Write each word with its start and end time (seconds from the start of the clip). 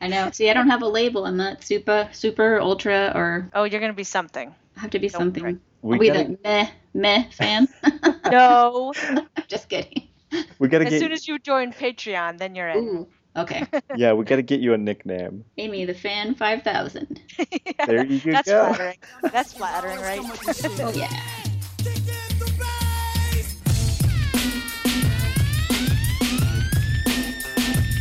I 0.00 0.08
know. 0.08 0.30
See, 0.32 0.48
I 0.48 0.54
don't 0.54 0.68
have 0.68 0.82
a 0.82 0.88
label. 0.88 1.26
I'm 1.26 1.36
not 1.36 1.62
super, 1.62 2.08
super, 2.12 2.58
ultra, 2.60 3.12
or 3.14 3.50
Oh, 3.54 3.64
you're 3.64 3.80
gonna 3.80 3.92
be 3.92 4.04
something. 4.04 4.54
I 4.76 4.80
have 4.80 4.90
to 4.90 4.98
be 4.98 5.08
Don't 5.08 5.18
something. 5.20 5.42
worry. 5.42 5.56
I'll 5.84 5.90
We 5.90 5.98
be 5.98 6.06
gotta, 6.08 6.24
the 6.24 6.38
meh, 6.42 6.68
meh 6.94 7.24
fan. 7.32 7.68
No. 8.30 8.92
Just 9.48 9.68
kidding. 9.68 10.08
we 10.58 10.68
gotta 10.68 10.86
as 10.86 10.90
get, 10.90 11.00
soon 11.00 11.12
as 11.12 11.26
you 11.28 11.38
join 11.38 11.72
Patreon, 11.72 12.38
then 12.38 12.54
you're 12.54 12.68
in. 12.68 12.78
Ooh, 12.78 13.08
okay. 13.36 13.66
yeah, 13.96 14.12
we 14.12 14.24
gotta 14.24 14.42
get 14.42 14.60
you 14.60 14.72
a 14.74 14.78
nickname. 14.78 15.44
Amy, 15.58 15.84
the 15.84 15.94
fan 15.94 16.34
5000. 16.34 17.20
There 17.86 18.04
you 18.06 18.20
go. 18.20 18.30
That's 18.32 18.48
flattering. 18.48 18.96
That's 19.32 19.52
flattering, 19.52 20.00
right? 20.00 20.20
Oh, 20.80 20.92
yeah. 20.94 21.49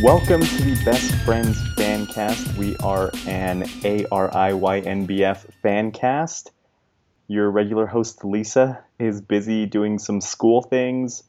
Welcome 0.01 0.39
to 0.39 0.63
the 0.63 0.81
Best 0.85 1.13
Friends 1.25 1.57
Fancast. 1.75 2.55
We 2.55 2.77
are 2.77 3.11
an 3.27 3.63
ARIYNBF 3.63 5.45
fancast. 5.61 6.51
Your 7.27 7.51
regular 7.51 7.85
host, 7.85 8.23
Lisa, 8.23 8.81
is 8.97 9.19
busy 9.19 9.65
doing 9.65 9.99
some 9.99 10.21
school 10.21 10.61
things, 10.61 11.23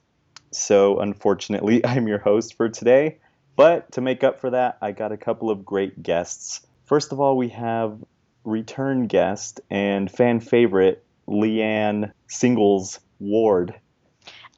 so 0.52 1.01
unfortunately, 1.01 1.84
I'm 1.84 2.06
your 2.06 2.20
host 2.20 2.56
for 2.56 2.69
today. 2.69 3.19
But 3.56 3.91
to 3.92 4.01
make 4.01 4.23
up 4.23 4.41
for 4.41 4.51
that, 4.51 4.78
I 4.80 4.92
got 4.92 5.11
a 5.11 5.16
couple 5.16 5.50
of 5.50 5.64
great 5.64 6.00
guests. 6.00 6.64
First 6.84 7.11
of 7.11 7.19
all, 7.19 7.37
we 7.37 7.48
have 7.48 7.98
return 8.45 9.09
guest 9.09 9.61
and 9.69 10.09
fan 10.09 10.39
favorite, 10.39 11.05
Leeann 11.27 12.12
Singles 12.28 13.00
Ward. 13.19 13.75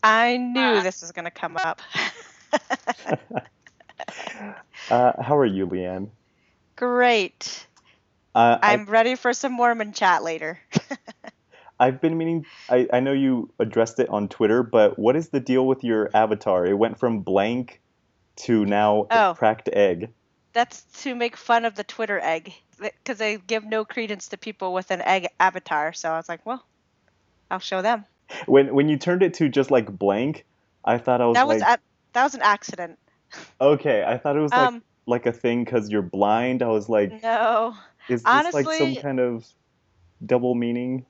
I 0.03 0.37
knew 0.37 0.61
ah. 0.61 0.83
this 0.83 1.01
was 1.01 1.13
gonna 1.13 1.31
come 1.31 1.57
up. 1.57 1.81
Uh, 4.91 5.13
how 5.23 5.37
are 5.37 5.47
you, 5.47 5.67
Leeann? 5.67 6.11
Great. 6.77 7.67
Uh, 8.35 8.59
I- 8.63 8.73
I'm 8.73 8.87
ready 8.87 9.15
for 9.15 9.33
some 9.33 9.53
Mormon 9.53 9.93
chat 9.93 10.23
later. 10.23 10.59
I've 11.81 12.01
been 12.01 12.17
meaning. 12.17 12.47
I, 12.69 12.89
I 12.93 13.01
know 13.01 13.13
you 13.13 13.51
addressed 13.59 13.99
it 13.99 14.09
on 14.09 14.29
Twitter, 14.29 14.63
but 14.63 14.99
what 14.99 15.17
is 15.17 15.31
the 15.31 15.41
deal 15.41 15.67
with 15.67 15.83
your 15.83 16.11
avatar? 16.15 16.65
It 16.67 16.75
went 16.75 16.99
from 16.99 17.21
blank 17.21 17.81
to 18.37 18.65
now 18.65 19.07
a 19.11 19.31
Oh. 19.31 19.35
cracked 19.35 19.69
egg. 19.73 20.11
That's 20.53 20.83
to 21.03 21.15
make 21.15 21.37
fun 21.37 21.65
of 21.65 21.75
the 21.75 21.85
Twitter 21.85 22.21
egg, 22.21 22.53
because 22.79 23.19
they 23.19 23.39
give 23.39 23.65
no 23.65 23.85
credence 23.85 24.29
to 24.29 24.37
people 24.39 24.73
with 24.75 24.91
an 24.91 25.01
egg 25.03 25.27
avatar. 25.41 25.93
So 25.93 26.11
I 26.11 26.17
was 26.17 26.29
like, 26.29 26.45
well, 26.47 26.65
I'll 27.51 27.59
show 27.59 27.83
them. 27.83 28.05
When 28.47 28.75
when 28.75 28.89
you 28.89 28.97
turned 28.97 29.23
it 29.23 29.35
to 29.35 29.49
just 29.49 29.71
like 29.71 29.91
blank, 29.91 30.45
I 30.85 30.99
thought 30.99 31.21
I 31.21 31.27
was 31.27 31.35
That 31.35 31.49
was 31.49 31.63
a, 31.63 31.79
that 32.13 32.23
was 32.23 32.35
an 32.35 32.43
accident. 32.43 32.99
Okay. 33.61 34.05
I 34.05 34.19
thought 34.19 34.37
it 34.37 34.41
was 34.41 34.53
like 34.53 34.69
Um, 34.69 34.83
like 35.07 35.27
a 35.27 35.33
thing 35.33 35.65
because 35.65 35.91
you're 35.91 36.03
blind. 36.03 36.63
I 36.63 36.69
was 36.69 36.89
like, 36.89 37.23
no. 37.23 37.75
is 38.09 38.23
this 38.23 38.55
like 38.55 38.67
some 38.67 38.95
kind 38.97 39.21
of 39.21 39.47
double 40.25 40.55
meaning? 40.55 41.07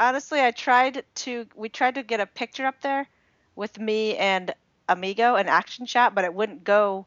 honestly, 0.00 0.40
I 0.40 0.50
tried 0.50 1.04
to. 1.16 1.46
We 1.54 1.68
tried 1.68 1.94
to 1.96 2.02
get 2.02 2.18
a 2.18 2.26
picture 2.26 2.66
up 2.66 2.80
there 2.80 3.06
with 3.54 3.78
me 3.78 4.16
and 4.16 4.52
Amigo, 4.88 5.36
an 5.36 5.48
action 5.48 5.86
shot, 5.86 6.14
but 6.14 6.24
it 6.24 6.34
wouldn't 6.34 6.64
go 6.64 7.06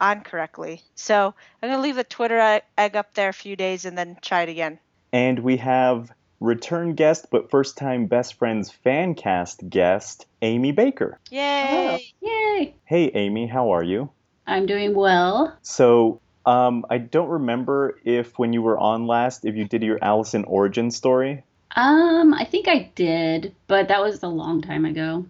on 0.00 0.22
correctly. 0.22 0.82
So 0.94 1.34
I'm 1.62 1.68
gonna 1.68 1.82
leave 1.82 1.96
the 1.96 2.04
Twitter 2.04 2.60
egg 2.76 2.96
up 2.96 3.14
there 3.14 3.28
a 3.28 3.34
few 3.34 3.54
days 3.54 3.84
and 3.84 3.96
then 3.96 4.16
try 4.20 4.42
it 4.42 4.48
again. 4.48 4.80
And 5.12 5.40
we 5.40 5.58
have 5.58 6.10
return 6.40 6.94
guest, 6.94 7.26
but 7.30 7.50
first 7.50 7.76
time 7.76 8.06
best 8.06 8.34
friends 8.34 8.70
fan 8.70 9.14
cast 9.14 9.68
guest, 9.68 10.26
Amy 10.42 10.72
Baker. 10.72 11.18
Yay! 11.30 12.12
Yay. 12.20 12.74
Hey, 12.84 13.10
Amy, 13.14 13.46
how 13.46 13.70
are 13.70 13.82
you? 13.82 14.10
I'm 14.46 14.66
doing 14.66 14.94
well. 14.94 15.56
So, 15.62 16.20
um, 16.46 16.84
I 16.90 16.98
don't 16.98 17.28
remember 17.28 18.00
if 18.04 18.38
when 18.38 18.52
you 18.52 18.62
were 18.62 18.78
on 18.78 19.06
last, 19.06 19.44
if 19.44 19.54
you 19.54 19.66
did 19.66 19.82
your 19.82 19.98
Allison 20.02 20.44
origin 20.44 20.90
story. 20.90 21.44
Um, 21.76 22.34
I 22.34 22.44
think 22.44 22.66
I 22.66 22.90
did, 22.94 23.54
but 23.68 23.88
that 23.88 24.02
was 24.02 24.22
a 24.22 24.28
long 24.28 24.60
time 24.60 24.84
ago. 24.84 25.26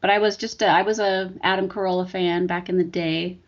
But 0.00 0.10
I 0.10 0.18
was 0.18 0.36
just 0.36 0.60
a, 0.62 0.66
I 0.66 0.82
was 0.82 0.98
a 0.98 1.32
Adam 1.42 1.68
Carolla 1.68 2.08
fan 2.08 2.46
back 2.46 2.68
in 2.68 2.76
the 2.76 2.84
day. 2.84 3.38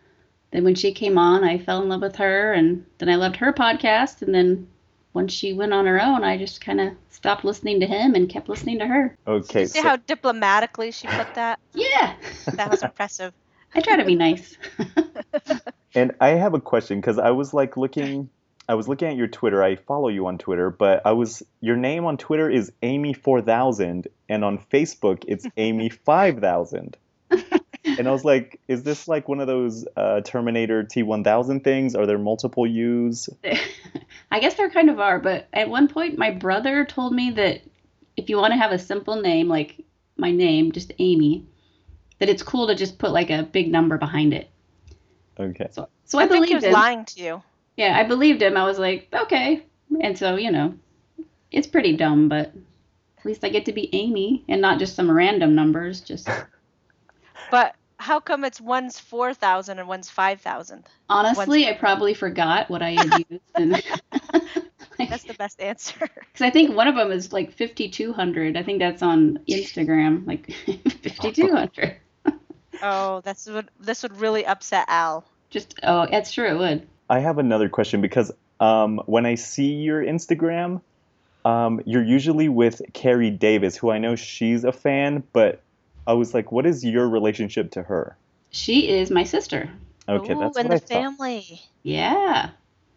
Then 0.51 0.63
when 0.63 0.75
she 0.75 0.91
came 0.91 1.17
on, 1.17 1.43
I 1.43 1.59
fell 1.59 1.81
in 1.81 1.89
love 1.89 2.01
with 2.01 2.15
her, 2.17 2.51
and 2.51 2.85
then 2.97 3.09
I 3.09 3.15
loved 3.15 3.37
her 3.37 3.53
podcast. 3.53 4.21
And 4.21 4.33
then 4.33 4.67
once 5.13 5.33
she 5.33 5.53
went 5.53 5.73
on 5.73 5.85
her 5.85 6.01
own, 6.01 6.23
I 6.23 6.37
just 6.37 6.61
kind 6.61 6.79
of 6.79 6.93
stopped 7.09 7.43
listening 7.43 7.79
to 7.81 7.85
him 7.85 8.15
and 8.15 8.29
kept 8.29 8.49
listening 8.49 8.79
to 8.79 8.87
her. 8.87 9.17
Okay, 9.27 9.65
See 9.65 9.79
so, 9.79 9.87
how 9.87 9.95
diplomatically 9.97 10.91
she 10.91 11.07
put 11.07 11.33
that? 11.35 11.59
Yeah, 11.73 12.15
That 12.53 12.71
was 12.71 12.83
impressive. 12.83 13.33
I 13.75 13.81
try 13.81 13.97
to 13.97 14.05
be 14.05 14.15
nice. 14.15 14.57
and 15.95 16.13
I 16.19 16.29
have 16.29 16.53
a 16.53 16.59
question 16.59 16.99
because 16.99 17.17
I 17.17 17.31
was 17.31 17.53
like 17.53 17.77
looking, 17.77 18.29
I 18.67 18.75
was 18.75 18.87
looking 18.87 19.07
at 19.07 19.15
your 19.15 19.27
Twitter. 19.27 19.63
I 19.63 19.75
follow 19.75 20.09
you 20.09 20.27
on 20.27 20.37
Twitter, 20.37 20.69
but 20.69 21.01
I 21.05 21.13
was 21.13 21.43
your 21.61 21.77
name 21.77 22.05
on 22.05 22.17
Twitter 22.17 22.49
is 22.49 22.71
Amy 22.81 23.13
four 23.13 23.41
thousand, 23.41 24.07
and 24.27 24.43
on 24.43 24.57
Facebook 24.57 25.23
it's 25.27 25.45
Amy 25.55 25.89
five 25.89 26.39
thousand. 26.39 26.97
And 27.97 28.07
I 28.07 28.11
was 28.11 28.25
like, 28.25 28.59
is 28.67 28.83
this 28.83 29.07
like 29.07 29.27
one 29.27 29.39
of 29.39 29.47
those 29.47 29.85
uh, 29.95 30.21
Terminator 30.21 30.83
T 30.83 31.03
one 31.03 31.23
thousand 31.23 31.63
things? 31.63 31.95
Are 31.95 32.05
there 32.05 32.17
multiple 32.17 32.65
U's? 32.65 33.29
I 34.31 34.39
guess 34.39 34.55
there 34.55 34.69
kind 34.69 34.89
of 34.89 34.99
are, 34.99 35.19
but 35.19 35.47
at 35.53 35.69
one 35.69 35.87
point, 35.87 36.17
my 36.17 36.31
brother 36.31 36.85
told 36.85 37.13
me 37.13 37.31
that 37.31 37.61
if 38.17 38.29
you 38.29 38.37
want 38.37 38.53
to 38.53 38.57
have 38.57 38.71
a 38.71 38.79
simple 38.79 39.21
name, 39.21 39.47
like 39.47 39.83
my 40.17 40.31
name, 40.31 40.71
just 40.71 40.91
Amy, 40.99 41.45
that 42.19 42.29
it's 42.29 42.43
cool 42.43 42.67
to 42.67 42.75
just 42.75 42.97
put 42.97 43.11
like 43.11 43.29
a 43.29 43.43
big 43.43 43.71
number 43.71 43.97
behind 43.97 44.33
it. 44.33 44.49
Okay. 45.39 45.67
So, 45.71 45.89
so 46.05 46.19
I, 46.19 46.23
I 46.23 46.27
think 46.27 46.45
he 46.45 46.53
believed 46.53 46.65
was 46.65 46.65
him. 46.65 46.73
lying 46.73 47.05
to 47.05 47.21
you. 47.21 47.43
Yeah, 47.77 47.97
I 47.97 48.03
believed 48.03 48.41
him. 48.41 48.57
I 48.57 48.65
was 48.65 48.77
like, 48.77 49.07
okay. 49.13 49.65
And 50.01 50.17
so, 50.17 50.35
you 50.35 50.51
know, 50.51 50.75
it's 51.51 51.67
pretty 51.67 51.97
dumb, 51.97 52.29
but 52.29 52.53
at 53.17 53.25
least 53.25 53.43
I 53.43 53.49
get 53.49 53.65
to 53.65 53.73
be 53.73 53.93
Amy 53.93 54.43
and 54.47 54.61
not 54.61 54.79
just 54.79 54.95
some 54.95 55.09
random 55.09 55.55
numbers. 55.55 56.01
Just 56.01 56.29
But 57.49 57.75
how 58.01 58.19
come 58.19 58.43
it's 58.43 58.59
one's 58.59 58.99
four 58.99 59.33
thousand 59.33 59.79
and 59.79 59.87
one's 59.87 60.09
five 60.09 60.41
thousand? 60.41 60.83
honestly, 61.09 61.67
I 61.67 61.73
probably 61.73 62.13
forgot 62.13 62.69
what 62.69 62.81
I 62.81 62.91
had 62.91 63.25
used, 63.29 63.43
and 63.55 63.81
That's 65.09 65.23
the 65.23 65.33
best 65.33 65.61
answer. 65.61 65.95
Because 66.31 66.45
I 66.45 66.49
think 66.49 66.75
one 66.75 66.87
of 66.87 66.95
them 66.95 67.11
is 67.11 67.33
like 67.33 67.51
5,200. 67.51 68.55
I 68.55 68.63
think 68.63 68.79
that's 68.79 69.01
on 69.01 69.39
Instagram, 69.49 70.25
like 70.25 70.53
5,200. 70.65 71.97
Oh, 72.81 73.21
that's 73.21 73.47
what 73.47 73.67
this 73.79 74.01
would 74.03 74.15
really 74.17 74.45
upset 74.45 74.85
Al. 74.87 75.25
Just, 75.49 75.77
oh, 75.83 76.07
that's 76.09 76.31
true, 76.31 76.47
it 76.47 76.57
would. 76.57 76.87
I 77.09 77.19
have 77.19 77.37
another 77.37 77.67
question 77.67 77.99
because 77.99 78.31
um, 78.61 79.01
when 79.07 79.25
I 79.25 79.35
see 79.35 79.73
your 79.73 80.01
Instagram, 80.01 80.81
um, 81.43 81.81
you're 81.85 82.03
usually 82.03 82.47
with 82.47 82.81
Carrie 82.93 83.29
Davis, 83.29 83.75
who 83.75 83.91
I 83.91 83.97
know 83.97 84.15
she's 84.15 84.63
a 84.63 84.71
fan, 84.71 85.23
but 85.33 85.61
I 86.07 86.13
was 86.13 86.33
like, 86.33 86.51
what 86.51 86.65
is 86.65 86.83
your 86.83 87.07
relationship 87.07 87.71
to 87.71 87.83
her? 87.83 88.17
She 88.49 88.89
is 88.89 89.11
my 89.11 89.23
sister. 89.23 89.69
Okay, 90.09 90.33
Ooh, 90.33 90.39
that's 90.39 90.57
and 90.57 90.69
what 90.69 90.75
I 90.75 90.79
the 90.79 90.79
thought. 90.79 90.87
family. 90.89 91.61
Yeah. 91.83 92.49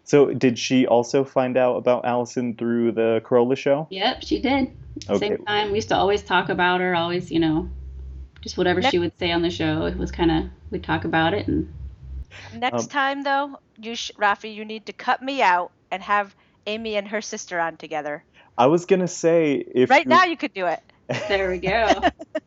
So, 0.05 0.33
did 0.33 0.59
she 0.59 0.87
also 0.87 1.25
find 1.25 1.57
out 1.57 1.77
about 1.77 2.05
Allison 2.05 2.57
through 2.57 2.93
the 2.93 3.23
Carolla 3.25 3.57
show? 3.57 3.87
Yep, 3.91 4.23
she 4.23 4.41
did. 4.41 4.77
Okay. 5.09 5.29
Same 5.29 5.45
time, 5.45 5.71
we 5.71 5.77
used 5.77 5.89
to 5.89 5.97
always 5.97 6.23
talk 6.23 6.49
about 6.49 6.81
her, 6.81 6.95
always, 6.95 7.31
you 7.31 7.41
know, 7.41 7.69
just 8.43 8.59
whatever 8.59 8.83
she 8.83 8.99
would 8.99 9.17
say 9.19 9.33
on 9.33 9.43
the 9.43 9.51
show. 9.51 9.87
It 9.87 9.97
was 9.97 10.11
kind 10.11 10.31
of, 10.31 10.45
we'd 10.71 10.85
talk 10.85 11.05
about 11.05 11.35
it. 11.35 11.47
And 11.49 11.73
Next 12.53 12.85
Um, 12.85 12.89
time 12.89 13.23
though, 13.23 13.59
you 13.81 13.95
sh- 13.95 14.13
Rafi, 14.19 14.55
you 14.55 14.65
need 14.65 14.87
to 14.87 14.93
cut 14.93 15.23
me 15.23 15.41
out 15.43 15.71
and 15.91 16.03
have 16.03 16.35
Amy 16.67 16.97
and 16.97 17.09
her 17.09 17.21
sister 17.21 17.61
on 17.61 17.77
together. 17.77 18.25
I 18.59 18.67
was 18.67 18.87
gonna 18.87 19.09
say 19.09 19.55
if 19.55 19.91
right 19.91 20.05
you, 20.05 20.11
now, 20.11 20.25
you 20.25 20.37
could 20.37 20.53
do 20.55 20.67
it. 20.67 20.81
There 21.09 21.51
we 21.51 21.59
go. 21.59 21.87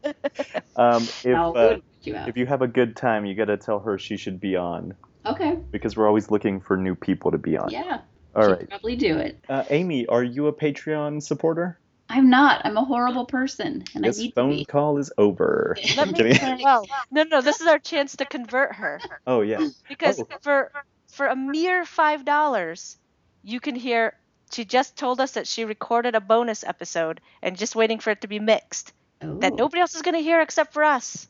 um, 0.76 1.04
if 1.24 1.28
uh, 1.38 1.78
you 2.02 2.16
if 2.16 2.38
you 2.38 2.46
have 2.46 2.62
a 2.62 2.68
good 2.68 2.96
time, 2.96 3.26
you 3.26 3.36
gotta 3.36 3.58
tell 3.58 3.80
her 3.80 3.98
she 3.98 4.18
should 4.18 4.40
be 4.40 4.56
on 4.56 4.96
Okay. 5.26 5.58
because 5.72 5.98
we're 5.98 6.08
always 6.08 6.32
looking 6.32 6.60
for 6.62 6.78
new 6.78 6.96
people 6.96 7.32
to 7.32 7.38
be 7.38 7.58
on. 7.58 7.70
Yeah. 7.70 8.02
All 8.36 8.48
right. 8.48 8.70
probably 8.70 8.96
do 8.96 9.18
it. 9.18 9.40
uh, 9.50 9.64
Amy, 9.70 10.06
are 10.08 10.24
you 10.24 10.48
a 10.48 10.54
Patreon 10.54 11.22
supporter? 11.24 11.80
I'm 12.10 12.30
not. 12.30 12.62
I'm 12.66 12.78
a 12.78 12.86
horrible 12.86 13.26
person, 13.26 13.84
and 13.94 14.04
This 14.04 14.18
I 14.18 14.22
need 14.22 14.28
to 14.30 14.36
phone 14.36 14.50
be. 14.52 14.66
call 14.66 14.98
is 14.98 15.12
over. 15.18 15.76
Let 15.98 16.08
me. 16.12 16.14
kidding. 16.14 16.60
Well, 16.64 16.86
no, 17.12 17.24
no, 17.24 17.42
this 17.42 17.60
is 17.60 17.68
our 17.68 17.80
chance 17.80 18.16
to 18.18 18.26
convert 18.26 18.76
her 18.76 19.02
Oh 19.26 19.42
yeah. 19.42 19.68
because 19.90 20.22
Oh. 20.22 20.28
for 20.42 20.72
for 21.10 21.28
a 21.28 21.36
mere 21.36 21.84
five 21.84 22.24
dollars, 22.26 22.98
you 23.44 23.60
can 23.60 23.76
hear. 23.76 24.14
She 24.52 24.66
just 24.66 24.96
told 24.96 25.20
us 25.20 25.32
that 25.32 25.48
she 25.48 25.66
recorded 25.66 26.16
a 26.16 26.22
bonus 26.22 26.64
episode 26.64 27.22
and 27.42 27.58
just 27.58 27.76
waiting 27.76 28.00
for 28.00 28.12
it 28.12 28.22
to 28.22 28.28
be 28.28 28.40
mixed. 28.40 28.94
That 29.20 29.56
nobody 29.56 29.82
else 29.82 29.96
is 29.96 30.02
gonna 30.04 30.20
hear 30.20 30.42
except 30.42 30.74
for 30.74 30.84
us. 30.84 31.28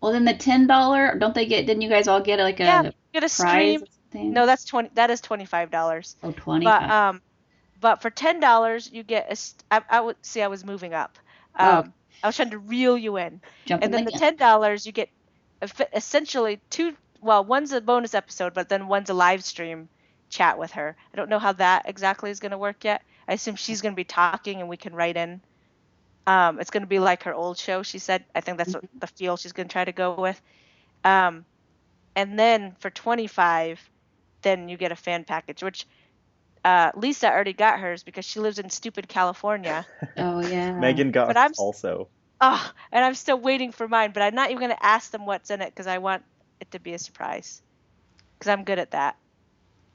Well, 0.00 0.12
then 0.12 0.24
the 0.24 0.34
ten 0.34 0.66
dollar. 0.66 1.16
Don't 1.18 1.34
they 1.34 1.46
get? 1.46 1.66
Didn't 1.66 1.82
you 1.82 1.88
guys 1.88 2.08
all 2.08 2.20
get 2.20 2.38
like 2.38 2.60
a 2.60 2.64
yeah, 2.64 2.90
get 3.12 3.24
a 3.24 3.28
stream. 3.28 3.84
No, 4.14 4.46
that's 4.46 4.64
twenty. 4.64 4.90
That 4.94 5.10
is 5.10 5.20
twenty 5.20 5.44
five 5.44 5.70
dollars. 5.70 6.16
Oh, 6.22 6.32
20. 6.32 6.64
But 6.64 6.82
um, 6.90 7.20
but 7.80 8.00
for 8.00 8.10
ten 8.10 8.40
dollars, 8.40 8.90
you 8.90 9.02
get 9.02 9.30
a. 9.30 9.74
I, 9.74 9.98
I 9.98 10.00
would 10.00 10.16
see. 10.22 10.40
I 10.40 10.48
was 10.48 10.64
moving 10.64 10.94
up. 10.94 11.18
Oh. 11.58 11.80
Um, 11.80 11.92
I 12.22 12.28
was 12.28 12.36
trying 12.36 12.50
to 12.50 12.58
reel 12.58 12.98
you 12.98 13.16
in, 13.16 13.40
Jumping 13.66 13.84
and 13.84 13.94
then 13.94 14.04
the 14.04 14.12
ten 14.12 14.36
dollars 14.36 14.86
you 14.86 14.92
get 14.92 15.10
essentially 15.92 16.60
two. 16.70 16.94
Well, 17.20 17.44
one's 17.44 17.72
a 17.72 17.80
bonus 17.80 18.14
episode, 18.14 18.54
but 18.54 18.68
then 18.68 18.88
one's 18.88 19.10
a 19.10 19.14
live 19.14 19.44
stream 19.44 19.88
chat 20.30 20.58
with 20.58 20.72
her. 20.72 20.96
I 21.12 21.16
don't 21.16 21.30
know 21.30 21.38
how 21.38 21.52
that 21.54 21.88
exactly 21.88 22.30
is 22.30 22.40
going 22.40 22.52
to 22.52 22.58
work 22.58 22.84
yet. 22.84 23.02
I 23.28 23.34
assume 23.34 23.56
she's 23.56 23.80
going 23.82 23.92
to 23.94 23.96
be 23.96 24.04
talking 24.04 24.60
and 24.60 24.68
we 24.68 24.76
can 24.76 24.94
write 24.94 25.16
in. 25.16 25.40
Um, 26.26 26.60
it's 26.60 26.70
going 26.70 26.82
to 26.82 26.88
be 26.88 26.98
like 26.98 27.22
her 27.24 27.34
old 27.34 27.58
show, 27.58 27.82
she 27.82 27.98
said. 27.98 28.24
I 28.34 28.40
think 28.40 28.58
that's 28.58 28.74
what 28.74 28.84
the 29.00 29.06
feel 29.06 29.36
she's 29.36 29.52
going 29.52 29.68
to 29.68 29.72
try 29.72 29.84
to 29.84 29.92
go 29.92 30.14
with. 30.14 30.40
Um, 31.04 31.44
and 32.16 32.38
then 32.38 32.76
for 32.80 32.90
25, 32.90 33.80
then 34.42 34.68
you 34.68 34.76
get 34.76 34.92
a 34.92 34.96
fan 34.96 35.24
package, 35.24 35.62
which 35.62 35.86
uh, 36.64 36.90
Lisa 36.94 37.30
already 37.30 37.52
got 37.54 37.80
hers 37.80 38.02
because 38.02 38.24
she 38.24 38.40
lives 38.40 38.58
in 38.58 38.70
stupid 38.70 39.08
California. 39.08 39.86
Oh 40.18 40.40
yeah. 40.40 40.78
Megan 40.80 41.10
got 41.12 41.28
But 41.28 41.36
I'm 41.36 41.52
also. 41.56 42.08
Oh, 42.40 42.72
and 42.92 43.04
I'm 43.04 43.14
still 43.14 43.38
waiting 43.38 43.72
for 43.72 43.88
mine, 43.88 44.12
but 44.12 44.22
I'm 44.22 44.34
not 44.34 44.50
even 44.50 44.60
going 44.60 44.76
to 44.76 44.84
ask 44.86 45.10
them 45.10 45.26
what's 45.26 45.50
in 45.50 45.60
it 45.60 45.70
because 45.70 45.86
I 45.86 45.98
want 45.98 46.24
it 46.60 46.70
to 46.72 46.78
be 46.80 46.94
a 46.94 46.98
surprise. 46.98 47.62
Because 48.38 48.50
I'm 48.50 48.64
good 48.64 48.78
at 48.78 48.92
that. 48.92 49.16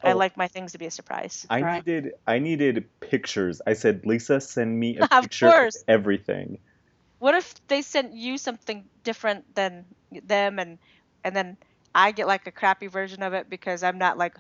I 0.04 0.12
Oh. 0.12 0.18
like 0.18 0.36
my 0.38 0.48
things 0.48 0.74
to 0.74 0.78
be 0.78 0.86
a 0.86 0.92
surprise. 0.92 1.46
I 1.50 1.62
Right. 1.62 1.86
needed 1.86 2.14
I 2.28 2.40
needed 2.40 2.86
pictures. 3.00 3.62
I 3.66 3.74
said, 3.74 4.06
Lisa, 4.06 4.42
send 4.42 4.78
me 4.80 4.98
a 4.98 5.04
Of 5.12 5.24
picture 5.24 5.48
of 5.48 5.54
course. 5.54 5.84
everything. 5.88 6.58
What 7.20 7.36
if 7.36 7.56
they 7.68 7.82
sent 7.82 8.14
you 8.14 8.38
something 8.38 8.84
different 9.04 9.56
than 9.56 9.86
them, 10.12 10.60
and 10.60 10.78
and 11.24 11.34
then 11.36 11.58
I 11.96 12.12
get 12.12 12.28
like 12.28 12.46
a 12.48 12.52
crappy 12.52 12.88
version 12.88 13.24
of 13.24 13.34
it 13.34 13.50
because 13.50 13.82
I'm 13.84 13.98
not 13.98 14.18
like 14.18 14.36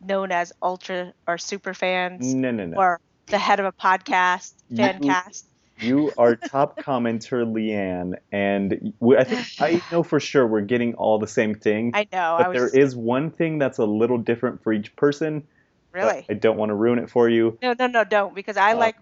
known 0.00 0.32
as 0.32 0.52
ultra 0.60 1.12
or 1.26 1.38
super 1.38 1.72
fans 1.72 2.34
No, 2.34 2.50
no, 2.50 2.66
no. 2.66 2.76
or 2.76 3.00
the 3.26 3.38
head 3.38 3.60
of 3.60 3.66
a 3.66 3.72
podcast 3.72 4.54
fan 4.74 5.02
You- 5.02 5.08
cast. 5.10 5.46
You 5.78 6.12
are 6.16 6.36
top 6.36 6.78
commenter, 6.80 7.44
Leeann, 7.44 8.14
and 8.32 8.94
we, 9.00 9.16
I 9.16 9.24
think 9.24 9.46
I 9.60 9.82
know 9.92 10.02
for 10.02 10.18
sure 10.18 10.46
we're 10.46 10.62
getting 10.62 10.94
all 10.94 11.18
the 11.18 11.26
same 11.26 11.54
thing. 11.54 11.92
I 11.94 12.06
know. 12.12 12.36
I 12.36 12.42
but 12.42 12.48
was 12.48 12.72
there 12.72 12.82
is 12.82 12.96
one 12.96 13.30
thing 13.30 13.58
that's 13.58 13.78
a 13.78 13.84
little 13.84 14.18
different 14.18 14.62
for 14.62 14.72
each 14.72 14.96
person. 14.96 15.46
really 15.92 16.24
I 16.28 16.34
don't 16.34 16.56
want 16.56 16.70
to 16.70 16.74
ruin 16.74 16.98
it 16.98 17.10
for 17.10 17.28
you. 17.28 17.58
no, 17.62 17.74
no, 17.78 17.86
no, 17.86 18.04
don't 18.04 18.34
because 18.34 18.56
I 18.56 18.72
Uh, 18.72 18.76
like 18.78 18.96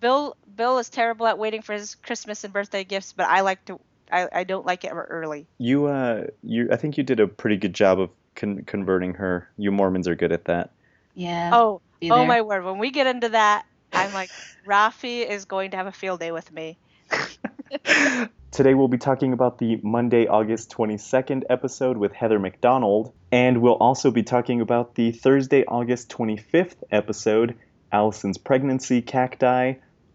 Bill. 0.00 0.36
Bill 0.54 0.78
is 0.78 0.88
terrible 0.88 1.26
at 1.26 1.38
waiting 1.38 1.62
for 1.62 1.72
his 1.72 1.94
Christmas 1.96 2.44
and 2.44 2.52
birthday 2.52 2.84
gifts, 2.84 3.12
but 3.12 3.26
I 3.28 3.40
like 3.40 3.64
to. 3.66 3.80
I, 4.12 4.28
I 4.32 4.44
don't 4.44 4.66
like 4.66 4.84
it 4.84 4.92
early. 4.92 5.46
You, 5.58 5.86
uh, 5.86 6.26
you. 6.42 6.68
I 6.72 6.76
think 6.76 6.98
you 6.98 7.04
did 7.04 7.20
a 7.20 7.28
pretty 7.28 7.56
good 7.56 7.74
job 7.74 8.00
of 8.00 8.10
con- 8.34 8.64
converting 8.64 9.14
her. 9.14 9.48
You 9.56 9.72
Mormons 9.72 10.08
are 10.08 10.16
good 10.16 10.32
at 10.32 10.46
that. 10.46 10.70
Yeah. 11.14 11.50
Oh, 11.52 11.80
oh 12.10 12.24
my 12.24 12.40
word! 12.40 12.64
When 12.64 12.78
we 12.78 12.90
get 12.90 13.06
into 13.06 13.30
that, 13.30 13.64
I'm 14.00 14.14
like, 14.14 14.30
Rafi 14.66 15.28
is 15.28 15.44
going 15.44 15.72
to 15.72 15.76
have 15.76 15.86
a 15.86 15.92
field 15.92 16.20
day 16.20 16.32
with 16.32 16.50
me. 16.50 16.78
Today 18.50 18.72
we'll 18.72 18.88
be 18.88 18.96
talking 18.96 19.34
about 19.34 19.58
the 19.58 19.78
Monday, 19.82 20.26
August 20.26 20.70
22nd 20.70 21.44
episode 21.50 21.98
with 21.98 22.12
Heather 22.12 22.38
McDonald, 22.38 23.12
and 23.30 23.60
we'll 23.60 23.74
also 23.74 24.10
be 24.10 24.22
talking 24.22 24.62
about 24.62 24.94
the 24.94 25.12
Thursday, 25.12 25.64
August 25.66 26.08
25th 26.08 26.76
episode, 26.90 27.58
Allison's 27.92 28.38
pregnancy 28.38 29.02
cacti, 29.02 29.74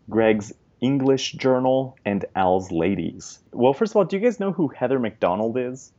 Greg's 0.10 0.52
English 0.81 1.34
journal, 1.34 1.96
and 2.04 2.26
Al's 2.36 2.72
ladies. 2.72 3.38
Well, 3.52 3.74
first 3.74 3.92
of 3.92 3.98
all, 3.98 4.06
do 4.06 4.18
you 4.18 4.24
guys 4.24 4.40
know 4.40 4.52
who 4.52 4.68
Heather 4.68 4.98
McDonald 4.98 5.60
is? 5.60 5.92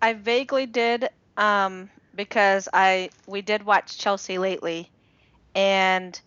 I 0.00 0.12
vaguely 0.12 0.66
did, 0.66 1.08
um, 1.36 1.90
because 2.14 2.68
I 2.72 3.10
we 3.26 3.42
did 3.42 3.64
watch 3.64 3.98
Chelsea 3.98 4.38
lately, 4.38 4.88
and 5.56 6.18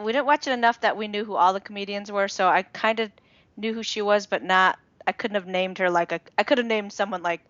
we 0.00 0.12
didn't 0.12 0.26
watch 0.26 0.46
it 0.46 0.52
enough 0.52 0.80
that 0.80 0.96
we 0.96 1.08
knew 1.08 1.24
who 1.24 1.34
all 1.34 1.52
the 1.52 1.60
comedians 1.60 2.10
were. 2.10 2.28
So 2.28 2.48
I 2.48 2.62
kind 2.62 3.00
of 3.00 3.10
knew 3.56 3.72
who 3.72 3.82
she 3.82 4.02
was, 4.02 4.26
but 4.26 4.42
not. 4.42 4.78
I 5.06 5.12
couldn't 5.12 5.36
have 5.36 5.46
named 5.46 5.78
her 5.78 5.90
like 5.90 6.12
a. 6.12 6.20
I 6.36 6.42
could 6.42 6.58
have 6.58 6.66
named 6.66 6.92
someone 6.92 7.22
like, 7.22 7.40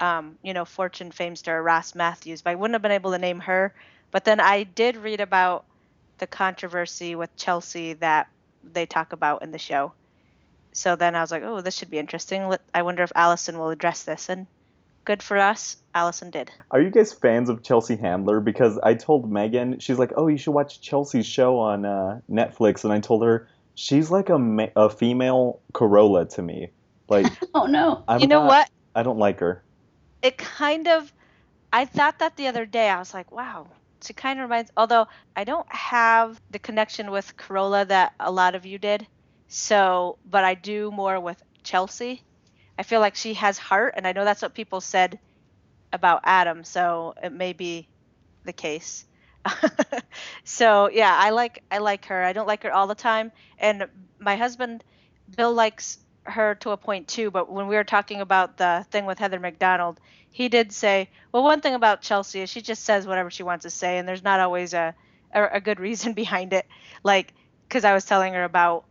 um, 0.00 0.38
you 0.42 0.54
know, 0.54 0.64
Fortune 0.64 1.10
fame 1.10 1.36
star 1.36 1.62
Ross 1.62 1.94
Mathews, 1.94 2.42
but 2.42 2.50
I 2.50 2.54
wouldn't 2.54 2.74
have 2.74 2.82
been 2.82 2.92
able 2.92 3.12
to 3.12 3.18
name 3.18 3.40
her. 3.40 3.74
But 4.10 4.24
then 4.24 4.40
I 4.40 4.62
did 4.62 4.96
read 4.96 5.20
about 5.20 5.64
the 6.18 6.26
controversy 6.26 7.14
with 7.14 7.36
Chelsea 7.36 7.94
that 7.94 8.28
they 8.62 8.86
talk 8.86 9.12
about 9.12 9.42
in 9.42 9.50
the 9.50 9.58
show. 9.58 9.92
So 10.72 10.96
then 10.96 11.14
I 11.14 11.20
was 11.20 11.30
like, 11.30 11.42
oh, 11.44 11.60
this 11.60 11.76
should 11.76 11.90
be 11.90 11.98
interesting. 11.98 12.52
I 12.72 12.82
wonder 12.82 13.02
if 13.02 13.12
Allison 13.14 13.58
will 13.58 13.70
address 13.70 14.04
this. 14.04 14.28
And 14.28 14.46
good 15.04 15.22
for 15.22 15.36
us, 15.36 15.76
Allison 15.94 16.30
did. 16.30 16.50
Are 16.70 16.80
you 16.80 16.90
guys 16.90 17.12
fans 17.12 17.48
of 17.48 17.62
Chelsea 17.62 17.96
Handler? 17.96 18.40
Because 18.40 18.78
I 18.82 18.94
told 18.94 19.30
Megan, 19.30 19.78
she's 19.78 19.98
like, 19.98 20.12
"Oh, 20.16 20.26
you 20.28 20.36
should 20.36 20.52
watch 20.52 20.80
Chelsea's 20.80 21.26
show 21.26 21.58
on 21.58 21.84
uh, 21.84 22.20
Netflix," 22.30 22.84
and 22.84 22.92
I 22.92 23.00
told 23.00 23.22
her 23.24 23.48
she's 23.74 24.10
like 24.10 24.28
a 24.28 24.38
ma- 24.38 24.68
a 24.76 24.88
female 24.90 25.60
Carolla 25.72 26.28
to 26.34 26.42
me. 26.42 26.70
Like, 27.08 27.26
Oh 27.54 27.66
no. 27.66 28.02
I'm 28.08 28.20
you 28.20 28.26
know 28.26 28.40
not- 28.40 28.48
what? 28.48 28.70
I 28.94 29.02
don't 29.02 29.18
like 29.18 29.40
her. 29.40 29.62
It 30.22 30.38
kind 30.38 30.88
of, 30.88 31.12
I 31.72 31.84
thought 31.84 32.20
that 32.20 32.36
the 32.36 32.46
other 32.46 32.64
day. 32.64 32.88
I 32.88 32.98
was 32.98 33.12
like, 33.12 33.30
wow. 33.30 33.66
She 34.02 34.12
kind 34.12 34.38
of 34.38 34.44
reminds, 34.44 34.70
although 34.76 35.08
I 35.34 35.44
don't 35.44 35.70
have 35.72 36.40
the 36.50 36.58
connection 36.58 37.10
with 37.10 37.36
Carolla 37.36 37.88
that 37.88 38.12
a 38.20 38.30
lot 38.30 38.54
of 38.54 38.64
you 38.66 38.78
did. 38.78 39.06
So, 39.48 40.18
but 40.28 40.44
I 40.44 40.54
do 40.54 40.90
more 40.90 41.18
with 41.20 41.42
Chelsea. 41.62 42.22
I 42.78 42.82
feel 42.82 43.00
like 43.00 43.14
she 43.16 43.34
has 43.34 43.58
heart, 43.58 43.94
and 43.96 44.06
I 44.06 44.12
know 44.12 44.24
that's 44.24 44.42
what 44.42 44.54
people 44.54 44.80
said 44.80 45.18
about 45.92 46.22
Adam. 46.24 46.64
So 46.64 47.14
it 47.22 47.32
may 47.32 47.52
be 47.52 47.88
the 48.44 48.52
case. 48.52 49.06
so 50.44 50.88
yeah, 50.90 51.16
I 51.18 51.30
like 51.30 51.62
I 51.70 51.78
like 51.78 52.06
her. 52.06 52.22
I 52.24 52.32
don't 52.32 52.46
like 52.46 52.62
her 52.62 52.72
all 52.72 52.86
the 52.86 52.94
time, 52.94 53.32
and 53.58 53.88
my 54.18 54.36
husband 54.36 54.84
Bill 55.36 55.52
likes 55.52 55.98
her 56.24 56.54
to 56.56 56.70
a 56.70 56.76
point 56.76 57.08
too. 57.08 57.30
But 57.30 57.50
when 57.50 57.66
we 57.68 57.76
were 57.76 57.84
talking 57.84 58.20
about 58.20 58.56
the 58.56 58.86
thing 58.90 59.06
with 59.06 59.18
Heather 59.18 59.40
McDonald, 59.40 60.00
he 60.30 60.48
did 60.48 60.72
say, 60.72 61.10
well, 61.32 61.42
one 61.42 61.60
thing 61.60 61.74
about 61.74 62.02
Chelsea 62.02 62.40
is 62.40 62.50
she 62.50 62.62
just 62.62 62.84
says 62.84 63.06
whatever 63.06 63.30
she 63.30 63.42
wants 63.42 63.64
to 63.64 63.70
say, 63.70 63.98
and 63.98 64.08
there's 64.08 64.22
not 64.24 64.40
always 64.40 64.74
a 64.74 64.94
a, 65.32 65.44
a 65.54 65.60
good 65.60 65.80
reason 65.80 66.12
behind 66.24 66.52
it. 66.52 66.66
Like, 67.02 67.34
because 67.68 67.84
I 67.84 67.94
was 67.94 68.04
telling 68.04 68.34
her 68.34 68.44
about 68.44 68.84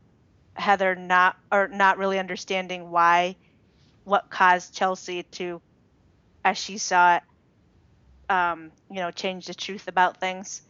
Heather 0.55 0.95
not 0.95 1.37
or 1.51 1.67
not 1.67 1.97
really 1.97 2.19
understanding 2.19 2.91
why, 2.91 3.35
what 4.03 4.29
caused 4.29 4.73
Chelsea 4.73 5.23
to, 5.23 5.61
as 6.43 6.57
she 6.57 6.77
saw 6.77 7.15
it, 7.17 7.23
um, 8.29 8.71
you 8.89 8.97
know, 8.97 9.11
change 9.11 9.45
the 9.47 9.53
truth 9.53 9.87
about 9.87 10.19
things. 10.19 10.61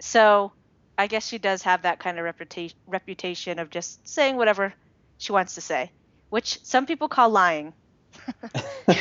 So 0.00 0.52
I 0.96 1.06
guess 1.06 1.26
she 1.26 1.38
does 1.38 1.62
have 1.62 1.82
that 1.82 1.98
kind 1.98 2.18
of 2.18 2.24
reputation 2.24 2.76
reputation 2.86 3.58
of 3.58 3.70
just 3.70 4.06
saying 4.08 4.36
whatever 4.36 4.74
she 5.18 5.32
wants 5.32 5.54
to 5.54 5.60
say, 5.60 5.90
which 6.30 6.58
some 6.62 6.86
people 6.86 7.08
call 7.08 7.30
lying. 7.30 7.72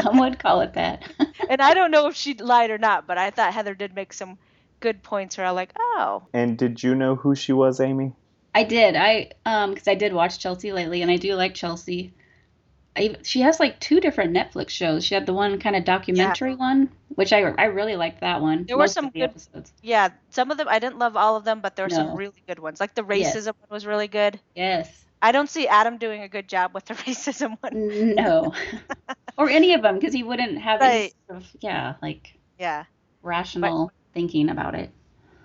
Some 0.00 0.18
would 0.18 0.38
call 0.38 0.62
it 0.62 0.74
that. 0.74 1.02
and 1.50 1.60
I 1.60 1.74
don't 1.74 1.90
know 1.90 2.08
if 2.08 2.16
she 2.16 2.34
lied 2.34 2.70
or 2.70 2.78
not, 2.78 3.06
but 3.06 3.18
I 3.18 3.30
thought 3.30 3.52
Heather 3.52 3.74
did 3.74 3.94
make 3.94 4.12
some 4.12 4.38
good 4.80 5.02
points 5.02 5.36
where 5.36 5.46
I'm 5.46 5.54
like, 5.54 5.72
oh, 5.78 6.22
And 6.32 6.56
did 6.56 6.82
you 6.82 6.94
know 6.94 7.14
who 7.14 7.34
she 7.34 7.52
was, 7.52 7.80
Amy? 7.80 8.12
I 8.54 8.64
did. 8.64 8.96
I 8.96 9.30
um 9.46 9.70
because 9.70 9.88
I 9.88 9.94
did 9.94 10.12
watch 10.12 10.38
Chelsea 10.38 10.72
lately, 10.72 11.02
and 11.02 11.10
I 11.10 11.16
do 11.16 11.34
like 11.34 11.54
Chelsea. 11.54 12.12
I, 12.96 13.14
she 13.22 13.40
has 13.42 13.60
like 13.60 13.78
two 13.78 14.00
different 14.00 14.34
Netflix 14.34 14.70
shows. 14.70 15.04
She 15.04 15.14
had 15.14 15.24
the 15.26 15.32
one 15.32 15.58
kind 15.60 15.76
of 15.76 15.84
documentary 15.84 16.54
one, 16.56 16.88
which 17.14 17.32
I 17.32 17.40
I 17.56 17.66
really 17.66 17.94
liked 17.96 18.20
that 18.20 18.40
one. 18.40 18.64
There 18.66 18.76
were 18.76 18.88
some 18.88 19.10
good- 19.10 19.22
episodes. 19.22 19.72
yeah. 19.82 20.08
Some 20.30 20.50
of 20.50 20.58
them 20.58 20.66
I 20.68 20.78
didn't 20.80 20.98
love 20.98 21.16
all 21.16 21.36
of 21.36 21.44
them, 21.44 21.60
but 21.60 21.76
there 21.76 21.86
were 21.86 21.90
some 21.90 22.16
really 22.16 22.42
good 22.48 22.58
ones. 22.58 22.80
Like 22.80 22.94
the 22.94 23.04
Yes. 23.08 23.34
racism 23.36 23.46
one 23.60 23.68
was 23.70 23.86
really 23.86 24.08
good. 24.08 24.40
Yes. 24.56 25.04
I 25.22 25.32
don't 25.32 25.48
see 25.50 25.68
Adam 25.68 25.98
doing 25.98 26.22
a 26.22 26.28
good 26.28 26.48
job 26.48 26.72
with 26.74 26.86
the 26.86 26.94
racism 27.06 27.56
one. 27.60 28.14
No. 28.16 28.52
or 29.38 29.48
any 29.48 29.74
of 29.74 29.82
them, 29.82 29.94
because 29.94 30.12
he 30.14 30.22
wouldn't 30.22 30.58
have 30.58 30.80
any 30.82 31.12
sort 31.28 31.42
of 31.42 31.46
yeah 31.60 31.94
like 32.02 32.34
Yeah. 32.58 32.84
rational 33.22 33.92
thinking 34.14 34.48
about 34.48 34.74
it. 34.74 34.90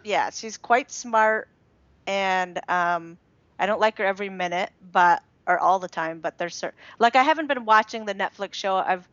yeah, 0.04 0.30
she's 0.32 0.58
quite 0.58 0.90
smart, 0.90 1.48
and 2.08 2.60
um, 2.70 3.18
I 3.60 3.66
don't 3.68 3.80
like 3.80 3.98
her 4.00 4.06
every 4.06 4.30
minute, 4.30 4.72
but 4.92 5.22
or 5.48 5.60
all 5.60 5.80
the 5.80 5.88
time. 5.88 6.20
But 6.20 6.38
there's 6.38 6.56
cer- 6.56 6.74
like 7.00 7.16
I 7.16 7.24
haven't 7.24 7.48
been 7.48 7.66
watching 7.66 8.06
the 8.06 8.16
Netflix 8.16 8.54
show. 8.56 8.76
I've, 8.76 9.08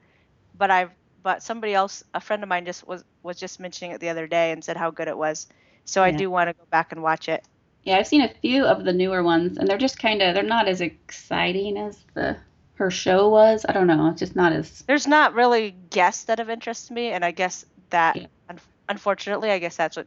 but 0.57 0.71
I've, 0.71 0.91
but 1.23 1.43
somebody 1.43 1.75
else, 1.75 2.03
a 2.15 2.21
friend 2.21 2.43
of 2.43 2.49
mine, 2.49 2.65
just 2.65 2.87
was 2.87 3.05
was 3.23 3.39
just 3.39 3.61
mentioning 3.61 3.93
it 3.93 4.01
the 4.01 4.09
other 4.09 4.27
day 4.27 4.51
and 4.53 4.62
said 4.65 4.77
how 4.77 4.91
good 4.91 5.09
it 5.09 5.17
was. 5.17 5.47
So 5.85 6.03
I 6.03 6.11
do 6.12 6.31
want 6.31 6.49
to 6.49 6.55
go 6.55 6.65
back 6.71 6.93
and 6.93 7.03
watch 7.03 7.29
it. 7.29 7.45
Yeah, 7.85 7.97
I've 7.99 8.07
seen 8.07 8.23
a 8.23 8.33
few 8.41 8.65
of 8.65 8.85
the 8.85 8.93
newer 8.93 9.23
ones, 9.25 9.59
and 9.59 9.67
they're 9.69 9.79
just 9.79 9.99
kind 9.99 10.23
of 10.23 10.35
they're 10.35 10.43
not 10.45 10.69
as 10.69 10.81
exciting 10.81 11.77
as 11.77 11.99
the 12.15 12.37
her 12.75 12.91
show 12.91 13.29
was. 13.29 13.67
I 13.69 13.73
don't 13.73 13.87
know, 13.89 14.09
it's 14.09 14.21
just 14.21 14.37
not 14.37 14.53
as 14.53 14.83
There's 14.87 15.07
not 15.07 15.35
really 15.35 15.73
guests 15.91 16.25
that 16.25 16.39
have 16.39 16.49
interested 16.51 16.93
me, 16.95 17.09
and 17.09 17.25
I 17.25 17.31
guess 17.33 17.65
that, 17.91 18.17
Yeah. 18.17 18.27
un- 18.49 18.61
unfortunately, 18.89 19.51
I 19.51 19.59
guess 19.59 19.77
that's 19.77 19.97
what 19.97 20.07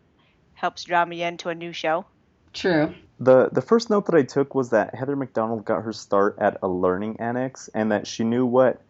helps 0.53 0.83
draw 0.85 1.03
me 1.05 1.21
into 1.23 1.49
a 1.49 1.55
new 1.55 1.71
show. 1.73 2.05
true. 2.53 2.93
The 3.19 3.49
the 3.51 3.61
first 3.61 3.89
note 3.89 4.05
that 4.07 4.15
I 4.15 4.23
took 4.23 4.55
was 4.55 4.69
that 4.71 4.93
Heather 4.93 5.15
McDonald 5.15 5.65
got 5.65 5.83
her 5.83 5.93
start 5.93 6.37
at 6.39 6.57
a 6.61 6.67
learning 6.67 7.19
annex 7.19 7.69
and 7.73 7.91
that 7.91 8.07
she 8.07 8.23
knew 8.23 8.45
what 8.45 8.81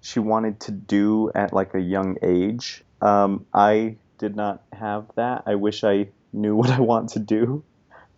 she 0.00 0.20
wanted 0.20 0.60
to 0.60 0.72
do 0.72 1.30
at 1.34 1.52
like 1.52 1.74
a 1.74 1.80
young 1.80 2.16
age. 2.22 2.82
Um, 3.02 3.46
I 3.52 3.96
did 4.18 4.36
not 4.36 4.62
have 4.72 5.06
that. 5.16 5.42
I 5.46 5.56
wish 5.56 5.84
I 5.84 6.08
knew 6.32 6.56
what 6.60 6.70
I 6.70 6.80
want 6.80 7.10
to 7.10 7.18
do. 7.18 7.62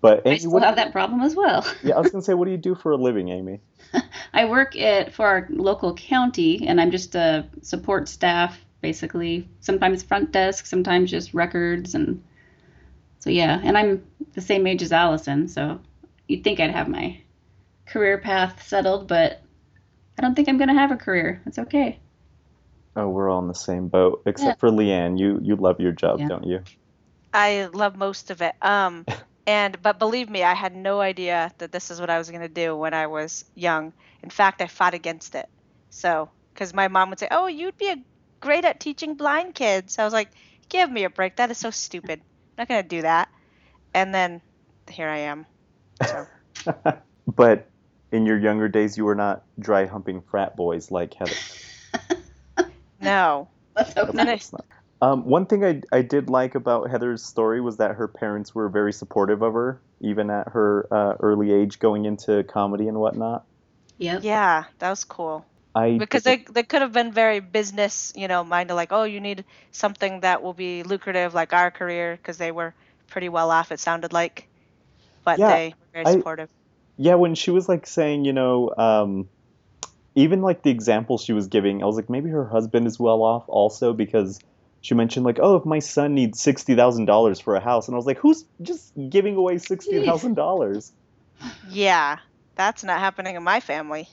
But 0.00 0.26
I 0.26 0.30
Amy, 0.30 0.38
still 0.38 0.52
what, 0.52 0.62
have 0.62 0.76
that 0.76 0.92
problem 0.92 1.22
as 1.22 1.34
well. 1.34 1.66
yeah, 1.82 1.96
I 1.96 2.00
was 2.00 2.12
gonna 2.12 2.22
say, 2.22 2.34
what 2.34 2.44
do 2.44 2.52
you 2.52 2.58
do 2.58 2.74
for 2.74 2.92
a 2.92 2.96
living, 2.96 3.28
Amy? 3.30 3.60
I 4.32 4.44
work 4.44 4.76
at 4.76 5.14
for 5.14 5.26
our 5.26 5.46
local 5.50 5.94
county, 5.94 6.66
and 6.68 6.80
I'm 6.80 6.90
just 6.90 7.14
a 7.14 7.46
support 7.62 8.08
staff 8.08 8.58
basically. 8.82 9.48
Sometimes 9.60 10.02
front 10.02 10.30
desk, 10.30 10.66
sometimes 10.66 11.10
just 11.10 11.34
records, 11.34 11.94
and 11.94 12.22
so 13.18 13.30
yeah. 13.30 13.60
And 13.62 13.76
I'm 13.76 14.06
the 14.34 14.40
same 14.40 14.66
age 14.66 14.82
as 14.82 14.92
Allison, 14.92 15.48
so 15.48 15.80
you'd 16.28 16.44
think 16.44 16.60
I'd 16.60 16.70
have 16.70 16.88
my 16.88 17.20
career 17.86 18.18
path 18.18 18.66
settled, 18.66 19.08
but 19.08 19.42
I 20.18 20.22
don't 20.22 20.34
think 20.34 20.48
I'm 20.48 20.58
gonna 20.58 20.74
have 20.74 20.92
a 20.92 20.96
career. 20.96 21.42
It's 21.46 21.58
okay. 21.58 21.98
Oh, 22.96 23.08
we're 23.08 23.28
all 23.28 23.40
in 23.40 23.48
the 23.48 23.54
same 23.54 23.88
boat, 23.88 24.22
except 24.26 24.60
for 24.60 24.70
Leeann. 24.70 25.18
You 25.18 25.38
you 25.42 25.56
love 25.56 25.80
your 25.80 25.92
job, 25.92 26.20
Yeah. 26.20 26.28
don't 26.28 26.46
you? 26.46 26.62
I 27.32 27.66
love 27.66 27.96
most 27.96 28.30
of 28.30 28.40
it. 28.40 28.54
Um, 28.62 29.04
and 29.46 29.80
but 29.82 29.98
believe 29.98 30.30
me, 30.30 30.42
I 30.42 30.54
had 30.54 30.74
no 30.74 31.00
idea 31.00 31.52
that 31.58 31.72
this 31.72 31.90
is 31.90 32.00
what 32.00 32.10
I 32.10 32.18
was 32.18 32.30
gonna 32.30 32.48
do 32.48 32.74
when 32.74 32.94
I 32.94 33.06
was 33.06 33.44
young. 33.54 33.92
In 34.22 34.30
fact, 34.30 34.62
I 34.62 34.66
fought 34.66 34.94
against 34.94 35.34
it. 35.34 35.46
So, 35.90 36.30
because 36.54 36.72
my 36.72 36.88
mom 36.88 37.10
would 37.10 37.18
say, 37.18 37.28
"Oh, 37.30 37.46
you'd 37.46 37.76
be 37.76 37.90
a, 37.90 37.96
great 38.40 38.64
at 38.64 38.80
teaching 38.80 39.16
blind 39.16 39.54
kids," 39.54 39.98
I 39.98 40.04
was 40.04 40.12
like, 40.14 40.30
"Give 40.70 40.90
me 40.90 41.04
a 41.04 41.10
break. 41.10 41.36
That 41.36 41.50
is 41.50 41.58
so 41.58 41.70
stupid. 41.70 42.22
I'm 42.56 42.62
not 42.62 42.68
gonna 42.68 42.82
do 42.82 43.02
that." 43.02 43.28
And 43.94 44.14
then 44.14 44.40
here 44.90 45.08
I 45.08 45.18
am. 45.18 45.46
So, 46.04 46.26
but 47.26 47.68
in 48.12 48.26
your 48.26 48.38
younger 48.38 48.68
days, 48.68 48.96
you 48.96 49.04
were 49.04 49.14
not 49.14 49.44
dry 49.58 49.86
humping 49.86 50.22
frat 50.22 50.56
boys 50.56 50.90
like 50.90 51.14
Heather. 51.14 51.34
no. 53.00 53.48
Let's 53.74 53.92
hope 53.94 54.08
Then 54.08 54.16
not. 54.16 54.28
I- 54.28 54.32
It's 54.34 54.52
not. 54.52 54.64
Um, 55.02 55.26
one 55.26 55.44
thing 55.44 55.62
I, 55.62 55.82
I 55.92 56.00
did 56.00 56.30
like 56.30 56.54
about 56.54 56.88
Heather's 56.90 57.22
story 57.22 57.60
was 57.60 57.76
that 57.76 57.96
her 57.96 58.08
parents 58.08 58.54
were 58.54 58.70
very 58.70 58.94
supportive 58.94 59.42
of 59.42 59.52
her, 59.52 59.82
even 60.00 60.30
at 60.30 60.48
her 60.48 60.88
uh, 60.90 61.16
early 61.20 61.52
age, 61.52 61.78
going 61.78 62.06
into 62.06 62.42
comedy 62.44 62.88
and 62.88 62.98
whatnot. 62.98 63.44
Yep. 63.98 64.22
Yeah, 64.24 64.64
that 64.78 64.88
was 64.88 65.04
cool. 65.04 65.44
I 65.76 65.88
Because 65.98 66.24
they 66.24 66.38
they 66.38 66.62
could 66.64 66.82
have 66.82 66.92
been 66.92 67.12
very 67.12 67.40
business, 67.40 68.12
you 68.16 68.28
know, 68.28 68.44
minded, 68.44 68.74
like, 68.74 68.92
oh, 68.92 69.04
you 69.04 69.20
need 69.20 69.44
something 69.72 70.20
that 70.20 70.42
will 70.42 70.54
be 70.54 70.82
lucrative, 70.84 71.34
like 71.34 71.52
our 71.52 71.70
career, 71.70 72.16
because 72.16 72.38
they 72.38 72.52
were 72.52 72.74
pretty 73.08 73.28
well 73.28 73.50
off. 73.50 73.72
It 73.72 73.80
sounded 73.80 74.12
like, 74.12 74.48
but 75.24 75.40
Yeah, 75.40 75.46
they 75.46 75.74
were 75.80 75.88
very 75.92 76.06
I- 76.06 76.12
supportive. 76.12 76.50
yeah, 76.98 77.14
when 77.14 77.34
she 77.34 77.50
was 77.50 77.68
like 77.68 77.86
saying, 77.86 78.24
you 78.24 78.32
know, 78.32 78.72
um, 78.76 79.28
even 80.14 80.42
like 80.42 80.62
the 80.62 80.70
example 80.70 81.18
she 81.18 81.32
was 81.32 81.48
giving, 81.48 81.82
I 81.82 81.86
was 81.86 81.96
like, 81.96 82.10
maybe 82.10 82.30
her 82.30 82.46
husband 82.46 82.86
is 82.86 82.98
well 82.98 83.22
off 83.22 83.44
also 83.48 83.92
because 83.92 84.38
she 84.80 84.94
mentioned 84.94 85.26
like, 85.26 85.38
oh, 85.40 85.56
if 85.56 85.64
my 85.66 85.80
son 85.80 86.14
needs 86.14 86.40
sixty 86.40 86.74
thousand 86.74 87.06
dollars 87.06 87.40
for 87.40 87.56
a 87.56 87.60
house, 87.60 87.88
and 87.88 87.94
I 87.94 87.98
was 87.98 88.06
like, 88.06 88.18
who's 88.18 88.44
just 88.62 88.92
giving 89.10 89.36
away 89.36 89.58
sixty 89.58 90.00
thousand 90.00 90.34
dollars? 90.34 90.92
Yeah, 91.62 92.18
that's 92.56 92.84
not 92.84 93.00
happening 93.00 93.36
in 93.36 93.42
my 93.42 93.60
family, 93.60 94.08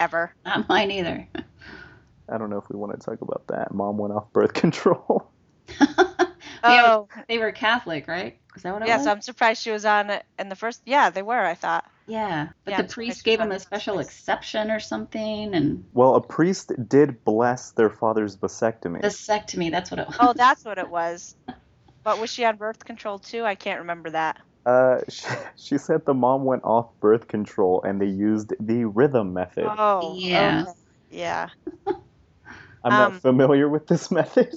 ever. 0.00 0.34
Not 0.44 0.68
mine 0.68 0.90
either. 0.90 1.28
I 2.28 2.38
don't 2.38 2.50
know 2.50 2.58
if 2.58 2.68
we 2.70 2.76
want 2.76 2.98
to 2.98 3.04
talk 3.04 3.20
about 3.20 3.46
that. 3.48 3.72
Mom 3.74 3.98
went 3.98 4.12
off 4.14 4.32
birth 4.32 4.52
control. 4.54 5.30
Yeah, 6.66 6.84
Oh, 6.86 7.08
they 7.28 7.36
were 7.38 7.52
Catholic, 7.52 8.08
right? 8.08 8.38
Is 8.56 8.62
that 8.62 8.72
what 8.72 8.82
it 8.82 8.88
yes, 8.88 9.00
was? 9.00 9.06
I'm 9.08 9.20
surprised 9.20 9.62
she 9.62 9.70
was 9.70 9.84
on 9.84 10.08
it 10.08 10.24
in 10.38 10.48
the 10.48 10.56
first. 10.56 10.80
Yeah, 10.86 11.10
they 11.10 11.20
were. 11.22 11.38
I 11.38 11.54
thought. 11.54 11.84
Yeah, 12.06 12.48
but 12.64 12.70
Yeah, 12.72 12.76
the 12.78 12.82
I'm 12.84 12.88
priest 12.88 13.22
gave 13.24 13.38
was 13.40 13.44
him 13.46 13.50
a 13.50 13.54
it 13.54 13.56
in 13.56 13.58
the 13.58 13.60
first 13.60 13.66
special 13.66 13.94
place. 13.96 14.06
exception 14.08 14.70
or 14.70 14.80
something, 14.80 15.54
and 15.54 15.84
Well, 15.92 16.14
a 16.14 16.20
priest 16.22 16.72
did 16.88 17.22
bless 17.24 17.72
their 17.72 17.90
father's 17.90 18.36
vasectomy. 18.36 19.02
vasectomy. 19.02 19.70
That's 19.70 19.90
what 19.90 20.00
it 20.00 20.06
oh, 20.08 20.10
was. 20.10 20.18
Oh, 20.20 20.32
that's 20.34 20.64
what 20.64 20.78
it 20.78 20.88
was. 20.90 21.36
But 22.02 22.18
was 22.18 22.30
she 22.30 22.44
on 22.46 22.56
birth 22.56 22.84
control 22.84 23.18
too? 23.18 23.44
I 23.44 23.54
can't 23.54 23.80
remember 23.80 24.10
that. 24.10 24.40
Uh, 24.66 25.00
she, 25.08 25.26
she 25.56 25.78
said 25.78 26.04
the 26.06 26.14
mom 26.14 26.44
went 26.44 26.64
off 26.64 26.88
birth 27.00 27.28
control 27.28 27.82
and 27.82 28.00
they 28.00 28.06
used 28.06 28.54
the 28.60 28.84
rhythm 28.84 29.32
method. 29.32 29.78
Oh, 29.78 30.18
Yeah. 30.18 30.62
okay. 30.62 30.72
Yeah. 31.10 31.48
I'm 32.84 32.94
um, 32.94 32.96
not 32.96 33.20
familiar 33.20 33.68
with 33.68 33.86
this 33.86 34.10
method. 34.12 34.54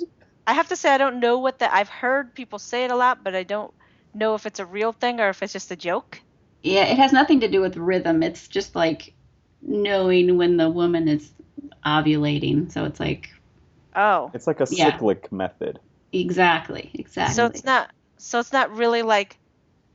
I 0.48 0.54
have 0.54 0.70
to 0.70 0.76
say 0.76 0.90
I 0.94 0.98
don't 0.98 1.20
know 1.20 1.38
what 1.38 1.60
the 1.60 1.74
I've 1.74 1.90
heard 1.90 2.34
people 2.34 2.60
say 2.60 2.86
it 2.86 2.92
a 2.92 2.96
lot, 2.96 3.24
but 3.24 3.36
I 3.36 3.44
don't 3.44 3.74
know 4.14 4.36
if 4.36 4.46
it's 4.46 4.60
a 4.60 4.66
real 4.66 4.92
thing 4.92 5.20
or 5.20 5.30
if 5.30 5.44
it's 5.44 5.54
just 5.54 5.72
a 5.72 5.76
joke. 5.76 6.22
Yeah, 6.64 6.86
it 6.86 6.98
has 6.98 7.14
nothing 7.14 7.40
to 7.42 7.48
do 7.48 7.62
with 7.62 7.78
rhythm. 7.78 8.24
It's 8.24 8.48
just 8.48 8.76
like 8.76 9.16
knowing 9.62 10.38
when 10.38 10.58
the 10.58 10.70
woman 10.70 11.08
is 11.08 11.32
ovulating. 11.86 12.72
So 12.72 12.86
it's 12.86 13.00
like 13.00 13.30
Oh. 13.96 14.32
It's 14.34 14.48
like 14.48 14.62
a 14.62 14.66
Yeah. 14.70 15.02
cyclic 15.02 15.32
method. 15.32 15.80
exactly, 16.12 16.92
exactly. 16.94 17.34
So 17.34 17.46
it's 17.46 17.64
not 17.64 17.90
so 18.20 18.40
it's 18.40 18.54
not 18.54 18.72
really 18.76 19.02
like 19.04 19.38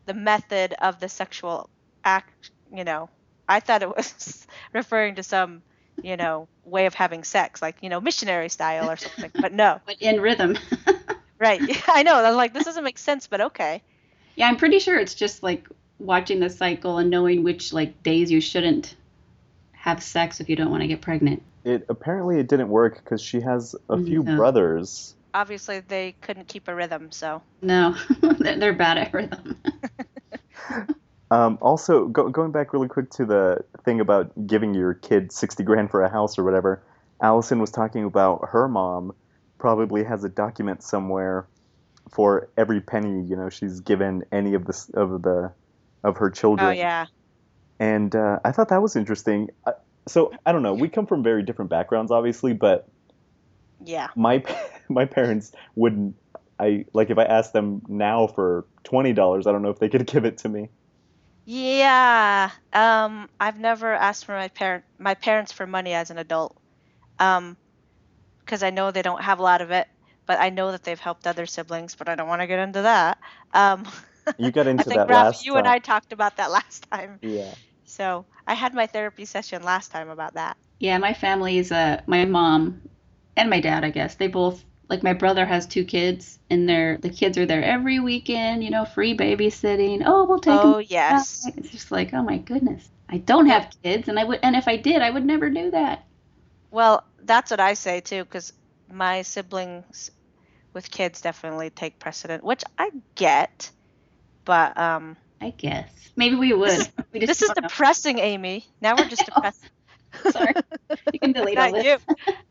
the 0.07 0.15
method 0.15 0.75
of 0.81 1.01
the 1.01 1.09
sexual 1.09 1.71
act, 2.05 2.51
you 2.73 2.85
know. 2.85 3.11
I 3.49 3.61
thought 3.61 3.83
it 3.83 3.95
was 3.97 4.47
referring 4.75 5.17
to 5.17 5.23
some, 5.23 5.63
you 6.03 6.17
know, 6.17 6.49
way 6.65 6.87
of 6.87 6.95
having 6.95 7.25
sex, 7.25 7.63
like, 7.63 7.77
you 7.83 7.89
know, 7.91 8.01
missionary 8.01 8.49
style 8.49 8.91
or 8.91 8.97
something. 8.97 9.33
But 9.41 9.53
no. 9.53 9.81
but 9.87 9.97
in 10.01 10.21
rhythm. 10.21 10.57
Right. 11.39 11.65
I 11.89 12.03
know. 12.05 12.15
I 12.17 12.29
was 12.29 12.37
like, 12.37 12.53
this 12.55 12.65
doesn't 12.65 12.85
make 12.85 12.99
sense, 12.99 13.27
but 13.27 13.41
okay. 13.41 13.83
yeah, 14.37 14.49
I'm 14.49 14.57
pretty 14.57 14.79
sure 14.79 14.99
it's 14.99 15.15
just 15.15 15.43
like 15.43 15.69
watching 15.99 16.41
the 16.41 16.51
cycle 16.51 16.99
and 16.99 17.11
knowing 17.11 17.45
which 17.45 17.73
like 17.73 18.03
days 18.03 18.31
you 18.31 18.41
shouldn't 18.41 18.97
have 19.73 20.03
sex 20.03 20.41
if 20.41 20.49
you 20.49 20.57
don't 20.57 20.71
want 20.71 20.83
to 20.83 20.89
get 20.89 21.01
pregnant. 21.01 21.43
It 21.65 21.87
apparently 21.89 22.39
it 22.39 22.49
didn't 22.49 22.69
work 22.69 23.03
because 23.03 23.21
she 23.21 23.41
has 23.41 23.75
a 23.89 23.97
mm, 23.97 24.07
few 24.07 24.23
No. 24.23 24.37
brothers. 24.37 25.15
Obviously 25.35 25.81
they 25.81 26.15
couldn't 26.21 26.49
keep 26.49 26.69
a 26.69 26.75
rhythm, 26.75 27.11
so 27.11 27.43
No, 27.61 27.97
they're 28.39 28.59
they're 28.59 28.73
bad 28.73 28.99
at 28.99 29.13
rhythm. 29.15 29.61
Um, 31.31 31.57
also, 31.63 32.09
go, 32.09 32.29
going 32.29 32.53
back 32.53 32.75
really 32.75 32.89
quick 32.89 33.09
to 33.13 33.25
the 33.25 33.65
thing 33.87 34.01
about 34.01 34.47
giving 34.47 34.75
your 34.75 34.93
kid 34.93 35.33
sixty 35.33 35.63
grand 35.65 35.91
for 35.91 36.03
a 36.03 36.11
house 36.11 36.39
or 36.39 36.45
whatever. 36.45 36.83
Allison 37.23 37.59
was 37.59 37.71
talking 37.71 38.05
about 38.05 38.51
her 38.51 38.69
mom 38.69 39.15
probably 39.57 40.05
has 40.05 40.25
a 40.25 40.29
document 40.29 40.83
somewhere 40.83 41.47
for 42.11 42.51
every 42.59 42.83
penny 42.83 43.23
you 43.23 43.35
know 43.37 43.49
she's 43.49 43.81
given 43.81 44.25
any 44.31 44.53
of 44.53 44.67
the 44.67 44.87
of 44.93 45.23
the 45.23 45.51
of 46.05 46.19
her 46.19 46.29
children. 46.29 46.69
Oh 46.69 46.73
yeah. 46.73 47.07
and 47.81 48.15
uh, 48.15 48.41
I 48.45 48.53
thought 48.53 48.69
that 48.69 48.83
was 48.83 48.95
interesting. 48.95 49.49
Uh, 49.67 49.73
so 50.07 50.33
I 50.45 50.53
don't 50.53 50.63
know. 50.63 50.75
We 50.75 50.91
come 50.91 51.07
from 51.07 51.23
very 51.23 51.43
different 51.43 51.71
backgrounds, 51.71 52.11
obviously, 52.11 52.53
but 52.53 52.89
Yeah. 53.85 54.09
my 54.17 54.43
my 54.89 55.05
parents 55.05 55.53
wouldn't. 55.75 56.17
I 56.59 56.85
like 56.95 57.11
if 57.11 57.19
I 57.19 57.25
asked 57.25 57.53
them 57.53 57.83
now 57.89 58.27
for 58.27 58.67
twenty 58.85 59.13
dollars, 59.13 59.47
I 59.47 59.53
don't 59.53 59.63
know 59.63 59.71
if 59.71 59.79
they 59.79 59.89
could 59.89 60.07
give 60.13 60.25
it 60.25 60.39
to 60.39 60.49
me. 60.49 60.69
Yeah. 61.45 62.51
Um, 62.73 63.29
I've 63.41 63.59
never 63.59 63.93
asked 63.93 64.25
for 64.25 64.33
my 64.37 64.49
parent 64.49 64.85
my 64.99 65.15
parents 65.15 65.53
for 65.53 65.67
money 65.67 65.93
as 65.95 66.11
an 66.11 66.19
adult. 66.19 66.57
Um, 67.19 67.57
because 68.45 68.63
I 68.63 68.71
know 68.71 68.91
they 68.91 69.03
don't 69.03 69.23
have 69.23 69.39
a 69.39 69.43
lot 69.43 69.61
of 69.61 69.71
it, 69.71 69.87
but 70.27 70.41
I 70.41 70.51
know 70.51 70.73
that 70.73 70.83
they've 70.85 70.99
helped 70.99 71.27
other 71.27 71.47
siblings, 71.47 71.95
but 71.95 72.09
I 72.09 72.15
don't 72.15 72.29
want 72.29 72.43
to 72.43 72.47
get 72.47 72.59
into 72.59 72.83
that. 72.83 73.19
Um, 73.55 73.87
You 74.39 74.51
got 74.53 74.67
into 74.67 74.81
I 74.81 74.83
into 74.83 74.85
think 74.85 75.01
that 75.01 75.09
Ralph, 75.09 75.27
last 75.27 75.47
you 75.47 75.57
and. 75.57 75.67
I 75.67 75.79
talked 75.79 76.13
about 76.13 76.37
that 76.37 76.51
last 76.51 76.87
time. 76.91 77.21
Yeah. 77.23 77.55
So 77.85 78.27
I 78.47 78.55
had 78.55 78.75
my 78.75 78.87
therapy 78.87 79.25
session 79.25 79.63
last 79.63 79.91
time 79.91 80.09
about 80.09 80.35
that. 80.35 80.57
Yeah, 80.79 80.99
my 80.99 81.13
family 81.15 81.59
is 81.59 81.73
uh 81.73 82.01
my 82.07 82.25
mom 82.25 82.81
and 83.37 83.51
my 83.51 83.61
dad, 83.61 83.85
I 83.85 83.91
guess. 83.91 84.15
They 84.17 84.29
both 84.29 84.65
like 84.89 85.03
my 85.03 85.13
brother 85.15 85.47
has 85.47 85.67
two 85.67 85.85
kids 85.85 86.39
and 86.51 86.69
they're 86.69 86.99
the 86.99 87.09
kids 87.11 87.39
are 87.39 87.47
there 87.47 87.63
every 87.65 87.99
weekend, 88.01 88.63
you 88.63 88.71
know, 88.71 88.85
free 88.85 89.17
babysitting. 89.17 90.03
Oh, 90.05 90.25
we'll 90.25 90.39
take 90.39 90.61
them. 90.61 90.67
Oh 90.69 90.73
them. 90.75 90.87
yes. 90.89 91.47
It's 91.57 91.71
just 91.71 91.91
like, 91.91 92.13
oh 92.13 92.23
my 92.23 92.39
goodness. 92.39 92.89
I 93.09 93.19
don't 93.19 93.47
have 93.47 93.73
kids 93.83 94.09
and 94.09 94.19
I 94.19 94.25
would 94.25 94.41
and 94.43 94.57
if 94.57 94.69
I 94.69 94.77
did, 94.77 95.03
I 95.03 95.11
would 95.11 95.25
never 95.25 95.51
do 95.51 95.71
that. 95.71 96.05
Well, 96.71 97.05
that's 97.23 97.51
what 97.51 97.61
I 97.61 97.75
say 97.75 98.01
too, 98.01 98.25
because 98.25 98.53
my 98.91 99.23
siblings 99.23 100.11
with 100.75 100.91
kids 100.91 101.21
definitely 101.21 101.71
take 101.71 101.99
precedent, 101.99 102.43
which 102.45 102.65
I 102.79 102.91
get. 103.15 103.71
But 104.45 104.77
um, 104.79 105.17
I 105.41 105.51
guess. 105.51 105.91
Maybe 106.17 106.37
we 106.37 106.53
would. 106.53 106.69
This 106.71 106.79
is- 106.81 106.91
we 107.13 107.21
just 107.21 107.29
this 107.29 107.43
is 107.43 107.49
don't 107.49 107.63
know. 107.63 107.69
depressing, 107.69 108.19
Amy. 108.19 108.67
Now 108.81 108.97
we're 108.97 109.09
just 109.09 109.25
depressed. 109.27 109.65
Sorry. 110.31 110.55
You 111.13 111.19
can 111.19 111.33
delete 111.33 111.59
all 111.59 111.73
this. 111.73 111.85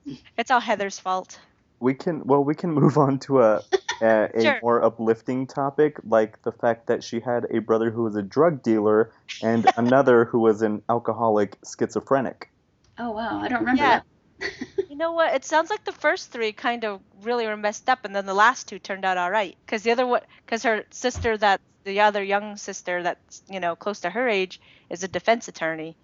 you. 0.05 0.17
It's 0.37 0.49
all 0.51 0.59
Heather's 0.59 0.97
fault. 0.99 1.39
We 1.79 1.93
can 1.93 2.23
well 2.25 2.43
we 2.43 2.55
can 2.55 2.71
move 2.73 2.97
on 2.97 3.19
to 3.19 3.41
a 3.41 3.63
a, 4.01 4.29
a 4.35 4.41
Sure. 4.41 4.59
more 4.61 4.83
uplifting 4.83 5.45
topic 5.47 5.97
like 6.03 6.41
the 6.43 6.51
fact 6.51 6.87
that 6.87 7.03
she 7.03 7.19
had 7.19 7.45
a 7.51 7.59
brother 7.59 7.91
who 7.91 8.03
was 8.03 8.15
a 8.15 8.23
drug 8.23 8.63
dealer 8.63 9.11
and 9.43 9.67
another 9.77 10.25
who 10.25 10.39
was 10.39 10.61
an 10.63 10.81
alcoholic 10.89 11.57
schizophrenic. 11.65 12.49
Oh 12.97 13.11
wow, 13.11 13.39
I 13.41 13.47
don't 13.47 13.59
remember 13.59 13.83
Yeah. 13.83 14.01
that. 14.39 14.49
You 14.89 14.97
know 14.97 15.13
what? 15.13 15.33
It 15.33 15.45
sounds 15.45 15.69
like 15.69 15.85
the 15.85 15.93
first 15.93 16.31
three 16.31 16.51
kind 16.51 16.83
of 16.83 16.99
really 17.23 17.45
were 17.47 17.55
messed 17.55 17.87
up, 17.89 18.03
and 18.03 18.13
then 18.13 18.25
the 18.25 18.33
last 18.33 18.67
two 18.67 18.77
turned 18.77 19.05
out 19.05 19.17
all 19.17 19.31
right. 19.31 19.55
Because 19.65 19.83
the 19.83 19.91
other 19.91 20.05
one, 20.05 20.21
because 20.45 20.63
her 20.63 20.83
sister, 20.91 21.37
that 21.37 21.61
the 21.85 22.01
other 22.01 22.21
young 22.21 22.57
sister 22.57 23.01
that's 23.01 23.41
you 23.49 23.61
know 23.61 23.75
close 23.77 24.01
to 24.01 24.09
her 24.09 24.27
age, 24.27 24.59
is 24.89 25.03
a 25.03 25.07
defense 25.07 25.47
attorney. 25.47 25.95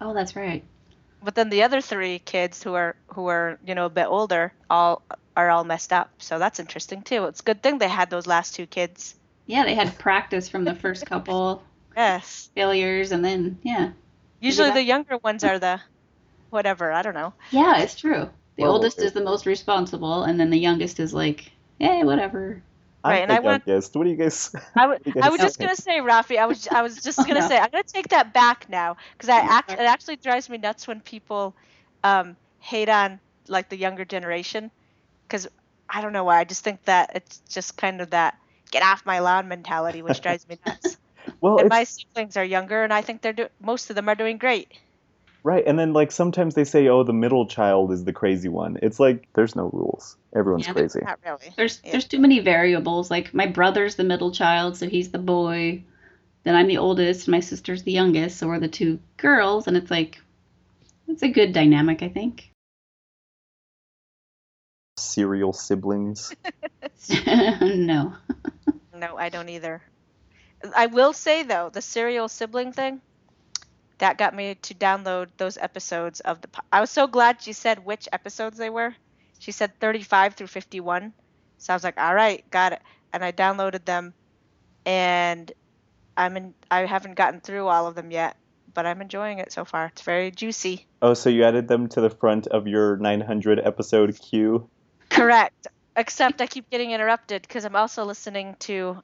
oh, 0.00 0.14
that's 0.14 0.34
right. 0.34 0.64
But 1.26 1.34
then 1.34 1.50
the 1.50 1.64
other 1.64 1.82
three 1.82 2.20
kids 2.20 2.62
who 2.62 2.74
are 2.74 2.96
who 3.08 3.26
are 3.26 3.58
you 3.66 3.74
know 3.74 3.86
a 3.86 3.90
bit 3.90 4.06
older, 4.06 4.54
all 4.70 5.02
are 5.36 5.50
all 5.50 5.64
messed 5.64 5.92
up. 5.92 6.10
So 6.20 6.38
that's 6.38 6.60
interesting 6.60 7.02
too. 7.02 7.24
It's 7.26 7.40
a 7.40 7.44
good 7.44 7.62
thing 7.62 7.78
they 7.78 7.88
had 7.88 8.10
those 8.10 8.26
last 8.28 8.54
two 8.54 8.66
kids. 8.66 9.16
Yeah, 9.46 9.64
they 9.64 9.74
had 9.74 9.98
practice 9.98 10.48
from 10.48 10.64
the 10.64 10.74
first 10.74 11.04
couple 11.06 11.62
Yes. 11.96 12.50
failures 12.54 13.12
and 13.12 13.24
then 13.24 13.58
yeah. 13.64 13.90
Usually 14.40 14.70
the 14.70 14.82
younger 14.84 15.18
ones 15.24 15.44
are 15.44 15.58
the 15.58 15.80
whatever. 16.50 16.92
I 16.92 17.02
don't 17.02 17.14
know. 17.14 17.34
Yeah, 17.50 17.78
it's 17.82 17.96
true. 17.96 18.30
The 18.56 18.62
Well, 18.62 18.74
oldest 18.74 18.98
it- 19.00 19.06
is 19.06 19.12
the 19.12 19.22
most 19.24 19.46
responsible, 19.46 20.22
and 20.24 20.38
then 20.40 20.50
the 20.50 20.58
youngest 20.58 21.00
is 21.00 21.12
like, 21.12 21.50
hey, 21.80 22.04
whatever. 22.04 22.62
Right, 23.06 23.22
I'm 23.22 23.30
and 23.30 23.32
I 23.32 23.40
want- 23.40 23.64
youngest. 23.66 23.94
What 23.96 24.04
do 24.04 24.10
you 24.10 24.16
guys? 24.16 24.54
I 24.76 24.86
was, 24.86 24.98
I 25.20 25.28
was 25.30 25.40
just 25.40 25.58
gonna 25.58 25.76
say, 25.76 25.98
Rafi. 26.00 26.38
I 26.38 26.46
was, 26.46 26.66
I 26.68 26.82
was 26.82 27.02
just 27.02 27.26
gonna 27.26 27.42
say, 27.42 27.58
I'm 27.58 27.70
gonna 27.70 27.84
take 27.84 28.08
that 28.08 28.32
back 28.32 28.68
now 28.68 28.96
because 29.12 29.28
I 29.28 29.38
act, 29.40 29.72
it 29.72 29.78
actually 29.80 30.16
drives 30.16 30.48
me 30.48 30.58
nuts 30.58 30.86
when 30.86 31.00
people 31.00 31.54
um, 32.02 32.36
hate 32.58 32.88
on 32.88 33.20
like 33.48 33.68
the 33.68 33.76
younger 33.76 34.04
generation, 34.04 34.70
because 35.26 35.46
I 35.88 36.00
don't 36.02 36.12
know 36.12 36.24
why. 36.24 36.38
I 36.40 36.44
just 36.44 36.64
think 36.64 36.84
that 36.84 37.12
it's 37.14 37.40
just 37.48 37.76
kind 37.76 38.00
of 38.00 38.10
that 38.10 38.38
get 38.70 38.82
off 38.82 39.04
my 39.06 39.20
lawn 39.20 39.48
mentality, 39.48 40.02
which 40.02 40.20
drives 40.20 40.46
me 40.48 40.58
nuts. 40.66 40.96
Well, 41.40 41.58
and 41.58 41.68
my 41.68 41.84
siblings 41.84 42.36
are 42.36 42.44
younger, 42.44 42.82
and 42.84 42.92
I 42.92 43.02
think 43.02 43.20
they're 43.20 43.32
do- 43.32 43.48
most 43.60 43.90
of 43.90 43.96
them 43.96 44.08
are 44.08 44.14
doing 44.14 44.38
great. 44.38 44.72
Right. 45.46 45.64
And 45.66 45.78
then 45.78 45.92
like 45.92 46.10
sometimes 46.12 46.54
they 46.54 46.64
say, 46.64 46.88
"Oh, 46.88 47.04
the 47.04 47.12
middle 47.12 47.46
child 47.46 47.92
is 47.92 48.04
the 48.04 48.12
crazy 48.12 48.48
one." 48.48 48.78
It's 48.82 48.98
like 49.00 49.28
there's 49.32 49.54
no 49.56 49.70
rules. 49.72 50.16
Everyone's 50.34 50.66
Yeah. 50.66 50.72
crazy. 50.74 51.00
Not 51.02 51.20
really. 51.24 51.54
There's 51.56 51.80
Yeah. 51.84 51.92
there's 51.92 52.04
too 52.06 52.18
many 52.18 52.40
variables. 52.40 53.10
Like 53.10 53.32
my 53.32 53.46
brother's 53.46 53.94
the 53.94 54.04
middle 54.04 54.32
child, 54.32 54.76
so 54.76 54.88
he's 54.88 55.10
the 55.10 55.18
boy. 55.18 55.82
Then 56.42 56.54
I'm 56.54 56.66
the 56.68 56.78
oldest, 56.78 57.26
my 57.28 57.40
sister's 57.40 57.82
the 57.82 57.92
youngest, 57.92 58.38
so 58.38 58.46
we're 58.46 58.60
the 58.60 58.68
two 58.68 58.98
girls, 59.16 59.66
and 59.66 59.76
it's 59.76 59.90
like 59.90 60.20
it's 61.08 61.22
a 61.22 61.28
good 61.28 61.52
dynamic, 61.52 62.02
I 62.02 62.08
think. 62.08 62.50
Serial 64.98 65.52
siblings. 65.52 66.34
no. 67.62 68.14
No, 68.94 69.16
I 69.16 69.28
don't 69.28 69.48
either. 69.48 69.82
I 70.74 70.86
will 70.86 71.12
say 71.12 71.42
though, 71.42 71.68
the 71.70 71.82
serial 71.82 72.28
sibling 72.28 72.72
thing, 72.72 73.00
that 73.98 74.18
got 74.18 74.34
me 74.34 74.54
to 74.54 74.74
download 74.74 75.28
those 75.36 75.56
episodes 75.58 76.20
of 76.20 76.40
the. 76.40 76.48
po- 76.48 76.62
I 76.72 76.80
was 76.80 76.90
so 76.90 77.06
glad 77.06 77.42
she 77.42 77.52
said 77.52 77.84
which 77.84 78.08
episodes 78.12 78.58
they 78.58 78.70
were. 78.70 78.94
She 79.38 79.52
said 79.52 79.78
35 79.80 80.34
through 80.34 80.46
51. 80.48 81.12
So 81.58 81.72
I 81.72 81.76
was 81.76 81.84
like, 81.84 81.98
all 81.98 82.14
right, 82.14 82.48
got 82.50 82.72
it. 82.72 82.82
And 83.12 83.24
I 83.24 83.32
downloaded 83.32 83.84
them, 83.84 84.12
and 84.84 85.50
I'm 86.16 86.36
in. 86.36 86.54
I 86.70 86.80
haven't 86.80 87.14
gotten 87.14 87.40
through 87.40 87.66
all 87.68 87.86
of 87.86 87.94
them 87.94 88.10
yet, 88.10 88.36
but 88.74 88.84
I'm 88.84 89.00
enjoying 89.00 89.38
it 89.38 89.52
so 89.52 89.64
far. 89.64 89.86
It's 89.86 90.02
very 90.02 90.30
juicy. 90.30 90.86
Oh, 91.00 91.14
so 91.14 91.30
you 91.30 91.44
added 91.44 91.68
them 91.68 91.88
to 91.90 92.00
the 92.00 92.10
front 92.10 92.46
of 92.48 92.66
your 92.66 92.96
900 92.96 93.60
episode 93.60 94.18
queue? 94.20 94.68
Correct. 95.08 95.68
Except 95.96 96.42
I 96.42 96.46
keep 96.46 96.68
getting 96.68 96.90
interrupted 96.90 97.42
because 97.42 97.64
I'm 97.64 97.76
also 97.76 98.04
listening 98.04 98.56
to 98.60 99.02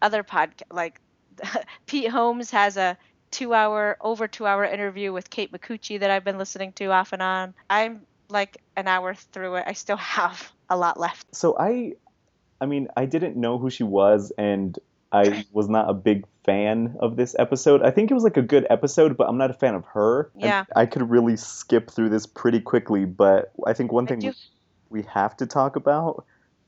other 0.00 0.22
podcast. 0.22 0.62
Like 0.70 1.00
Pete 1.86 2.08
Holmes 2.10 2.50
has 2.52 2.76
a 2.76 2.96
two-hour, 3.32 3.96
over 4.00 4.28
two-hour 4.28 4.64
interview 4.64 5.12
with 5.12 5.28
Kate 5.30 5.50
Micucci 5.50 5.98
that 5.98 6.10
I've 6.10 6.24
been 6.24 6.38
listening 6.38 6.72
to 6.74 6.86
off 6.92 7.12
and 7.12 7.22
on. 7.22 7.54
I'm 7.68 8.02
like 8.28 8.58
an 8.76 8.86
hour 8.86 9.14
through 9.14 9.56
it. 9.56 9.64
I 9.66 9.72
still 9.72 9.96
have 10.16 10.52
a 10.70 10.76
lot 10.76 11.00
left. 11.00 11.34
So 11.34 11.56
I, 11.58 11.94
I 12.60 12.66
mean, 12.66 12.88
I 12.96 13.06
didn't 13.06 13.36
know 13.36 13.58
who 13.58 13.70
she 13.70 13.82
was, 13.82 14.32
and 14.38 14.78
I 15.10 15.44
was 15.52 15.68
not 15.68 15.90
a 15.90 15.94
big 15.94 16.24
fan 16.44 16.96
of 17.00 17.16
this 17.16 17.34
episode. 17.38 17.82
I 17.82 17.90
think 17.90 18.10
it 18.10 18.14
was 18.14 18.24
like 18.24 18.36
a 18.36 18.42
good 18.42 18.66
episode, 18.70 19.16
but 19.16 19.28
I'm 19.28 19.38
not 19.38 19.50
a 19.50 19.54
fan 19.54 19.74
of 19.74 19.84
her. 19.86 20.30
Yeah. 20.36 20.64
I 20.74 20.86
could 20.86 21.08
really 21.08 21.36
skip 21.36 21.90
through 21.90 22.10
this 22.10 22.26
pretty 22.26 22.60
quickly, 22.60 23.04
but 23.04 23.52
I 23.66 23.72
think 23.72 23.92
one 23.92 24.04
I 24.04 24.08
thing 24.08 24.18
do- 24.20 24.32
we 24.90 25.02
have 25.02 25.36
to 25.38 25.46
talk 25.46 25.76
about 25.76 26.24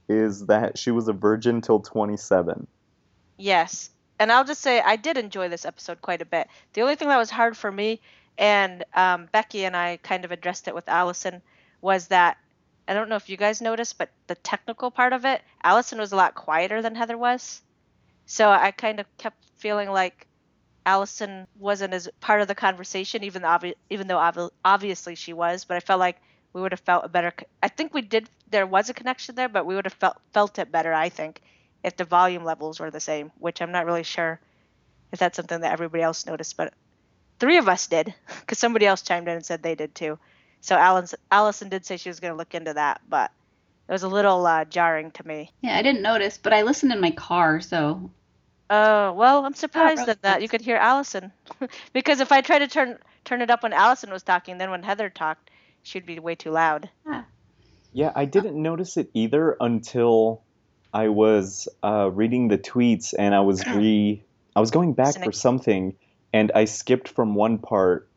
is 0.09 0.47
that 0.47 0.78
she 0.78 0.90
was 0.90 1.09
a 1.09 1.12
virgin 1.12 1.61
till 1.61 1.80
27. 1.80 2.66
Yes. 3.37 3.90
And 4.18 4.33
I'll 4.33 4.44
just 4.44 4.61
say 4.61 4.80
I 4.80 4.97
did 4.97 5.16
enjoy 5.18 5.49
this 5.49 5.64
episode 5.64 6.00
quite 6.02 6.23
a 6.23 6.26
bit. 6.26 6.49
The 6.73 6.83
only 6.83 6.97
thing 6.97 7.09
that 7.09 7.18
was 7.18 7.30
hard 7.30 7.56
for 7.56 7.71
me, 7.71 8.00
and 8.38 8.85
um, 8.94 9.28
Becky 9.33 9.64
and 9.64 9.76
I 9.76 9.99
kind 10.02 10.25
of 10.25 10.33
addressed 10.33 10.68
it 10.68 10.75
with 10.75 10.88
Allison, 10.88 11.42
was 11.80 12.09
that 12.09 12.37
I 12.88 12.94
don't 12.94 13.09
know 13.09 13.16
if 13.16 13.28
you 13.28 13.37
guys 13.37 13.61
noticed, 13.62 13.99
but 13.99 14.11
the 14.26 14.35
technical 14.37 14.90
part 14.90 15.12
of 15.12 15.25
it, 15.25 15.42
Allison 15.62 15.99
was 15.99 16.12
a 16.12 16.16
lot 16.16 16.35
quieter 16.35 16.83
than 16.83 16.94
Heather 16.94 17.16
was. 17.18 17.62
So 18.26 18.50
I 18.50 18.71
kind 18.73 19.00
of 19.00 19.06
kept 19.18 19.44
feeling 19.59 19.90
like 19.90 20.26
Allison 20.87 21.46
wasn't 21.59 21.94
as 21.94 22.09
part 22.20 22.40
of 22.40 22.48
the 22.48 22.55
conversation, 22.55 23.24
even 23.24 23.42
though, 23.42 23.48
obvi- 23.48 23.74
even 23.90 24.07
though 24.07 24.18
obvi- 24.18 24.50
obviously 24.64 25.14
she 25.14 25.33
was. 25.33 25.64
But 25.64 25.77
I 25.77 25.81
felt 25.81 26.00
like 26.00 26.18
we 26.53 26.61
would 26.61 26.72
have 26.72 26.81
felt 26.81 27.05
a 27.05 27.09
better. 27.09 27.31
co- 27.33 27.46
I 27.62 27.68
think 27.68 27.94
we 27.94 28.03
did. 28.03 28.29
There 28.50 28.66
was 28.66 28.90
a 28.90 28.94
connection 28.94 29.35
there, 29.35 29.48
but 29.48 29.66
we 29.66 29.74
would 29.74 29.87
have 29.87 29.94
felt 29.94 30.16
felt 30.33 30.59
it 30.59 30.70
better. 30.72 30.92
I 30.92 31.09
think 31.09 31.40
if 31.85 31.97
the 31.97 32.05
volume 32.05 32.44
levels 32.44 32.81
were 32.81 32.90
the 32.90 32.99
same, 32.99 33.31
which 33.38 33.61
I'm 33.62 33.70
not 33.70 33.87
really 33.87 34.03
sure 34.03 34.40
if 35.12 35.18
that's 35.18 35.37
something 35.37 35.61
that 35.61 35.73
everybody 35.73 36.03
else 36.03 36.27
noticed, 36.27 36.57
but 36.57 36.73
three 37.38 37.59
of 37.59 37.68
us 37.68 37.87
did 37.87 38.12
because 38.40 38.59
somebody 38.59 38.87
else 38.87 39.03
chimed 39.03 39.29
in 39.29 39.37
and 39.37 39.47
said 39.47 39.62
they 39.62 39.75
did 39.75 39.94
too. 39.94 40.18
So 40.62 40.77
Allison, 40.77 41.18
Allison 41.31 41.68
did 41.68 41.85
say 41.85 41.99
she 41.99 42.09
was 42.09 42.20
going 42.20 42.33
to 42.33 42.38
look 42.38 42.55
into 42.55 42.73
that, 42.73 43.03
but 43.09 43.31
it 43.87 43.92
was 43.92 44.03
a 44.03 44.09
little 44.09 44.47
uh, 44.47 44.64
jarring 44.64 45.11
to 45.12 45.27
me. 45.27 45.53
Yeah, 45.61 45.77
I 45.77 45.83
didn't 45.83 46.01
notice, 46.01 46.38
but 46.38 46.55
I 46.55 46.62
listened 46.62 46.90
in 46.90 47.01
my 47.01 47.11
car, 47.11 47.61
so 47.61 48.11
Oh 48.70 49.12
well, 49.12 49.44
I'm 49.44 49.53
surprised 49.53 50.01
really 50.01 50.12
at 50.12 50.23
that 50.23 50.42
you 50.42 50.49
could 50.49 50.62
hear 50.62 50.77
Allison, 50.77 51.33
because 51.92 52.20
if 52.20 52.33
I 52.33 52.40
tried 52.40 52.61
to 52.61 52.68
turn 52.68 52.99
turn 53.25 53.42
it 53.42 53.51
up 53.51 53.62
when 53.62 53.75
Allison 53.75 54.11
was 54.11 54.23
talking, 54.23 54.57
then 54.57 54.70
when 54.70 54.83
Heather 54.83 55.11
talked, 55.11 55.51
she'd 55.83 56.07
be 56.07 56.18
way 56.18 56.35
too 56.35 56.51
loud. 56.51 56.88
Yeah, 57.92 58.11
I 58.16 58.25
didn't 58.25 58.61
notice 58.61 58.97
it 58.97 59.11
either 59.12 59.57
until 59.61 60.42
I 60.94 61.09
was 61.09 61.68
uh, 61.83 62.09
reading 62.12 62.46
the 62.46 62.57
tweets 62.57 63.14
and 63.18 63.35
I 63.35 63.40
was 63.40 63.66
re 63.66 64.22
I 64.54 64.61
was 64.61 64.70
going 64.70 64.94
back 64.94 65.22
for 65.22 65.33
something 65.33 65.96
and 66.33 66.52
I 66.54 66.66
skipped 66.66 67.09
from 67.09 67.35
one 67.35 67.59
part 67.59 68.09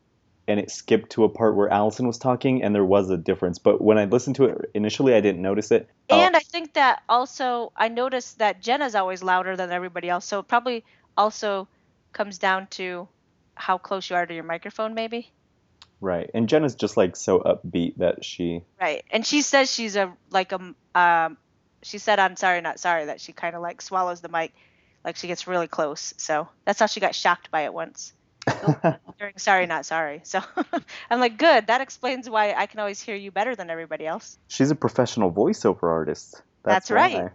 and 0.47 0.59
it 0.59 0.69
skipped 0.69 1.09
to 1.13 1.23
a 1.23 1.29
part 1.29 1.55
where 1.55 1.67
Allison 1.69 2.05
was 2.05 2.19
talking 2.19 2.63
and 2.63 2.73
there 2.75 2.85
was 2.85 3.09
a 3.09 3.17
difference. 3.17 3.57
But 3.57 3.81
when 3.81 3.97
I 3.97 4.05
listened 4.05 4.35
to 4.37 4.45
it 4.45 4.71
initially, 4.75 5.15
I 5.15 5.21
didn't 5.21 5.41
notice 5.41 5.71
it. 5.71 5.89
Oh, 6.11 6.21
And 6.21 6.35
I 6.35 6.39
think 6.39 6.73
that 6.73 7.01
also 7.09 7.73
I 7.75 7.87
noticed 7.87 8.37
that 8.37 8.61
Jenna's 8.61 8.93
always 8.93 9.23
louder 9.23 9.55
than 9.55 9.71
everybody 9.71 10.07
else, 10.07 10.25
so 10.25 10.39
it 10.39 10.47
probably 10.47 10.85
also 11.17 11.67
comes 12.13 12.37
down 12.37 12.67
to 12.67 13.07
how 13.55 13.79
close 13.79 14.07
you 14.09 14.15
are 14.15 14.25
to 14.25 14.33
your 14.33 14.43
microphone, 14.43 14.93
maybe. 14.93 15.31
right. 15.99 16.29
And 16.35 16.47
Jenna's 16.47 16.75
just 16.75 16.95
like 16.95 17.15
so 17.15 17.39
upbeat 17.39 17.97
that 17.97 18.23
she 18.23 18.61
Right. 18.79 19.03
And 19.09 19.25
she 19.25 19.41
says 19.41 19.73
she's 19.73 19.95
a 19.95 20.13
like 20.29 20.51
a 20.51 20.75
um 20.93 21.37
she 21.83 21.97
said 21.97 22.19
I'm 22.19 22.35
sorry 22.35 22.61
not 22.61 22.79
sorry 22.79 23.05
that 23.05 23.21
she 23.21 23.33
kind 23.33 23.55
of 23.55 23.61
like 23.61 23.81
swallows 23.81 24.21
the 24.21 24.29
mic 24.29 24.53
like 25.03 25.15
she 25.15 25.27
gets 25.27 25.47
really 25.47 25.67
close. 25.67 26.13
So 26.17 26.47
that's 26.65 26.79
how 26.79 26.85
she 26.87 26.99
got 26.99 27.15
shocked 27.15 27.49
by 27.51 27.61
it 27.61 27.73
once 27.73 28.13
during 29.19 29.37
sorry 29.37 29.65
not 29.65 29.85
sorry. 29.85 30.21
So 30.23 30.41
I'm 31.09 31.19
like 31.19 31.37
good, 31.37 31.67
that 31.67 31.81
explains 31.81 32.29
why 32.29 32.53
I 32.53 32.65
can 32.65 32.79
always 32.79 33.01
hear 33.01 33.15
you 33.15 33.31
better 33.31 33.55
than 33.55 33.69
everybody 33.69 34.05
else. 34.05 34.37
she's 34.47 34.71
a 34.71 34.75
professional 34.75 35.31
voiceover 35.31 35.83
artist. 35.83 36.41
That's 36.63 36.91
right. 36.91 37.15
why. 37.15 37.29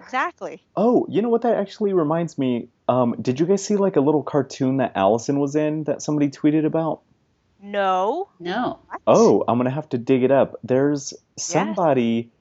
Exactly. 0.00 0.62
Oh, 0.74 1.06
you 1.08 1.22
know 1.22 1.28
what? 1.28 1.42
That 1.42 1.56
actually 1.56 1.92
reminds 1.92 2.38
me. 2.38 2.68
Um, 2.88 3.14
did 3.20 3.38
you 3.38 3.46
guys 3.46 3.64
see 3.64 3.76
like 3.76 3.96
a 3.96 4.00
little 4.00 4.22
cartoon 4.22 4.78
that 4.78 4.92
Allison 4.96 5.38
was 5.38 5.54
in 5.54 5.84
that 5.84 6.02
somebody 6.02 6.30
tweeted 6.30 6.64
about? 6.64 7.02
No. 7.60 8.28
no. 8.40 8.80
What? 8.88 9.00
Oh, 9.06 9.44
I'm 9.46 9.58
gonna 9.58 9.70
have 9.70 9.88
to 9.90 9.98
dig 9.98 10.24
it 10.24 10.32
up. 10.32 10.58
There's 10.64 11.14
somebody 11.38 12.32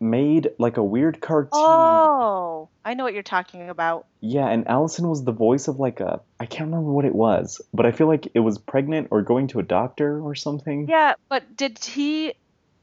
made 0.00 0.50
like 0.58 0.76
a 0.76 0.84
weird 0.84 1.20
cartoon. 1.20 1.50
Oh, 1.54 2.68
I 2.84 2.94
know 2.94 3.04
what 3.04 3.14
you're 3.14 3.22
talking 3.22 3.68
about. 3.68 4.06
Yeah, 4.20 4.46
and 4.48 4.66
Allison 4.68 5.08
was 5.08 5.24
the 5.24 5.32
voice 5.32 5.68
of 5.68 5.78
like 5.78 6.00
a 6.00 6.20
I 6.40 6.46
can't 6.46 6.70
remember 6.70 6.92
what 6.92 7.04
it 7.04 7.14
was, 7.14 7.60
but 7.72 7.86
I 7.86 7.92
feel 7.92 8.06
like 8.06 8.28
it 8.34 8.40
was 8.40 8.58
pregnant 8.58 9.08
or 9.10 9.22
going 9.22 9.48
to 9.48 9.58
a 9.58 9.62
doctor 9.62 10.20
or 10.20 10.34
something. 10.34 10.86
Yeah, 10.88 11.14
but 11.28 11.56
did 11.56 11.78
he 11.78 12.34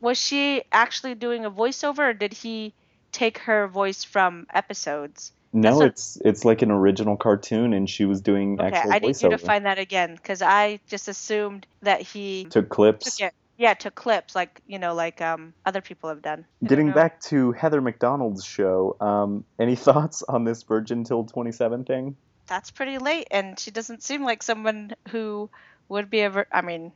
was 0.02 0.18
she 0.18 0.64
actually 0.72 1.16
doing 1.16 1.46
a 1.46 1.52
voiceover 1.52 2.10
or 2.10 2.14
did 2.14 2.34
he 2.34 2.74
take 3.12 3.38
her 3.40 3.68
voice 3.68 4.04
from 4.04 4.48
episodes? 4.54 5.32
No, 5.56 5.78
what- 5.78 5.86
it's 5.90 6.18
it's 6.26 6.44
like 6.46 6.64
an 6.64 6.72
original 6.72 7.16
cartoon, 7.16 7.74
and 7.74 7.88
she 7.88 8.06
was 8.06 8.22
doing 8.22 8.60
Okay, 8.60 8.76
actual 8.76 8.92
I 8.94 9.00
need 9.00 9.22
you 9.22 9.30
to 9.30 9.38
find 9.38 9.66
that 9.66 9.78
again 9.78 10.16
because 10.16 10.42
I 10.42 10.80
just 10.88 11.08
assumed 11.08 11.68
that 11.84 12.02
he 12.02 12.46
Took 12.46 12.70
clips. 12.70 13.18
took. 13.18 13.32
Yeah, 13.64 13.76
to 13.76 13.92
clips 13.92 14.36
like 14.36 14.62
you 14.68 14.78
know, 14.78 14.94
like 14.94 15.22
um 15.22 15.54
other 15.66 15.80
people 15.80 16.10
have 16.10 16.22
done. 16.22 16.46
Getting 16.66 16.92
back 16.92 17.22
to 17.22 17.54
Heather 17.54 17.80
McDonald's 17.80 18.44
show, 18.44 18.98
um, 19.00 19.46
any 19.58 19.76
thoughts 19.88 20.22
on 20.24 20.44
this 20.44 20.64
Virgin 20.64 21.06
Till 21.06 21.24
27 21.24 21.86
thing? 21.86 22.18
that's 22.48 22.72
pretty 22.72 22.98
late, 22.98 23.28
and 23.32 23.58
she 23.58 23.72
doesn't 23.72 24.04
seem 24.04 24.24
like 24.24 24.44
someone 24.44 24.92
who 25.10 25.50
would 25.88 26.10
be 26.10 26.22
a. 26.22 26.30
Vir- 26.30 26.48
I 26.52 26.62
mean, 26.62 26.92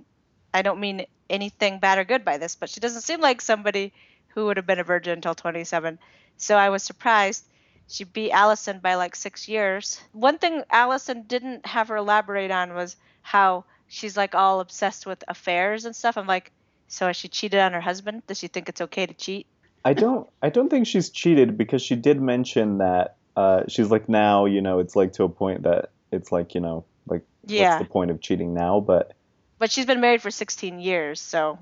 I 0.53 0.61
don't 0.61 0.81
mean 0.81 1.05
anything 1.29 1.79
bad 1.79 1.99
or 1.99 2.03
good 2.03 2.25
by 2.25 2.37
this, 2.37 2.55
but 2.55 2.69
she 2.69 2.81
doesn't 2.81 3.01
seem 3.01 3.21
like 3.21 3.41
somebody 3.41 3.93
who 4.33 4.45
would 4.45 4.57
have 4.57 4.67
been 4.67 4.79
a 4.79 4.83
virgin 4.83 5.13
until 5.13 5.35
27. 5.35 5.99
So 6.37 6.57
I 6.57 6.69
was 6.69 6.83
surprised. 6.83 7.45
She 7.87 8.03
beat 8.03 8.31
Allison 8.31 8.79
by 8.79 8.95
like 8.95 9.15
six 9.15 9.47
years. 9.47 10.01
One 10.11 10.37
thing 10.37 10.63
Allison 10.69 11.23
didn't 11.27 11.65
have 11.65 11.87
her 11.87 11.95
elaborate 11.95 12.51
on 12.51 12.73
was 12.73 12.97
how 13.21 13.63
she's 13.87 14.17
like 14.17 14.35
all 14.35 14.59
obsessed 14.59 15.05
with 15.05 15.23
affairs 15.27 15.85
and 15.85 15.95
stuff. 15.95 16.17
I'm 16.17 16.27
like, 16.27 16.51
so 16.87 17.07
has 17.07 17.15
she 17.15 17.27
cheated 17.27 17.59
on 17.59 17.73
her 17.73 17.81
husband? 17.81 18.23
Does 18.27 18.39
she 18.39 18.47
think 18.47 18.69
it's 18.69 18.81
okay 18.81 19.05
to 19.05 19.13
cheat? 19.13 19.47
I 19.83 19.93
don't 19.93 20.27
I 20.41 20.49
don't 20.49 20.69
think 20.69 20.87
she's 20.87 21.09
cheated 21.09 21.57
because 21.57 21.81
she 21.81 21.95
did 21.95 22.21
mention 22.21 22.79
that 22.79 23.17
uh, 23.35 23.63
she's 23.67 23.89
like 23.91 24.09
now 24.09 24.45
you 24.45 24.61
know 24.61 24.79
it's 24.79 24.95
like 24.95 25.13
to 25.13 25.23
a 25.23 25.29
point 25.29 25.63
that 25.63 25.91
it's 26.11 26.31
like 26.31 26.55
you 26.55 26.61
know 26.61 26.85
like 27.07 27.23
Yeah. 27.45 27.77
what's 27.77 27.87
the 27.87 27.93
point 27.93 28.11
of 28.11 28.21
cheating 28.21 28.53
now? 28.53 28.79
But 28.79 29.13
But 29.59 29.71
she's 29.71 29.85
been 29.85 30.01
married 30.01 30.21
for 30.21 30.31
16 30.31 30.79
years, 30.79 31.21
so 31.21 31.59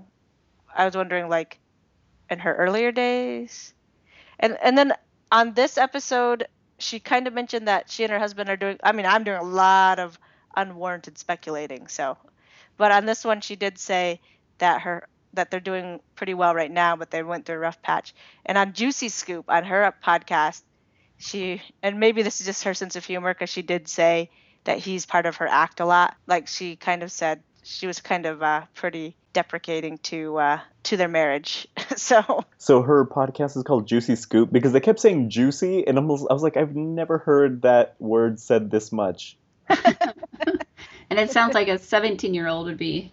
I 0.76 0.86
was 0.86 0.96
wondering 0.96 1.30
like 1.30 1.60
in 2.30 2.40
her 2.40 2.56
earlier 2.56 2.92
days. 2.92 3.74
And 4.40 4.58
and 4.62 4.78
then 4.78 4.94
on 5.32 5.54
this 5.54 5.78
episode, 5.78 6.48
she 6.80 7.00
kind 7.00 7.28
of 7.28 7.34
mentioned 7.34 7.68
that 7.68 7.90
she 7.90 8.04
and 8.04 8.12
her 8.12 8.20
husband 8.20 8.50
are 8.50 8.58
doing 8.58 8.78
I 8.84 8.92
mean, 8.92 9.06
I'm 9.06 9.24
doing 9.24 9.38
a 9.38 9.44
lot 9.44 10.00
of 10.00 10.18
unwarranted 10.56 11.18
speculating, 11.18 11.88
so 11.88 12.18
but 12.78 12.92
on 12.92 13.06
this 13.06 13.24
one 13.24 13.42
she 13.42 13.56
did 13.56 13.78
say 13.78 14.20
that 14.58 14.82
her 14.82 15.08
that 15.36 15.52
they're 15.52 15.60
doing 15.60 16.00
pretty 16.16 16.34
well 16.34 16.54
right 16.54 16.72
now, 16.72 16.96
but 16.96 17.12
they 17.12 17.24
went 17.24 17.46
through 17.46 17.56
a 17.56 17.60
rough 17.60 17.82
patch. 17.82 18.14
And 18.46 18.58
on 18.58 18.74
Juicy 18.74 19.10
Scoop 19.10 19.46
on 19.50 19.64
her 19.64 19.94
podcast, 20.04 20.62
she 21.18 21.62
and 21.82 22.00
maybe 22.00 22.24
this 22.24 22.40
is 22.40 22.46
just 22.46 22.64
her 22.64 22.74
sense 22.74 22.96
of 22.96 23.06
humor 23.06 23.34
because 23.34 23.50
she 23.50 23.62
did 23.62 23.88
say 23.88 24.30
that 24.66 24.80
he's 24.80 25.06
part 25.06 25.26
of 25.26 25.38
her 25.38 25.48
act 25.48 25.80
a 25.80 25.86
lot. 25.86 26.16
Like 26.28 26.48
she 26.48 26.76
kind 26.76 27.04
of 27.04 27.12
said 27.12 27.42
she 27.64 27.88
was 27.88 28.00
kind 28.02 28.26
of 28.26 28.44
uh, 28.44 28.64
pretty 28.74 29.16
deprecating 29.34 29.98
to 30.00 30.38
uh, 30.38 30.60
to 30.84 30.98
their 30.98 31.08
marriage. 31.08 31.68
so 31.96 32.46
So 32.58 32.82
her 32.82 33.06
podcast 33.06 33.56
is 33.56 33.64
called 33.64 33.88
Juicy 33.88 34.16
Scoop 34.16 34.52
because 34.52 34.74
they 34.74 34.80
kept 34.80 35.00
saying 35.00 35.30
juicy, 35.30 35.88
and 35.88 35.98
I 35.98 36.02
was, 36.02 36.26
I 36.30 36.34
was 36.34 36.44
like, 36.44 36.58
I've 36.58 36.76
never 36.76 37.18
heard 37.20 37.62
that 37.62 37.96
word 38.00 38.40
said 38.40 38.72
this 38.72 38.92
much. 38.92 39.38
And 41.10 41.20
it 41.20 41.32
sounds 41.32 41.54
like 41.54 41.68
a 41.68 41.78
17 41.78 42.34
year 42.34 42.48
old 42.48 42.66
would 42.66 42.78
be 42.78 43.12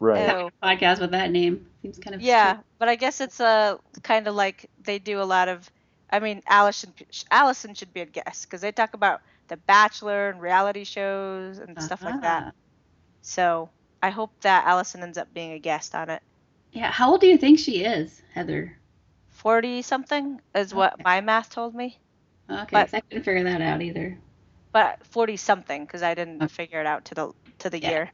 Right. 0.00 0.38
Ew. 0.38 0.50
podcast 0.62 1.00
with 1.00 1.12
that 1.12 1.30
name. 1.30 1.66
Seems 1.82 1.98
kind 1.98 2.14
of 2.14 2.20
yeah, 2.20 2.58
but 2.78 2.88
I 2.88 2.96
guess 2.96 3.20
it's 3.20 3.40
uh, 3.40 3.76
kind 4.02 4.26
of 4.26 4.34
like 4.34 4.68
they 4.82 4.98
do 4.98 5.20
a 5.20 5.24
lot 5.24 5.48
of. 5.48 5.70
I 6.10 6.20
mean, 6.20 6.42
Allison 6.46 6.92
Allison 7.30 7.74
should 7.74 7.92
be 7.94 8.00
a 8.00 8.06
guest 8.06 8.44
because 8.44 8.60
they 8.60 8.72
talk 8.72 8.94
about 8.94 9.20
The 9.48 9.56
Bachelor 9.56 10.30
and 10.30 10.40
reality 10.40 10.84
shows 10.84 11.58
and 11.58 11.80
stuff 11.82 12.02
like 12.02 12.20
that. 12.22 12.42
Uh-huh. 12.42 12.50
So 13.22 13.68
I 14.02 14.10
hope 14.10 14.30
that 14.42 14.66
Allison 14.66 15.02
ends 15.02 15.18
up 15.18 15.32
being 15.34 15.52
a 15.52 15.58
guest 15.58 15.94
on 15.94 16.10
it. 16.10 16.22
Yeah, 16.72 16.90
how 16.90 17.10
old 17.12 17.20
do 17.20 17.26
you 17.26 17.38
think 17.38 17.58
she 17.58 17.84
is, 17.84 18.20
Heather? 18.34 18.76
Forty 19.30 19.82
something 19.82 20.40
is 20.54 20.74
what 20.74 21.02
my 21.02 21.20
math 21.20 21.50
told 21.50 21.74
me, 21.74 21.98
Okay, 22.50 22.66
But- 22.70 22.94
I 22.94 23.00
couldn't 23.00 23.24
figure 23.24 23.44
that 23.44 23.60
out 23.60 23.80
either. 23.82 24.18
but 24.72 25.04
forty 25.06 25.36
something 25.36 25.84
because 25.84 26.02
I 26.02 26.14
didn't 26.14 26.42
Okay. 26.42 26.52
figure 26.52 26.80
it 26.80 26.86
out 26.86 27.04
to 27.06 27.14
the 27.14 27.32
to 27.60 27.70
the 27.70 27.80
Yeah. 27.80 27.90
year. 27.90 28.12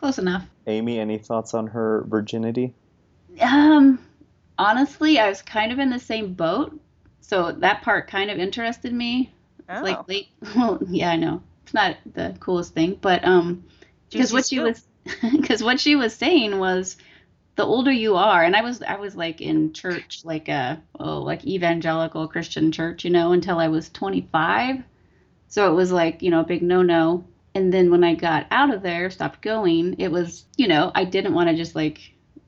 Close 0.00 0.18
enough. 0.18 0.46
Amy, 0.66 0.98
any 0.98 1.18
thoughts 1.18 1.52
on 1.52 1.66
her 1.68 2.04
virginity? 2.08 2.72
Um, 3.40 3.98
honestly, 4.58 5.18
I 5.18 5.28
was 5.28 5.42
kind 5.42 5.72
of 5.72 5.78
in 5.78 5.90
the 5.90 5.98
same 5.98 6.32
boat, 6.32 6.80
so 7.20 7.52
that 7.52 7.82
part 7.82 8.08
kind 8.08 8.30
of 8.30 8.38
interested 8.38 8.92
me. 8.94 9.30
It's 9.68 9.78
Oh. 9.78 9.82
like 9.82 10.08
late. 10.08 10.28
Well, 10.56 10.78
yeah, 10.88 11.10
I 11.10 11.16
know 11.16 11.42
it's 11.64 11.74
not 11.74 11.96
the 12.14 12.34
coolest 12.40 12.72
thing, 12.72 12.98
but 13.00 13.24
um, 13.26 13.64
because 14.10 14.32
what 14.32 14.46
she 14.46 14.56
scoop. 14.56 14.64
was, 14.68 14.86
because 15.36 15.62
what 15.62 15.78
she 15.78 15.96
was 15.96 16.14
saying 16.14 16.58
was, 16.58 16.96
the 17.56 17.64
older 17.66 17.92
you 17.92 18.16
are, 18.16 18.42
and 18.42 18.56
I 18.56 18.62
was 18.62 18.80
I 18.82 18.96
was 18.96 19.14
like 19.14 19.42
in 19.42 19.74
church, 19.74 20.22
like 20.24 20.48
a 20.48 20.80
oh 20.98 21.18
like 21.20 21.44
evangelical 21.44 22.26
Christian 22.26 22.72
church, 22.72 23.04
you 23.04 23.10
know, 23.10 23.32
until 23.32 23.58
I 23.58 23.68
was 23.68 23.90
25. 23.90 24.82
So 25.48 25.70
it 25.70 25.74
was 25.74 25.92
like 25.92 26.22
you 26.22 26.30
know 26.30 26.40
a 26.40 26.44
big 26.44 26.62
no 26.62 26.80
no. 26.80 27.24
And 27.54 27.72
then 27.72 27.90
when 27.90 28.04
I 28.04 28.14
got 28.14 28.46
out 28.50 28.72
of 28.72 28.82
there, 28.82 29.10
stopped 29.10 29.42
going, 29.42 29.96
it 29.98 30.10
was 30.10 30.44
you 30.56 30.68
know 30.68 30.92
I 30.94 31.04
didn't 31.04 31.34
want 31.34 31.48
to 31.48 31.56
just 31.56 31.74
like 31.74 32.00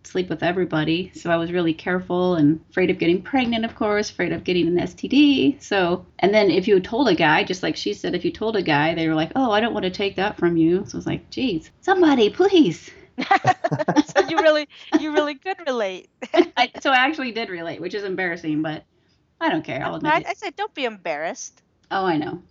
sleep 0.04 0.28
with 0.28 0.42
everybody. 0.42 1.12
So 1.14 1.30
I 1.30 1.36
was 1.36 1.52
really 1.52 1.74
careful 1.74 2.34
and 2.34 2.60
afraid 2.70 2.90
of 2.90 2.98
getting 2.98 3.22
pregnant, 3.22 3.64
of 3.64 3.74
course, 3.74 4.10
afraid 4.10 4.32
of 4.32 4.44
getting 4.44 4.66
an 4.66 4.76
STD. 4.76 5.62
So, 5.62 6.06
and 6.18 6.34
then 6.34 6.50
if 6.50 6.68
you 6.68 6.80
told 6.80 7.08
a 7.08 7.14
guy, 7.14 7.44
just 7.44 7.62
like 7.62 7.76
she 7.76 7.94
said, 7.94 8.14
if 8.14 8.24
you 8.24 8.30
told 8.30 8.56
a 8.56 8.62
guy, 8.62 8.94
they 8.94 9.08
were 9.08 9.14
like, 9.14 9.32
oh, 9.36 9.50
I 9.50 9.60
don't 9.60 9.72
want 9.72 9.84
to 9.84 9.90
take 9.90 10.16
that 10.16 10.36
from 10.36 10.56
you. 10.56 10.84
So 10.86 10.96
I 10.96 10.98
was 10.98 11.06
like, 11.06 11.30
geez, 11.30 11.70
somebody, 11.80 12.30
please. 12.30 12.90
so 13.18 14.28
you 14.28 14.38
really 14.38 14.68
you 14.98 15.12
really 15.12 15.34
could 15.34 15.58
relate. 15.66 16.08
I, 16.56 16.70
so 16.80 16.90
I 16.90 16.96
actually 16.96 17.32
did 17.32 17.50
relate, 17.50 17.80
which 17.80 17.94
is 17.94 18.04
embarrassing, 18.04 18.62
but 18.62 18.84
I 19.40 19.50
don't 19.50 19.64
care. 19.64 19.84
I'll 19.84 19.96
admit 19.96 20.12
I. 20.26 20.30
I 20.30 20.34
said 20.34 20.56
don't 20.56 20.74
be 20.74 20.84
embarrassed. 20.84 21.62
Oh, 21.90 22.06
I 22.06 22.16
know. 22.16 22.42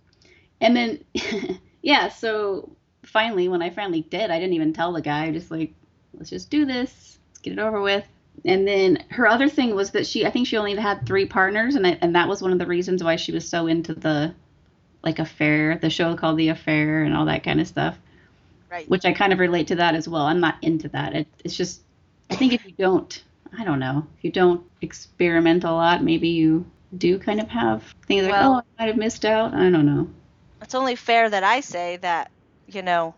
And 0.60 0.76
then, 0.76 1.04
yeah, 1.82 2.08
so 2.08 2.70
finally, 3.04 3.48
when 3.48 3.62
I 3.62 3.70
finally 3.70 4.02
did, 4.02 4.30
I 4.30 4.38
didn't 4.38 4.54
even 4.54 4.72
tell 4.72 4.92
the 4.92 5.02
guy. 5.02 5.26
I 5.26 5.32
just 5.32 5.50
like, 5.50 5.74
let's 6.14 6.30
just 6.30 6.50
do 6.50 6.64
this, 6.64 7.18
let's 7.30 7.40
get 7.40 7.52
it 7.52 7.58
over 7.58 7.80
with. 7.80 8.04
And 8.44 8.66
then 8.66 9.04
her 9.10 9.26
other 9.26 9.48
thing 9.48 9.74
was 9.74 9.90
that 9.90 10.06
she, 10.06 10.24
I 10.24 10.30
think 10.30 10.46
she 10.46 10.56
only 10.56 10.74
had 10.74 11.06
three 11.06 11.26
partners, 11.26 11.74
and 11.74 11.86
I, 11.86 11.98
and 12.00 12.14
that 12.14 12.28
was 12.28 12.40
one 12.40 12.52
of 12.52 12.58
the 12.58 12.66
reasons 12.66 13.04
why 13.04 13.16
she 13.16 13.32
was 13.32 13.48
so 13.48 13.66
into 13.66 13.94
the, 13.94 14.34
like 15.02 15.18
affair, 15.18 15.78
the 15.78 15.90
show 15.90 16.16
called 16.16 16.38
The 16.38 16.48
Affair, 16.48 17.02
and 17.02 17.14
all 17.14 17.26
that 17.26 17.44
kind 17.44 17.60
of 17.60 17.68
stuff. 17.68 17.98
Right. 18.70 18.88
Which 18.88 19.04
I 19.04 19.12
kind 19.12 19.34
of 19.34 19.38
relate 19.38 19.66
to 19.68 19.74
that 19.76 19.94
as 19.94 20.08
well. 20.08 20.22
I'm 20.22 20.40
not 20.40 20.56
into 20.62 20.88
that. 20.88 21.14
It, 21.14 21.28
it's 21.44 21.54
just, 21.54 21.82
I 22.30 22.36
think 22.36 22.54
if 22.54 22.64
you 22.64 22.72
don't, 22.78 23.22
I 23.58 23.64
don't 23.64 23.78
know, 23.78 24.06
if 24.16 24.24
you 24.24 24.32
don't 24.32 24.64
experiment 24.80 25.64
a 25.64 25.70
lot, 25.70 26.02
maybe 26.02 26.28
you 26.28 26.64
do 26.96 27.18
kind 27.18 27.38
of 27.38 27.48
have 27.48 27.82
things 28.06 28.26
like, 28.26 28.34
oh, 28.34 28.54
I 28.54 28.62
might 28.78 28.88
have 28.88 28.96
missed 28.96 29.26
out. 29.26 29.52
I 29.52 29.68
don't 29.68 29.84
know. 29.84 30.08
It's 30.62 30.74
only 30.74 30.96
fair 30.96 31.28
that 31.30 31.44
I 31.44 31.60
say 31.60 31.98
that, 31.98 32.30
you 32.66 32.82
know, 32.82 33.16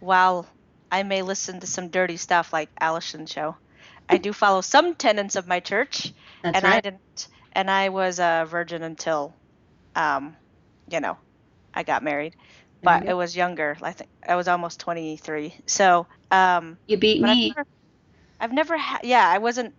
while 0.00 0.48
I 0.90 1.02
may 1.02 1.22
listen 1.22 1.60
to 1.60 1.66
some 1.66 1.90
dirty 1.90 2.16
stuff 2.16 2.52
like 2.52 2.70
Allison's 2.80 3.30
show, 3.30 3.56
I 4.08 4.18
do 4.18 4.32
follow 4.32 4.60
some 4.62 4.94
tenets 4.94 5.36
of 5.36 5.46
my 5.48 5.60
church, 5.60 6.12
That's 6.42 6.62
and 6.62 6.66
I 6.66 6.80
didn't, 6.80 7.28
and 7.52 7.70
I 7.70 7.90
was 7.90 8.18
a 8.20 8.46
virgin 8.48 8.82
until, 8.82 9.36
um, 9.94 10.36
you 10.88 11.00
know, 11.00 11.18
I 11.74 11.82
got 11.84 12.02
married, 12.04 12.36
but 12.82 13.04
it 13.06 13.14
was 13.14 13.36
younger. 13.36 13.76
I 13.82 13.92
think 13.92 14.10
I 14.26 14.36
was 14.36 14.48
almost 14.48 14.80
23. 14.80 15.54
So, 15.66 16.06
um, 16.30 16.78
You 16.86 16.96
beat 16.98 17.20
but 17.20 17.30
I've 17.30 17.38
me. 17.38 17.56
never, 17.56 17.68
I've 18.40 18.52
never 18.52 18.76
had, 18.78 19.00
yeah, 19.04 19.28
I 19.28 19.38
wasn't 19.38 19.74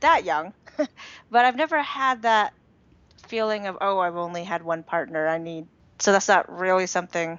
that 0.00 0.24
young, 0.24 0.54
but 1.30 1.44
I've 1.44 1.56
never 1.56 1.82
had 1.82 2.22
that 2.22 2.52
feeling 3.28 3.66
of, 3.66 3.78
oh, 3.80 3.98
I've 3.98 4.16
only 4.16 4.44
had 4.44 4.62
one 4.62 4.84
partner. 4.84 5.26
I 5.28 5.38
need, 5.38 5.66
so 5.98 6.12
that's 6.12 6.28
not 6.28 6.50
really 6.58 6.86
something 6.86 7.38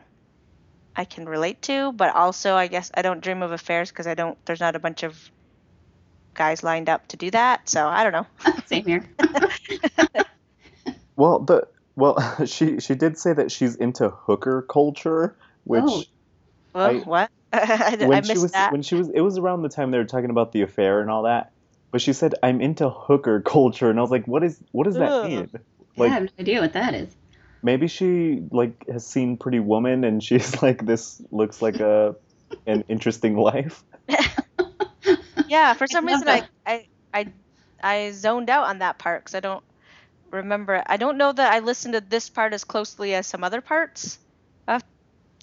I 0.96 1.06
can 1.06 1.28
relate 1.28 1.62
to. 1.64 1.92
But 1.92 2.16
also, 2.16 2.56
I 2.56 2.68
guess 2.68 2.92
I 2.94 3.02
don't 3.02 3.22
dream 3.22 3.42
of 3.44 3.52
affairs 3.52 3.90
because 3.90 4.08
I 4.08 4.14
don't, 4.14 4.38
there's 4.46 4.60
not 4.60 4.76
a 4.76 4.80
bunch 4.80 5.04
of 5.04 5.18
guys 6.34 6.64
lined 6.64 6.90
up 6.90 7.08
to 7.10 7.18
do 7.18 7.32
that. 7.32 7.70
So 7.70 7.88
I 7.88 8.04
don't 8.04 8.14
know. 8.14 8.28
Same 8.66 8.86
here. 8.86 9.06
Well, 11.18 11.40
the 11.40 11.68
well, 11.96 12.16
she 12.46 12.80
she 12.80 12.96
did 12.96 13.18
say 13.18 13.34
that 13.34 13.52
she's 13.52 13.76
into 13.76 14.10
hooker 14.10 14.62
culture, 14.62 15.36
which 15.64 15.84
Oh. 15.86 16.04
Well, 16.74 16.90
I- 16.90 17.00
what? 17.00 17.32
I, 17.54 17.98
I 18.02 18.06
when 18.06 18.24
she 18.24 18.30
missed 18.34 18.42
was 18.44 18.52
that. 18.52 18.72
when 18.72 18.82
she 18.84 18.96
was 18.96 19.10
it 19.10 19.22
was 19.22 19.38
around 19.38 19.62
the 19.64 19.70
time 19.70 19.90
they 19.92 19.98
were 19.98 20.06
talking 20.06 20.30
about 20.30 20.52
the 20.52 20.62
affair 20.62 21.02
and 21.02 21.10
all 21.10 21.24
that. 21.24 21.54
But 21.92 22.02
she 22.02 22.14
said 22.14 22.36
I'm 22.44 22.62
into 22.62 22.90
hooker 22.90 23.42
culture, 23.42 23.90
and 23.90 23.98
I 23.98 24.02
was 24.02 24.12
like, 24.12 24.28
what 24.28 24.44
is 24.44 24.62
what 24.72 24.84
does 24.84 24.96
that 24.96 25.12
Ugh. 25.12 25.30
mean? 25.30 25.50
Yeah, 25.54 25.60
Like 25.98 26.12
I 26.12 26.14
have 26.14 26.24
no 26.24 26.30
idea 26.40 26.62
what 26.62 26.74
that 26.74 26.94
is. 26.94 27.16
Maybe 27.62 27.88
she 27.88 28.44
like 28.52 28.88
has 28.88 29.06
seen 29.06 29.38
Pretty 29.38 29.60
Woman, 29.60 30.04
and 30.04 30.24
she's 30.24 30.62
like, 30.62 30.86
this 30.86 31.22
looks 31.32 31.62
like 31.62 31.80
a 31.80 32.16
an 32.66 32.84
interesting 32.88 33.36
life. 33.38 33.84
yeah, 35.48 35.74
for 35.74 35.88
some 35.88 36.06
love 36.06 36.14
reason 36.14 36.28
I. 36.30 36.48
I 36.66 36.88
I 37.14 37.28
I 37.82 38.12
zoned 38.12 38.50
out 38.50 38.66
on 38.66 38.80
that 38.80 38.98
part 38.98 39.24
because 39.24 39.36
I 39.36 39.40
don't 39.40 39.64
remember. 40.32 40.84
I 40.86 40.98
don't 40.98 41.18
know 41.18 41.32
that 41.32 41.54
I 41.54 41.60
listened 41.60 41.94
to 41.94 42.02
this 42.02 42.30
part 42.30 42.54
as 42.54 42.64
closely 42.64 43.14
as 43.14 43.28
some 43.28 43.44
other 43.44 43.62
parts. 43.62 44.20
I, 44.68 44.82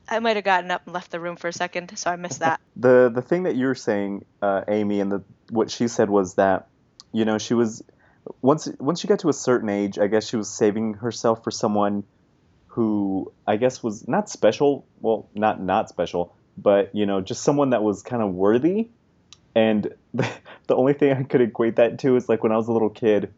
I 0.09 0.19
might 0.19 0.37
have 0.37 0.45
gotten 0.45 0.71
up 0.71 0.83
and 0.87 0.95
left 0.95 1.11
the 1.11 1.21
room 1.21 1.37
for 1.37 1.49
a 1.49 1.53
second, 1.53 1.97
so 1.97 2.11
I 2.11 2.17
missed 2.17 2.41
that. 2.41 2.61
the 2.77 3.11
the 3.15 3.23
thing 3.23 3.45
that 3.45 3.57
you're 3.57 3.75
saying, 3.75 4.25
uh, 4.43 4.63
Amy, 4.69 5.01
and 5.01 5.11
the 5.11 5.23
what 5.51 5.71
she 5.71 5.89
said 5.89 6.11
was 6.11 6.35
that, 6.35 6.69
you 7.13 7.25
know, 7.25 7.39
she 7.39 7.55
was 7.55 7.83
once 8.43 8.69
once 8.79 9.01
she 9.01 9.09
got 9.09 9.21
to 9.21 9.29
a 9.29 9.33
certain 9.33 9.69
age, 9.69 9.99
I 9.99 10.07
guess 10.07 10.29
she 10.29 10.37
was 10.37 10.51
saving 10.51 10.95
herself 10.95 11.45
for 11.45 11.51
someone 11.51 12.05
who 12.67 13.33
I 13.47 13.57
guess 13.57 13.83
was 13.83 14.09
not 14.09 14.29
special. 14.29 14.87
Well, 15.01 15.29
not 15.35 15.61
not 15.61 15.89
special, 15.89 16.35
but 16.57 16.95
you 16.95 17.07
know, 17.07 17.21
just 17.21 17.43
someone 17.43 17.71
that 17.71 17.83
was 17.83 18.03
kind 18.03 18.23
of 18.23 18.33
worthy. 18.33 18.89
And 19.55 19.95
the, 20.13 20.29
the 20.67 20.77
only 20.77 20.95
thing 20.95 21.13
I 21.13 21.23
could 21.23 21.41
equate 21.41 21.77
that 21.77 21.99
to 22.01 22.17
is 22.17 22.29
like 22.29 22.43
when 22.43 22.53
I 22.53 22.57
was 22.57 22.69
a 22.69 22.73
little 22.73 22.91
kid, 22.91 23.33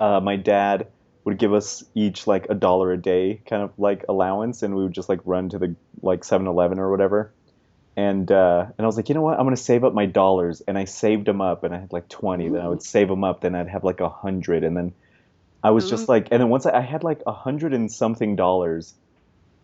uh, 0.00 0.20
my 0.20 0.36
dad 0.36 0.88
would 1.24 1.38
give 1.38 1.52
us 1.52 1.84
each 1.94 2.26
like 2.26 2.46
a 2.48 2.54
dollar 2.54 2.92
a 2.92 2.96
day 2.96 3.42
kind 3.46 3.62
of 3.62 3.72
like 3.78 4.04
allowance 4.08 4.62
and 4.62 4.74
we 4.74 4.82
would 4.82 4.92
just 4.94 5.08
like 5.08 5.20
run 5.24 5.50
to 5.50 5.58
the 5.58 5.76
like 6.02 6.22
7-Eleven 6.22 6.78
or 6.78 6.90
whatever 6.90 7.30
and 8.00 8.32
uh, 8.32 8.64
and 8.78 8.84
I 8.84 8.86
was 8.86 8.96
like, 8.96 9.10
you 9.10 9.14
know 9.14 9.20
what? 9.20 9.38
I'm 9.38 9.44
gonna 9.44 9.58
save 9.58 9.84
up 9.84 9.92
my 9.92 10.06
dollars, 10.06 10.62
and 10.66 10.78
I 10.78 10.86
saved 10.86 11.26
them 11.26 11.42
up, 11.42 11.64
and 11.64 11.74
I 11.74 11.80
had 11.80 11.92
like 11.92 12.08
20. 12.08 12.48
Then 12.48 12.60
I 12.62 12.66
would 12.66 12.82
save 12.82 13.08
them 13.08 13.24
up, 13.24 13.42
then 13.42 13.54
I'd 13.54 13.68
have 13.68 13.84
like 13.84 14.00
a 14.00 14.08
hundred, 14.08 14.64
and 14.64 14.74
then 14.74 14.94
I 15.62 15.70
was 15.70 15.90
just 15.90 16.08
like, 16.08 16.28
and 16.30 16.40
then 16.40 16.48
once 16.48 16.64
I, 16.64 16.78
I 16.78 16.80
had 16.80 17.04
like 17.04 17.20
a 17.26 17.32
hundred 17.32 17.74
and 17.74 17.92
something 17.92 18.36
dollars, 18.36 18.94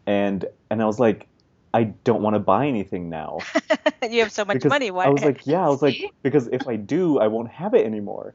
and 0.07 0.45
and 0.71 0.83
I 0.83 0.85
was 0.85 1.01
like, 1.01 1.27
I 1.73 1.85
don't 1.85 2.21
want 2.21 2.35
to 2.35 2.41
buy 2.41 2.67
anything 2.67 3.09
now 3.09 3.39
you 4.11 4.21
have 4.21 4.33
so 4.33 4.45
much 4.45 4.57
because 4.57 4.69
money. 4.69 4.91
Why? 4.91 5.07
I 5.07 5.09
was 5.09 5.25
like, 5.25 5.47
yeah, 5.47 5.65
I 5.65 5.71
was 5.71 5.81
like, 5.81 5.97
because 6.23 6.47
if 6.49 6.69
I 6.69 6.77
do, 6.77 7.19
I 7.19 7.29
won't 7.29 7.51
have 7.51 7.73
it 7.73 7.87
anymore. 7.87 8.35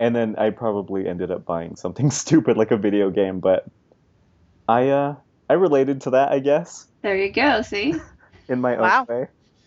And 0.00 0.16
then 0.16 0.34
I 0.36 0.50
probably 0.50 1.06
ended 1.06 1.30
up 1.30 1.44
buying 1.44 1.76
something 1.76 2.10
stupid 2.22 2.56
like 2.56 2.72
a 2.72 2.76
video 2.76 3.08
game, 3.10 3.38
but 3.38 3.66
I 4.66 4.88
uh 4.88 5.14
I 5.48 5.52
related 5.52 6.00
to 6.02 6.10
that, 6.10 6.32
I 6.32 6.40
guess, 6.40 6.88
There 7.02 7.16
you 7.16 7.32
go. 7.32 7.62
See, 7.62 7.94
in 8.48 8.60
my 8.60 8.76
Wow. 8.80 9.06
own 9.08 9.16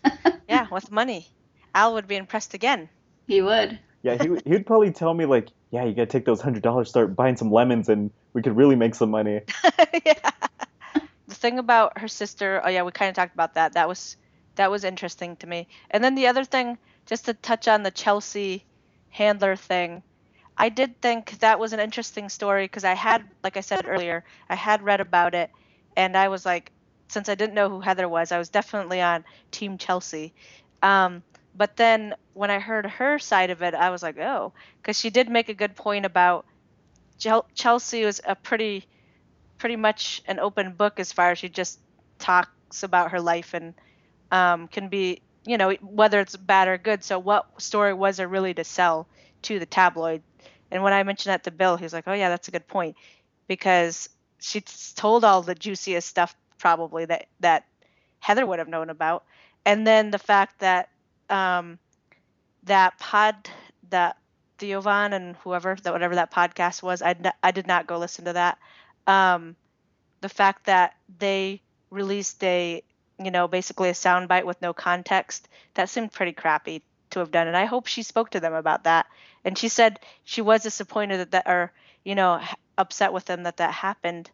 way. 0.03 0.11
yeah, 0.49 0.67
with 0.71 0.91
money, 0.91 1.27
Al 1.73 1.93
would 1.93 2.07
be 2.07 2.15
impressed 2.15 2.53
again. 2.53 2.89
he 3.27 3.41
would. 3.41 3.79
Yeah, 4.03 4.15
he 4.21 4.29
would- 4.29 4.43
he 4.45 4.51
would 4.51 4.65
probably 4.67 4.91
tell 4.91 5.13
me 5.13 5.25
like, 5.25 5.49
yeah, 5.71 5.83
you 5.83 5.93
gotta 5.95 6.05
take 6.05 6.25
those 6.25 6.39
hundred 6.41 6.61
dollars, 6.63 6.89
start 6.89 7.15
buying 7.15 7.35
some 7.37 7.51
lemons, 7.51 7.89
and 7.89 8.11
we 8.33 8.41
could 8.43 8.55
really 8.55 8.75
make 8.75 8.93
some 8.95 9.09
money. 9.09 9.41
yeah. 10.05 10.31
The 11.27 11.33
thing 11.35 11.57
about 11.57 11.97
her 11.99 12.07
sister, 12.07 12.61
oh 12.63 12.69
yeah, 12.69 12.83
we 12.83 12.91
kind 12.91 13.09
of 13.09 13.15
talked 13.15 13.33
about 13.33 13.55
that. 13.55 13.73
That 13.73 13.87
was 13.87 14.15
that 14.55 14.69
was 14.71 14.83
interesting 14.83 15.35
to 15.37 15.47
me. 15.47 15.67
And 15.91 16.03
then 16.03 16.13
the 16.15 16.27
other 16.27 16.43
thing, 16.45 16.77
just 17.07 17.25
to 17.25 17.33
touch 17.33 17.67
on 17.67 17.81
the 17.83 17.91
Chelsea 17.91 18.63
Handler 19.09 19.55
thing, 19.55 20.03
I 20.57 20.69
did 20.69 21.01
think 21.01 21.39
that 21.39 21.59
was 21.59 21.73
an 21.73 21.79
interesting 21.79 22.29
story 22.29 22.65
because 22.65 22.83
I 22.85 22.93
had, 22.93 23.23
like 23.43 23.57
I 23.57 23.61
said 23.61 23.85
earlier, 23.87 24.23
I 24.49 24.55
had 24.55 24.81
read 24.83 25.01
about 25.01 25.33
it, 25.33 25.49
and 25.97 26.15
I 26.15 26.27
was 26.29 26.45
like, 26.45 26.71
since 27.07 27.29
I 27.29 27.35
didn't 27.35 27.55
know 27.55 27.69
who 27.69 27.79
Heather 27.79 28.09
was, 28.09 28.31
I 28.31 28.37
was 28.37 28.49
definitely 28.49 29.01
on 29.01 29.23
Team 29.51 29.77
Chelsea. 29.77 30.33
Um, 30.81 31.23
but 31.55 31.77
then 31.77 32.15
when 32.33 32.51
I 32.51 32.59
heard 32.59 32.85
her 32.85 33.19
side 33.19 33.49
of 33.49 33.61
it, 33.61 33.73
I 33.73 33.89
was 33.89 34.03
like, 34.03 34.17
oh, 34.19 34.53
because 34.81 34.99
she 34.99 35.09
did 35.09 35.29
make 35.29 35.49
a 35.49 35.53
good 35.53 35.75
point 35.75 36.05
about 36.05 36.45
Chelsea 37.17 38.03
was 38.03 38.19
a 38.25 38.35
pretty, 38.35 38.85
pretty 39.57 39.77
much 39.77 40.21
an 40.27 40.39
open 40.39 40.73
book 40.73 40.99
as 40.99 41.13
far 41.13 41.31
as 41.31 41.37
she 41.37 41.47
just 41.47 41.79
talks 42.19 42.83
about 42.83 43.11
her 43.11 43.21
life 43.21 43.53
and 43.53 43.73
um, 44.31 44.67
can 44.67 44.89
be, 44.89 45.21
you 45.45 45.57
know, 45.57 45.71
whether 45.81 46.19
it's 46.19 46.35
bad 46.35 46.67
or 46.67 46.77
good. 46.77 47.03
So 47.03 47.19
what 47.19 47.61
story 47.61 47.93
was 47.93 48.17
there 48.17 48.27
really 48.27 48.53
to 48.53 48.63
sell 48.63 49.07
to 49.43 49.59
the 49.59 49.65
tabloid? 49.65 50.21
And 50.71 50.83
when 50.83 50.91
I 50.91 51.03
mentioned 51.03 51.31
that 51.31 51.43
to 51.45 51.51
Bill, 51.51 51.77
he 51.77 51.83
was 51.83 51.93
like, 51.93 52.07
oh 52.07 52.13
yeah, 52.13 52.29
that's 52.29 52.49
a 52.49 52.51
good 52.51 52.67
point 52.67 52.97
because 53.47 54.09
she 54.39 54.61
told 54.95 55.23
all 55.23 55.41
the 55.41 55.55
juiciest 55.55 56.07
stuff 56.07 56.35
probably 56.57 57.05
that 57.05 57.27
that 57.39 57.65
Heather 58.19 58.45
would 58.45 58.59
have 58.59 58.67
known 58.67 58.89
about. 58.89 59.23
And 59.65 59.85
then 59.85 60.11
the 60.11 60.19
fact 60.19 60.59
that 60.59 60.89
um, 61.29 61.79
that 62.63 62.97
pod 62.99 63.35
that 63.89 64.17
Theo 64.57 64.81
Von 64.81 65.13
and 65.13 65.35
whoever 65.37 65.75
that 65.83 65.93
whatever 65.93 66.15
that 66.15 66.31
podcast 66.31 66.81
was, 66.83 67.01
I 67.01 67.15
I 67.43 67.51
did 67.51 67.67
not 67.67 67.87
go 67.87 67.97
listen 67.97 68.25
to 68.25 68.33
that. 68.33 68.57
Um, 69.07 69.55
the 70.21 70.29
fact 70.29 70.65
that 70.65 70.95
they 71.19 71.61
released 71.89 72.43
a 72.43 72.83
you 73.23 73.31
know 73.31 73.47
basically 73.47 73.89
a 73.89 73.93
soundbite 73.93 74.45
with 74.45 74.61
no 74.61 74.73
context 74.73 75.47
that 75.75 75.89
seemed 75.89 76.11
pretty 76.11 76.33
crappy 76.33 76.83
to 77.11 77.19
have 77.19 77.31
done, 77.31 77.47
and 77.47 77.57
I 77.57 77.65
hope 77.65 77.87
she 77.87 78.03
spoke 78.03 78.31
to 78.31 78.39
them 78.39 78.53
about 78.53 78.83
that. 78.83 79.07
And 79.43 79.57
she 79.57 79.67
said 79.67 79.99
she 80.23 80.41
was 80.41 80.63
disappointed 80.63 81.17
that 81.19 81.31
that 81.31 81.47
or 81.47 81.71
you 82.03 82.15
know 82.15 82.41
upset 82.77 83.13
with 83.13 83.25
them 83.25 83.43
that 83.43 83.57
that 83.57 83.73
happened. 83.73 84.29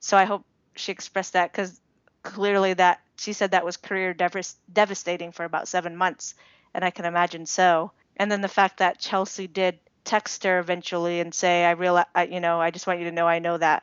So 0.00 0.16
I 0.16 0.24
hope 0.24 0.44
she 0.76 0.92
expressed 0.92 1.34
that 1.34 1.52
because 1.52 1.80
clearly 2.22 2.74
that 2.74 3.00
she 3.16 3.32
said 3.32 3.52
that 3.52 3.64
was 3.64 3.76
career 3.76 4.14
devas- 4.14 4.56
devastating 4.72 5.32
for 5.32 5.44
about 5.44 5.68
seven 5.68 5.96
months, 5.96 6.34
and 6.74 6.84
I 6.84 6.90
can 6.90 7.04
imagine 7.04 7.46
so. 7.46 7.92
And 8.16 8.30
then 8.30 8.40
the 8.40 8.48
fact 8.48 8.78
that 8.78 8.98
Chelsea 9.00 9.46
did 9.46 9.78
text 10.04 10.44
her 10.44 10.58
eventually 10.58 11.20
and 11.20 11.34
say, 11.34 11.64
"I 11.64 11.72
realize, 11.72 12.06
I, 12.14 12.24
you 12.26 12.40
know, 12.40 12.60
I 12.60 12.70
just 12.70 12.86
want 12.86 13.00
you 13.00 13.06
to 13.06 13.12
know 13.12 13.26
I 13.28 13.38
know 13.40 13.56
that 13.58 13.82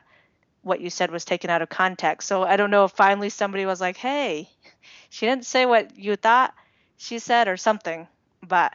what 0.62 0.80
you 0.80 0.90
said 0.90 1.10
was 1.10 1.24
taken 1.24 1.50
out 1.50 1.62
of 1.62 1.68
context." 1.68 2.28
So 2.28 2.44
I 2.44 2.56
don't 2.56 2.70
know 2.70 2.84
if 2.84 2.92
finally 2.92 3.30
somebody 3.30 3.66
was 3.66 3.80
like, 3.80 3.96
"Hey, 3.96 4.50
she 5.10 5.26
didn't 5.26 5.46
say 5.46 5.66
what 5.66 5.96
you 5.98 6.16
thought 6.16 6.54
she 6.98 7.18
said 7.18 7.48
or 7.48 7.56
something," 7.56 8.08
but 8.42 8.74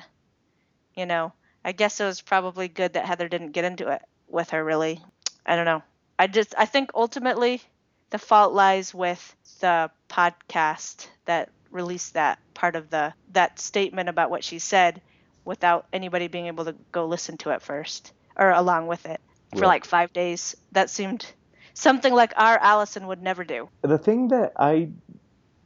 you 0.96 1.06
know, 1.06 1.34
I 1.64 1.72
guess 1.72 2.00
it 2.00 2.06
was 2.06 2.22
probably 2.22 2.68
good 2.68 2.94
that 2.94 3.06
Heather 3.06 3.28
didn't 3.28 3.52
get 3.52 3.66
into 3.66 3.90
it 3.90 4.02
with 4.28 4.52
her. 4.52 4.64
Really, 4.64 5.02
I 5.46 5.56
don't 5.56 5.66
know. 5.66 5.84
I 6.18 6.28
just 6.28 6.54
I 6.58 6.66
think 6.66 6.92
ultimately 6.94 7.62
the 8.10 8.18
fault 8.18 8.54
lies 8.54 8.94
with 8.94 9.36
the 9.60 9.90
podcast 10.10 11.08
that 11.26 11.50
released 11.72 12.14
that 12.16 12.40
part 12.54 12.76
of 12.76 12.90
the 12.90 13.14
that 13.34 13.60
statement 13.60 14.10
about 14.10 14.30
what 14.32 14.44
she 14.44 14.60
said 14.60 15.02
without 15.46 15.86
anybody 15.94 16.28
being 16.28 16.48
able 16.48 16.66
to 16.66 16.76
go 16.92 17.06
listen 17.06 17.38
to 17.38 17.52
it 17.52 17.62
first 17.62 18.12
or 18.36 18.50
along 18.52 18.88
with 18.88 19.06
it 19.06 19.20
for 19.54 19.62
Right. 19.62 19.68
like 19.68 19.86
five 19.86 20.14
days. 20.14 20.56
That 20.72 20.90
seemed 20.90 21.26
something 21.74 22.14
like 22.14 22.34
our 22.36 22.58
Allison 22.58 23.08
would 23.08 23.22
never 23.22 23.44
do. 23.44 23.70
The 23.82 23.98
thing 23.98 24.30
that 24.30 24.54
I, 24.58 24.90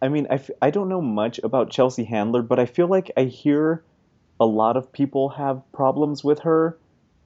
I 0.02 0.10
mean, 0.10 0.28
I, 0.30 0.36
f- 0.36 0.52
I 0.62 0.70
don't 0.70 0.90
know 0.90 1.02
much 1.02 1.40
about 1.44 1.70
Chelsea 1.70 2.04
Handler, 2.04 2.42
but 2.42 2.60
I 2.60 2.66
feel 2.66 2.88
like 2.88 3.12
I 3.18 3.24
hear 3.24 3.84
a 4.40 4.46
lot 4.46 4.78
of 4.78 4.92
people 4.92 5.30
have 5.30 5.62
problems 5.72 6.24
with 6.24 6.40
her, 6.40 6.78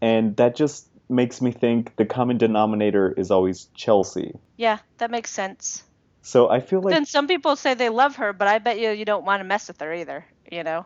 and 0.01 0.36
that 0.38 0.56
just 0.56 0.88
makes 1.10 1.41
me 1.41 1.52
think 1.52 1.96
the 1.96 2.06
common 2.06 2.38
denominator 2.38 3.13
is 3.17 3.32
always 3.32 3.65
Chelsea. 3.74 4.34
Yeah, 4.58 4.80
that 4.98 5.12
makes 5.12 5.32
sense. 5.32 5.84
So 6.22 6.50
I 6.50 6.60
feel 6.60 6.82
like 6.82 6.93
then 6.93 7.06
some 7.06 7.28
people 7.28 7.56
say 7.56 7.74
they 7.74 7.89
love 7.89 8.17
her, 8.17 8.34
but 8.34 8.48
I 8.48 8.60
bet 8.60 8.80
you 8.80 8.89
you 8.91 9.06
don't 9.06 9.26
want 9.26 9.39
to 9.39 9.46
mess 9.46 9.67
with 9.67 9.80
her 9.80 9.93
either. 9.93 10.26
You 10.52 10.63
know. 10.63 10.86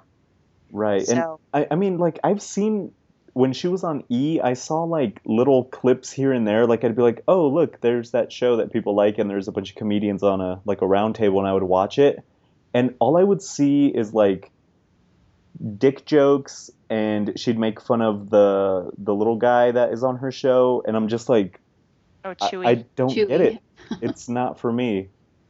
right, 0.71 0.99
and 0.99 1.17
So 1.17 1.39
I, 1.53 1.67
I 1.71 1.75
mean, 1.75 1.97
like 1.97 2.19
I've 2.23 2.41
seen 2.41 2.93
when 3.34 3.53
she 3.53 3.67
was 3.67 3.84
on 3.84 4.03
E, 4.10 4.39
I 4.43 4.53
saw 4.53 4.84
like 4.84 5.19
little 5.25 5.63
clips 5.65 6.12
here 6.12 6.31
and 6.31 6.45
there. 6.47 6.67
Like 6.67 6.84
I'd 6.84 6.95
be 6.95 7.01
like, 7.01 7.23
oh 7.27 7.47
look, 7.47 7.81
there's 7.81 8.12
that 8.12 8.31
show 8.31 8.57
that 8.57 8.71
people 8.71 8.95
like, 8.95 9.17
and 9.17 9.29
there's 9.29 9.47
a 9.47 9.51
bunch 9.51 9.71
of 9.71 9.75
comedians 9.75 10.21
on 10.21 10.41
a 10.41 10.62
like 10.65 10.81
a 10.81 10.88
round 10.88 11.15
table, 11.15 11.39
and 11.39 11.47
I 11.47 11.53
would 11.53 11.63
watch 11.63 11.97
it, 11.97 12.23
and 12.73 12.93
all 12.99 13.17
I 13.17 13.23
would 13.23 13.41
see 13.41 13.88
is 13.88 14.13
like 14.13 14.51
dick 15.78 16.06
jokes, 16.06 16.69
and 16.89 17.39
she'd 17.39 17.58
make 17.58 17.82
fun 17.82 18.02
of 18.02 18.30
the 18.30 18.91
the 18.97 19.13
little 19.13 19.38
guy 19.38 19.71
that 19.71 19.93
is 19.93 20.04
on 20.04 20.17
her 20.17 20.32
show, 20.32 20.84
and 20.86 20.95
I'm 20.95 21.08
just 21.08 21.30
like, 21.30 21.60
oh, 22.26 22.34
I, 22.41 22.52
I 22.63 22.76
don't 22.95 23.12
Chewy. 23.12 23.28
get 23.28 23.41
it. 23.41 23.58
It's 24.02 24.30
not 24.30 24.60
for 24.60 24.71
me. 24.71 25.10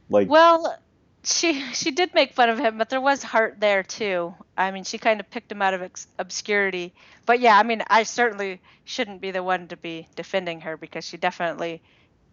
Like 0.10 0.28
Well, 0.28 0.76
she 1.24 1.62
she 1.74 1.92
did 1.92 2.14
make 2.14 2.34
fun 2.34 2.50
of 2.50 2.58
him, 2.58 2.78
but 2.78 2.90
there 2.90 3.02
was 3.02 3.22
heart 3.22 3.60
there 3.60 3.84
too. 3.84 4.34
I 4.58 4.72
mean, 4.72 4.84
she 4.84 4.98
kind 4.98 5.20
of 5.20 5.30
picked 5.30 5.52
him 5.52 5.62
out 5.62 5.74
of 5.74 5.82
ex- 5.82 6.08
obscurity. 6.18 6.94
But 7.26 7.40
yeah, 7.40 7.58
I 7.58 7.64
mean, 7.64 7.84
I 7.88 8.04
certainly 8.04 8.62
shouldn't 8.84 9.22
be 9.22 9.32
the 9.32 9.44
one 9.44 9.68
to 9.68 9.78
be 9.78 10.08
defending 10.16 10.62
her 10.62 10.76
because 10.78 11.06
she 11.06 11.18
definitely 11.18 11.82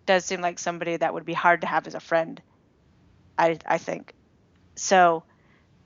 does 0.07 0.25
seem 0.25 0.41
like 0.41 0.59
somebody 0.59 0.97
that 0.97 1.13
would 1.13 1.27
be 1.27 1.35
hard 1.35 1.61
to 1.61 1.67
have 1.67 1.87
as 1.87 1.95
a 1.95 2.01
friend. 2.01 2.41
I 3.37 3.59
I 3.67 3.79
think. 3.79 4.15
So, 4.77 5.25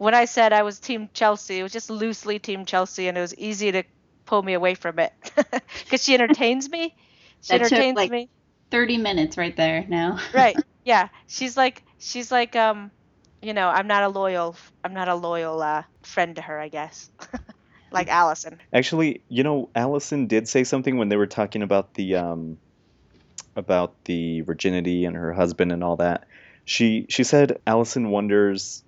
when 0.03 0.15
I 0.15 0.25
said 0.27 0.53
I 0.53 0.63
was 0.63 0.79
team 0.81 1.09
Chelsea, 1.15 1.59
it 1.61 1.63
was 1.63 1.73
just 1.73 1.91
loosely 1.91 2.39
team 2.39 2.65
Chelsea 2.65 3.09
and 3.09 3.17
it 3.17 3.21
was 3.21 3.35
easy 3.37 3.73
to 3.73 3.83
pull 4.27 4.43
me 4.43 4.55
away 4.55 4.75
from 4.75 4.99
it 4.99 5.13
cuz 5.91 6.03
she 6.05 6.15
entertains 6.15 6.69
me. 6.69 6.95
She 7.43 7.53
That 7.53 7.63
took, 7.63 7.73
entertains 7.73 7.97
like- 7.97 8.11
me. 8.11 8.29
30 8.71 8.97
minutes 8.99 9.37
right 9.37 9.55
there 9.57 9.85
now. 9.89 10.19
right 10.35 10.57
yeah 10.85 11.09
she's 11.27 11.57
like 11.59 11.83
she's 11.99 12.33
like 12.33 12.57
um 12.57 12.91
you 13.43 13.53
know 13.53 13.69
i'm 13.69 13.87
not 13.87 14.03
a 14.03 14.09
loyal 14.09 14.57
i'm 14.83 14.95
not 14.95 15.09
a 15.09 15.15
loyal 15.15 15.61
uh 15.63 15.83
friend 16.03 16.37
to 16.37 16.43
her 16.43 16.59
i 16.59 16.69
guess 16.69 17.11
like 17.93 18.09
allison 18.09 18.59
Actually, 18.73 19.23
you 19.29 19.43
know, 19.45 19.69
Allison 19.75 20.27
did 20.27 20.49
say 20.49 20.65
something 20.65 20.97
when 20.97 21.11
they 21.11 21.17
were 21.17 21.27
talking 21.27 21.63
about 21.63 21.93
the 21.95 22.17
um 22.17 22.57
about 23.57 24.03
the 24.07 24.41
virginity 24.41 25.05
and 25.05 25.15
her 25.17 25.33
husband 25.33 25.71
and 25.73 25.85
all 25.85 25.97
that. 25.97 26.27
She 26.65 27.07
she 27.11 27.25
said 27.25 27.59
Allison 27.67 28.11
wonders 28.11 28.83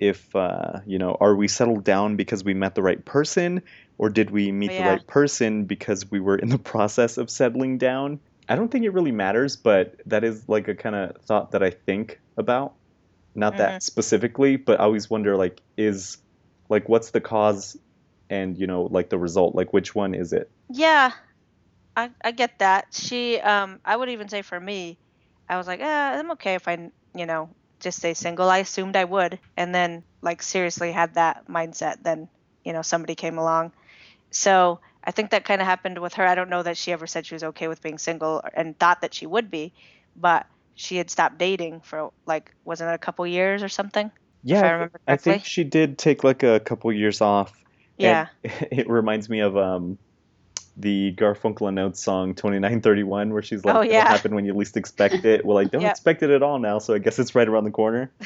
if 0.00 0.34
uh, 0.36 0.80
you 0.86 0.98
know, 0.98 1.16
are 1.20 1.36
we 1.36 1.48
settled 1.48 1.84
down 1.84 2.16
because 2.16 2.44
we 2.44 2.54
met 2.54 2.74
the 2.74 2.82
right 2.82 3.04
person 3.04 3.62
or 3.98 4.10
did 4.10 4.30
we 4.30 4.52
meet 4.52 4.72
Oh, 4.72 4.76
the 4.76 4.84
right 4.84 5.06
person 5.06 5.66
because 5.66 6.10
we 6.10 6.20
were 6.20 6.36
in 6.38 6.48
the 6.50 6.58
process 6.74 7.18
of 7.18 7.30
settling 7.30 7.78
down? 7.78 8.20
I 8.48 8.56
don't 8.56 8.70
think 8.70 8.84
it 8.84 8.90
really 8.90 9.12
matters, 9.12 9.56
but 9.56 9.96
that 10.06 10.24
is 10.24 10.48
like 10.48 10.68
a 10.68 10.74
kind 10.74 10.96
of 10.96 11.16
thought 11.24 11.52
that 11.52 11.62
I 11.62 11.70
think 11.70 12.20
about. 12.38 12.76
Not 13.34 13.58
that 13.58 13.82
specifically, 13.82 14.56
but 14.56 14.80
I 14.80 14.84
always 14.84 15.10
wonder 15.10 15.36
like 15.36 15.62
is 15.76 16.18
like 16.70 16.88
what's 16.88 17.12
the 17.12 17.20
cause 17.20 17.76
and 18.30 18.58
you 18.58 18.66
know 18.66 18.84
like 18.84 19.10
the 19.10 19.18
result? 19.18 19.54
Like 19.54 19.72
which 19.72 19.94
one 19.94 20.14
is 20.14 20.32
it? 20.32 20.50
Yeah. 20.68 21.12
I 21.96 22.10
i 22.24 22.32
get 22.32 22.58
that. 22.60 22.86
She 22.94 23.40
um 23.40 23.80
i 23.84 23.96
would 23.96 24.10
even 24.10 24.28
say 24.28 24.42
for 24.42 24.60
me 24.60 25.00
i 25.48 25.58
was 25.58 25.66
like 25.68 25.80
eh, 25.80 26.18
i'm 26.18 26.32
okay 26.32 26.54
if 26.56 26.68
i 26.68 26.90
you 27.14 27.26
know 27.26 27.50
just 27.80 27.98
stay 27.98 28.14
single 28.14 28.48
i 28.48 28.58
assumed 28.58 28.96
i 28.96 29.04
would. 29.04 29.38
And 29.56 29.74
then 29.74 30.04
like 30.22 30.42
seriously 30.42 30.92
had 30.92 31.14
that 31.14 31.48
mindset 31.48 32.02
then 32.02 32.28
you 32.64 32.72
know 32.72 32.82
somebody 32.82 33.14
came 33.14 33.38
along. 33.38 33.72
So 34.30 34.80
i 35.02 35.10
think 35.10 35.30
that 35.30 35.44
kind 35.44 35.60
of 35.60 35.66
happened 35.66 35.98
with 35.98 36.14
her. 36.14 36.26
I 36.26 36.34
don't 36.34 36.50
know 36.50 36.62
that 36.62 36.76
she 36.76 36.92
ever 36.92 37.06
said 37.06 37.26
she 37.26 37.34
was 37.34 37.44
okay 37.44 37.68
with 37.68 37.82
being 37.82 37.98
single 37.98 38.42
and 38.54 38.78
thought 38.78 39.00
that 39.02 39.14
she 39.14 39.26
would 39.26 39.50
be 39.50 39.72
but 40.16 40.46
she 40.74 40.96
had 40.96 41.10
stopped 41.10 41.38
dating 41.38 41.80
for 41.80 42.12
like 42.26 42.54
wasn't 42.64 42.90
it 42.90 42.94
a 42.94 42.98
couple 42.98 43.26
years 43.26 43.62
or 43.62 43.68
something? 43.68 44.10
Yeah 44.42 44.58
I 44.58 44.60
I, 44.60 44.62
thi- 44.62 44.72
remember 44.72 45.00
I 45.06 45.16
think 45.16 45.44
she 45.44 45.64
did 45.64 45.98
take 45.98 46.24
like 46.24 46.42
a 46.42 46.60
couple 46.60 46.92
years 46.92 47.20
off. 47.20 47.52
Yeah. 47.98 48.28
it 48.44 48.88
reminds 48.88 49.28
me 49.28 49.40
of 49.40 49.56
um 49.56 49.98
the 50.80 51.12
Garfunkel 51.16 51.68
and 51.68 51.78
Oates 51.78 52.02
song 52.02 52.34
2931 52.34 53.32
where 53.32 53.42
she's 53.42 53.64
like 53.64 53.74
Oh, 53.76 53.82
it'll 53.82 54.00
happen 54.00 54.34
when 54.34 54.44
you 54.44 54.54
least 54.54 54.76
expect 54.76 55.24
it 55.24 55.44
well 55.44 55.58
I 55.58 55.64
don't 55.72 55.82
Yep. 55.82 55.90
expect 55.90 56.22
it 56.22 56.30
at 56.30 56.42
all 56.42 56.58
now 56.58 56.78
so 56.78 56.94
I 56.94 56.98
guess 56.98 57.18
it's 57.18 57.34
right 57.34 57.46
around 57.48 57.64
the 57.64 57.70
corner 57.70 58.10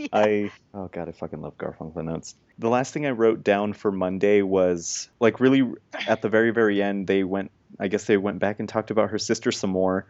Yeah. 0.00 0.06
I 0.12 0.52
oh 0.74 0.86
god, 0.92 1.08
I 1.08 1.12
fucking 1.12 1.42
love 1.42 1.58
Garfunkel 1.58 1.96
and 1.96 2.08
Oates. 2.08 2.36
The 2.56 2.68
last 2.68 2.94
thing 2.94 3.04
I 3.04 3.10
wrote 3.10 3.42
down 3.42 3.72
for 3.72 3.90
Monday 3.90 4.42
was 4.42 5.08
like 5.18 5.40
really 5.40 5.68
at 6.06 6.22
the 6.22 6.28
very 6.28 6.52
very 6.52 6.80
end 6.80 7.08
they 7.08 7.24
went 7.24 7.50
I 7.80 7.88
guess 7.88 8.04
they 8.04 8.16
went 8.16 8.38
back 8.38 8.60
and 8.60 8.68
talked 8.68 8.92
about 8.92 9.10
her 9.10 9.18
sister 9.18 9.50
some 9.50 9.70
more, 9.70 10.06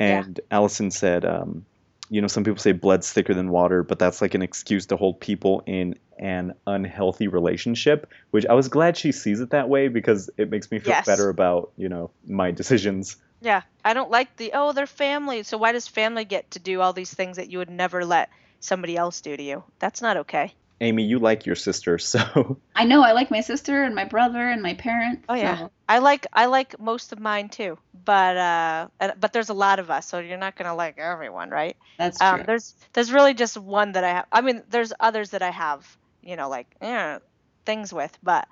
Yeah. 0.00 0.20
and 0.24 0.40
Allison 0.50 0.90
said, 0.90 1.26
um, 1.26 1.66
you 2.10 2.20
know, 2.20 2.26
some 2.26 2.44
people 2.44 2.58
say 2.58 2.72
blood's 2.72 3.12
thicker 3.12 3.34
than 3.34 3.50
water, 3.50 3.82
but 3.82 3.98
that's 3.98 4.20
like 4.20 4.34
an 4.34 4.42
excuse 4.42 4.86
to 4.86 4.96
hold 4.96 5.20
people 5.20 5.62
in 5.66 5.98
an 6.18 6.54
unhealthy 6.66 7.28
relationship, 7.28 8.10
which 8.30 8.46
I 8.46 8.54
was 8.54 8.68
glad 8.68 8.96
she 8.96 9.12
sees 9.12 9.40
it 9.40 9.50
that 9.50 9.68
way 9.68 9.88
because 9.88 10.30
it 10.36 10.50
makes 10.50 10.70
me 10.70 10.78
feel 10.78 10.92
Yes. 10.92 11.06
better 11.06 11.28
about, 11.28 11.72
you 11.76 11.88
know, 11.88 12.10
my 12.26 12.50
decisions. 12.52 13.16
Yeah, 13.40 13.62
I 13.84 13.92
don't 13.92 14.10
like 14.10 14.36
the 14.36 14.52
oh 14.54 14.72
they're 14.72 14.86
family. 14.86 15.42
So 15.42 15.58
why 15.58 15.72
does 15.72 15.86
family 15.86 16.24
get 16.24 16.52
to 16.52 16.58
do 16.58 16.80
all 16.80 16.92
these 16.92 17.12
things 17.12 17.36
that 17.36 17.50
you 17.50 17.58
would 17.58 17.70
never 17.70 18.04
let 18.04 18.30
somebody 18.60 18.96
else 18.96 19.20
do 19.20 19.36
to 19.36 19.42
you? 19.42 19.64
That's 19.78 20.00
not 20.00 20.16
okay. 20.18 20.54
Amy, 20.80 21.04
you 21.04 21.18
like 21.18 21.46
your 21.46 21.54
sister, 21.54 21.98
so 22.12 22.60
I 22.74 22.84
know 22.84 23.02
I 23.02 23.12
like 23.12 23.30
my 23.30 23.40
sister 23.40 23.82
and 23.82 23.94
my 23.94 24.04
brother 24.04 24.48
and 24.48 24.62
my 24.62 24.74
parents. 24.74 25.24
Oh 25.28 25.34
yeah, 25.34 25.58
so- 25.58 25.70
I 25.88 25.98
like 25.98 26.26
I 26.32 26.46
like 26.46 26.78
most 26.78 27.12
of 27.12 27.20
mine 27.20 27.48
too. 27.48 27.78
But 28.04 28.36
uh, 28.36 28.88
but 29.18 29.32
there's 29.32 29.48
a 29.48 29.54
lot 29.54 29.78
of 29.78 29.90
us, 29.90 30.06
so 30.06 30.18
you're 30.18 30.38
not 30.38 30.56
gonna 30.56 30.74
like 30.74 30.98
everyone, 30.98 31.50
right? 31.50 31.76
that's 31.98 32.18
true. 32.18 32.28
Um, 32.28 32.42
there's 32.46 32.74
there's 32.92 33.10
really 33.12 33.34
just 33.34 33.56
one 33.56 33.92
that 33.92 34.04
I 34.04 34.08
have. 34.10 34.26
I 34.30 34.40
mean, 34.42 34.62
there's 34.68 34.92
others 35.00 35.30
that 35.30 35.42
I 35.42 35.50
have, 35.50 35.96
you 36.22 36.36
know, 36.36 36.48
like 36.48 36.66
eh, 36.80 37.18
things 37.64 37.92
with, 37.92 38.16
but 38.22 38.46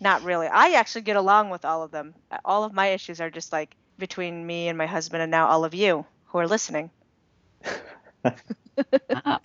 not 0.00 0.22
really. 0.22 0.46
I 0.46 0.72
actually 0.72 1.02
get 1.02 1.16
along 1.16 1.50
with 1.50 1.64
all 1.64 1.82
of 1.82 1.90
them. 1.90 2.14
All 2.44 2.64
of 2.64 2.72
my 2.72 2.88
issues 2.88 3.20
are 3.20 3.30
just 3.30 3.52
like 3.52 3.76
between 3.98 4.46
me 4.46 4.68
and 4.68 4.78
my 4.78 4.86
husband, 4.86 5.22
and 5.22 5.30
now 5.30 5.48
all 5.48 5.64
of 5.64 5.74
you 5.74 6.06
who 6.26 6.38
are 6.38 6.46
listening. 6.48 6.90
Wow. 9.24 9.40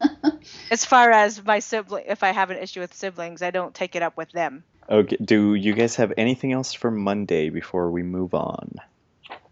As 0.70 0.84
far 0.84 1.10
as 1.10 1.44
my 1.44 1.58
sibling, 1.58 2.04
if 2.06 2.22
I 2.22 2.30
have 2.32 2.50
an 2.50 2.58
issue 2.58 2.80
with 2.80 2.94
siblings, 2.94 3.42
I 3.42 3.50
don't 3.50 3.74
take 3.74 3.96
it 3.96 4.02
up 4.02 4.16
with 4.16 4.30
them. 4.32 4.64
okay. 4.88 5.16
Do 5.22 5.54
you 5.54 5.72
guys 5.74 5.96
have 5.96 6.12
anything 6.16 6.52
else 6.52 6.72
for 6.74 6.90
Monday 6.90 7.50
before 7.50 7.90
we 7.90 8.02
move 8.02 8.34
on? 8.34 8.74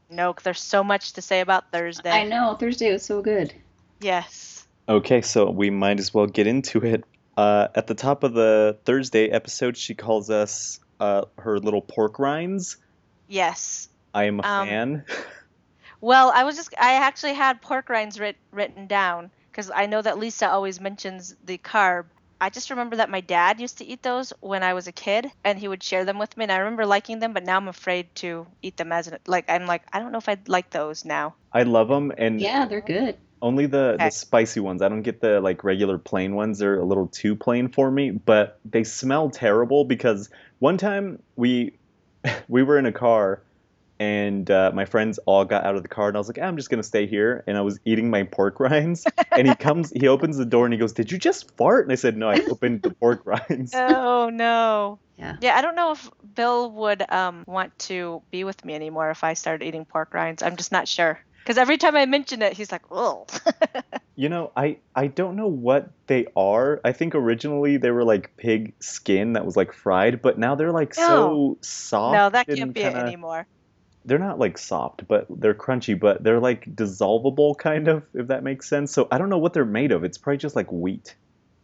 No, 0.09 0.33
'cause 0.33 0.45
there's 0.45 0.61
so 0.61 0.85
much 0.85 1.15
to 1.15 1.23
say 1.23 1.41
about 1.41 1.73
Thursday. 1.73 2.11
I 2.11 2.25
know 2.25 2.55
Thursday 2.59 2.93
was 2.93 3.03
so 3.05 3.21
good. 3.23 3.53
Yes. 4.01 4.67
Okay, 4.89 5.21
so 5.23 5.51
we 5.51 5.71
might 5.71 5.99
as 5.99 6.15
well 6.15 6.27
get 6.27 6.47
into 6.47 6.85
it. 6.85 7.05
Uh, 7.37 7.69
at 7.75 7.87
the 7.87 7.95
top 7.95 8.23
of 8.23 8.33
the 8.35 8.79
Thursday 8.85 9.29
episode, 9.29 9.77
she 9.77 9.95
calls 9.95 10.31
us 10.31 10.79
uh, 11.01 11.23
her 11.39 11.59
little 11.59 11.83
pork 11.83 12.19
rinds. 12.19 12.77
Yes. 13.29 13.89
I 14.15 14.25
am 14.25 14.41
a 14.41 14.47
Um, 14.47 14.67
fan. 14.69 15.05
Well, 16.01 16.31
I 16.35 16.45
was 16.45 16.57
just 16.57 16.75
I 16.79 16.95
actually 16.95 17.35
had 17.35 17.61
pork 17.61 17.89
rinds 17.91 18.19
writ, 18.19 18.37
written 18.51 18.87
down 18.87 19.31
because 19.51 19.71
I 19.71 19.87
know 19.87 20.01
that 20.03 20.19
Lisa 20.19 20.49
always 20.51 20.81
mentions 20.81 21.35
the 21.45 21.59
carb. 21.59 22.07
I 22.41 22.51
just 22.51 22.71
remember 22.71 22.97
that 22.97 23.11
my 23.11 23.21
dad 23.21 23.61
used 23.61 23.79
to 23.79 23.85
eat 23.85 24.03
those 24.03 24.33
when 24.41 24.63
I 24.63 24.75
was 24.75 24.87
a 24.87 24.93
kid, 24.93 25.31
and 25.45 25.59
he 25.59 25.69
would 25.69 25.83
share 25.83 26.05
them 26.05 26.19
with 26.19 26.37
me, 26.37 26.45
and 26.45 26.53
I 26.53 26.59
remember 26.59 26.87
liking 26.87 27.19
them. 27.19 27.33
But 27.35 27.45
now 27.45 27.57
I'm 27.57 27.69
afraid 27.69 28.15
to 28.17 28.47
eat 28.63 28.77
them 28.77 28.93
as 28.93 29.09
an 29.09 29.19
like 29.27 29.47
I'm 29.49 29.67
like 29.67 29.83
I 29.93 29.99
don't 29.99 30.13
know 30.13 30.19
if 30.19 30.29
I'd 30.29 30.49
like 30.49 30.71
those 30.71 31.05
now. 31.05 31.37
I 31.53 31.63
love 31.65 31.89
them, 31.89 32.13
and 32.17 32.41
Yeah, 32.41 32.67
they're 32.67 32.81
good. 32.81 33.19
only 33.43 33.67
the, 33.67 33.95
Okay. 33.95 34.05
the 34.05 34.11
spicy 34.11 34.61
ones. 34.61 34.83
I 34.83 34.89
don't 34.89 35.03
get 35.03 35.21
the 35.21 35.41
like 35.41 35.65
regular 35.65 35.99
plain 35.99 36.35
ones. 36.35 36.59
They're 36.59 36.79
a 36.81 36.85
little 36.85 37.09
too 37.09 37.37
plain 37.37 37.69
for 37.69 37.91
me, 37.91 38.11
but 38.11 38.61
they 38.65 38.85
smell 38.85 39.31
terrible 39.31 39.85
because 39.85 40.31
one 40.59 40.79
time 40.79 41.23
we 41.37 41.79
we 42.49 42.63
were 42.63 42.79
in 42.79 42.87
a 42.87 42.93
car 42.93 43.46
and 43.99 44.51
uh, 44.51 44.71
my 44.75 44.85
friends 44.85 45.19
all 45.27 45.45
got 45.45 45.65
out 45.65 45.77
of 45.77 45.83
the 45.83 45.89
car 45.89 46.09
and 46.09 46.17
I 46.17 46.21
was 46.21 46.29
like, 46.29 46.39
I'm 46.39 46.57
just 46.57 46.71
gonna 46.71 46.83
stay 46.83 47.07
here 47.07 47.43
and 47.47 47.57
I 47.57 47.61
was 47.63 47.79
eating 47.85 48.11
my 48.11 48.23
pork 48.25 48.61
rinds 48.61 49.05
and 49.33 49.49
he 49.49 49.55
comes 49.55 49.91
he 49.91 50.09
opens 50.09 50.37
the 50.37 50.45
door 50.45 50.65
and 50.67 50.73
he 50.75 50.79
goes, 50.79 50.93
Did 50.93 51.11
you 51.13 51.19
just 51.19 51.57
fart? 51.57 51.87
And 51.87 51.93
I 51.93 51.97
said, 51.97 52.17
No, 52.17 52.29
I 52.29 52.41
opened 52.51 52.83
the 52.83 52.91
pork 52.91 53.23
rinds. 53.25 53.73
oh 53.75 54.31
no. 54.31 54.99
Yeah. 55.19 55.37
Yeah, 55.41 55.57
I 55.57 55.63
don't 55.63 55.77
know 55.77 55.93
if 55.93 56.11
Bill 56.35 56.71
would 56.73 57.03
um 57.11 57.45
want 57.47 57.79
to 57.81 58.23
be 58.31 58.45
with 58.45 58.65
me 58.65 58.75
anymore 58.75 59.11
if 59.11 59.25
I 59.25 59.35
started 59.35 59.65
eating 59.67 59.85
pork 59.87 60.13
rinds. 60.13 60.43
I'm 60.43 60.57
just 60.57 60.73
not 60.73 60.87
sure. 60.89 61.19
Because 61.43 61.59
every 61.59 61.79
time 61.79 61.95
I 61.95 62.07
mention 62.07 62.43
it, 62.43 62.55
he's 62.55 62.73
like, 62.73 62.83
"Oh." 62.91 63.27
You 64.19 64.31
know, 64.31 64.51
I 64.57 64.79
I 64.95 65.09
don't 65.09 65.37
know 65.37 65.47
what 65.49 65.91
they 66.07 66.27
are. 66.35 66.81
I 66.83 66.93
think 66.93 67.15
originally 67.15 67.77
they 67.77 67.91
were 67.91 68.03
like 68.03 68.35
pig 68.39 68.73
skin 68.81 69.35
that 69.35 69.45
was 69.45 69.59
like 69.59 69.75
fried, 69.75 70.23
but 70.23 70.39
now 70.39 70.55
they're 70.55 70.73
like 70.73 70.95
so 70.95 71.59
soft. 71.61 72.15
no, 72.15 72.31
that 72.31 72.47
can't 72.47 72.73
be 72.73 72.81
kinda- 72.81 72.99
it 72.99 73.03
anymore. 73.03 73.47
They're 74.07 74.19
not 74.19 74.39
like 74.39 74.57
soft, 74.59 75.07
but 75.07 75.27
they're 75.29 75.55
crunchy, 75.55 75.99
but 75.99 76.23
they're 76.23 76.41
like 76.41 76.65
dissolvable 76.75 77.57
kind 77.59 77.89
of, 77.89 78.05
if 78.15 78.29
that 78.29 78.43
makes 78.43 78.69
sense. 78.69 78.93
So 78.93 79.09
I 79.11 79.19
don't 79.19 79.29
know 79.29 79.39
what 79.39 79.53
they're 79.53 79.65
made 79.65 79.93
of. 79.93 80.05
It's 80.05 80.19
probably 80.19 80.39
just 80.39 80.57
like 80.57 80.71
wheat. 80.71 81.17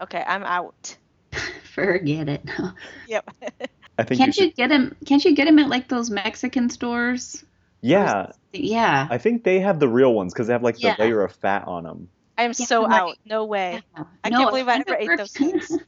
Okay, 0.03 0.23
I'm 0.27 0.43
out. 0.43 0.97
Forget 1.75 2.29
it. 2.29 2.43
Yep. 3.09 3.31
I 3.99 4.05
think 4.05 4.19
Can't 4.19 4.37
you 4.37 4.47
you 4.47 4.53
get 4.53 4.69
them? 4.69 4.97
Can't 5.07 5.25
you 5.25 5.35
get 5.35 5.45
them 5.45 5.59
at 5.59 5.69
like 5.69 5.89
those 5.89 6.11
Mexican 6.11 6.71
stores? 6.71 7.45
Yeah, 7.83 8.33
Yeah. 8.53 9.07
I 9.11 9.19
think 9.19 9.45
they 9.45 9.61
have 9.61 9.79
the 9.81 9.89
real 9.89 10.15
ones 10.15 10.33
because 10.33 10.47
they 10.47 10.53
have 10.55 10.63
like 10.63 10.77
the 10.77 10.83
Yeah. 10.89 10.97
layer 10.99 11.23
of 11.23 11.33
fat 11.35 11.67
on 11.67 11.85
them. 11.85 12.09
I'm 12.39 12.53
Yeah, 12.59 12.67
so 12.67 12.87
right. 12.87 13.01
out. 13.01 13.17
No 13.27 13.45
way. 13.45 13.83
I 14.25 14.31
can't 14.31 14.49
believe 14.51 14.69
I 14.69 14.77
ever 14.77 14.97
ate 14.97 15.17
those 15.19 15.33
things. 15.33 15.79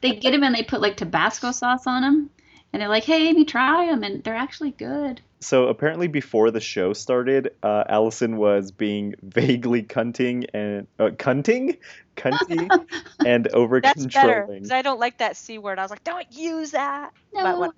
they 0.00 0.14
get 0.16 0.30
them 0.32 0.42
and 0.44 0.54
they 0.54 0.62
put 0.62 0.80
like 0.80 0.96
Tabasco 0.96 1.52
sauce 1.52 1.86
on 1.86 2.02
them, 2.02 2.30
and 2.72 2.80
they're 2.80 2.88
like, 2.88 3.04
"Hey, 3.04 3.28
Amy, 3.28 3.44
try 3.44 3.86
them," 3.86 4.02
and 4.02 4.24
they're 4.24 4.34
actually 4.34 4.70
good. 4.72 5.20
So 5.40 5.68
apparently, 5.68 6.08
before 6.08 6.50
the 6.50 6.60
show 6.60 6.92
started, 6.92 7.50
uh, 7.62 7.84
Allison 7.88 8.36
was 8.36 8.72
being 8.72 9.14
vaguely 9.22 9.82
cunting 9.82 10.46
and 10.54 10.86
uh, 10.98 11.10
cunting, 11.10 11.76
cunty, 12.16 12.70
and 13.24 13.46
over 13.48 13.80
That's 13.80 14.06
better 14.06 14.42
controlling 14.42 14.62
because 14.62 14.72
I 14.72 14.82
don't 14.82 15.00
like 15.00 15.18
that 15.18 15.36
c 15.36 15.58
word. 15.58 15.78
I 15.78 15.82
was 15.82 15.90
like, 15.90 16.04
don't 16.04 16.26
use 16.30 16.70
that. 16.70 17.12
But 17.32 17.44
No. 17.44 17.58
what? 17.58 17.72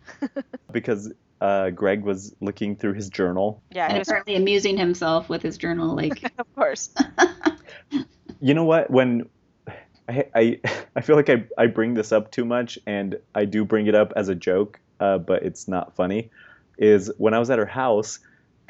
because 0.73 1.13
uh, 1.41 1.71
Greg 1.71 2.03
was 2.03 2.35
looking 2.41 2.77
through 2.77 2.95
his 2.95 3.09
journal. 3.09 3.63
Yeah, 3.71 3.87
And 3.87 3.97
it 3.97 4.01
was 4.01 4.09
apparently 4.09 4.37
amusing 4.37 4.77
himself 4.77 5.29
with 5.29 5.43
his 5.43 5.57
journal, 5.59 5.95
like, 5.95 6.33
of 6.39 6.47
course. 6.55 6.91
You 8.41 8.55
know 8.55 8.65
what? 8.65 8.91
When 8.91 9.29
I, 10.09 10.25
I, 10.35 10.61
I 10.97 11.01
feel 11.01 11.17
like 11.17 11.29
I, 11.29 11.45
I 11.57 11.67
bring 11.67 11.95
this 11.95 12.13
up 12.13 12.31
too 12.31 12.45
much, 12.45 12.79
and 12.87 13.19
I 13.35 13.45
do 13.45 13.65
bring 13.65 13.87
it 13.87 13.95
up 13.95 14.13
as 14.17 14.29
a 14.29 14.35
joke, 14.35 14.81
uh, 15.01 15.19
but 15.19 15.43
it's 15.43 15.69
not 15.69 15.97
funny. 15.97 16.31
Is 16.79 17.11
when 17.19 17.35
I 17.35 17.39
was 17.39 17.51
at 17.51 17.59
her 17.59 17.67
house, 17.67 18.21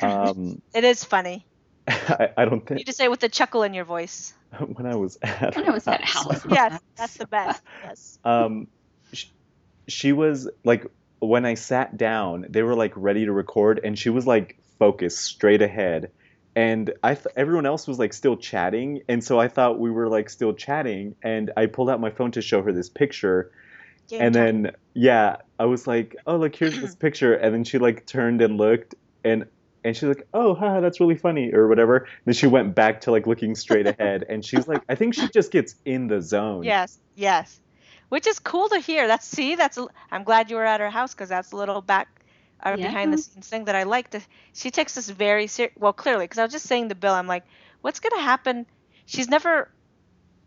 um, 0.02 0.62
It 0.74 0.84
is 0.84 1.04
funny. 1.04 1.46
I, 1.88 2.30
I 2.36 2.44
don't 2.44 2.66
think 2.66 2.80
You 2.80 2.84
just 2.84 2.98
say 2.98 3.04
it 3.04 3.10
with 3.10 3.22
a 3.22 3.28
chuckle 3.28 3.62
in 3.62 3.74
your 3.74 3.84
voice. 3.84 4.32
when 4.58 4.86
I 4.86 4.96
was 4.96 5.18
at 5.22 5.54
when 5.56 5.64
her 5.66 5.72
I 5.72 5.74
was 5.74 5.86
at 5.86 6.02
house. 6.02 6.44
Yes, 6.48 6.80
that's 6.96 7.14
the 7.16 7.26
best. 7.26 7.62
Yes. 7.84 8.18
um, 8.24 8.66
sh- 9.12 9.26
she 9.86 10.12
was 10.12 10.48
like 10.64 10.86
when 11.20 11.44
I 11.44 11.54
sat 11.54 11.96
down, 11.96 12.46
they 12.48 12.62
were 12.62 12.74
like 12.74 12.92
ready 12.96 13.24
to 13.24 13.32
record, 13.32 13.80
and 13.82 13.98
she 13.98 14.10
was 14.10 14.26
like 14.26 14.58
focused 14.78 15.18
straight 15.18 15.62
ahead, 15.62 16.10
and 16.54 16.92
I 17.02 17.14
th- 17.14 17.34
everyone 17.36 17.66
else 17.66 17.86
was 17.88 17.98
like 17.98 18.12
still 18.12 18.36
chatting, 18.36 19.02
and 19.08 19.22
so 19.22 19.38
I 19.38 19.48
thought 19.48 19.78
we 19.78 19.90
were 19.90 20.08
like 20.08 20.30
still 20.30 20.52
chatting, 20.52 21.14
and 21.22 21.50
I 21.56 21.66
pulled 21.66 21.90
out 21.90 22.00
my 22.00 22.10
phone 22.10 22.30
to 22.32 22.42
show 22.42 22.62
her 22.62 22.72
this 22.72 22.88
picture, 22.88 23.50
Game 24.08 24.22
and 24.22 24.34
time. 24.34 24.62
then 24.62 24.72
yeah, 24.94 25.36
I 25.58 25.64
was 25.66 25.86
like, 25.86 26.16
oh 26.26 26.36
look, 26.36 26.54
here's 26.54 26.80
this 26.80 26.94
picture, 27.06 27.34
and 27.34 27.54
then 27.54 27.64
she 27.64 27.78
like 27.78 28.06
turned 28.06 28.40
and 28.42 28.56
looked, 28.56 28.94
and 29.24 29.46
and 29.84 29.96
she's 29.96 30.08
like, 30.08 30.26
oh, 30.34 30.54
haha, 30.54 30.80
that's 30.80 30.98
really 31.00 31.14
funny, 31.16 31.52
or 31.52 31.68
whatever. 31.68 32.08
then 32.24 32.34
she 32.34 32.46
went 32.46 32.74
back 32.74 33.02
to 33.02 33.10
like 33.10 33.26
looking 33.26 33.54
straight 33.54 33.86
ahead, 33.98 34.24
and 34.28 34.44
she's 34.44 34.66
like, 34.66 34.82
I 34.88 34.94
think 34.94 35.14
she 35.14 35.28
just 35.28 35.50
gets 35.52 35.74
in 35.84 36.08
the 36.08 36.20
zone. 36.20 36.64
Yes, 36.64 36.98
yes. 37.14 37.60
Which 38.08 38.26
is 38.26 38.38
cool 38.38 38.68
to 38.70 38.78
hear. 38.80 39.06
That's 39.06 39.26
see, 39.26 39.54
that's. 39.54 39.76
a- 39.78 39.88
I'm 40.10 40.24
glad 40.24 40.50
you 40.50 40.56
were 40.56 40.64
at 40.64 40.80
her 40.80 40.88
house 40.90 41.12
because 41.14 41.28
that's 41.28 41.52
a 41.52 41.56
little 41.56 41.82
back, 41.82 42.08
uh, 42.64 42.74
Yeah. 42.78 42.86
behind 42.88 43.12
the 43.12 43.18
scenes 43.18 43.46
thing 43.46 43.66
that 43.66 43.76
I 43.76 43.82
like. 43.82 44.10
To, 44.10 44.20
she 44.54 44.70
takes 44.70 44.94
this 44.94 45.10
very 45.10 45.46
ser- 45.46 45.70
well, 45.76 45.92
clearly, 45.92 46.24
because 46.24 46.38
I 46.38 46.42
was 46.44 46.52
just 46.52 46.64
saying 46.66 46.88
to 46.88 46.94
Bill, 46.94 47.12
I'm 47.12 47.26
like, 47.26 47.44
what's 47.82 48.00
gonna 48.00 48.22
happen? 48.22 48.64
She's 49.04 49.28
never 49.28 49.70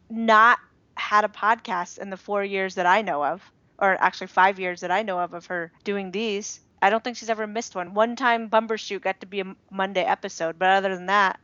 not 0.10 0.58
had 0.96 1.26
a 1.26 1.30
podcast 1.30 1.98
in 2.00 2.10
the 2.10 2.18
four 2.18 2.44
years 2.44 2.76
that 2.76 2.86
I 2.86 3.02
know 3.02 3.24
of, 3.24 3.42
or 3.80 3.98
actually 4.02 4.28
five 4.28 4.60
years 4.60 4.82
that 4.82 4.92
I 4.92 5.04
know 5.04 5.20
of 5.20 5.34
of 5.34 5.46
her 5.48 5.72
doing 5.84 6.12
these. 6.12 6.60
I 6.82 6.90
don't 6.90 7.04
think 7.04 7.18
she's 7.18 7.30
ever 7.30 7.46
missed 7.48 7.76
one. 7.76 7.94
One 7.94 8.16
time, 8.16 8.50
Bumbershoot 8.50 9.02
got 9.02 9.20
to 9.22 9.28
be 9.28 9.42
a 9.42 9.56
Monday 9.70 10.04
episode, 10.04 10.58
but 10.58 10.70
other 10.70 10.96
than 10.96 11.06
that, 11.08 11.40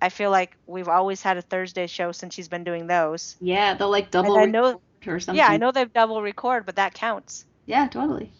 I 0.00 0.10
feel 0.10 0.30
like 0.30 0.56
we've 0.66 0.88
always 0.88 1.22
had 1.22 1.36
a 1.38 1.42
Thursday 1.42 1.86
show 1.86 2.12
since 2.12 2.34
she's 2.34 2.48
been 2.48 2.64
doing 2.64 2.86
those. 2.86 3.36
Yeah, 3.40 3.74
they'll 3.74 3.90
like 3.90 4.10
double 4.10 4.36
I 4.36 4.44
know- 4.44 4.80
or 5.06 5.20
something. 5.20 5.38
Yeah, 5.38 5.48
I 5.48 5.56
know 5.56 5.72
they've 5.72 5.92
double 5.92 6.20
record, 6.22 6.66
but 6.66 6.76
that 6.76 6.92
counts. 6.94 7.44
Yeah, 7.66 7.88
totally. 7.88 8.32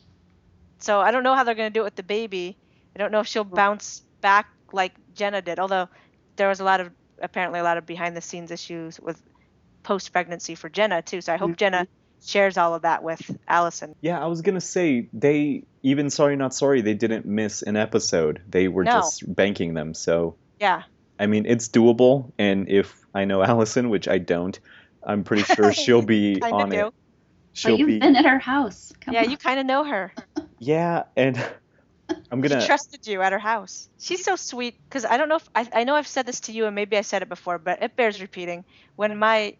So 0.78 1.00
I 1.00 1.10
don't 1.10 1.22
know 1.22 1.34
how 1.34 1.44
they're 1.44 1.54
going 1.54 1.72
to 1.72 1.74
do 1.74 1.80
it 1.80 1.84
with 1.84 1.96
the 1.96 2.02
baby. 2.02 2.56
I 2.94 2.98
don't 2.98 3.10
know 3.12 3.20
if 3.20 3.26
she'll 3.26 3.44
bounce 3.44 4.02
back 4.20 4.48
like 4.72 4.92
Jenna 5.14 5.40
did. 5.42 5.58
Although 5.58 5.88
there 6.36 6.48
was 6.48 6.60
a 6.60 6.64
lot 6.64 6.80
of 6.80 6.90
apparently 7.20 7.60
a 7.60 7.62
lot 7.62 7.78
of 7.78 7.86
behind 7.86 8.16
the 8.16 8.20
scenes 8.20 8.50
issues 8.50 9.00
with 9.00 9.20
post 9.88 10.12
pregnancy 10.12 10.54
for 10.54 10.68
Jenna 10.68 11.00
too. 11.02 11.20
So 11.22 11.32
I 11.32 11.38
hope 11.38 11.52
Mhm. 11.52 11.56
Jenna 11.56 11.88
shares 12.20 12.58
all 12.58 12.74
of 12.74 12.82
that 12.82 13.02
with 13.02 13.22
Allison. 13.48 13.94
Yeah, 14.02 14.22
I 14.22 14.26
was 14.26 14.42
gonna 14.42 14.60
say 14.60 15.08
they 15.14 15.64
even 15.82 16.10
sorry 16.10 16.36
not 16.36 16.52
sorry 16.52 16.82
they 16.82 16.94
didn't 16.94 17.24
miss 17.24 17.62
an 17.62 17.76
episode. 17.76 18.42
They 18.46 18.68
were 18.68 18.84
No. 18.84 18.92
just 18.92 19.22
banking 19.26 19.72
them. 19.74 19.94
So 19.94 20.36
Yeah. 20.60 20.82
I 21.18 21.26
mean 21.26 21.46
it's 21.46 21.68
doable, 21.70 22.32
and 22.38 22.68
if 22.68 22.94
I 23.14 23.24
know 23.24 23.42
Allison, 23.42 23.88
which 23.88 24.08
I 24.08 24.18
don't, 24.18 24.60
I'm 25.02 25.24
pretty 25.24 25.44
sure 25.44 25.72
she'll 25.72 26.02
be 26.02 26.34
Kinda 26.40 26.54
on 26.54 26.68
do. 26.70 26.86
it. 26.88 26.94
She'll 27.54 27.78
you've 27.78 27.86
be 27.88 27.98
been 27.98 28.14
at 28.14 28.26
her 28.26 28.38
house. 28.38 28.92
Come 29.00 29.14
Yeah, 29.14 29.24
on. 29.24 29.30
you 29.30 29.36
kind 29.38 29.58
of 29.58 29.66
know 29.66 29.84
her. 29.84 30.12
yeah, 30.60 31.04
and 31.16 31.34
I'm 32.30 32.40
gonna. 32.42 32.60
She 32.60 32.66
trusted 32.66 33.06
you 33.06 33.22
at 33.22 33.32
her 33.32 33.38
house. 33.38 33.88
She's 33.98 34.22
so 34.22 34.36
sweet 34.36 34.74
because 34.88 35.04
I 35.06 35.16
don't 35.16 35.28
know 35.30 35.36
if 35.36 35.48
I, 35.54 35.66
I 35.80 35.84
know 35.84 35.94
I've 35.96 36.06
said 36.06 36.26
this 36.26 36.40
to 36.40 36.52
you 36.52 36.66
and 36.66 36.74
maybe 36.74 36.96
I 36.98 37.02
said 37.02 37.22
it 37.22 37.28
before, 37.28 37.58
but 37.58 37.82
it 37.82 37.96
bears 37.96 38.20
repeating. 38.20 38.64
When 38.96 39.16
my 39.18 39.56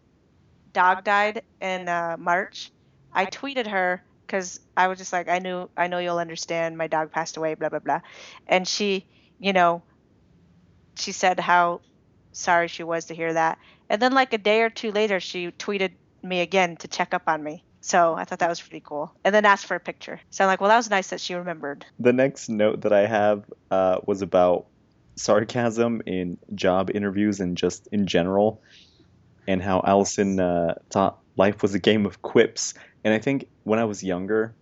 dog 0.73 1.05
died 1.05 1.43
in 1.61 1.89
uh, 1.89 2.17
March, 2.19 2.71
I 3.13 3.27
tweeted 3.27 3.67
her 3.67 4.03
because 4.27 4.61
I 4.77 4.89
was 4.89 4.99
just 4.99 5.13
like, 5.13 5.29
I 5.29 5.39
knew, 5.39 5.69
I 5.77 5.87
know 5.89 5.99
you'll 5.99 6.19
understand. 6.19 6.77
My 6.77 6.87
dog 6.87 7.11
passed 7.11 7.37
away, 7.37 7.55
blah 7.55 7.69
blah 7.69 7.79
blah, 7.79 8.01
and 8.47 8.67
she, 8.67 9.07
you 9.39 9.53
know, 9.53 9.83
she 10.97 11.13
said 11.13 11.41
how 11.41 11.81
sorry 12.33 12.69
she 12.69 12.83
was 12.83 13.07
to 13.07 13.15
hear 13.15 13.33
that, 13.33 13.59
and 13.89 14.01
then 14.01 14.13
like 14.13 14.33
a 14.33 14.39
day 14.39 14.63
or 14.63 14.71
two 14.71 14.93
later, 14.93 15.21
she 15.21 15.51
tweeted 15.53 15.93
me 16.23 16.41
again 16.41 16.77
to 16.77 16.89
check 16.89 17.15
up 17.15 17.23
on 17.27 17.43
me. 17.43 17.65
So 17.81 18.15
I 18.15 18.25
thought 18.25 18.41
that 18.41 18.49
was 18.49 18.61
pretty 18.61 18.83
cool, 18.85 19.15
and 19.25 19.35
then 19.35 19.45
asked 19.45 19.67
for 19.67 19.77
a 19.77 19.81
picture. 19.81 20.21
So 20.31 20.45
I'm 20.45 20.49
like, 20.49 20.61
well, 20.61 20.69
that 20.69 20.77
was 20.77 20.91
nice 20.91 21.09
that 21.09 21.21
she 21.21 21.35
remembered. 21.35 21.87
The 21.99 22.13
next 22.13 22.49
note 22.49 22.83
that 22.83 22.93
I 22.93 23.07
have 23.07 23.45
uh, 23.71 24.01
was 24.05 24.21
about 24.21 24.67
sarcasm 25.17 26.03
in 26.07 26.39
job 26.55 26.91
interviews 26.95 27.41
and 27.41 27.57
just 27.57 27.89
in 27.93 28.07
general, 28.07 28.63
and 29.49 29.63
how 29.63 29.83
Allison 29.85 30.39
uh, 30.39 30.75
thought 30.91 31.19
life 31.37 31.63
was 31.63 31.75
a 31.75 31.79
game 31.79 32.05
of 32.05 32.21
quips. 32.21 32.75
And 33.03 33.15
I 33.15 33.19
think 33.19 33.49
when 33.65 33.79
I 33.79 33.85
was 33.85 34.05
younger, 34.05 34.55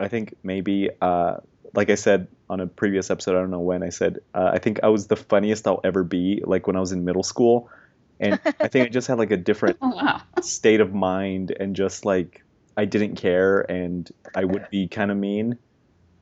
I 0.00 0.08
think 0.08 0.34
maybe, 0.42 0.90
uh, 1.00 1.36
like 1.74 1.90
I 1.90 1.94
said 1.94 2.26
on 2.50 2.60
a 2.60 2.66
previous 2.66 3.08
episode, 3.08 3.36
I 3.36 3.40
don't 3.40 3.52
know 3.52 3.60
when, 3.60 3.84
I 3.84 3.90
said, 3.90 4.18
uh, 4.34 4.50
I 4.52 4.58
think 4.58 4.80
I 4.82 4.88
was 4.88 5.06
the 5.06 5.16
funniest 5.16 5.66
I'll 5.66 5.80
ever 5.84 6.02
be, 6.02 6.42
like 6.44 6.66
when 6.66 6.74
I 6.74 6.80
was 6.80 6.90
in 6.90 7.04
middle 7.04 7.22
school. 7.22 7.70
And 8.18 8.40
I 8.60 8.66
think 8.66 8.86
I 8.86 8.88
just 8.88 9.06
had 9.06 9.16
like 9.16 9.30
a 9.30 9.36
different 9.36 9.78
Oh 9.82 9.94
wow. 9.94 10.20
state 10.42 10.80
of 10.80 10.92
mind 10.92 11.54
and 11.58 11.76
just 11.76 12.04
like 12.04 12.42
I 12.76 12.84
didn't 12.84 13.14
care 13.14 13.60
and 13.70 14.10
I 14.34 14.44
would 14.44 14.68
be 14.70 14.88
kind 14.88 15.12
of 15.12 15.16
mean. 15.16 15.56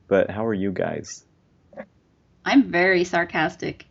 But 0.07 0.29
how 0.29 0.45
are 0.45 0.53
you 0.53 0.71
guys? 0.71 1.25
I'm 2.45 2.69
very 2.71 3.03
sarcastic. 3.03 3.85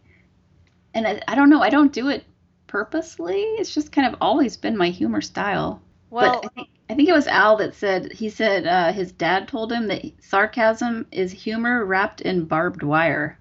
And 0.94 1.06
I, 1.06 1.20
I 1.26 1.34
don't 1.34 1.50
know, 1.50 1.62
I 1.62 1.70
don't 1.70 1.92
do 1.92 2.08
it 2.08 2.24
purposely. 2.70 3.42
It's 3.58 3.74
just 3.74 3.92
kind 3.92 4.06
of 4.06 4.20
always 4.20 4.56
been 4.56 4.76
my 4.76 4.90
humor 4.90 5.20
style. 5.20 5.82
Well, 6.10 6.40
but 6.40 6.44
I 6.44 6.48
think, 6.54 6.68
I 6.88 6.94
think 6.94 7.08
it 7.08 7.12
was 7.14 7.26
Al 7.26 7.56
that 7.56 7.74
said 7.74 8.12
he 8.12 8.28
said 8.30 8.66
uh, 8.66 8.92
his 8.92 9.12
dad 9.12 9.48
told 9.48 9.72
him 9.72 9.88
that 9.88 10.04
sarcasm 10.22 11.06
is 11.10 11.32
humor 11.32 11.84
wrapped 11.84 12.20
in 12.20 12.44
barbed 12.44 12.82
wire. 12.82 13.38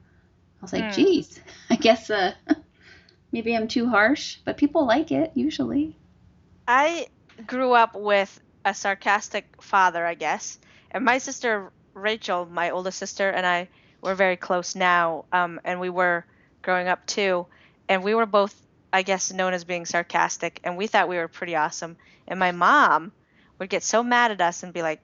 I 0.62 0.66
was 0.66 0.74
like, 0.74 0.90
Hmm. 0.90 0.92
geez, 0.92 1.40
I 1.70 1.76
guess 1.76 2.10
uh, 2.10 2.34
maybe 3.32 3.56
I'm 3.56 3.68
too 3.68 3.88
harsh, 3.90 4.38
but 4.46 4.58
people 4.58 4.86
like 4.88 5.12
it 5.12 5.32
usually. 5.36 5.96
I 6.68 7.08
grew 7.46 7.74
up 7.74 7.96
with 7.96 8.40
a 8.66 8.74
sarcastic 8.74 9.62
father, 9.62 10.06
I 10.06 10.16
guess. 10.16 10.60
And 10.92 11.06
my 11.06 11.18
sister 11.20 11.72
Rachel, 11.94 12.46
my 12.46 12.72
oldest 12.72 12.98
sister, 12.98 13.30
and 13.30 13.46
I 13.46 13.70
were 14.02 14.16
very 14.16 14.38
close 14.38 14.76
now. 14.76 15.26
Um, 15.32 15.60
and 15.64 15.80
we 15.80 15.90
were 15.90 16.26
growing 16.62 16.88
up 16.88 17.06
too. 17.06 17.48
And 17.90 18.04
we 18.04 18.16
were 18.16 18.26
both, 18.26 18.56
I 18.92 19.04
guess, 19.04 19.32
known 19.32 19.54
as 19.54 19.64
being 19.64 19.86
sarcastic. 19.86 20.60
And 20.64 20.78
we 20.78 20.88
thought 20.88 21.10
we 21.10 21.18
were 21.18 21.28
pretty 21.28 21.56
awesome. 21.56 21.98
And 22.28 22.40
my 22.40 22.52
mom 22.52 23.12
would 23.58 23.70
get 23.70 23.84
so 23.84 24.04
mad 24.04 24.32
at 24.32 24.42
us 24.42 24.64
and 24.64 24.74
be 24.74 24.82
like, 24.82 25.02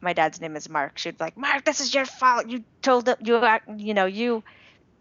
my 0.00 0.12
dad's 0.12 0.40
name 0.40 0.56
is 0.56 0.68
Mark. 0.68 0.98
She'd 0.98 1.18
be 1.18 1.24
like, 1.24 1.36
Mark, 1.36 1.64
this 1.64 1.80
is 1.80 1.94
your 1.94 2.06
fault. 2.06 2.48
You 2.48 2.64
told 2.80 3.06
them, 3.06 3.16
you, 3.22 3.42
you 3.76 3.94
know, 3.94 4.06
you, 4.06 4.42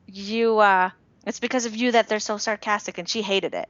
you, 0.08 0.60
uh, 0.60 0.90
it's 1.26 1.40
because 1.40 1.66
of 1.66 1.76
you 1.76 1.94
that 1.94 2.10
they're 2.10 2.20
so 2.20 2.38
sarcastic. 2.38 2.98
And 2.98 3.08
she 3.08 3.22
hated 3.22 3.54
it 3.54 3.70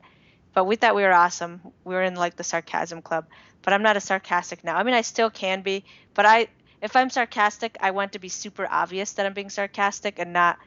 but 0.54 0.66
we 0.66 0.76
thought 0.76 0.96
we 0.96 1.04
were 1.04 1.14
awesome. 1.14 1.62
We 1.84 1.96
were 1.96 2.04
in 2.04 2.16
like 2.16 2.36
the 2.36 2.44
sarcasm 2.44 3.02
club. 3.02 3.26
But 3.62 3.74
I'm 3.74 3.84
not 3.84 3.98
as 3.98 4.04
sarcastic 4.06 4.64
now. 4.64 4.78
I 4.78 4.84
mean, 4.84 4.94
I 4.94 5.02
still 5.02 5.30
can 5.30 5.62
be, 5.62 5.84
but 6.14 6.26
I 6.26 6.48
if 6.82 6.96
I'm 6.96 7.10
sarcastic, 7.10 7.78
I 7.82 7.92
want 7.92 8.14
to 8.14 8.20
be 8.20 8.30
super 8.30 8.68
obvious 8.70 9.14
that 9.14 9.26
I'm 9.26 9.34
being 9.34 9.50
sarcastic 9.50 10.18
and 10.18 10.32
not, 10.32 10.58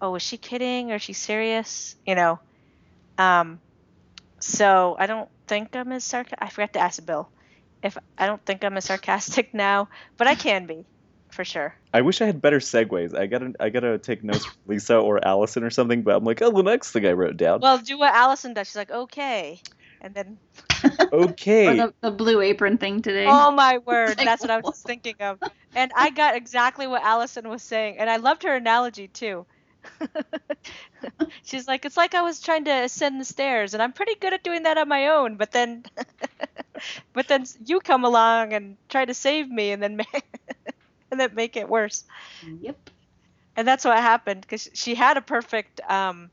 oh, 0.00 0.14
is 0.14 0.22
she 0.22 0.38
kidding 0.38 0.92
or 0.92 0.96
is 0.96 1.02
she 1.02 1.12
serious? 1.12 1.96
You 2.06 2.14
know. 2.14 2.40
Um, 3.18 3.60
so 4.40 4.96
I 4.98 5.06
don't 5.06 5.28
think 5.46 5.74
I'm 5.74 5.92
as 5.92 6.04
sarcastic. 6.04 6.38
I 6.40 6.48
forgot 6.48 6.72
to 6.74 6.80
ask 6.80 7.04
Bill 7.04 7.28
if 7.82 7.98
I 8.16 8.26
don't 8.26 8.44
think 8.44 8.64
I'm 8.64 8.76
as 8.76 8.86
sarcastic 8.86 9.52
now, 9.54 9.88
but 10.16 10.26
I 10.26 10.34
can 10.34 10.66
be, 10.66 10.84
for 11.30 11.44
sure. 11.44 11.74
I 11.92 12.02
wish 12.02 12.20
I 12.20 12.26
had 12.26 12.40
better 12.40 12.60
segues. 12.60 13.16
I 13.16 13.26
gotta 13.26 13.52
I 13.60 13.70
gotta 13.70 13.98
take 13.98 14.22
notes 14.22 14.44
from 14.44 14.54
Lisa 14.66 14.96
or 14.96 15.24
Allison 15.26 15.64
or 15.64 15.70
something, 15.70 16.02
but 16.02 16.16
I'm 16.16 16.24
like, 16.24 16.42
oh 16.42 16.50
the 16.50 16.62
next 16.62 16.92
thing 16.92 17.06
I 17.06 17.12
wrote 17.12 17.36
down. 17.36 17.60
Well, 17.60 17.78
do 17.78 17.98
what 17.98 18.14
Allison 18.14 18.54
does. 18.54 18.68
She's 18.68 18.76
like, 18.76 18.90
okay, 18.90 19.60
and 20.00 20.14
then 20.14 20.38
okay. 21.12 21.66
Or 21.68 21.74
the, 21.74 21.94
the 22.00 22.10
blue 22.10 22.40
apron 22.40 22.78
thing 22.78 23.02
today. 23.02 23.26
Oh 23.26 23.50
my 23.50 23.78
word, 23.78 24.18
like, 24.18 24.18
that's 24.24 24.42
what 24.42 24.50
I 24.50 24.58
was 24.58 24.74
just 24.74 24.86
thinking 24.86 25.16
of. 25.20 25.38
And 25.74 25.92
I 25.96 26.10
got 26.10 26.36
exactly 26.36 26.86
what 26.86 27.02
Allison 27.02 27.48
was 27.48 27.62
saying, 27.62 27.98
and 27.98 28.08
I 28.08 28.16
loved 28.16 28.42
her 28.44 28.54
analogy 28.54 29.08
too. 29.08 29.46
She's 31.44 31.66
like, 31.66 31.84
it's 31.84 31.96
like 31.96 32.14
I 32.14 32.22
was 32.22 32.40
trying 32.40 32.64
to 32.64 32.70
ascend 32.70 33.20
the 33.20 33.24
stairs, 33.24 33.74
and 33.74 33.82
I'm 33.82 33.92
pretty 33.92 34.14
good 34.16 34.32
at 34.32 34.42
doing 34.42 34.64
that 34.64 34.78
on 34.78 34.88
my 34.88 35.08
own, 35.08 35.36
but 35.36 35.52
then, 35.52 35.84
but 37.12 37.28
then 37.28 37.46
you 37.64 37.80
come 37.80 38.04
along 38.04 38.52
and 38.52 38.76
try 38.88 39.04
to 39.04 39.14
save 39.14 39.50
me, 39.50 39.72
and 39.72 39.82
then, 39.82 39.96
ma- 39.96 40.04
and 41.10 41.20
then 41.20 41.34
make 41.34 41.56
it 41.56 41.68
worse. 41.68 42.04
Yep. 42.60 42.90
And 43.56 43.66
that's 43.66 43.84
what 43.84 43.98
happened 43.98 44.42
because 44.42 44.68
she 44.74 44.94
had 44.94 45.16
a 45.16 45.20
perfect 45.20 45.80
um, 45.88 46.30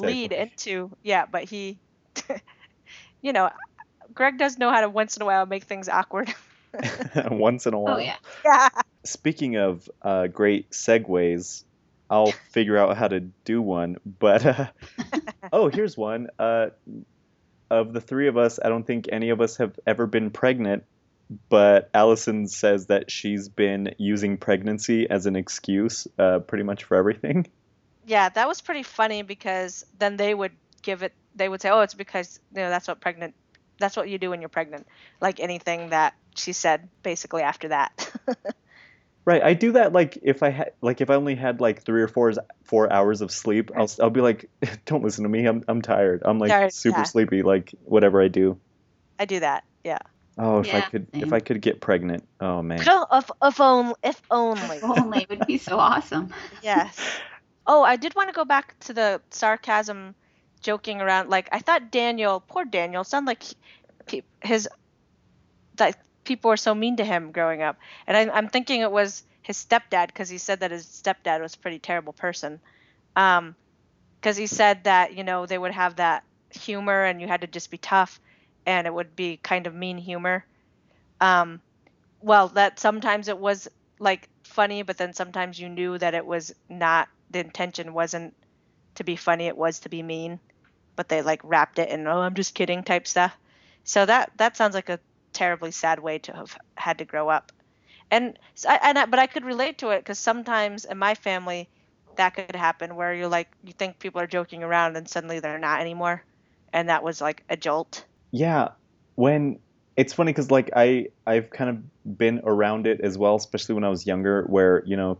lead 0.00 0.32
into 0.32 0.90
yeah, 1.02 1.26
but 1.30 1.44
he, 1.44 1.78
you 3.20 3.32
know, 3.32 3.50
Greg 4.14 4.38
does 4.38 4.58
know 4.58 4.70
how 4.70 4.80
to 4.80 4.88
once 4.88 5.16
in 5.16 5.22
a 5.22 5.26
while 5.26 5.44
make 5.44 5.64
things 5.64 5.88
awkward. 5.88 6.32
Once 7.30 7.66
in 7.66 7.74
a 7.74 7.78
while. 7.78 7.96
Oh 7.96 7.98
yeah. 7.98 8.16
yeah. 8.44 8.70
Speaking 9.04 9.56
of 9.56 9.90
uh, 10.00 10.28
great 10.28 10.70
segues, 10.70 11.64
I'll 12.12 12.32
figure 12.50 12.76
out 12.76 12.94
how 12.98 13.08
to 13.08 13.20
do 13.20 13.62
one. 13.62 13.96
But 14.04 14.44
uh, 14.44 14.66
oh, 15.52 15.68
here's 15.68 15.96
one. 15.96 16.28
Uh, 16.38 16.66
of 17.70 17.94
the 17.94 18.02
three 18.02 18.28
of 18.28 18.36
us, 18.36 18.58
I 18.62 18.68
don't 18.68 18.86
think 18.86 19.08
any 19.10 19.30
of 19.30 19.40
us 19.40 19.56
have 19.56 19.78
ever 19.86 20.06
been 20.06 20.30
pregnant. 20.30 20.84
But 21.48 21.88
Allison 21.94 22.46
says 22.48 22.86
that 22.86 23.10
she's 23.10 23.48
been 23.48 23.94
using 23.96 24.36
pregnancy 24.36 25.08
as 25.08 25.24
an 25.24 25.36
excuse, 25.36 26.06
uh, 26.18 26.40
pretty 26.40 26.64
much 26.64 26.84
for 26.84 26.98
everything. 26.98 27.46
Yeah, 28.04 28.28
that 28.28 28.46
was 28.46 28.60
pretty 28.60 28.82
funny 28.82 29.22
because 29.22 29.86
then 29.98 30.18
they 30.18 30.34
would 30.34 30.52
give 30.82 31.02
it. 31.02 31.14
They 31.34 31.48
would 31.48 31.62
say, 31.62 31.70
"Oh, 31.70 31.80
it's 31.80 31.94
because 31.94 32.38
you 32.54 32.60
know 32.60 32.68
that's 32.68 32.88
what 32.88 33.00
pregnant. 33.00 33.34
That's 33.78 33.96
what 33.96 34.10
you 34.10 34.18
do 34.18 34.28
when 34.28 34.42
you're 34.42 34.50
pregnant." 34.50 34.86
Like 35.22 35.40
anything 35.40 35.90
that 35.90 36.12
she 36.34 36.52
said, 36.52 36.90
basically 37.02 37.42
after 37.42 37.68
that. 37.68 38.12
Right, 39.24 39.42
I 39.42 39.54
do 39.54 39.72
that 39.72 39.92
like 39.92 40.18
if 40.22 40.42
I 40.42 40.50
had 40.50 40.72
like 40.82 41.00
if 41.00 41.08
I 41.08 41.14
only 41.14 41.36
had 41.36 41.60
like 41.60 41.84
three 41.84 42.02
or 42.02 42.08
four 42.08 42.32
four 42.64 42.92
hours 42.92 43.20
of 43.20 43.30
sleep, 43.30 43.70
I'll 43.76 43.90
I'll 44.00 44.10
be 44.10 44.20
like, 44.20 44.50
don't 44.84 45.04
listen 45.04 45.22
to 45.22 45.28
me, 45.28 45.46
I'm 45.46 45.62
I'm 45.68 45.80
tired. 45.80 46.22
I'm 46.24 46.40
like 46.40 46.50
Tired, 46.50 46.72
super 46.72 46.98
yeah. 46.98 47.02
sleepy, 47.04 47.42
like 47.42 47.72
whatever 47.84 48.20
I 48.20 48.26
do. 48.28 48.58
I 49.20 49.24
do 49.26 49.38
that. 49.38 49.62
Yeah. 49.84 49.98
Oh, 50.38 50.58
if 50.60 50.66
I 50.74 50.78
Yeah, 50.78 50.88
could 50.88 51.06
if. 51.12 51.32
I 51.32 51.38
could 51.38 51.60
get 51.60 51.80
pregnant. 51.80 52.24
Oh 52.40 52.62
man. 52.62 52.84
No, 52.84 53.06
if 53.12 53.30
if 53.42 53.60
only 53.60 53.94
if 54.02 54.20
only. 54.30 54.76
If 54.78 54.84
only 54.84 55.22
it 55.22 55.28
would 55.30 55.46
be 55.46 55.58
so 55.58 55.78
awesome. 55.78 56.32
yes. 56.62 56.98
Oh, 57.66 57.84
I 57.84 57.94
did 57.96 58.16
want 58.16 58.28
to 58.28 58.34
go 58.34 58.44
back 58.44 58.76
to 58.80 58.92
the 58.92 59.20
sarcasm, 59.30 60.16
joking 60.62 61.00
around. 61.00 61.28
Like 61.30 61.48
I 61.52 61.60
thought 61.60 61.92
Daniel, 61.92 62.40
poor 62.40 62.64
Daniel, 62.64 63.04
sounded 63.04 63.28
like 63.28 63.44
he, 64.08 64.24
his 64.42 64.68
that 65.76 65.96
people 66.24 66.48
were 66.50 66.56
so 66.56 66.74
mean 66.74 66.96
to 66.96 67.04
him 67.04 67.32
growing 67.32 67.62
up, 67.62 67.78
and 68.06 68.16
I, 68.16 68.28
I'm 68.36 68.48
thinking 68.48 68.80
it 68.80 68.92
was 68.92 69.22
his 69.42 69.56
stepdad 69.56 70.08
because 70.08 70.28
he 70.28 70.38
said 70.38 70.60
that 70.60 70.70
his 70.70 70.86
stepdad 70.86 71.40
was 71.40 71.54
a 71.54 71.58
pretty 71.58 71.78
terrible 71.78 72.12
person. 72.12 72.60
Um, 73.16 73.56
because 74.20 74.36
he 74.36 74.46
said 74.46 74.84
that 74.84 75.14
you 75.14 75.24
know 75.24 75.46
they 75.46 75.58
would 75.58 75.72
have 75.72 75.96
that 75.96 76.24
humor 76.50 77.04
and 77.04 77.20
you 77.20 77.26
had 77.28 77.40
to 77.42 77.46
just 77.46 77.70
be 77.70 77.78
tough, 77.78 78.20
and 78.66 78.86
it 78.86 78.94
would 78.94 79.16
be 79.16 79.38
kind 79.42 79.66
of 79.66 79.74
mean 79.74 79.98
humor. 79.98 80.44
Um, 81.20 81.60
well, 82.20 82.48
that 82.48 82.78
sometimes 82.78 83.28
it 83.28 83.38
was 83.38 83.68
like 83.98 84.28
funny, 84.44 84.82
but 84.82 84.98
then 84.98 85.12
sometimes 85.14 85.58
you 85.58 85.68
knew 85.68 85.98
that 85.98 86.14
it 86.14 86.26
was 86.26 86.54
not 86.68 87.08
the 87.30 87.40
intention 87.40 87.94
wasn't 87.94 88.34
to 88.96 89.04
be 89.04 89.16
funny, 89.16 89.46
it 89.46 89.56
was 89.56 89.80
to 89.80 89.88
be 89.88 90.02
mean. 90.02 90.38
But 90.96 91.08
they 91.08 91.22
like 91.22 91.40
wrapped 91.44 91.78
it 91.78 91.88
in 91.88 92.06
oh 92.06 92.20
I'm 92.20 92.34
just 92.34 92.54
kidding 92.54 92.82
type 92.84 93.06
stuff. 93.06 93.36
So 93.84 94.06
that 94.06 94.32
that 94.36 94.56
sounds 94.56 94.74
like 94.74 94.88
a 94.90 95.00
terribly 95.32 95.70
sad 95.70 95.98
way 95.98 96.18
to 96.20 96.32
have 96.32 96.56
had 96.76 96.98
to 96.98 97.04
grow 97.04 97.28
up. 97.28 97.52
And 98.10 98.38
and 98.68 98.98
I, 98.98 99.06
but 99.06 99.18
I 99.18 99.26
could 99.26 99.44
relate 99.44 99.78
to 99.78 99.90
it 99.90 100.00
because 100.00 100.18
sometimes 100.18 100.84
in 100.84 100.98
my 100.98 101.14
family 101.14 101.68
that 102.16 102.34
could 102.34 102.54
happen 102.54 102.94
where 102.94 103.14
you're 103.14 103.28
like 103.28 103.48
you 103.64 103.72
think 103.72 103.98
people 103.98 104.20
are 104.20 104.26
joking 104.26 104.62
around 104.62 104.96
and 104.96 105.08
suddenly 105.08 105.40
they're 105.40 105.58
not 105.58 105.80
anymore, 105.80 106.22
and 106.72 106.88
that 106.88 107.02
was 107.02 107.20
like 107.20 107.42
a 107.48 107.56
jolt. 107.56 108.04
Yeah, 108.30 108.68
when 109.14 109.58
it's 109.96 110.12
funny 110.12 110.32
because 110.32 110.50
like 110.50 110.70
I 110.74 111.08
I've 111.26 111.50
kind 111.50 111.70
of 111.70 112.18
been 112.18 112.40
around 112.44 112.86
it 112.86 113.00
as 113.00 113.18
well, 113.18 113.36
especially 113.36 113.74
when 113.74 113.84
I 113.84 113.88
was 113.88 114.06
younger, 114.06 114.44
where 114.44 114.82
you 114.86 114.96
know, 114.96 115.18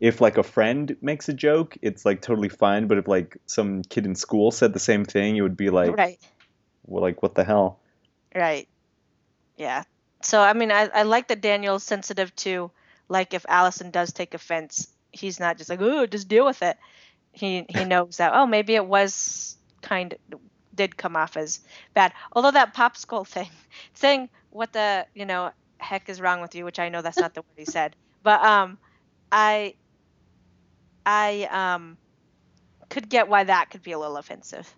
if 0.00 0.20
like 0.20 0.38
a 0.38 0.42
friend 0.42 0.96
makes 1.00 1.28
a 1.28 1.34
joke, 1.34 1.76
it's 1.82 2.04
like 2.04 2.20
totally 2.22 2.48
fine, 2.48 2.86
but 2.86 2.98
if 2.98 3.08
like 3.08 3.36
some 3.46 3.82
kid 3.82 4.06
in 4.06 4.14
school 4.14 4.50
said 4.50 4.72
the 4.72 4.78
same 4.78 5.04
thing, 5.04 5.36
it 5.36 5.42
would 5.42 5.56
be 5.56 5.70
like, 5.70 5.96
right. 5.96 6.18
well, 6.84 7.02
like 7.02 7.22
what 7.22 7.34
the 7.34 7.44
hell? 7.44 7.80
Right. 8.34 8.68
Yeah. 9.56 9.84
So 10.22 10.40
I 10.40 10.52
mean, 10.52 10.70
I, 10.72 10.88
I 10.92 11.02
like 11.02 11.28
that 11.28 11.40
Daniel's 11.40 11.84
sensitive 11.84 12.34
to 12.36 12.70
like 13.08 13.34
if 13.34 13.46
Allison 13.48 13.90
does 13.90 14.12
take 14.12 14.34
offense, 14.34 14.88
he's 15.12 15.40
not 15.40 15.56
just 15.58 15.70
like 15.70 15.80
oh 15.80 16.06
just 16.06 16.28
deal 16.28 16.44
with 16.44 16.62
it. 16.62 16.76
He 17.32 17.66
he 17.68 17.84
knows 17.86 18.18
that 18.18 18.32
oh 18.34 18.46
maybe 18.46 18.74
it 18.74 18.86
was 18.86 19.56
kind 19.82 20.14
of 20.32 20.40
did 20.74 20.96
come 20.96 21.16
off 21.16 21.36
as 21.36 21.60
bad. 21.94 22.12
Although 22.32 22.52
that 22.52 22.74
popsicle 22.74 23.26
thing, 23.28 23.50
saying 23.94 24.30
what 24.50 24.72
the 24.72 25.06
you 25.14 25.26
know 25.26 25.52
heck 25.78 26.08
is 26.08 26.20
wrong 26.20 26.40
with 26.40 26.54
you, 26.54 26.64
which 26.64 26.78
I 26.78 26.88
know 26.88 27.02
that's 27.02 27.20
not 27.20 27.34
the 27.34 27.42
word 27.42 27.58
he 27.58 27.64
said, 27.66 27.96
but 28.22 28.42
um, 28.44 28.78
I 29.32 29.76
I 31.06 31.44
um 31.50 31.98
could 32.90 33.08
get 33.08 33.28
why 33.28 33.44
that 33.44 33.70
could 33.70 33.82
be 33.82 33.92
a 33.92 33.98
little 33.98 34.16
offensive. 34.16 34.72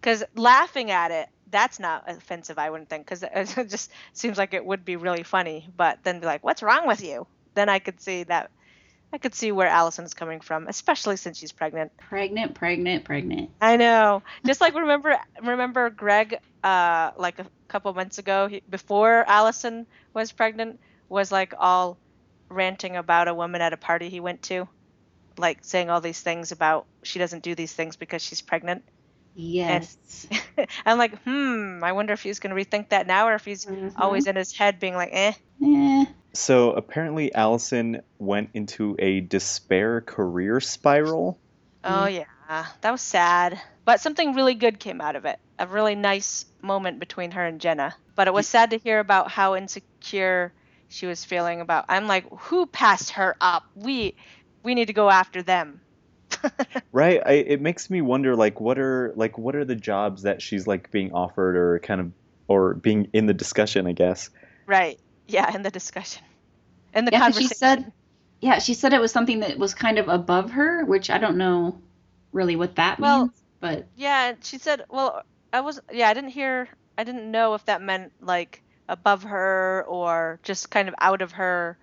Because 0.00 0.24
laughing 0.34 0.90
at 0.90 1.10
it, 1.10 1.28
that's 1.50 1.78
not 1.78 2.04
offensive, 2.08 2.58
I 2.58 2.70
wouldn't 2.70 2.88
think, 2.88 3.06
because 3.06 3.22
it 3.56 3.68
just 3.68 3.90
seems 4.12 4.38
like 4.38 4.54
it 4.54 4.64
would 4.64 4.84
be 4.84 4.96
really 4.96 5.22
funny. 5.22 5.68
But 5.76 5.98
then 6.02 6.20
be 6.20 6.26
like, 6.26 6.44
"What's 6.44 6.62
wrong 6.62 6.86
with 6.86 7.02
you?" 7.02 7.26
Then 7.54 7.68
I 7.68 7.78
could 7.78 8.00
see 8.00 8.24
that. 8.24 8.50
I 9.12 9.18
could 9.18 9.34
see 9.34 9.50
where 9.50 9.66
Allison's 9.66 10.14
coming 10.14 10.40
from, 10.40 10.68
especially 10.68 11.16
since 11.16 11.36
she's 11.36 11.50
pregnant. 11.50 11.90
Pregnant, 11.96 12.54
pregnant, 12.54 13.04
pregnant. 13.04 13.50
I 13.60 13.76
know. 13.76 14.22
Just 14.46 14.60
like 14.60 14.74
remember, 14.74 15.18
remember 15.42 15.90
Greg, 15.90 16.38
uh, 16.62 17.10
like 17.16 17.40
a 17.40 17.46
couple 17.66 17.92
months 17.92 18.18
ago, 18.18 18.46
he, 18.46 18.62
before 18.70 19.24
Allison 19.26 19.86
was 20.14 20.30
pregnant, 20.30 20.78
was 21.08 21.32
like 21.32 21.54
all 21.58 21.98
ranting 22.48 22.96
about 22.96 23.26
a 23.26 23.34
woman 23.34 23.60
at 23.60 23.72
a 23.72 23.76
party 23.76 24.08
he 24.08 24.20
went 24.20 24.42
to, 24.42 24.68
like 25.36 25.58
saying 25.62 25.90
all 25.90 26.00
these 26.00 26.20
things 26.20 26.52
about 26.52 26.86
she 27.02 27.18
doesn't 27.18 27.42
do 27.42 27.56
these 27.56 27.72
things 27.72 27.96
because 27.96 28.22
she's 28.22 28.40
pregnant. 28.40 28.84
Yes. 29.34 29.96
I'm 30.86 30.98
like, 30.98 31.20
hmm, 31.22 31.80
I 31.82 31.92
wonder 31.92 32.12
if 32.12 32.22
he's 32.22 32.38
going 32.40 32.54
to 32.54 32.60
rethink 32.62 32.90
that 32.90 33.06
now 33.06 33.28
or 33.28 33.34
if 33.34 33.44
he's 33.44 33.64
Mhm. 33.66 33.92
always 33.96 34.26
in 34.26 34.36
his 34.36 34.52
head 34.56 34.80
being 34.80 34.94
like, 34.94 35.10
eh. 35.12 35.32
Eh. 35.64 36.04
So 36.34 36.72
apparently, 36.72 37.34
Allison 37.34 38.02
went 38.18 38.50
into 38.54 38.96
a 38.98 39.20
despair 39.20 40.00
career 40.00 40.60
spiral. 40.60 41.38
Oh, 41.84 42.06
yeah. 42.06 42.24
That 42.80 42.90
was 42.90 43.00
sad. 43.00 43.60
But 43.84 44.00
something 44.00 44.34
really 44.34 44.54
good 44.54 44.78
came 44.80 45.00
out 45.00 45.16
of 45.16 45.24
it. 45.24 45.38
A 45.58 45.66
really 45.66 45.94
nice 45.94 46.44
moment 46.62 46.98
between 47.00 47.30
her 47.32 47.44
and 47.44 47.60
Jenna. 47.60 47.94
But 48.16 48.28
it 48.28 48.34
was 48.34 48.46
sad 48.46 48.70
to 48.70 48.78
hear 48.78 48.98
about 49.00 49.30
how 49.30 49.54
insecure 49.56 50.52
she 50.88 51.06
was 51.06 51.24
feeling 51.24 51.60
about. 51.60 51.86
I'm 51.88 52.06
like, 52.06 52.26
who 52.30 52.66
passed 52.66 53.10
her 53.10 53.36
up? 53.40 53.64
We 53.74 54.14
we 54.62 54.74
need 54.74 54.86
to 54.86 54.92
go 54.92 55.08
after 55.10 55.42
them. 55.42 55.80
Right. 56.92 57.20
I, 57.24 57.32
it 57.32 57.60
makes 57.60 57.88
me 57.90 58.00
wonder, 58.02 58.34
like, 58.36 58.60
what 58.60 58.78
are 58.78 59.12
like 59.16 59.38
what 59.38 59.54
are 59.54 59.64
the 59.64 59.76
jobs 59.76 60.22
that 60.22 60.42
she's 60.42 60.66
like 60.66 60.90
being 60.90 61.12
offered, 61.12 61.56
or 61.56 61.78
kind 61.80 62.00
of, 62.00 62.12
or 62.48 62.74
being 62.74 63.08
in 63.12 63.26
the 63.26 63.34
discussion, 63.34 63.86
I 63.86 63.92
guess. 63.92 64.30
Right. 64.66 64.98
Yeah, 65.28 65.54
in 65.54 65.62
the 65.62 65.70
discussion. 65.70 66.22
In 66.94 67.04
the 67.04 67.12
Yeah, 67.12 67.18
'cause 67.20 67.34
conversation. 67.34 67.48
she 67.48 67.54
said, 67.54 67.92
yeah, 68.40 68.58
she 68.58 68.74
said 68.74 68.92
it 68.92 69.00
was 69.00 69.12
something 69.12 69.40
that 69.40 69.58
was 69.58 69.74
kind 69.74 69.98
of 69.98 70.08
above 70.08 70.50
her, 70.52 70.84
which 70.84 71.10
I 71.10 71.18
don't 71.18 71.36
know 71.36 71.80
really 72.32 72.56
what 72.56 72.74
that 72.76 72.98
Well- 72.98 73.26
means, 73.26 73.42
but 73.60 73.86
Yeah, 73.96 74.34
she 74.42 74.58
said, 74.58 74.84
well, 74.90 75.22
I 75.52 75.60
was 75.60 75.80
yeah, 75.92 76.08
I 76.08 76.14
didn't 76.14 76.30
hear 76.30 76.68
I 76.98 77.04
didn't 77.04 77.30
know 77.30 77.54
if 77.54 77.64
that 77.66 77.82
meant 77.82 78.12
like 78.20 78.62
above 78.88 79.22
her 79.22 79.84
or 79.88 80.40
just 80.42 80.70
kind 80.70 80.88
of 80.88 80.94
out 81.00 81.22
of 81.22 81.32
her, 81.32 81.78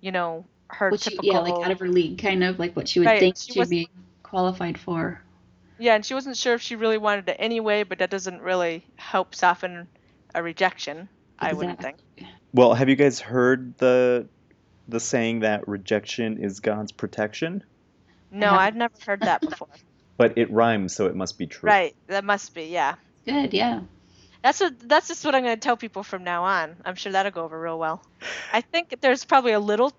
you 0.00 0.12
know, 0.12 0.44
her 0.78 0.90
what 0.90 1.00
she, 1.00 1.10
typical 1.10 1.32
yeah, 1.32 1.38
like 1.40 1.64
out 1.64 1.70
of 1.70 1.80
her 1.80 1.88
league, 1.88 2.18
kind 2.18 2.44
of 2.44 2.58
like 2.58 2.74
what 2.76 2.88
she 2.88 3.00
would 3.00 3.06
Right, 3.06 3.20
think 3.20 3.36
she 3.36 3.52
she'd 3.52 3.58
was- 3.60 3.68
be 3.70 3.88
qualified 4.22 4.78
for. 4.78 5.20
Yeah, 5.78 5.94
and 5.96 6.06
she 6.06 6.14
wasn't 6.14 6.36
sure 6.36 6.54
if 6.54 6.62
she 6.62 6.76
really 6.76 6.98
wanted 6.98 7.28
it 7.28 7.36
anyway, 7.40 7.82
but 7.82 7.98
that 7.98 8.08
doesn't 8.10 8.40
really 8.42 8.84
help 8.96 9.34
soften 9.34 9.88
a 10.34 10.42
rejection, 10.42 11.08
I 11.38 11.52
wouldn't 11.52 11.80
think. 11.80 11.96
Well, 12.52 12.74
have 12.74 12.88
you 12.88 12.94
guys 12.96 13.18
heard 13.20 13.76
the 13.78 14.28
the 14.86 15.00
saying 15.00 15.40
that 15.40 15.66
rejection 15.66 16.38
is 16.38 16.60
God's 16.60 16.92
protection? 16.92 17.64
No, 18.30 18.46
haven't. 18.50 18.60
I've 18.60 18.76
never 18.76 18.94
heard 19.04 19.20
that 19.22 19.40
before. 19.40 19.68
But 20.16 20.38
it 20.38 20.48
rhymes, 20.52 20.94
so 20.94 21.06
it 21.06 21.16
must 21.16 21.38
be 21.38 21.48
true. 21.48 21.66
right, 21.68 21.96
that 22.06 22.22
must 22.24 22.54
be, 22.54 22.66
yeah. 22.66 22.94
Good, 23.26 23.52
yeah. 23.52 23.80
That's 24.44 24.60
what 24.60 24.78
that's 24.88 25.08
just 25.08 25.24
what 25.24 25.34
I'm 25.34 25.42
going 25.42 25.56
to 25.56 25.60
tell 25.60 25.76
people 25.76 26.04
from 26.04 26.22
now 26.22 26.44
on. 26.44 26.76
I'm 26.84 26.94
sure 26.94 27.10
that'll 27.10 27.32
go 27.32 27.42
over 27.42 27.60
real 27.60 27.80
well. 27.80 28.00
I 28.52 28.60
think 28.60 28.94
there's 29.00 29.24
probably 29.24 29.52
a 29.52 29.58
little 29.58 29.92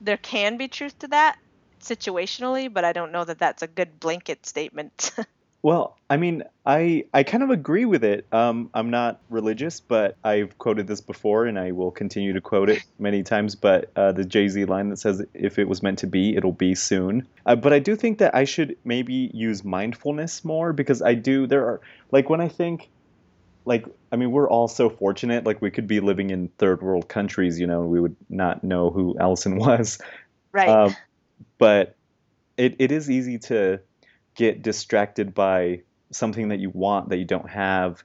there 0.00 0.16
can 0.16 0.56
be 0.56 0.68
truth 0.68 0.98
to 1.00 1.08
that 1.08 1.38
situationally, 1.80 2.72
but 2.72 2.84
I 2.84 2.92
don't 2.92 3.12
know 3.12 3.24
that 3.24 3.38
that's 3.38 3.62
a 3.62 3.66
good 3.66 4.00
blanket 4.00 4.46
statement. 4.46 5.12
Well, 5.64 5.96
I 6.10 6.18
mean, 6.18 6.42
I 6.66 7.06
I 7.14 7.22
kind 7.22 7.42
of 7.42 7.48
agree 7.48 7.86
with 7.86 8.04
it. 8.04 8.26
Um, 8.30 8.68
I'm 8.74 8.90
not 8.90 9.22
religious, 9.30 9.80
but 9.80 10.14
I've 10.22 10.58
quoted 10.58 10.86
this 10.86 11.00
before, 11.00 11.46
and 11.46 11.58
I 11.58 11.72
will 11.72 11.90
continue 11.90 12.34
to 12.34 12.40
quote 12.42 12.68
it 12.68 12.84
many 12.98 13.22
times. 13.22 13.54
But 13.54 13.90
uh, 13.96 14.12
the 14.12 14.26
Jay 14.26 14.46
Z 14.46 14.66
line 14.66 14.90
that 14.90 14.98
says, 14.98 15.24
"If 15.32 15.58
it 15.58 15.66
was 15.66 15.82
meant 15.82 16.00
to 16.00 16.06
be, 16.06 16.36
it'll 16.36 16.52
be 16.52 16.74
soon." 16.74 17.26
Uh, 17.46 17.56
but 17.56 17.72
I 17.72 17.78
do 17.78 17.96
think 17.96 18.18
that 18.18 18.34
I 18.34 18.44
should 18.44 18.76
maybe 18.84 19.30
use 19.32 19.64
mindfulness 19.64 20.44
more 20.44 20.74
because 20.74 21.00
I 21.00 21.14
do. 21.14 21.46
There 21.46 21.64
are 21.64 21.80
like 22.12 22.28
when 22.28 22.42
I 22.42 22.48
think, 22.48 22.90
like 23.64 23.86
I 24.12 24.16
mean, 24.16 24.30
we're 24.30 24.48
all 24.48 24.68
so 24.68 24.90
fortunate. 24.90 25.44
Like 25.44 25.62
we 25.62 25.70
could 25.70 25.86
be 25.86 26.00
living 26.00 26.30
in 26.30 26.48
third 26.58 26.82
world 26.82 27.08
countries, 27.08 27.58
you 27.58 27.66
know, 27.66 27.82
and 27.82 27.90
we 27.90 28.00
would 28.00 28.16
not 28.28 28.62
know 28.62 28.90
who 28.90 29.16
Allison 29.18 29.56
was. 29.58 29.98
right. 30.52 30.68
Um, 30.68 30.96
but 31.58 31.96
it, 32.56 32.76
it 32.78 32.92
is 32.92 33.10
easy 33.10 33.38
to 33.38 33.80
get 34.34 34.62
distracted 34.62 35.34
by 35.34 35.82
something 36.10 36.48
that 36.48 36.60
you 36.60 36.70
want 36.70 37.08
that 37.08 37.16
you 37.16 37.24
don't 37.24 37.48
have. 37.48 38.02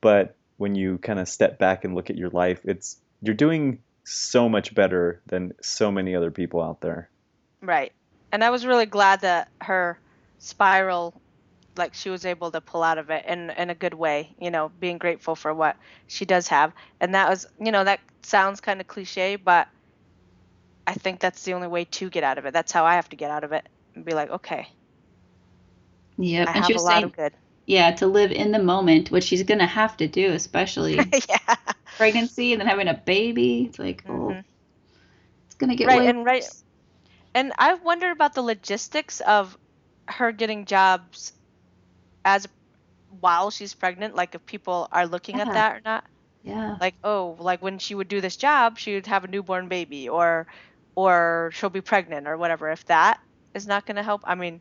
But 0.00 0.36
when 0.56 0.74
you 0.74 0.98
kind 0.98 1.18
of 1.18 1.28
step 1.28 1.58
back 1.58 1.84
and 1.84 1.94
look 1.94 2.10
at 2.10 2.16
your 2.16 2.30
life, 2.30 2.60
it's 2.64 2.98
you're 3.22 3.34
doing 3.34 3.80
so 4.04 4.48
much 4.48 4.74
better 4.74 5.20
than 5.26 5.52
so 5.62 5.90
many 5.90 6.14
other 6.14 6.30
people 6.30 6.62
out 6.62 6.80
there. 6.80 7.08
Right. 7.60 7.92
And 8.32 8.44
I 8.44 8.50
was 8.50 8.66
really 8.66 8.86
glad 8.86 9.20
that 9.20 9.48
her 9.60 9.98
spiral 10.38 11.20
like 11.76 11.94
she 11.94 12.10
was 12.10 12.24
able 12.24 12.50
to 12.52 12.60
pull 12.60 12.82
out 12.82 12.98
of 12.98 13.10
it 13.10 13.24
in 13.26 13.50
in 13.50 13.70
a 13.70 13.74
good 13.74 13.94
way, 13.94 14.34
you 14.40 14.50
know, 14.50 14.70
being 14.80 14.98
grateful 14.98 15.34
for 15.36 15.52
what 15.54 15.76
she 16.06 16.24
does 16.24 16.48
have. 16.48 16.72
And 17.00 17.14
that 17.14 17.28
was, 17.28 17.46
you 17.60 17.72
know, 17.72 17.84
that 17.84 18.00
sounds 18.24 18.60
kind 18.60 18.80
of 18.80 18.86
cliche, 18.86 19.36
but 19.36 19.68
I 20.86 20.94
think 20.94 21.20
that's 21.20 21.42
the 21.44 21.54
only 21.54 21.68
way 21.68 21.84
to 21.86 22.10
get 22.10 22.24
out 22.24 22.38
of 22.38 22.46
it. 22.46 22.52
That's 22.52 22.72
how 22.72 22.84
I 22.84 22.94
have 22.96 23.08
to 23.10 23.16
get 23.16 23.30
out 23.30 23.44
of 23.44 23.52
it 23.52 23.66
and 23.94 24.04
be 24.04 24.14
like, 24.14 24.30
okay, 24.30 24.68
Yep. 26.18 26.48
I 26.48 26.52
and 26.54 26.64
have 26.64 26.66
she 26.66 26.74
a 26.74 26.74
was 26.74 26.82
lot 26.82 27.02
saying, 27.02 27.04
of 27.04 27.12
good. 27.16 27.34
yeah, 27.66 27.90
to 27.92 28.06
live 28.06 28.32
in 28.32 28.52
the 28.52 28.62
moment, 28.62 29.10
which 29.10 29.24
she's 29.24 29.42
gonna 29.42 29.66
have 29.66 29.96
to 29.98 30.08
do, 30.08 30.32
especially 30.32 30.98
yeah. 31.28 31.56
pregnancy 31.96 32.52
and 32.52 32.60
then 32.60 32.68
having 32.68 32.88
a 32.88 32.94
baby. 32.94 33.64
It's 33.68 33.78
like, 33.78 34.04
oh, 34.08 34.30
Mhm. 34.30 34.44
it's 35.46 35.56
gonna 35.56 35.76
get 35.76 35.88
Right, 35.88 35.98
way 35.98 36.06
and 36.08 36.24
right- 36.24 36.44
And 37.34 37.52
I 37.58 37.74
wonder 37.74 38.10
about 38.10 38.34
the 38.34 38.42
logistics 38.42 39.20
of 39.20 39.56
her 40.08 40.32
getting 40.32 40.66
jobs 40.66 41.32
as 42.24 42.46
while 43.20 43.50
she's 43.50 43.74
pregnant, 43.74 44.14
like 44.14 44.34
if 44.34 44.44
people 44.46 44.88
are 44.92 45.06
looking 45.06 45.40
at 45.40 45.46
that 45.52 45.76
or 45.76 45.80
not. 45.84 46.04
Yeah. 46.42 46.76
like 46.78 46.94
oh 47.02 47.36
like 47.38 47.62
when 47.62 47.78
she 47.78 47.94
would 47.94 48.06
do 48.08 48.20
this 48.20 48.36
job 48.36 48.76
she 48.76 48.94
would 48.94 49.06
have 49.06 49.24
a 49.24 49.28
newborn 49.28 49.68
baby 49.68 50.10
or 50.10 50.46
or 50.94 51.50
she'll 51.54 51.70
be 51.70 51.80
pregnant 51.80 52.28
or 52.28 52.36
whatever 52.36 52.70
if 52.70 52.84
that 52.86 53.18
is 53.54 53.66
not 53.66 53.86
going 53.86 53.96
to 53.96 54.02
help 54.02 54.20
i 54.24 54.34
mean 54.34 54.60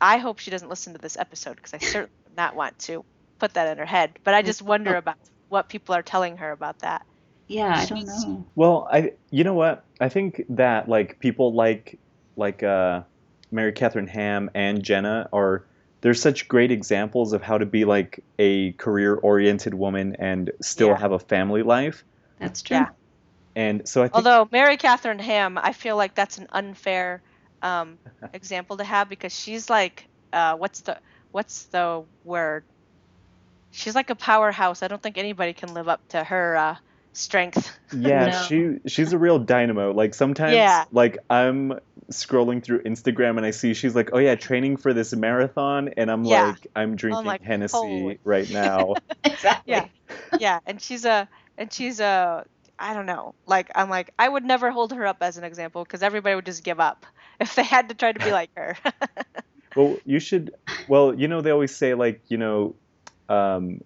i 0.00 0.18
hope 0.18 0.38
she 0.40 0.50
doesn't 0.50 0.68
listen 0.68 0.92
to 0.92 0.98
this 0.98 1.16
episode 1.16 1.56
because 1.56 1.74
i 1.74 1.78
certainly 1.92 2.10
would 2.24 2.36
not 2.36 2.56
want 2.56 2.76
to 2.80 3.04
put 3.38 3.54
that 3.54 3.68
in 3.68 3.78
her 3.78 3.84
head 3.86 4.18
but 4.24 4.34
i 4.34 4.42
just 4.42 4.62
wonder 4.62 4.96
about 4.96 5.16
what 5.48 5.68
people 5.68 5.94
are 5.94 6.02
telling 6.02 6.36
her 6.38 6.50
about 6.50 6.78
that 6.80 7.06
Yeah, 7.48 7.74
I 7.76 7.84
don't 7.86 8.06
know. 8.06 8.46
Well, 8.54 8.88
I 8.92 9.12
you 9.30 9.42
know 9.44 9.54
what? 9.54 9.84
I 10.00 10.08
think 10.08 10.44
that 10.50 10.88
like 10.88 11.18
people 11.18 11.52
like 11.52 11.98
like 12.36 12.62
uh, 12.62 13.02
Mary 13.50 13.72
Catherine 13.72 14.06
Ham 14.06 14.50
and 14.54 14.82
Jenna 14.82 15.28
are 15.32 15.64
they're 16.00 16.14
such 16.14 16.48
great 16.48 16.70
examples 16.70 17.32
of 17.32 17.42
how 17.42 17.58
to 17.58 17.66
be 17.66 17.84
like 17.84 18.24
a 18.38 18.72
career 18.72 19.14
oriented 19.14 19.74
woman 19.74 20.16
and 20.18 20.50
still 20.62 20.88
Yeah. 20.88 20.96
have 20.98 21.12
a 21.12 21.18
family 21.18 21.62
life. 21.62 22.04
That's 22.38 22.62
true. 22.62 22.76
Yeah. 22.78 22.88
And 23.56 23.88
so 23.88 24.02
I 24.02 24.08
think 24.08 24.14
although 24.14 24.48
mary 24.50 24.76
catherine 24.76 25.18
ham 25.18 25.58
i 25.58 25.72
feel 25.72 25.96
like 25.96 26.14
that's 26.14 26.38
an 26.38 26.46
unfair 26.50 27.22
um, 27.62 27.98
example 28.34 28.76
to 28.78 28.84
have 28.84 29.08
because 29.08 29.34
she's 29.34 29.68
like 29.68 30.06
uh, 30.32 30.56
what's 30.56 30.80
the 30.82 30.98
what's 31.32 31.66
the 31.66 32.04
word 32.24 32.64
she's 33.70 33.94
like 33.94 34.10
a 34.10 34.14
powerhouse 34.14 34.82
i 34.82 34.88
don't 34.88 35.02
think 35.02 35.18
anybody 35.18 35.52
can 35.52 35.74
live 35.74 35.88
up 35.88 36.00
to 36.08 36.22
her 36.22 36.56
uh, 36.56 36.76
strength 37.12 37.78
Yeah, 37.92 38.30
No. 38.30 38.30
she 38.46 38.76
she's 38.86 39.12
a 39.12 39.18
real 39.18 39.38
dynamo. 39.40 39.92
Like 39.92 40.14
sometimes 40.14 40.54
Yeah. 40.54 40.84
like 40.92 41.18
I'm 41.28 41.72
scrolling 42.10 42.62
through 42.62 42.82
Instagram 42.82 43.36
and 43.36 43.46
I 43.46 43.50
see 43.50 43.74
she's 43.74 43.94
like, 43.94 44.10
"Oh 44.12 44.18
yeah, 44.18 44.34
training 44.34 44.76
for 44.76 44.92
this 44.92 45.12
marathon." 45.14 45.90
And 45.96 46.10
I'm 46.10 46.24
Yeah. 46.24 46.52
like, 46.52 46.66
"I'm 46.74 46.96
drinking 46.96 47.26
like, 47.26 47.42
Hennessy 47.42 47.76
holy. 47.76 48.18
right 48.24 48.48
now." 48.52 48.96
exactly. 49.24 49.72
Yeah. 49.72 49.86
yeah 50.38 50.58
and 50.66 50.80
she's 50.80 51.04
a 51.04 51.28
and 51.58 51.72
she's 51.72 52.00
a 52.00 52.44
i 52.78 52.94
don't 52.94 53.06
know 53.06 53.34
like 53.46 53.70
i'm 53.74 53.90
like 53.90 54.10
i 54.18 54.26
would 54.28 54.44
never 54.44 54.70
hold 54.70 54.92
her 54.92 55.06
up 55.06 55.18
as 55.20 55.36
an 55.36 55.44
example 55.44 55.84
because 55.84 56.02
everybody 56.02 56.34
would 56.34 56.46
just 56.46 56.64
give 56.64 56.80
up 56.80 57.04
if 57.40 57.54
they 57.54 57.62
had 57.62 57.88
to 57.90 57.94
try 57.94 58.10
to 58.12 58.20
be 58.20 58.30
like 58.32 58.50
her 58.56 58.76
well, 59.74 59.96
you 60.04 60.18
should 60.18 60.52
well, 60.88 61.14
you 61.14 61.28
know 61.28 61.40
they 61.40 61.50
always 61.50 61.74
say 61.74 61.94
like, 61.94 62.22
you 62.28 62.38
know, 62.38 62.74
um 63.28 63.80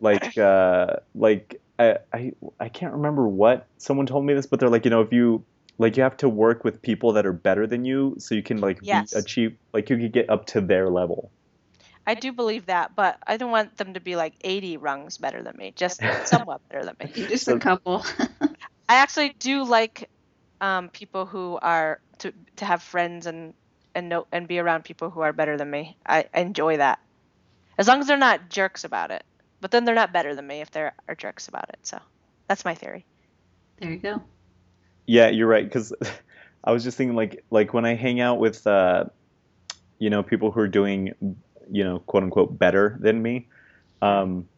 like 0.00 0.36
uh 0.38 0.96
like 1.14 1.60
I, 1.78 1.98
I 2.12 2.32
I 2.58 2.68
can't 2.68 2.92
remember 2.94 3.26
what 3.26 3.66
someone 3.78 4.06
told 4.06 4.24
me 4.24 4.34
this, 4.34 4.46
but 4.46 4.60
they're 4.60 4.68
like, 4.68 4.84
you 4.84 4.90
know, 4.90 5.00
if 5.00 5.12
you 5.12 5.44
like 5.80 5.96
you 5.96 6.02
have 6.02 6.18
to 6.18 6.28
work 6.28 6.62
with 6.62 6.82
people 6.82 7.14
that 7.14 7.24
are 7.24 7.32
better 7.32 7.66
than 7.66 7.86
you 7.86 8.14
so 8.18 8.34
you 8.34 8.42
can 8.42 8.60
like 8.60 8.80
be- 8.82 9.00
achieve 9.14 9.56
like 9.72 9.88
you 9.88 9.96
could 9.96 10.12
get 10.12 10.28
up 10.28 10.44
to 10.44 10.60
their 10.60 10.90
level. 10.90 11.32
I 12.06 12.14
do 12.14 12.32
believe 12.32 12.66
that, 12.66 12.94
but 12.94 13.18
I 13.26 13.38
don't 13.38 13.50
want 13.50 13.78
them 13.78 13.94
to 13.94 14.00
be 14.00 14.14
like 14.14 14.34
80 14.42 14.76
rungs 14.76 15.16
better 15.16 15.42
than 15.42 15.56
me, 15.56 15.72
just 15.74 16.02
somewhat 16.26 16.60
better 16.70 16.84
than 16.84 16.96
me. 17.00 17.26
Just 17.26 17.48
a 17.48 17.58
couple. 17.58 18.04
I 18.90 18.96
actually 18.96 19.34
do 19.38 19.64
like 19.64 20.10
um, 20.60 20.90
people 20.90 21.24
who 21.24 21.58
are 21.62 22.00
to 22.18 22.32
to 22.56 22.64
have 22.66 22.82
friends 22.82 23.24
and 23.24 23.54
and 23.94 24.10
know 24.10 24.26
and 24.32 24.46
be 24.46 24.58
around 24.58 24.84
people 24.84 25.08
who 25.08 25.20
are 25.20 25.32
better 25.32 25.56
than 25.56 25.70
me. 25.70 25.96
I, 26.06 26.26
I 26.34 26.40
enjoy 26.40 26.76
that, 26.76 26.98
as 27.78 27.88
long 27.88 28.00
as 28.00 28.06
they're 28.06 28.18
not 28.18 28.50
jerks 28.50 28.84
about 28.84 29.10
it. 29.10 29.24
But 29.62 29.70
then 29.70 29.84
they're 29.84 29.94
not 29.94 30.12
better 30.12 30.34
than 30.34 30.46
me 30.46 30.60
if 30.60 30.70
they 30.70 30.80
are 30.82 31.14
jerks 31.16 31.48
about 31.48 31.68
it. 31.70 31.78
So 31.82 31.98
that's 32.48 32.64
my 32.64 32.74
theory. 32.74 33.04
there 33.78 33.92
you 33.92 33.98
go. 33.98 34.22
Yeah, 35.10 35.28
you're 35.28 35.48
right. 35.48 35.64
Because 35.64 35.92
I 36.64 36.70
was 36.70 36.84
just 36.84 36.96
thinking, 36.96 37.16
like, 37.16 37.44
like 37.50 37.74
when 37.74 37.84
I 37.84 37.96
hang 37.96 38.20
out 38.20 38.38
with, 38.38 38.64
uh, 38.64 39.06
you 39.98 40.08
know, 40.08 40.22
people 40.22 40.52
who 40.52 40.60
are 40.60 40.68
doing, 40.68 41.12
you 41.68 41.82
know, 41.82 41.98
quote 41.98 42.22
unquote, 42.22 42.56
better 42.56 42.96
than 43.00 43.20
me, 43.20 43.48
um, 44.02 44.48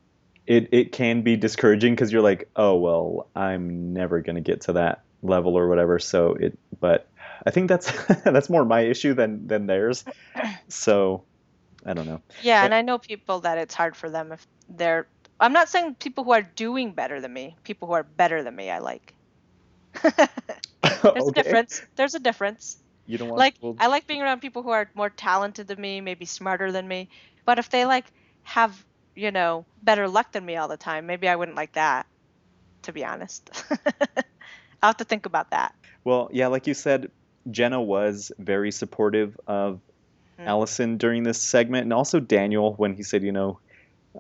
it 0.47 0.69
it 0.71 0.93
can 0.93 1.23
be 1.23 1.37
discouraging 1.37 1.95
because 1.95 2.13
you're 2.13 2.21
like, 2.21 2.51
oh 2.55 2.77
well, 2.77 3.29
I'm 3.35 3.95
never 3.95 4.21
gonna 4.21 4.43
get 4.43 4.61
to 4.63 4.75
that 4.75 5.03
level 5.23 5.57
or 5.57 5.69
whatever. 5.69 5.99
So 5.99 6.35
it, 6.35 6.59
but 6.81 7.09
I 7.47 7.51
think 7.51 7.69
that's 7.69 7.91
that's 8.25 8.51
more 8.51 8.67
my 8.67 8.81
issue 8.81 9.15
than 9.15 9.47
than 9.47 9.67
theirs. 9.67 10.05
So 10.69 11.25
I 11.87 11.95
don't 11.95 12.07
know. 12.07 12.21
Yeah, 12.43 12.63
and 12.63 12.75
I 12.75 12.83
know 12.83 12.99
people 12.99 13.41
that 13.41 13.57
it's 13.57 13.75
hard 13.75 13.97
for 13.97 14.11
them 14.11 14.33
if 14.33 14.47
they're. 14.69 15.07
I'm 15.41 15.55
not 15.55 15.71
saying 15.71 15.95
people 15.95 16.25
who 16.25 16.33
are 16.33 16.43
doing 16.43 16.93
better 16.93 17.23
than 17.23 17.33
me. 17.33 17.57
People 17.65 17.89
who 17.89 17.95
are 17.95 18.05
better 18.05 18.43
than 18.43 18.55
me, 18.55 18.69
I 18.69 18.79
like. 18.81 19.15
There's 20.83 21.29
a 21.29 21.33
difference. 21.33 21.81
There's 21.97 22.15
a 22.15 22.21
difference. 22.21 22.77
You 23.07 23.19
don't 23.19 23.29
want 23.29 23.39
like 23.39 23.55
people- 23.55 23.77
I 23.79 23.87
like 23.89 24.07
being 24.07 24.23
around 24.23 24.41
people 24.41 24.63
who 24.63 24.71
are 24.71 24.91
more 24.95 25.11
talented 25.11 25.67
than 25.69 25.81
me, 25.81 26.01
maybe 26.01 26.25
smarter 26.25 26.73
than 26.73 26.87
me. 26.87 27.09
But 27.47 27.59
if 27.59 27.69
they 27.71 27.85
like 27.85 28.07
have, 28.43 28.85
you 29.15 29.31
know, 29.31 29.67
better 29.83 30.09
luck 30.09 30.33
than 30.33 30.45
me 30.45 30.57
all 30.57 30.69
the 30.69 30.77
time, 30.77 31.07
maybe 31.07 31.29
I 31.29 31.37
wouldn't 31.37 31.57
like 31.57 31.73
that, 31.75 32.07
to 32.85 32.93
be 32.93 33.05
honest. 33.05 33.51
I'll 34.83 34.91
have 34.91 34.97
to 34.99 35.05
think 35.05 35.27
about 35.27 35.51
that. 35.51 35.75
Well, 36.05 36.29
yeah, 36.33 36.49
like 36.49 36.67
you 36.67 36.75
said, 36.75 37.11
Jenna 37.51 37.81
was 37.81 38.33
very 38.39 38.71
supportive 38.73 39.37
of 39.47 39.81
Mm. 40.41 40.47
Allison 40.47 40.97
during 40.97 41.25
this 41.25 41.43
segment, 41.43 41.85
and 41.85 41.93
also 41.93 42.19
Daniel 42.19 42.75
when 42.75 42.95
he 42.95 43.03
said, 43.03 43.23
you 43.23 43.33
know, 43.33 43.61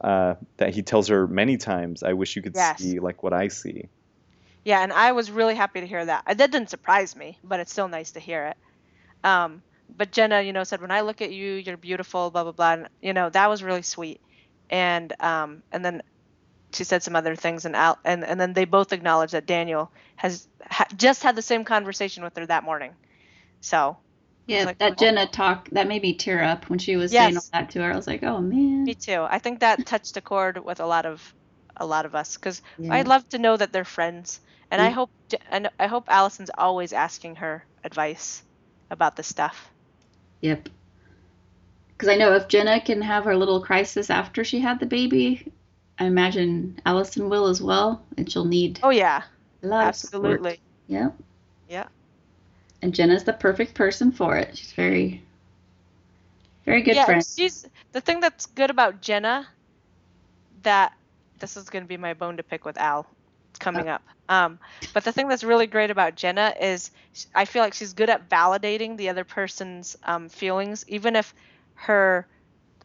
uh, 0.00 0.34
that 0.58 0.74
he 0.74 0.82
tells 0.82 1.08
her 1.08 1.26
many 1.26 1.56
times, 1.56 2.02
"I 2.02 2.12
wish 2.12 2.36
you 2.36 2.42
could 2.42 2.54
Yes. 2.54 2.80
see 2.80 2.98
like 3.00 3.22
what 3.22 3.32
I 3.32 3.48
see." 3.48 3.88
Yeah, 4.64 4.82
and 4.82 4.92
I 4.92 5.12
was 5.12 5.30
really 5.30 5.54
happy 5.54 5.80
to 5.80 5.86
hear 5.86 6.04
that. 6.04 6.24
That 6.26 6.50
didn't 6.52 6.70
surprise 6.70 7.16
me, 7.16 7.38
but 7.42 7.60
it's 7.60 7.72
still 7.72 7.88
nice 7.88 8.12
to 8.12 8.20
hear 8.20 8.46
it. 8.46 8.56
Um, 9.24 9.62
but 9.96 10.12
Jenna, 10.12 10.42
you 10.42 10.52
know, 10.52 10.64
said 10.64 10.80
when 10.80 10.90
I 10.90 11.00
look 11.02 11.20
at 11.20 11.32
you, 11.32 11.54
you're 11.54 11.76
beautiful, 11.76 12.30
blah 12.30 12.44
blah 12.44 12.52
blah. 12.52 12.72
And, 12.74 12.88
you 13.00 13.12
know, 13.12 13.28
that 13.30 13.50
was 13.50 13.62
really 13.62 13.82
sweet. 13.82 14.20
And 14.70 15.12
um, 15.20 15.62
and 15.72 15.84
then 15.84 16.02
she 16.72 16.84
said 16.84 17.02
some 17.02 17.16
other 17.16 17.36
things, 17.36 17.64
and 17.64 17.76
Al, 17.76 17.98
and 18.04 18.24
and 18.24 18.40
then 18.40 18.52
they 18.52 18.64
both 18.64 18.92
acknowledged 18.92 19.34
that 19.34 19.46
Daniel 19.46 19.92
has 20.16 20.46
ha- 20.70 20.86
just 20.96 21.22
had 21.22 21.36
the 21.36 21.42
same 21.42 21.64
conversation 21.64 22.24
with 22.24 22.36
her 22.36 22.46
that 22.46 22.64
morning. 22.64 22.94
So 23.60 23.98
Yeah, 24.46 24.64
like, 24.64 24.78
that 24.78 24.92
oh. 24.92 24.94
Jenna 24.96 25.26
talk 25.26 25.68
that 25.70 25.88
made 25.88 26.02
me 26.02 26.14
tear 26.14 26.42
up 26.42 26.70
when 26.70 26.78
she 26.78 26.96
was 26.96 27.10
saying 27.10 27.36
all 27.36 27.44
that 27.52 27.70
to 27.70 27.82
her. 27.82 27.92
I 27.92 27.96
was 27.96 28.06
like, 28.06 28.22
oh 28.22 28.40
man. 28.40 28.84
me 28.84 28.94
too. 28.94 29.26
I 29.28 29.38
think 29.38 29.60
that 29.60 29.86
touched 29.86 30.16
a 30.16 30.20
chord 30.20 30.64
with 30.64 30.80
a 30.80 30.86
lot 30.86 31.06
of 31.06 31.34
a 31.76 31.86
lot 31.86 32.04
of 32.06 32.14
us 32.14 32.36
because 32.36 32.62
Yeah. 32.78 32.94
I'd 32.94 33.08
love 33.08 33.28
to 33.30 33.38
know 33.38 33.56
that 33.56 33.72
they're 33.72 33.84
friends, 33.84 34.40
and 34.70 34.80
I 34.80 34.90
hope 34.90 35.10
and 35.50 35.70
I 35.78 35.86
hope 35.86 36.04
Allison's 36.08 36.50
always 36.56 36.92
asking 36.92 37.36
her 37.36 37.64
advice 37.84 38.42
about 38.90 39.16
this 39.16 39.26
stuff. 39.26 39.70
Yep. 40.40 40.68
Because 41.92 42.08
I 42.08 42.16
know 42.16 42.34
if 42.34 42.48
Jenna 42.48 42.80
can 42.80 43.00
have 43.02 43.24
her 43.24 43.36
little 43.36 43.60
crisis 43.60 44.10
after 44.10 44.44
she 44.44 44.60
had 44.60 44.80
the 44.80 44.86
baby, 44.86 45.52
I 45.98 46.04
imagine 46.04 46.80
Allison 46.84 47.28
will 47.28 47.46
as 47.46 47.62
well, 47.62 48.02
and 48.16 48.30
she'll 48.30 48.44
need 48.44 48.80
Oh 48.82 48.90
yeah, 48.90 49.22
absolutely. 49.62 50.60
Yep. 50.88 51.14
Yeah. 51.68 51.86
And 52.82 52.94
Jenna's 52.94 53.24
the 53.24 53.32
perfect 53.32 53.74
person 53.74 54.10
for 54.10 54.36
it. 54.36 54.56
She's 54.56 54.72
very, 54.72 55.22
very 56.64 56.82
good 56.82 56.96
yeah, 56.96 57.04
friend. 57.04 57.24
she's 57.24 57.66
the 57.92 58.00
thing 58.00 58.20
that's 58.20 58.46
good 58.46 58.70
about 58.70 59.00
Jenna. 59.00 59.46
That 60.62 60.92
this 61.42 61.58
is 61.58 61.70
going 61.70 61.84
to 61.84 61.88
be 61.88 61.98
my 61.98 62.14
bone 62.14 62.38
to 62.38 62.44
pick 62.44 62.64
with 62.66 62.78
Al 62.78 63.06
coming 63.60 63.88
up. 63.88 64.02
Um, 64.30 64.60
but 64.94 65.04
the 65.04 65.12
thing 65.12 65.28
that's 65.28 65.44
really 65.44 65.66
great 65.68 65.90
about 65.90 66.16
Jenna 66.16 66.54
is 66.60 66.90
I 67.34 67.46
feel 67.46 67.62
like 67.62 67.74
she's 67.74 67.94
good 67.94 68.10
at 68.10 68.30
validating 68.30 68.96
the 68.98 69.10
other 69.10 69.24
person's 69.24 69.96
um, 70.04 70.30
feelings, 70.30 70.84
even 70.88 71.16
if 71.16 71.34
her 71.74 72.28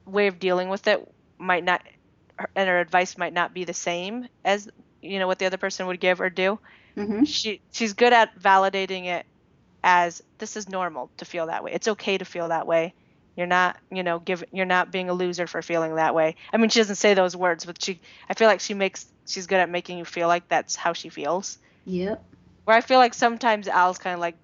way 0.05 0.27
of 0.27 0.39
dealing 0.39 0.69
with 0.69 0.87
it 0.87 1.01
might 1.39 1.63
not, 1.63 1.83
her- 2.39 2.49
and 2.55 2.69
her 2.69 2.79
advice 2.81 3.17
might 3.17 3.33
not 3.33 3.53
be 3.53 3.65
the 3.65 3.73
same 3.73 4.27
as 4.45 4.69
you 5.01 5.19
know 5.19 5.27
what 5.27 5.39
the 5.39 5.45
other 5.47 5.57
person 5.57 5.87
would 5.87 6.01
give 6.01 6.21
or 6.21 6.29
do. 6.29 6.59
hmm 6.97 7.23
She 7.23 7.61
she's 7.71 7.93
good 7.93 8.13
at 8.13 8.37
validating 8.39 9.05
it 9.05 9.25
as 9.83 10.21
this 10.39 10.57
is 10.57 10.69
normal 10.69 11.11
to 11.17 11.25
feel 11.25 11.47
that 11.47 11.63
way. 11.63 11.71
It's 11.73 11.87
okay 11.89 12.17
to 12.17 12.25
feel 12.25 12.49
that 12.49 12.67
way. 12.67 12.93
You're 13.37 13.47
not, 13.47 13.77
you 13.91 14.01
know, 14.01 14.19
give 14.19 14.43
you're 14.51 14.65
not 14.65 14.91
being 14.91 15.09
a 15.09 15.13
loser 15.13 15.45
for 15.45 15.61
feeling 15.61 15.95
that 15.95 16.15
way. 16.15 16.35
I 16.51 16.57
mean, 16.57 16.69
she 16.69 16.79
doesn't 16.79 16.95
say 16.95 17.13
those 17.13 17.35
words, 17.35 17.65
but 17.65 17.81
she 17.81 18.01
I 18.27 18.33
feel 18.33 18.47
like 18.47 18.59
she 18.59 18.73
makes 18.73 19.05
she's 19.27 19.45
good 19.45 19.59
at 19.59 19.69
making 19.69 19.99
you 19.99 20.05
feel 20.05 20.27
like 20.27 20.49
that's 20.49 20.75
how 20.75 20.93
she 20.93 21.09
feels. 21.09 21.59
Yep. 21.85 22.23
Where 22.65 22.75
I 22.75 22.81
feel 22.81 22.97
like 22.97 23.13
sometimes 23.13 23.67
Al's 23.67 23.99
kind 23.99 24.15
of 24.15 24.19
like, 24.19 24.35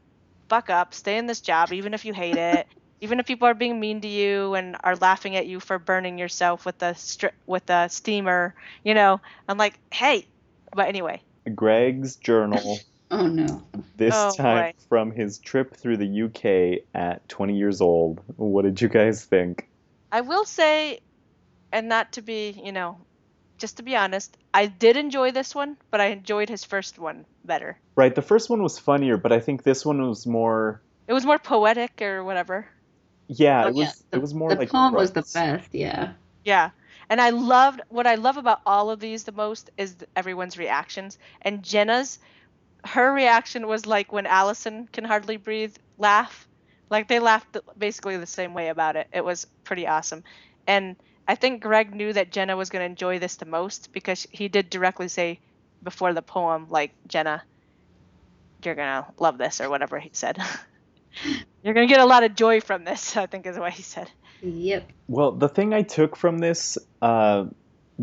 buck 0.47 0.69
up, 0.69 0.93
stay 0.93 1.17
in 1.17 1.25
this 1.25 1.41
job, 1.41 1.73
even 1.73 1.93
if 1.95 2.05
you 2.05 2.13
hate 2.13 2.37
it, 2.37 2.67
even 3.01 3.19
if 3.19 3.25
people 3.25 3.47
are 3.47 3.55
being 3.55 3.79
mean 3.79 3.99
to 4.01 4.07
you 4.07 4.53
and 4.53 4.77
are 4.83 4.95
laughing 4.95 5.35
at 5.35 5.47
you 5.47 5.59
for 5.59 5.79
burning 5.79 6.19
yourself 6.19 6.65
with 6.65 6.77
the 6.77 6.93
stri- 6.93 7.31
with 7.47 7.67
a 7.71 7.89
steamer, 7.89 8.53
you 8.83 8.93
know. 8.93 9.19
I'm 9.49 9.57
like, 9.57 9.79
hey, 9.91 10.27
but 10.75 10.87
anyway, 10.87 11.19
Greg's 11.55 12.15
journal 12.17 12.79
Oh 13.13 13.27
no. 13.27 13.61
this 13.95 14.13
Oh, 14.17 14.31
time 14.35 14.71
boy. 14.71 14.73
from 14.89 15.11
his 15.11 15.37
trip 15.37 15.75
through 15.75 15.97
the 15.97 16.23
UK 16.23 16.83
at 16.95 17.27
20 17.29 17.55
years 17.57 17.79
old. 17.81 18.21
What 18.37 18.63
did 18.63 18.81
you 18.81 18.87
guys 18.89 19.23
think? 19.23 19.67
I 20.11 20.21
will 20.21 20.45
say, 20.45 20.99
and 21.71 21.87
not 21.89 22.13
to 22.13 22.21
be, 22.21 22.59
you 22.63 22.71
know, 22.71 22.97
just 23.59 23.77
to 23.77 23.83
be 23.83 23.95
honest, 23.95 24.35
I 24.53 24.65
did 24.65 24.97
enjoy 24.97 25.31
this 25.31 25.53
one, 25.53 25.77
but 25.91 26.01
I 26.01 26.07
enjoyed 26.07 26.49
his 26.49 26.63
first 26.63 26.97
one 26.97 27.25
better. 27.45 27.77
Right, 27.95 28.13
the 28.15 28.21
first 28.23 28.49
one 28.49 28.63
was 28.63 28.79
funnier, 28.79 29.17
but 29.17 29.31
I 29.31 29.39
think 29.39 29.63
this 29.63 29.85
one 29.85 30.01
was 30.07 30.25
more. 30.25 30.81
It 31.07 31.13
was 31.13 31.25
more 31.25 31.39
poetic 31.39 32.01
or 32.01 32.23
whatever. 32.23 32.67
Yeah, 33.27 33.65
Oh, 33.65 33.67
it 33.67 33.73
was. 33.75 33.85
yeah, 33.85 33.91
the- 34.11 34.17
it 34.17 34.21
was 34.21 34.33
more 34.33 34.49
the 34.49 34.55
like 34.55 34.69
poem 34.69 34.93
was 34.93 35.11
the 35.11 35.21
best. 35.21 35.69
Yeah. 35.73 36.13
Yeah. 36.43 36.71
And 37.09 37.21
I 37.21 37.29
loved 37.29 37.81
what 37.89 38.07
I 38.07 38.15
love 38.15 38.37
about 38.37 38.61
all 38.65 38.89
of 38.89 38.99
these 38.99 39.23
the 39.23 39.31
most 39.31 39.69
is 39.77 39.95
everyone's 40.15 40.57
reactions. 40.57 41.17
And 41.41 41.61
Jenna's, 41.63 42.17
her 42.85 43.13
reaction 43.13 43.67
was 43.67 43.85
like 43.85 44.11
when 44.11 44.25
Allison 44.25 44.87
can 44.91 45.03
hardly 45.03 45.37
breathe 45.37 45.75
laugh. 45.97 46.47
Like 46.89 47.07
they 47.07 47.19
laughed 47.19 47.57
basically 47.77 48.17
the 48.17 48.25
same 48.25 48.53
way 48.53 48.69
about 48.69 48.95
it. 48.95 49.07
It 49.13 49.23
was 49.23 49.47
pretty 49.63 49.87
awesome. 49.87 50.23
And 50.67 50.95
I 51.27 51.35
think 51.35 51.61
Greg 51.61 51.95
knew 51.95 52.11
that 52.13 52.31
Jenna 52.31 52.55
was 52.57 52.69
going 52.69 52.81
to 52.81 52.85
enjoy 52.85 53.19
this 53.19 53.37
the 53.37 53.45
most 53.45 53.91
because 53.93 54.27
he 54.31 54.47
did 54.47 54.69
directly 54.69 55.07
say 55.07 55.39
before 55.81 56.13
the 56.13 56.21
poem, 56.21 56.67
like, 56.69 56.91
Jenna, 57.07 57.43
you're 58.63 58.75
going 58.75 59.03
to 59.03 59.05
love 59.17 59.37
this 59.37 59.61
or 59.61 59.69
whatever 59.69 59.99
he 59.99 60.09
said. 60.13 60.37
you're 61.63 61.73
going 61.73 61.87
to 61.87 61.93
get 61.93 62.01
a 62.01 62.05
lot 62.05 62.23
of 62.23 62.35
joy 62.35 62.61
from 62.61 62.83
this, 62.83 63.15
I 63.17 63.25
think 63.25 63.45
is 63.45 63.57
what 63.57 63.73
he 63.73 63.83
said. 63.83 64.09
Yep. 64.41 64.91
Well, 65.07 65.31
the 65.31 65.49
thing 65.49 65.73
I 65.73 65.83
took 65.83 66.15
from 66.15 66.39
this, 66.39 66.77
uh, 67.01 67.45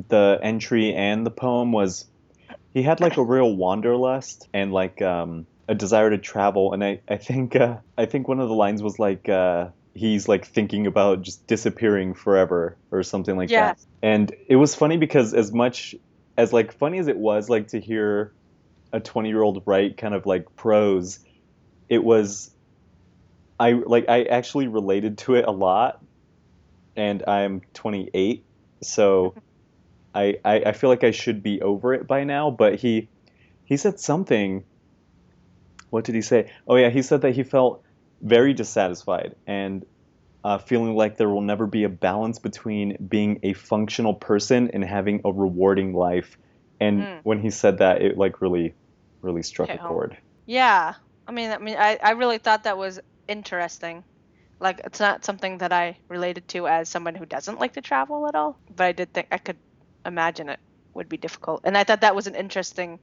the 0.08 0.38
entry 0.42 0.94
and 0.94 1.26
the 1.26 1.30
poem 1.30 1.72
was 1.72 2.06
he 2.74 2.82
had 2.82 3.00
like 3.00 3.16
a 3.16 3.24
real 3.24 3.54
wanderlust 3.56 4.48
and 4.52 4.72
like 4.72 5.00
um, 5.02 5.46
a 5.68 5.74
desire 5.74 6.10
to 6.10 6.18
travel. 6.18 6.72
And 6.72 6.84
I, 6.84 7.02
I 7.08 7.16
think 7.16 7.56
uh, 7.56 7.78
I 7.96 8.06
think 8.06 8.28
one 8.28 8.40
of 8.40 8.48
the 8.48 8.54
lines 8.54 8.82
was 8.82 8.98
like 8.98 9.28
uh, 9.28 9.68
he's 9.94 10.28
like 10.28 10.46
thinking 10.46 10.86
about 10.86 11.22
just 11.22 11.46
disappearing 11.46 12.14
forever 12.14 12.78
or 12.90 13.02
something 13.02 13.36
like 13.36 13.50
Yeah. 13.50 13.70
that. 13.70 13.78
And 14.02 14.34
it 14.48 14.56
was 14.56 14.74
funny 14.74 14.96
because 14.96 15.34
as 15.34 15.52
much 15.52 15.94
as 16.36 16.52
like 16.52 16.72
funny 16.72 16.98
as 16.98 17.08
it 17.08 17.18
was 17.18 17.48
like 17.48 17.68
to 17.68 17.80
hear 17.80 18.34
a 18.92 19.00
20 19.00 19.28
year 19.28 19.42
old 19.42 19.62
write 19.66 19.96
kind 19.96 20.14
of 20.14 20.26
like 20.26 20.44
prose, 20.56 21.18
it 21.88 22.02
was 22.02 22.50
I 23.58 23.72
like 23.72 24.06
I 24.08 24.24
actually 24.24 24.68
related 24.68 25.18
to 25.18 25.34
it 25.34 25.44
a 25.44 25.50
lot 25.50 25.98
and 26.96 27.22
I'm 27.26 27.62
28, 27.74 28.44
so 28.82 29.34
I, 30.14 30.38
I 30.44 30.62
I 30.66 30.72
feel 30.72 30.90
like 30.90 31.04
I 31.04 31.11
should 31.12 31.42
be 31.42 31.61
over 31.62 31.94
it 31.94 32.06
by 32.06 32.24
now. 32.24 32.50
But 32.50 32.76
he 32.76 33.08
he 33.64 33.76
said 33.76 34.00
something. 34.00 34.64
What 35.90 36.04
did 36.04 36.14
he 36.14 36.22
say? 36.22 36.50
Oh 36.66 36.76
yeah, 36.76 36.90
he 36.90 37.02
said 37.02 37.22
that 37.22 37.32
he 37.32 37.42
felt 37.42 37.82
very 38.22 38.52
dissatisfied 38.54 39.34
and 39.46 39.84
uh, 40.44 40.58
feeling 40.58 40.94
like 40.94 41.16
there 41.16 41.28
will 41.28 41.40
never 41.40 41.66
be 41.66 41.84
a 41.84 41.88
balance 41.88 42.38
between 42.38 42.96
being 43.08 43.40
a 43.42 43.52
functional 43.54 44.14
person 44.14 44.70
and 44.72 44.84
having 44.84 45.20
a 45.24 45.32
rewarding 45.32 45.92
life. 45.92 46.38
And 46.80 47.00
Mm. 47.02 47.20
when 47.24 47.40
he 47.40 47.50
said 47.50 47.78
that, 47.78 48.02
it 48.02 48.16
like 48.16 48.40
really 48.40 48.74
really 49.22 49.42
struck 49.42 49.68
Hit 49.68 49.78
a 49.78 49.82
home. 49.82 49.88
chord. 49.88 50.18
Yeah. 50.46 50.94
I 51.26 51.32
mean, 51.32 51.50
I 51.50 51.58
mean, 51.58 51.76
I, 51.76 51.98
I 52.02 52.12
really 52.12 52.38
thought 52.38 52.64
that 52.64 52.78
was 52.78 53.00
interesting. 53.28 54.02
Like, 54.61 54.80
it's 54.84 54.98
not 55.00 55.24
something 55.24 55.58
that 55.58 55.72
I 55.72 55.98
related 56.08 56.48
to 56.48 56.66
as 56.68 56.88
someone 56.88 57.14
who 57.14 57.26
doesn't 57.26 57.61
like 57.61 57.74
to 57.74 57.80
travel 57.82 58.26
at 58.28 58.34
all, 58.34 58.58
but 58.74 58.84
I 58.84 58.92
did 58.92 59.12
think 59.12 59.28
I 59.30 59.38
could 59.38 59.58
imagine 60.05 60.48
it 60.48 60.61
would 60.94 61.09
be 61.09 61.16
difficult, 61.16 61.62
and 61.64 61.76
I 61.76 61.84
thought 61.84 62.01
that 62.03 62.14
was 62.16 62.26
an 62.26 62.34
interesting 62.34 62.98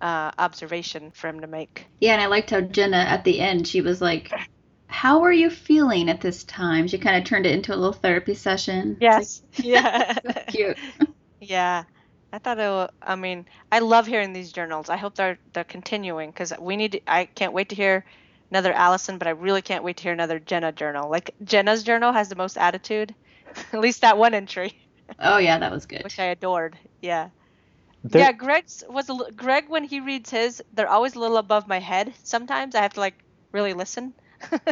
uh, 0.00 0.30
observation 0.38 1.10
for 1.12 1.28
him 1.28 1.40
to 1.40 1.46
make. 1.46 1.86
Yeah, 2.00 2.12
and 2.14 2.22
I 2.22 2.26
liked 2.26 2.50
how 2.50 2.60
Jenna 2.60 2.98
at 2.98 3.24
the 3.24 3.40
end 3.40 3.66
she 3.68 3.80
was 3.80 4.00
like, 4.00 4.32
"How 4.88 5.22
are 5.22 5.32
you 5.32 5.50
feeling 5.50 6.08
at 6.08 6.20
this 6.20 6.44
time?" 6.44 6.88
She 6.88 6.98
kind 6.98 7.16
of 7.16 7.24
turned 7.24 7.46
it 7.46 7.52
into 7.54 7.74
a 7.74 7.76
little 7.76 7.92
therapy 7.92 8.34
session. 8.34 8.96
Yes. 9.00 9.42
yeah. 9.58 10.18
It's 10.24 10.24
like, 10.24 10.46
cute. 10.48 10.78
Yeah, 11.40 11.84
I 12.32 12.38
thought 12.38 12.58
it. 12.58 12.68
wa- 12.68 12.88
I 13.02 13.16
mean, 13.16 13.46
I 13.70 13.80
love 13.80 14.06
hearing 14.06 14.32
these 14.32 14.52
journals. 14.52 14.88
I 14.88 14.96
hope 14.96 15.14
they're 15.16 15.38
they're 15.54 15.64
continuing 15.64 16.30
because 16.30 16.52
we 16.60 16.76
need. 16.76 17.02
I 17.06 17.26
can't 17.26 17.52
wait 17.52 17.70
to 17.70 17.74
hear 17.76 18.04
another 18.50 18.72
Allison, 18.72 19.18
but 19.18 19.26
I 19.28 19.32
really 19.32 19.62
can't 19.62 19.84
wait 19.84 19.96
to 19.98 20.02
hear 20.04 20.12
another 20.12 20.38
Jenna 20.38 20.72
journal. 20.72 21.10
Like 21.10 21.34
Jenna's 21.44 21.82
journal 21.84 22.12
has 22.12 22.28
the 22.28 22.36
most 22.36 22.56
attitude. 22.58 23.14
At 23.72 23.80
least 23.80 24.02
that 24.02 24.18
one 24.18 24.34
entry, 24.34 24.81
Oh 25.18 25.38
yeah, 25.38 25.58
that 25.58 25.70
was 25.72 25.86
good. 25.86 26.02
which 26.04 26.18
I 26.18 26.24
adored. 26.26 26.76
Yeah. 27.00 27.28
There- 28.04 28.22
Yeah, 28.22 28.32
Greg's 28.32 28.82
was 28.88 29.08
a, 29.08 29.12
li- 29.12 29.30
Greg 29.36 29.68
when 29.68 29.84
he 29.84 30.00
reads 30.00 30.30
his, 30.30 30.62
they're 30.74 30.88
always 30.88 31.14
a 31.14 31.20
little 31.20 31.36
above 31.36 31.68
my 31.68 31.78
head. 31.78 32.12
Sometimes 32.24 32.74
I 32.74 32.82
have 32.82 32.94
to 32.94 33.00
like 33.00 33.14
really 33.52 33.72
listen. 33.74 34.14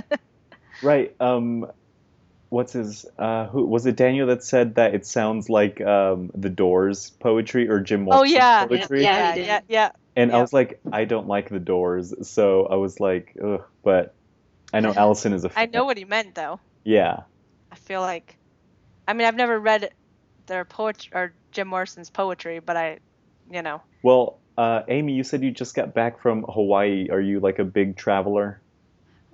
Right. 0.82 1.14
Um, 1.20 1.70
what's 2.48 2.72
his? 2.72 3.04
Uh, 3.18 3.46
who 3.48 3.66
was 3.66 3.84
it? 3.86 3.96
Daniel 3.96 4.28
that 4.28 4.42
said 4.42 4.76
that 4.76 4.94
it 4.94 5.04
sounds 5.06 5.50
like 5.50 5.80
um, 5.80 6.30
the 6.34 6.48
Doors 6.48 7.10
poetry 7.20 7.68
or 7.68 7.80
Jim 7.80 8.08
oh 8.10 8.22
yeah, 8.22 8.66
poetry. 8.66 9.02
Yeah, 9.02 9.34
yeah, 9.34 9.44
yeah, 9.44 9.60
yeah. 9.68 9.90
And 10.16 10.32
I 10.32 10.40
was 10.40 10.52
like, 10.52 10.80
I 10.90 11.04
don't 11.04 11.28
like 11.28 11.50
the 11.50 11.58
Doors, 11.60 12.14
so 12.28 12.66
I 12.66 12.76
was 12.76 12.98
like, 12.98 13.36
ugh. 13.44 13.62
But 13.84 14.14
I 14.72 14.80
know 14.80 14.92
Allison 14.96 15.32
is 15.34 15.44
a 15.44 15.48
I 15.50 15.52
fan. 15.66 15.70
know 15.72 15.84
what 15.84 15.98
he 15.98 16.04
meant 16.06 16.34
though. 16.34 16.60
Yeah. 16.82 17.20
I 17.70 17.76
feel 17.76 18.00
like, 18.00 18.36
I 19.06 19.12
mean, 19.12 19.26
I've 19.26 19.36
never 19.36 19.58
read 19.60 19.90
their 20.50 20.64
poetry 20.66 21.10
or 21.14 21.32
Jim 21.52 21.68
Morrison's 21.68 22.10
poetry, 22.10 22.58
but 22.58 22.76
I, 22.76 22.98
you 23.50 23.62
know, 23.62 23.80
Well, 24.02 24.38
uh, 24.58 24.82
Amy, 24.88 25.14
you 25.14 25.24
said 25.24 25.42
you 25.42 25.50
just 25.50 25.74
got 25.74 25.94
back 25.94 26.20
from 26.20 26.42
Hawaii. 26.42 27.08
Are 27.10 27.20
you 27.20 27.40
like 27.40 27.58
a 27.58 27.64
big 27.64 27.96
traveler? 27.96 28.60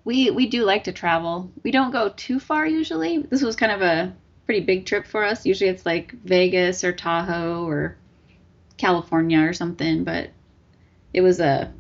We 0.04 0.30
we 0.30 0.46
do 0.46 0.64
like 0.64 0.84
to 0.84 0.92
travel. 0.92 1.50
We 1.64 1.72
don't 1.72 1.90
go 1.90 2.10
too 2.10 2.38
far 2.38 2.64
usually. 2.64 3.18
This 3.22 3.42
was 3.42 3.56
kind 3.56 3.72
of 3.72 3.82
a 3.82 4.14
pretty 4.44 4.60
big 4.60 4.86
trip 4.86 5.06
for 5.06 5.24
us. 5.24 5.44
Usually 5.44 5.68
it's 5.68 5.84
like 5.84 6.12
Vegas 6.12 6.84
or 6.84 6.92
Tahoe 6.92 7.66
or 7.66 7.96
California 8.76 9.40
or 9.40 9.52
something, 9.52 10.04
but 10.04 10.30
it 11.12 11.22
was 11.22 11.40
a 11.40 11.72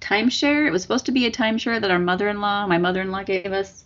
timeshare. 0.00 0.66
It 0.66 0.70
was 0.70 0.80
supposed 0.80 1.06
to 1.06 1.12
be 1.12 1.26
a 1.26 1.30
timeshare 1.30 1.80
that 1.80 1.90
our 1.90 1.98
mother-in-law, 1.98 2.68
my 2.68 2.78
mother-in-law 2.78 3.24
gave 3.24 3.52
us. 3.52 3.84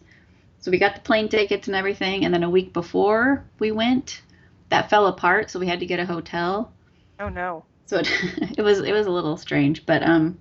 So 0.60 0.70
we 0.70 0.78
got 0.78 0.94
the 0.94 1.00
plane 1.00 1.28
tickets 1.28 1.68
and 1.68 1.76
everything, 1.76 2.24
and 2.24 2.34
then 2.34 2.42
a 2.42 2.50
week 2.50 2.72
before 2.72 3.44
we 3.58 3.70
went, 3.70 4.22
that 4.70 4.90
fell 4.90 5.06
apart, 5.06 5.50
so 5.50 5.58
we 5.58 5.66
had 5.66 5.80
to 5.80 5.86
get 5.86 6.00
a 6.00 6.06
hotel. 6.06 6.72
oh 7.20 7.28
no. 7.28 7.64
So 7.86 7.98
it, 7.98 8.10
it 8.58 8.62
was 8.62 8.80
it 8.80 8.92
was 8.92 9.06
a 9.06 9.10
little 9.10 9.36
strange, 9.36 9.86
but 9.86 10.02
um, 10.02 10.38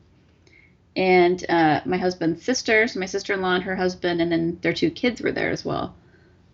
and 0.95 1.43
uh, 1.49 1.81
my 1.85 1.97
husband's 1.97 2.43
sister, 2.43 2.87
so 2.87 2.99
my 2.99 3.05
sister-in-law 3.05 3.55
and 3.55 3.63
her 3.63 3.75
husband, 3.75 4.21
and 4.21 4.31
then 4.31 4.57
their 4.61 4.73
two 4.73 4.89
kids 4.89 5.21
were 5.21 5.31
there 5.31 5.51
as 5.51 5.63
well. 5.63 5.95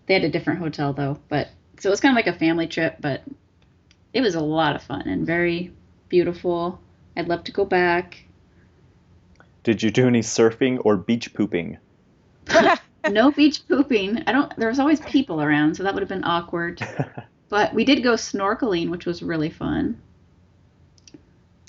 They 0.06 0.14
had 0.14 0.24
a 0.24 0.30
different 0.30 0.60
hotel 0.60 0.94
though, 0.94 1.18
but 1.30 1.48
so 1.80 1.90
it 1.90 1.92
was 1.92 2.02
kind 2.02 2.12
of 2.12 2.18
like 2.18 2.34
a 2.34 2.38
family 2.38 2.68
trip, 2.68 2.98
but 3.00 3.24
it 4.14 4.22
was 4.22 4.36
a 4.36 4.42
lot 4.42 4.76
of 4.76 4.84
fun 4.84 5.08
and 5.08 5.26
very 5.26 5.74
beautiful. 6.10 6.80
I'd 7.16 7.28
love 7.28 7.44
to 7.46 7.52
go 7.52 7.66
back. 7.66 8.26
Did 9.64 9.82
you 9.82 9.92
do 9.92 10.08
any 10.08 10.22
surfing 10.22 10.82
or 10.84 10.98
beach 10.98 11.34
pooping? 11.34 11.78
No 13.10 13.32
beach 13.32 13.68
pooping. 13.68 14.24
I 14.28 14.32
don't. 14.32 14.56
There 14.58 14.70
was 14.70 14.80
always 14.80 15.00
people 15.02 15.42
around, 15.42 15.76
so 15.76 15.84
that 15.84 15.94
would 15.94 16.02
have 16.02 16.10
been 16.10 16.24
awkward. 16.24 16.82
But 17.50 17.72
we 17.76 17.86
did 17.86 18.02
go 18.02 18.14
snorkeling, 18.14 18.90
which 18.90 19.06
was 19.06 19.22
really 19.22 19.52
fun. 19.52 20.02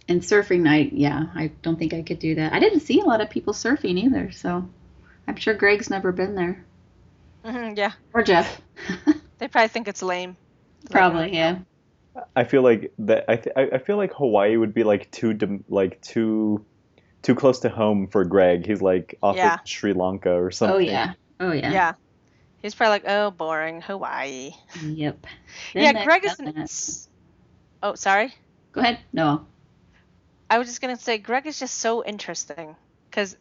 And 0.09 0.23
surfing, 0.23 0.67
I 0.69 0.89
yeah, 0.93 1.25
I 1.35 1.49
don't 1.63 1.79
think 1.79 1.93
I 1.93 2.01
could 2.03 2.19
do 2.19 2.35
that. 2.37 2.55
I 2.55 2.59
didn't 2.59 2.81
see 2.81 3.01
a 3.01 3.05
lot 3.05 3.21
of 3.21 3.29
people 3.29 3.53
surfing 3.53 3.99
either, 3.99 4.31
so 4.31 4.67
I'm 5.29 5.37
sure 5.37 5.53
Greg's 5.55 5.91
never 5.91 6.11
been 6.13 6.35
there 6.35 6.65
Mhm, 7.45 7.77
yeah, 7.77 7.93
or 8.15 8.23
Jeff. 8.23 8.61
they 9.39 9.49
probably 9.49 9.69
think 9.69 9.89
it's 9.89 10.03
lame. 10.03 10.37
Like, 10.85 10.91
Probably, 10.91 11.35
yeah. 11.35 11.59
I 12.35 12.45
feel 12.45 12.63
like 12.63 12.93
that. 13.01 13.25
I, 13.29 13.37
th- 13.37 13.55
I 13.57 13.63
I 13.75 13.79
feel 13.79 13.97
like 13.99 14.15
Hawaii 14.15 14.57
would 14.57 14.73
be 14.73 14.85
like 14.85 15.11
too 15.11 15.35
dim- 15.35 15.65
like 15.69 16.01
too 16.01 16.65
too 17.23 17.35
close 17.35 17.61
to 17.61 17.69
home 17.69 18.07
for 18.09 18.25
Greg. 18.25 18.65
He's 18.67 18.81
like 18.83 19.17
off 19.23 19.37
Yeah. 19.37 19.55
of 19.55 19.61
Sri 19.65 19.93
Lanka 19.93 20.31
or 20.33 20.51
something. 20.51 20.77
Oh 20.77 20.79
yeah. 20.79 21.15
Oh 21.41 21.53
yeah. 21.53 21.73
Yeah. 21.73 21.93
He's 22.63 22.75
probably 22.75 22.93
like, 22.93 23.05
oh, 23.07 23.31
boring, 23.31 23.83
Hawaii. 23.83 24.53
Yep. 24.83 25.27
yeah, 25.75 26.05
Greg 26.05 26.25
is. 26.25 26.37
done 26.37 26.49
an- 26.49 26.55
that. 26.55 27.07
Oh, 27.83 27.95
sorry. 27.95 28.33
Go 28.73 28.81
ahead. 28.81 28.99
No. 29.13 29.47
I 30.49 30.59
was 30.59 30.69
just 30.69 30.81
gonna 30.81 30.97
say 30.97 31.19
Greg 31.19 31.47
is 31.47 31.59
just 31.59 31.75
so 31.77 32.05
interesting 32.05 32.75
because 33.11 33.37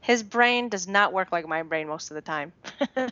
his 0.00 0.22
brain 0.22 0.68
does 0.68 0.88
not 0.88 1.12
work 1.12 1.30
like 1.32 1.46
my 1.46 1.62
brain 1.62 1.86
most 1.88 2.10
of 2.10 2.14
the 2.16 2.20
time. 2.22 2.52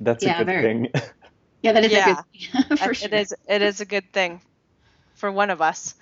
That's 0.00 0.24
Yeah, 0.24 0.34
a 0.34 0.38
good 0.38 0.46
very. 0.46 0.62
thing. 0.62 0.88
Yeah, 1.62 1.72
that 1.72 1.84
is 1.84 1.92
Yeah. 1.92 2.22
a 2.22 2.66
good 2.68 2.78
for 2.78 2.90
It- 2.90 2.96
sure. 2.96 3.08
It 3.08 3.14
is. 3.14 3.34
It 3.46 3.60
is 3.62 3.80
a 3.80 3.84
good 3.84 4.10
thing 4.12 4.40
for 5.14 5.30
one 5.30 5.50
of 5.50 5.60
us. 5.60 5.94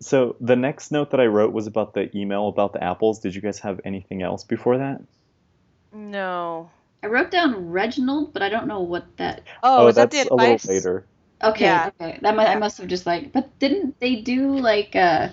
So 0.00 0.36
the 0.40 0.56
next 0.56 0.90
note 0.92 1.10
that 1.10 1.20
I 1.20 1.26
wrote 1.26 1.52
was 1.52 1.66
about 1.66 1.94
the 1.94 2.16
email 2.16 2.48
about 2.48 2.72
the 2.72 2.82
apples. 2.82 3.20
Did 3.20 3.34
you 3.34 3.40
guys 3.40 3.58
have 3.60 3.80
anything 3.84 4.22
else 4.22 4.44
before 4.44 4.78
that? 4.78 5.00
no. 5.92 6.70
I 7.02 7.06
wrote 7.06 7.30
down 7.30 7.70
Reginald, 7.70 8.32
but 8.32 8.42
I 8.42 8.48
don't 8.48 8.66
know 8.66 8.80
what 8.80 9.04
that. 9.18 9.42
Oh, 9.62 9.86
is 9.86 9.94
that 9.94 10.10
that's 10.10 10.24
the 10.28 10.34
a 10.34 10.36
little 10.36 10.58
later. 10.68 11.06
Okay, 11.44 11.66
Yeah. 11.66 11.90
okay. 12.00 12.18
That 12.22 12.34
must, 12.34 12.48
I 12.48 12.56
must 12.56 12.78
have 12.78 12.88
just 12.88 13.06
like. 13.06 13.32
But 13.32 13.56
didn't 13.60 14.00
they 14.00 14.16
do 14.16 14.58
like 14.58 14.96
uh 14.96 15.28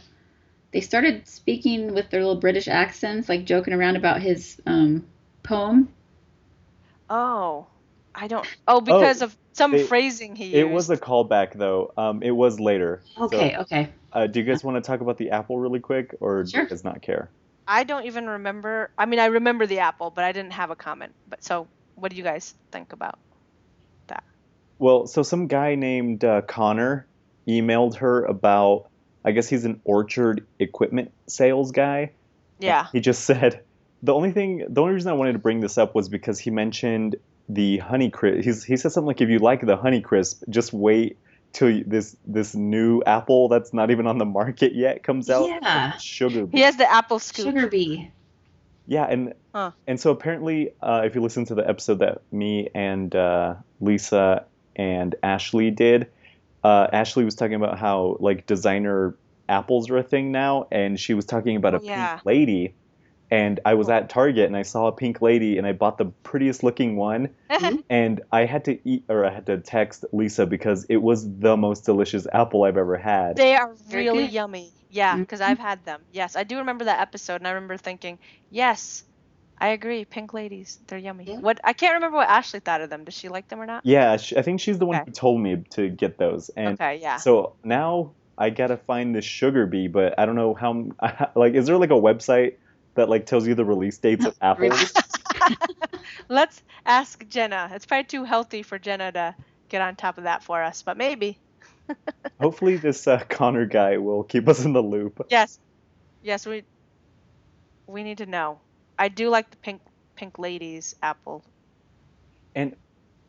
they 0.71 0.81
started 0.81 1.27
speaking 1.27 1.95
with 1.95 2.11
their 2.11 2.19
little 2.19 2.39
British 2.39 2.67
accents, 2.67 3.27
like 3.27 3.45
joking 3.45 3.73
around 3.73 3.95
about 3.95 4.21
his 4.21 4.61
um 4.67 5.07
poem? 5.41 5.89
Oh, 7.09 7.65
I 8.13 8.27
don't. 8.27 8.47
Oh, 8.67 8.79
because 8.81 9.23
of 9.23 9.35
some 9.53 9.73
it- 9.73 9.87
phrasing 9.87 10.35
he 10.35 10.45
used. 10.45 10.55
It 10.55 10.69
was 10.69 10.89
a 10.91 10.97
callback 10.97 11.53
though. 11.53 11.93
Um, 11.97 12.21
it 12.21 12.31
was 12.31 12.59
later. 12.59 13.01
Okay, 13.19 13.53
So, 13.55 13.61
okay. 13.61 13.89
Uh, 14.15 14.27
do 14.27 14.39
you 14.39 14.45
guys 14.45 14.63
want 14.63 14.81
to 14.83 14.87
talk 14.87 15.01
about 15.01 15.17
the 15.17 15.29
apple 15.29 15.59
really 15.59 15.79
quick, 15.79 16.15
or 16.19 16.43
do 16.43 16.57
you 16.57 16.67
guys 16.67 16.83
not 16.83 17.01
care? 17.01 17.29
I 17.67 17.83
don't 17.83 18.05
even 18.05 18.27
remember. 18.27 18.91
I 18.97 19.05
mean, 19.05 19.19
I 19.19 19.25
remember 19.25 19.65
the 19.65 19.79
apple, 19.79 20.09
but 20.09 20.23
I 20.23 20.31
didn't 20.31 20.53
have 20.53 20.71
a 20.71 20.75
comment. 20.75 21.13
But 21.29 21.43
so, 21.43 21.67
what 21.95 22.11
do 22.11 22.17
you 22.17 22.23
guys 22.23 22.55
think 22.71 22.93
about 22.93 23.19
that? 24.07 24.23
Well, 24.79 25.07
so 25.07 25.23
some 25.23 25.47
guy 25.47 25.75
named 25.75 26.23
uh, 26.23 26.41
Connor 26.41 27.05
emailed 27.47 27.97
her 27.97 28.23
about. 28.23 28.87
I 29.23 29.31
guess 29.31 29.49
he's 29.49 29.65
an 29.65 29.81
orchard 29.83 30.45
equipment 30.59 31.11
sales 31.25 31.71
guy. 31.71 32.11
Yeah. 32.59 32.87
He 32.91 32.99
just 32.99 33.23
said 33.25 33.63
the 34.03 34.13
only 34.13 34.31
thing, 34.31 34.63
the 34.69 34.81
only 34.81 34.93
reason 34.93 35.09
I 35.11 35.15
wanted 35.15 35.33
to 35.33 35.39
bring 35.39 35.61
this 35.61 35.79
up 35.79 35.95
was 35.95 36.09
because 36.09 36.37
he 36.37 36.51
mentioned 36.51 37.15
the 37.49 37.79
Honey 37.79 38.11
Crisp. 38.11 38.43
He's, 38.43 38.63
he 38.63 38.77
said 38.77 38.91
something 38.91 39.07
like, 39.07 39.21
"If 39.21 39.29
you 39.29 39.39
like 39.39 39.65
the 39.65 39.77
Honey 39.77 40.01
Crisp, 40.01 40.43
just 40.49 40.73
wait 40.73 41.17
till 41.55 41.81
this 41.87 42.15
this 42.27 42.53
new 42.53 43.01
apple 43.07 43.47
that's 43.47 43.73
not 43.73 43.89
even 43.89 44.05
on 44.07 44.17
the 44.17 44.25
market 44.25 44.75
yet 44.75 45.01
comes 45.03 45.29
out. 45.29 45.47
Yeah. 45.47 45.97
Sugar. 45.97 46.47
He 46.51 46.59
has 46.59 46.75
the 46.75 46.91
apple 46.91 47.17
scoop. 47.19 47.45
Sugar 47.45 47.67
bee. 47.67 48.11
Yeah, 48.87 49.05
and 49.05 49.33
Huh. 49.53 49.71
and 49.87 49.99
so 49.99 50.11
apparently, 50.11 50.73
uh, 50.81 51.03
if 51.05 51.15
you 51.15 51.21
listen 51.21 51.45
to 51.45 51.55
the 51.55 51.67
episode 51.67 51.99
that 51.99 52.21
me 52.31 52.69
and 52.75 53.15
uh, 53.15 53.55
Lisa 53.79 54.45
and 54.75 55.15
Ashley 55.23 55.71
did, 55.71 56.07
uh, 56.63 56.87
Ashley 56.91 57.23
was 57.23 57.35
talking 57.35 57.55
about 57.55 57.79
how 57.79 58.17
like 58.19 58.45
designer 58.45 59.15
apples 59.47 59.89
are 59.89 59.97
a 59.97 60.03
thing 60.03 60.31
now, 60.33 60.67
and 60.71 60.99
she 60.99 61.13
was 61.13 61.23
talking 61.25 61.55
about 61.55 61.73
Oh, 61.73 61.77
a 61.77 61.83
yeah. 61.83 62.15
pink 62.15 62.25
lady. 62.25 62.73
And 63.31 63.59
I 63.65 63.73
was 63.73 63.89
at 63.89 64.09
Target 64.09 64.45
and 64.45 64.55
I 64.55 64.61
saw 64.61 64.87
a 64.87 64.91
pink 64.91 65.21
lady 65.21 65.57
and 65.57 65.65
I 65.65 65.71
bought 65.73 65.97
the 65.97 66.05
prettiest 66.23 66.63
looking 66.63 66.95
one 66.95 67.29
and 67.89 68.21
I 68.31 68.45
had 68.45 68.65
to 68.65 68.79
eat 68.87 69.03
or 69.09 69.25
I 69.25 69.33
had 69.33 69.45
to 69.47 69.57
text 69.57 70.05
Lisa 70.11 70.45
because 70.45 70.85
it 70.89 70.97
was 70.97 71.27
the 71.39 71.57
most 71.57 71.85
delicious 71.85 72.27
apple 72.31 72.63
I've 72.63 72.77
ever 72.77 72.97
had. 72.97 73.35
They 73.37 73.55
are 73.55 73.73
really 73.91 74.25
yummy. 74.25 74.71
Yeah, 74.89 75.17
because 75.17 75.41
Mhm. 75.41 75.45
I've 75.47 75.59
had 75.59 75.83
them. 75.83 76.01
Yes, 76.11 76.35
I 76.35 76.43
do 76.43 76.59
remember 76.59 76.85
that 76.85 77.01
episode, 77.01 77.41
and 77.41 77.47
I 77.47 77.51
remember 77.51 77.75
thinking, 77.77 78.17
yes, 78.49 79.03
I 79.59 79.69
agree. 79.69 80.05
Pink 80.05 80.33
ladies, 80.33 80.77
they're 80.87 80.99
yummy. 80.99 81.25
Yeah. 81.25 81.39
What 81.39 81.59
I 81.63 81.73
can't 81.73 81.95
remember 81.95 82.17
what 82.17 82.29
Ashley 82.29 82.59
thought 82.59 82.81
of 82.81 82.89
them. 82.89 83.03
Does 83.05 83.13
she 83.13 83.27
like 83.29 83.47
them 83.47 83.59
or 83.61 83.65
not? 83.65 83.85
Yeah, 83.85 84.15
sh 84.17 84.33
I 84.37 84.41
think 84.41 84.59
she's 84.59 84.77
the 84.79 84.85
one 84.85 84.97
Okay. 84.97 85.05
who 85.07 85.11
told 85.11 85.41
me 85.41 85.63
to 85.71 85.89
get 85.89 86.17
those. 86.17 86.49
And 86.49 86.75
okay, 86.75 86.99
yeah. 87.01 87.17
So 87.17 87.55
now 87.63 88.11
I 88.37 88.49
gotta 88.51 88.77
find 88.77 89.15
this 89.15 89.25
sugar 89.25 89.65
bee, 89.65 89.87
but 89.87 90.17
I 90.19 90.25
don't 90.25 90.35
know 90.35 90.53
how. 90.53 90.91
Like, 91.35 91.53
is 91.55 91.65
there 91.67 91.77
like 91.77 91.89
a 91.91 91.93
website 91.93 92.53
that 92.95 93.09
like 93.09 93.25
tells 93.25 93.47
you 93.47 93.55
the 93.55 93.65
release 93.65 93.97
dates 93.97 94.25
of 94.25 94.35
apples? 94.41 94.91
Let's 96.29 96.61
ask 96.85 97.27
Jenna. 97.27 97.69
It's 97.73 97.85
probably 97.85 98.05
too 98.05 98.23
healthy 98.23 98.63
for 98.63 98.79
Jenna 98.79 99.11
to 99.11 99.35
get 99.69 99.81
on 99.81 99.95
top 99.95 100.17
of 100.17 100.23
that 100.23 100.43
for 100.43 100.63
us, 100.63 100.81
but 100.81 100.97
maybe. 100.97 101.37
Hopefully, 102.41 102.77
this 102.77 103.07
uh, 103.07 103.23
Connor 103.29 103.65
guy 103.65 103.97
will 103.97 104.23
keep 104.23 104.47
us 104.47 104.65
in 104.65 104.73
the 104.73 104.81
loop. 104.81 105.25
Yes. 105.29 105.59
Yes, 106.23 106.45
we 106.47 106.63
we 107.87 108.03
need 108.03 108.17
to 108.17 108.25
know. 108.25 108.59
I 108.97 109.09
do 109.09 109.29
like 109.29 109.51
the 109.51 109.57
pink 109.57 109.81
pink 110.15 110.39
ladies 110.39 110.95
apple. 111.03 111.43
And 112.55 112.75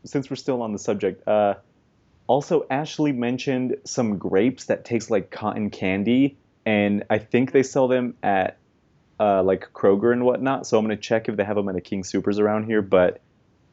since 0.04 0.30
we're 0.30 0.36
still 0.36 0.62
on 0.62 0.72
the 0.72 0.78
subject, 0.78 1.26
uh, 1.28 1.54
also 2.26 2.66
Ashley 2.70 3.12
mentioned 3.12 3.76
some 3.84 4.18
grapes 4.18 4.66
that 4.66 4.84
taste 4.84 5.10
like 5.10 5.30
cotton 5.30 5.70
candy, 5.70 6.38
and 6.64 7.04
I 7.10 7.18
think 7.18 7.52
they 7.52 7.62
sell 7.62 7.88
them 7.88 8.14
at 8.22 8.56
uh, 9.18 9.42
like 9.42 9.72
Kroger 9.72 10.12
and 10.12 10.24
whatnot. 10.24 10.66
So 10.66 10.78
I'm 10.78 10.84
gonna 10.84 10.96
check 10.96 11.28
if 11.28 11.36
they 11.36 11.44
have 11.44 11.56
them 11.56 11.68
at 11.68 11.74
the 11.74 11.80
King 11.80 12.04
Supers 12.04 12.38
around 12.38 12.64
here. 12.64 12.82
But 12.82 13.20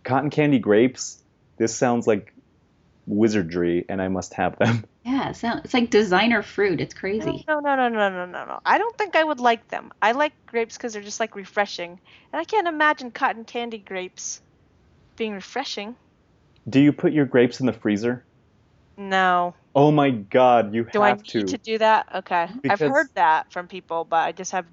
cotton 0.03 0.29
candy 0.29 0.59
grapes, 0.59 1.21
this 1.57 1.75
sounds 1.75 2.07
like 2.07 2.33
wizardry, 3.05 3.85
and 3.89 4.01
I 4.01 4.07
must 4.07 4.33
have 4.35 4.57
them. 4.57 4.85
Yeah, 5.05 5.31
it 5.31 5.35
sound, 5.35 5.65
it's 5.65 5.73
like 5.73 5.89
designer 5.89 6.41
fruit. 6.41 6.79
It's 6.79 6.93
crazy. 6.93 7.43
No, 7.45 7.59
no, 7.59 7.75
no, 7.75 7.89
no, 7.89 8.07
no, 8.07 8.25
no, 8.25 8.45
no. 8.45 8.59
I 8.65 8.77
don't 8.77 8.97
think 8.97 9.17
I 9.17 9.23
would 9.25 9.41
like 9.41 9.67
them. 9.67 9.91
I 10.01 10.13
like 10.13 10.31
grapes 10.45 10.77
because 10.77 10.93
they're 10.93 11.01
just 11.01 11.19
like 11.19 11.35
refreshing, 11.35 11.99
and 12.31 12.39
I 12.39 12.45
can't 12.45 12.69
imagine 12.69 13.11
cotton 13.11 13.43
candy 13.43 13.79
grapes 13.79 14.41
being 15.17 15.33
refreshing. 15.33 15.97
Do 16.69 16.79
you 16.79 16.93
put 16.93 17.11
your 17.11 17.25
grapes 17.25 17.59
in 17.59 17.65
the 17.65 17.73
freezer? 17.73 18.23
No. 18.95 19.55
Oh 19.75 19.91
my 19.91 20.11
God, 20.11 20.73
you 20.73 20.85
Do 20.85 21.01
have 21.01 21.21
to. 21.21 21.31
Do 21.31 21.39
I 21.39 21.41
need 21.41 21.47
to. 21.47 21.57
to 21.57 21.57
do 21.57 21.77
that? 21.79 22.07
Okay. 22.15 22.47
Because- 22.61 22.81
I've 22.81 22.89
heard 22.89 23.09
that 23.15 23.51
from 23.51 23.67
people, 23.67 24.05
but 24.05 24.25
I 24.25 24.31
just 24.31 24.53
have 24.53 24.65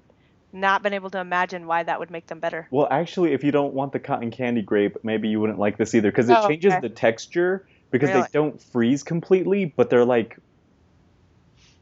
not 0.53 0.83
been 0.83 0.93
able 0.93 1.09
to 1.11 1.19
imagine 1.19 1.67
why 1.67 1.83
that 1.83 1.99
would 1.99 2.11
make 2.11 2.27
them 2.27 2.39
better. 2.39 2.67
Well, 2.71 2.87
actually, 2.89 3.33
if 3.33 3.43
you 3.43 3.51
don't 3.51 3.73
want 3.73 3.93
the 3.93 3.99
cotton 3.99 4.31
candy 4.31 4.61
grape, 4.61 4.97
maybe 5.03 5.29
you 5.29 5.39
wouldn't 5.39 5.59
like 5.59 5.77
this 5.77 5.95
either 5.95 6.11
because 6.11 6.29
it 6.29 6.37
Oh, 6.37 6.47
changes 6.47 6.71
okay. 6.73 6.81
the 6.81 6.89
texture 6.89 7.65
because 7.91 8.09
Really? 8.09 8.21
they 8.21 8.27
don't 8.33 8.61
freeze 8.61 9.03
completely, 9.03 9.73
but 9.75 9.89
they're 9.89 10.05
like 10.05 10.37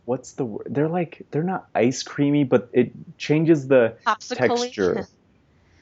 what's 0.06 0.34
the 0.34 0.46
word? 0.46 0.68
They're 0.70 0.90
like 0.90 1.26
they're 1.32 1.44
not 1.44 1.68
ice 1.76 2.04
creamy, 2.04 2.44
but 2.44 2.70
it 2.74 2.92
changes 3.18 3.68
the 3.68 3.96
Popsicle. 4.06 4.36
texture. 4.36 5.08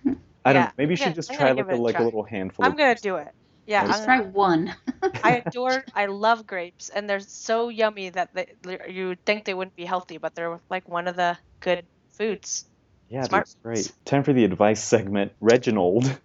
I 0.45 0.53
don't 0.53 0.63
Yeah, 0.63 0.71
maybe 0.77 0.91
you 0.91 0.95
should 0.97 1.05
gonna- 1.05 1.15
just 1.15 1.29
I'm 1.31 1.37
try 1.37 1.49
like 1.51 1.65
a 1.65 1.69
it 1.69 1.73
a 1.73 1.81
like 1.81 1.99
a 1.99 2.03
little 2.03 2.23
handful 2.23 2.65
I'm 2.65 2.71
of 2.73 2.77
gonna 2.77 2.95
do 2.95 3.15
it. 3.17 3.29
Yeah, 3.65 3.85
Just 3.85 4.01
I'm 4.01 4.05
try 4.05 4.19
one. 4.21 4.75
I 5.23 5.31
adore, 5.51 5.83
I 5.93 6.05
love 6.05 6.45
grapes, 6.47 6.89
and 6.89 7.09
they're 7.09 7.19
so 7.19 7.69
yummy 7.69 8.09
that 8.09 8.29
they, 8.33 8.47
you 8.89 9.09
would 9.09 9.25
think 9.25 9.43
they 9.45 9.53
wouldn't 9.53 9.75
be 9.75 9.85
healthy, 9.85 10.17
but 10.17 10.35
they're 10.35 10.59
like 10.69 10.87
one 10.87 11.07
of 11.07 11.15
the 11.15 11.37
good 11.61 11.85
foods. 12.17 12.65
Yeah, 13.09 13.23
Smart 13.23 13.45
that's 13.45 13.55
great. 13.63 13.91
Time 14.05 14.23
for 14.23 14.33
the 14.33 14.43
advice 14.43 14.83
segment. 14.83 15.31
Reginald 15.39 16.03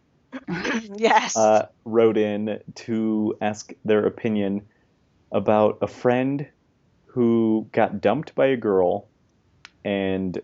yes. 0.97 1.37
uh, 1.37 1.67
wrote 1.85 2.17
in 2.17 2.61
to 2.75 3.37
ask 3.41 3.73
their 3.85 4.07
opinion 4.07 4.63
about 5.31 5.79
a 5.83 5.87
friend 5.87 6.47
who 7.07 7.69
got 7.73 8.01
dumped 8.01 8.35
by 8.35 8.47
a 8.47 8.57
girl 8.57 9.09
and 9.85 10.41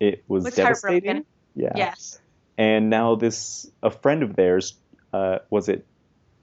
it 0.00 0.24
was 0.28 0.44
Was 0.44 0.54
devastating. 0.54 1.24
Yeah. 1.54 1.72
yes. 1.76 2.20
And 2.58 2.90
now 2.90 3.14
this 3.14 3.70
a 3.82 3.90
friend 3.90 4.22
of 4.22 4.36
theirs, 4.36 4.74
uh, 5.12 5.38
was 5.50 5.68
it 5.68 5.86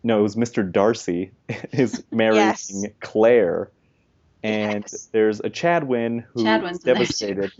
no, 0.03 0.19
it 0.19 0.21
was 0.23 0.35
Mr. 0.35 0.69
Darcy 0.69 1.31
is 1.71 2.03
marrying 2.11 2.37
Yes. 2.37 2.85
Claire. 3.01 3.71
And 4.43 4.83
Yes. 4.83 5.09
there's 5.11 5.39
a 5.41 5.49
Chadwin 5.49 6.23
who 6.33 6.43
Chadwin's 6.43 6.79
there, 6.79 6.93
too. 6.95 6.99
devastated. 7.01 7.51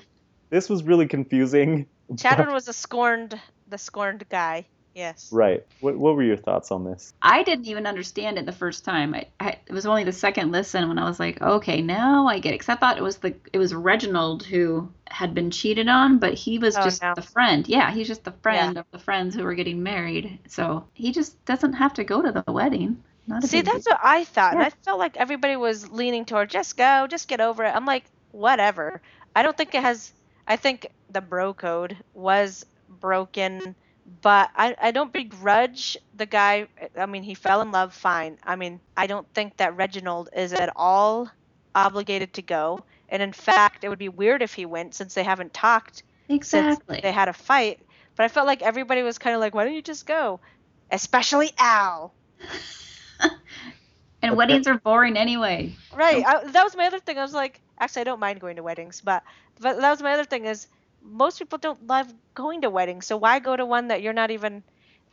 This 0.49 0.69
was 0.69 0.83
really 0.83 1.07
confusing. 1.07 1.87
Chadwin 2.15 2.53
was 2.53 2.67
a 2.67 2.73
scorned, 2.73 3.39
the 3.67 3.77
scorned 3.77 4.25
guy. 4.29 4.65
Yes. 4.95 5.29
Right. 5.31 5.63
What, 5.79 5.95
what 5.95 6.15
were 6.15 6.23
your 6.23 6.37
thoughts 6.37 6.71
on 6.71 6.83
this? 6.83 7.13
I 7.21 7.43
didn't 7.43 7.67
even 7.67 7.85
understand 7.85 8.39
it 8.39 8.47
the 8.47 8.51
first 8.51 8.83
time. 8.83 9.13
I, 9.13 9.27
I 9.39 9.49
it 9.67 9.71
was 9.71 9.85
only 9.85 10.03
the 10.03 10.11
second 10.11 10.51
listen 10.51 10.87
when 10.87 10.97
I 10.97 11.03
was 11.07 11.19
like, 11.19 11.39
okay, 11.39 11.83
now 11.83 12.25
I 12.27 12.39
get 12.39 12.49
it. 12.49 12.59
Because 12.59 12.69
I 12.69 12.77
thought 12.77 12.97
it 12.97 13.03
was 13.03 13.17
the 13.17 13.35
it 13.53 13.59
was 13.59 13.75
Reginald 13.75 14.41
who 14.41 14.89
had 15.05 15.35
been 15.35 15.51
cheated 15.51 15.87
on, 15.87 16.17
but 16.17 16.33
he 16.33 16.57
was 16.57 16.75
Oh, 16.75 16.83
just 16.83 17.03
no. 17.03 17.13
the 17.13 17.21
friend. 17.21 17.67
Yeah, 17.67 17.91
he's 17.91 18.07
just 18.07 18.23
the 18.23 18.31
friend 18.41 18.75
of 18.79 18.85
the 18.89 18.97
friends 18.97 19.35
who 19.35 19.43
were 19.43 19.53
getting 19.53 19.83
married. 19.83 20.39
So 20.47 20.87
he 20.93 21.11
just 21.11 21.45
doesn't 21.45 21.73
have 21.73 21.93
to 21.95 22.03
go 22.03 22.23
to 22.23 22.31
the 22.31 22.51
wedding. 22.51 23.03
Not 23.27 23.43
See, 23.43 23.61
that's 23.61 23.85
deal. 23.85 23.93
what 23.93 23.99
I 24.01 24.23
thought. 24.23 24.53
And 24.53 24.61
Yeah. 24.61 24.67
I 24.67 24.69
felt 24.83 24.97
like 24.97 25.15
everybody 25.17 25.57
was 25.57 25.91
leaning 25.91 26.25
toward 26.25 26.49
just 26.49 26.75
go, 26.75 27.05
just 27.05 27.27
get 27.27 27.39
over 27.39 27.63
it. 27.65 27.75
I'm 27.75 27.85
like, 27.85 28.05
whatever. 28.31 28.99
I 29.35 29.43
don't 29.43 29.55
think 29.55 29.75
it 29.75 29.83
has. 29.83 30.11
I 30.47 30.55
think 30.55 30.87
the 31.09 31.21
bro 31.21 31.53
code 31.53 31.97
was 32.13 32.65
broken, 32.87 33.75
but 34.21 34.49
I, 34.55 34.75
I 34.81 34.91
don't 34.91 35.11
begrudge 35.11 35.97
the 36.15 36.25
guy. 36.25 36.67
I 36.97 37.05
mean, 37.05 37.23
he 37.23 37.33
fell 37.33 37.61
in 37.61 37.71
love, 37.71 37.93
fine. 37.93 38.37
I 38.43 38.55
mean, 38.55 38.79
I 38.95 39.07
don't 39.07 39.27
think 39.33 39.57
that 39.57 39.75
Reginald 39.75 40.29
is 40.35 40.53
at 40.53 40.71
all 40.75 41.29
obligated 41.75 42.33
to 42.33 42.41
go. 42.41 42.83
And 43.09 43.21
in 43.21 43.33
fact, 43.33 43.83
it 43.83 43.89
would 43.89 43.99
be 43.99 44.09
weird 44.09 44.41
if 44.41 44.53
he 44.53 44.65
went 44.65 44.95
since 44.95 45.13
they 45.13 45.23
haven't 45.23 45.53
talked 45.53 46.03
exactly. 46.29 46.95
since 46.95 47.03
they 47.03 47.11
had 47.11 47.27
a 47.27 47.33
fight. 47.33 47.81
But 48.15 48.23
I 48.23 48.27
felt 48.29 48.47
like 48.47 48.61
everybody 48.61 49.03
was 49.03 49.17
kind 49.17 49.35
of 49.35 49.39
like, 49.39 49.53
why 49.53 49.65
don't 49.65 49.73
you 49.73 49.81
just 49.81 50.05
go? 50.05 50.39
Especially 50.91 51.51
Al. 51.57 52.13
and 54.21 54.35
weddings 54.35 54.67
are 54.67 54.77
boring 54.79 55.17
anyway. 55.17 55.75
Right. 55.93 56.25
I, 56.25 56.49
that 56.51 56.63
was 56.63 56.75
my 56.75 56.87
other 56.87 56.99
thing. 56.99 57.17
I 57.17 57.21
was 57.21 57.33
like, 57.33 57.61
actually, 57.79 58.01
I 58.01 58.05
don't 58.05 58.19
mind 58.19 58.39
going 58.39 58.55
to 58.57 58.63
weddings, 58.63 59.01
but 59.01 59.23
but 59.59 59.79
that 59.79 59.89
was 59.89 60.01
my 60.01 60.13
other 60.13 60.25
thing 60.25 60.45
is 60.45 60.67
most 61.01 61.39
people 61.39 61.57
don't 61.57 61.87
love 61.87 62.11
going 62.35 62.61
to 62.61 62.69
weddings, 62.69 63.05
so 63.05 63.17
why 63.17 63.39
go 63.39 63.55
to 63.55 63.65
one 63.65 63.89
that 63.89 64.01
you're 64.01 64.13
not 64.13 64.31
even? 64.31 64.63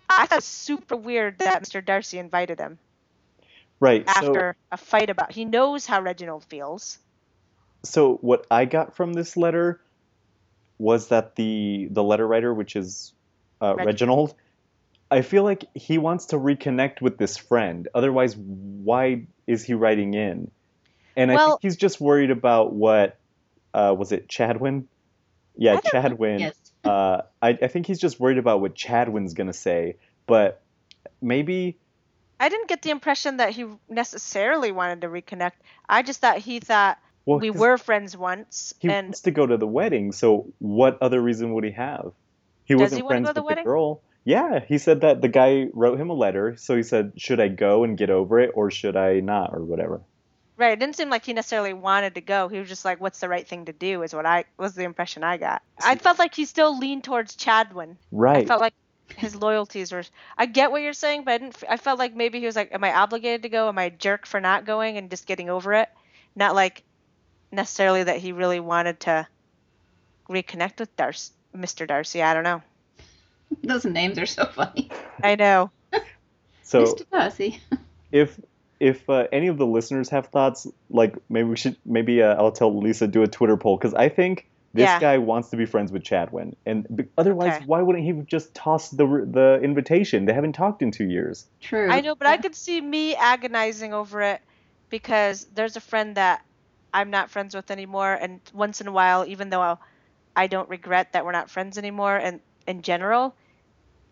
I 0.08 0.26
thought 0.26 0.32
it 0.32 0.36
was 0.36 0.44
super 0.44 0.96
weird 0.96 1.38
that 1.38 1.62
Mr. 1.62 1.84
Darcy 1.84 2.18
invited 2.18 2.58
him 2.58 2.78
Right. 3.80 4.08
So 4.08 4.28
after 4.28 4.56
a 4.72 4.76
fight 4.76 5.10
about. 5.10 5.32
He 5.32 5.44
knows 5.44 5.86
how 5.86 6.00
Reginald 6.00 6.44
feels. 6.44 6.98
so 7.82 8.14
what 8.22 8.46
I 8.50 8.64
got 8.64 8.96
from 8.96 9.12
this 9.12 9.36
letter 9.36 9.80
was 10.78 11.08
that 11.08 11.36
the 11.36 11.88
the 11.90 12.02
letter 12.02 12.26
writer, 12.26 12.52
which 12.52 12.76
is 12.76 13.12
uh, 13.60 13.74
Reg- 13.76 13.86
Reginald, 13.86 14.34
I 15.10 15.22
feel 15.22 15.44
like 15.44 15.64
he 15.74 15.98
wants 15.98 16.26
to 16.26 16.36
reconnect 16.36 17.02
with 17.02 17.18
this 17.18 17.36
friend. 17.36 17.88
Otherwise, 17.94 18.36
why 18.36 19.26
is 19.46 19.64
he 19.64 19.74
writing 19.74 20.14
in? 20.14 20.50
And 21.16 21.30
I 21.30 21.36
think 21.36 21.62
he's 21.62 21.76
just 21.76 22.00
worried 22.00 22.30
about 22.30 22.72
what 22.72 23.18
uh, 23.72 23.94
was 23.96 24.12
it 24.12 24.28
Chadwin? 24.28 24.84
Yeah, 25.56 25.80
Chadwin. 25.80 26.40
Yes. 26.40 26.54
Uh, 26.84 27.22
I, 27.40 27.50
I 27.62 27.68
think 27.68 27.86
he's 27.86 28.00
just 28.00 28.18
worried 28.20 28.38
about 28.38 28.60
what 28.60 28.74
Chadwin's 28.74 29.34
gonna 29.34 29.52
say. 29.52 29.96
But 30.26 30.62
maybe 31.20 31.78
I 32.40 32.48
didn't 32.48 32.68
get 32.68 32.82
the 32.82 32.90
impression 32.90 33.38
that 33.38 33.50
he 33.50 33.66
necessarily 33.88 34.72
wanted 34.72 35.02
to 35.02 35.08
reconnect. 35.08 35.52
I 35.88 36.02
just 36.02 36.20
thought 36.20 36.38
he 36.38 36.60
thought 36.60 36.98
well, 37.24 37.38
we 37.38 37.50
were 37.50 37.78
friends 37.78 38.16
once, 38.16 38.74
He 38.80 38.88
and 38.88 39.08
wants 39.08 39.22
to 39.22 39.30
go 39.30 39.46
to 39.46 39.56
the 39.56 39.66
wedding, 39.66 40.12
so 40.12 40.52
what 40.58 40.98
other 41.00 41.20
reason 41.20 41.54
would 41.54 41.64
he 41.64 41.70
have? 41.70 42.12
He 42.64 42.74
Does 42.74 42.82
wasn't 42.82 43.02
he 43.02 43.08
friends 43.08 43.32
the 43.32 43.34
with 43.34 43.44
wedding? 43.44 43.64
the 43.64 43.68
girl. 43.68 44.02
Yeah, 44.24 44.60
he 44.66 44.78
said 44.78 45.02
that 45.02 45.20
the 45.20 45.28
guy 45.28 45.68
wrote 45.72 46.00
him 46.00 46.10
a 46.10 46.14
letter, 46.14 46.56
so 46.56 46.76
he 46.76 46.82
said, 46.82 47.12
"Should 47.16 47.40
I 47.40 47.48
go 47.48 47.84
and 47.84 47.96
get 47.96 48.10
over 48.10 48.40
it, 48.40 48.52
or 48.54 48.70
should 48.70 48.96
I 48.96 49.20
not, 49.20 49.50
or 49.52 49.64
whatever?" 49.64 50.00
Right, 50.56 50.72
it 50.72 50.78
didn't 50.78 50.96
seem 50.96 51.10
like 51.10 51.24
he 51.24 51.32
necessarily 51.32 51.72
wanted 51.72 52.14
to 52.14 52.20
go. 52.20 52.48
He 52.48 52.58
was 52.58 52.68
just 52.68 52.84
like, 52.84 53.00
"What's 53.00 53.20
the 53.20 53.28
right 53.28 53.46
thing 53.46 53.66
to 53.66 53.72
do?" 53.72 54.02
Is 54.02 54.14
what 54.14 54.26
I 54.26 54.44
was 54.58 54.74
the 54.74 54.84
impression 54.84 55.24
I 55.24 55.36
got. 55.36 55.62
I 55.82 55.96
felt 55.96 56.18
like 56.18 56.34
he 56.34 56.44
still 56.44 56.78
leaned 56.78 57.04
towards 57.04 57.36
Chadwin. 57.36 57.96
Right. 58.10 58.44
I 58.44 58.46
felt 58.46 58.60
like 58.60 58.74
his 59.16 59.36
loyalties 59.36 59.92
were. 59.92 60.04
I 60.36 60.46
get 60.46 60.70
what 60.70 60.82
you're 60.82 60.92
saying, 60.92 61.24
but 61.24 61.32
I 61.32 61.38
didn't. 61.38 61.56
f- 61.56 61.68
I 61.68 61.76
felt 61.76 61.98
like 61.98 62.14
maybe 62.14 62.40
he 62.40 62.46
was 62.46 62.56
like, 62.56 62.72
"Am 62.72 62.84
I 62.84 62.94
obligated 62.94 63.42
to 63.42 63.48
go? 63.48 63.68
Am 63.68 63.78
I 63.78 63.84
a 63.84 63.90
jerk 63.90 64.26
for 64.26 64.40
not 64.40 64.64
going 64.64 64.96
and 64.96 65.10
just 65.10 65.26
getting 65.26 65.50
over 65.50 65.72
it?" 65.74 65.88
Not 66.36 66.54
like 66.54 66.84
necessarily 67.52 68.02
that 68.04 68.18
he 68.18 68.32
really 68.32 68.60
wanted 68.60 69.00
to 69.00 69.26
reconnect 70.28 70.80
with 70.80 70.94
Darcy, 70.96 71.32
Mr. 71.54 71.86
Darcy. 71.86 72.22
I 72.22 72.34
don't 72.34 72.44
know. 72.44 72.62
Those 73.62 73.84
names 73.84 74.18
are 74.18 74.26
so 74.26 74.46
funny. 74.46 74.90
I 75.22 75.36
know. 75.36 75.70
So 76.62 76.84
Mr. 76.84 77.08
Darcy. 77.10 77.60
if 78.12 78.38
if 78.80 79.08
uh, 79.08 79.26
any 79.32 79.48
of 79.48 79.58
the 79.58 79.66
listeners 79.66 80.10
have 80.10 80.26
thoughts, 80.28 80.66
like 80.90 81.16
maybe 81.28 81.48
we 81.48 81.56
should 81.56 81.76
maybe 81.84 82.22
uh, 82.22 82.34
I'll 82.34 82.52
tell 82.52 82.76
Lisa 82.78 83.06
do 83.06 83.22
a 83.22 83.28
Twitter 83.28 83.56
poll 83.56 83.76
because 83.76 83.94
I 83.94 84.08
think 84.08 84.46
this 84.72 84.90
Yeah. 84.90 84.98
guy 84.98 85.18
wants 85.18 85.50
to 85.50 85.56
be 85.56 85.66
friends 85.66 85.92
with 85.92 86.02
Chadwin, 86.02 86.54
and 86.66 86.86
b- 86.94 87.04
otherwise, 87.16 87.54
Okay. 87.56 87.64
why 87.66 87.80
wouldn't 87.82 88.04
he 88.04 88.12
just 88.26 88.54
toss 88.54 88.90
the 88.90 89.06
the 89.06 89.60
invitation? 89.62 90.24
They 90.24 90.32
haven't 90.32 90.54
talked 90.54 90.82
in 90.82 90.90
two 90.90 91.08
years. 91.08 91.46
True. 91.60 91.90
I 91.90 92.00
know, 92.00 92.14
but 92.16 92.26
I 92.26 92.36
could 92.38 92.56
see 92.56 92.80
me 92.80 93.14
agonizing 93.14 93.94
over 93.94 94.20
it 94.22 94.40
because 94.90 95.46
there's 95.54 95.76
a 95.76 95.80
friend 95.80 96.16
that 96.16 96.42
I'm 96.92 97.10
not 97.10 97.30
friends 97.30 97.54
with 97.54 97.70
anymore, 97.70 98.12
and 98.12 98.40
once 98.52 98.80
in 98.80 98.88
a 98.88 98.92
while, 98.92 99.24
even 99.26 99.50
though 99.50 99.78
I 100.36 100.46
don't 100.48 100.68
regret 100.68 101.12
that 101.12 101.24
we're 101.24 101.32
not 101.32 101.50
friends 101.50 101.78
anymore, 101.78 102.16
and 102.16 102.40
in 102.66 102.82
general, 102.82 103.36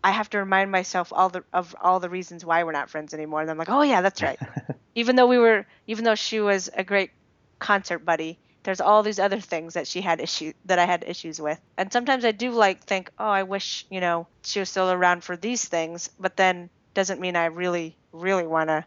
I 0.04 0.10
have 0.10 0.30
to 0.30 0.38
remind 0.38 0.70
myself 0.70 1.12
all 1.14 1.28
the 1.28 1.44
of 1.52 1.74
all 1.80 2.00
the 2.00 2.10
reasons 2.10 2.44
why 2.44 2.64
we're 2.64 2.72
not 2.72 2.90
friends 2.90 3.14
anymore, 3.14 3.40
and 3.40 3.50
I'm 3.50 3.58
like, 3.58 3.70
oh 3.70 3.82
yeah, 3.82 4.00
that's 4.00 4.22
right. 4.22 4.38
even 4.94 5.16
though 5.16 5.26
we 5.28 5.38
were, 5.38 5.66
even 5.86 6.04
though 6.04 6.14
she 6.14 6.40
was 6.40 6.68
a 6.74 6.82
great 6.82 7.10
concert 7.58 8.00
buddy, 8.00 8.38
there's 8.64 8.80
all 8.80 9.02
these 9.02 9.20
other 9.20 9.40
things 9.40 9.74
that 9.74 9.86
she 9.86 10.00
had 10.00 10.20
issue 10.20 10.52
that 10.64 10.78
I 10.78 10.86
had 10.86 11.04
issues 11.06 11.40
with, 11.40 11.60
and 11.76 11.92
sometimes 11.92 12.24
I 12.24 12.32
do 12.32 12.50
like 12.50 12.84
think, 12.84 13.10
oh, 13.18 13.28
I 13.28 13.44
wish 13.44 13.86
you 13.90 14.00
know 14.00 14.26
she 14.42 14.58
was 14.60 14.70
still 14.70 14.90
around 14.90 15.22
for 15.22 15.36
these 15.36 15.64
things, 15.64 16.10
but 16.18 16.36
then 16.36 16.68
doesn't 16.94 17.20
mean 17.20 17.36
I 17.36 17.46
really, 17.46 17.96
really 18.12 18.46
want 18.46 18.68
to 18.68 18.84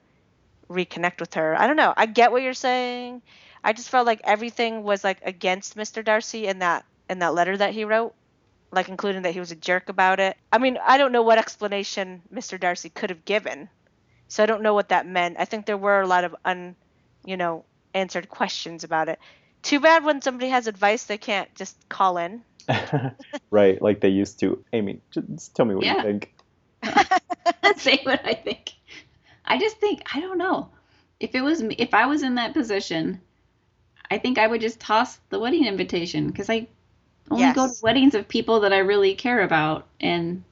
reconnect 0.69 1.19
with 1.19 1.33
her. 1.35 1.59
I 1.59 1.67
don't 1.67 1.75
know. 1.77 1.93
I 1.95 2.05
get 2.05 2.31
what 2.31 2.41
you're 2.41 2.53
saying. 2.53 3.21
I 3.63 3.73
just 3.73 3.89
felt 3.89 4.05
like 4.05 4.21
everything 4.23 4.83
was 4.83 5.03
like 5.03 5.19
against 5.23 5.75
Mr. 5.77 6.03
Darcy, 6.03 6.47
in 6.47 6.59
that 6.59 6.85
in 7.09 7.19
that 7.19 7.33
letter 7.33 7.55
that 7.55 7.73
he 7.73 7.85
wrote, 7.85 8.13
like 8.75 8.89
including 8.89 9.23
that 9.23 9.33
he 9.33 9.39
was 9.39 9.51
a 9.51 9.55
jerk 9.55 9.89
about 9.89 10.19
it. 10.19 10.37
I 10.51 10.57
mean, 10.59 10.77
I 10.85 10.97
don't 10.97 11.11
know 11.11 11.23
what 11.23 11.37
explanation 11.39 12.21
Mr. 12.33 12.59
Darcy 12.59 12.89
could 12.89 13.09
have 13.09 13.25
given, 13.25 13.69
so 14.27 14.43
I 14.43 14.45
don't 14.45 14.61
know 14.63 14.73
what 14.73 14.89
that 14.89 15.07
meant. 15.07 15.37
I 15.39 15.45
think 15.45 15.65
there 15.65 15.77
were 15.77 16.01
a 16.01 16.07
lot 16.07 16.23
of 16.25 16.35
un, 16.45 16.75
you 17.25 17.37
know, 17.37 17.65
answered 17.93 18.29
questions 18.29 18.83
about 18.83 19.09
it. 19.09 19.19
Too 19.63 19.79
bad 19.79 20.03
when 20.03 20.21
somebody 20.21 20.49
has 20.49 20.67
advice 20.67 21.05
they 21.05 21.17
can't 21.17 21.53
just 21.55 21.75
call 21.89 22.17
in. 22.17 22.43
right, 23.51 23.81
like 23.81 24.01
they 24.01 24.09
used 24.09 24.39
to. 24.41 24.63
Amy, 24.73 25.01
just 25.11 25.55
tell 25.55 25.65
me 25.65 25.75
what 25.75 25.85
Yeah. 25.85 25.97
you 25.97 26.03
think. 26.03 26.33
Say 27.77 27.99
what 28.03 28.25
I 28.25 28.33
think. 28.33 28.73
I 29.45 29.57
just 29.59 29.77
think 29.77 30.01
I 30.13 30.19
don't 30.19 30.37
know. 30.37 30.69
If 31.19 31.33
it 31.35 31.41
was 31.41 31.61
me, 31.63 31.75
if 31.77 31.93
I 31.93 32.07
was 32.07 32.23
in 32.23 32.35
that 32.35 32.53
position, 32.53 33.21
I 34.11 34.17
think 34.17 34.37
I 34.37 34.47
would 34.47 34.61
just 34.61 34.79
toss 34.79 35.17
the 35.29 35.39
wedding 35.39 35.65
invitation 35.65 36.27
because 36.27 36.49
I 36.49 36.67
Oh 37.31 37.37
only 37.39 37.51
go 37.51 37.67
to 37.67 37.73
weddings 37.81 38.15
of 38.15 38.27
people 38.27 38.61
that 38.61 38.73
I 38.73 38.79
really 38.79 39.15
care 39.15 39.41
about, 39.41 39.87
and 39.99 40.43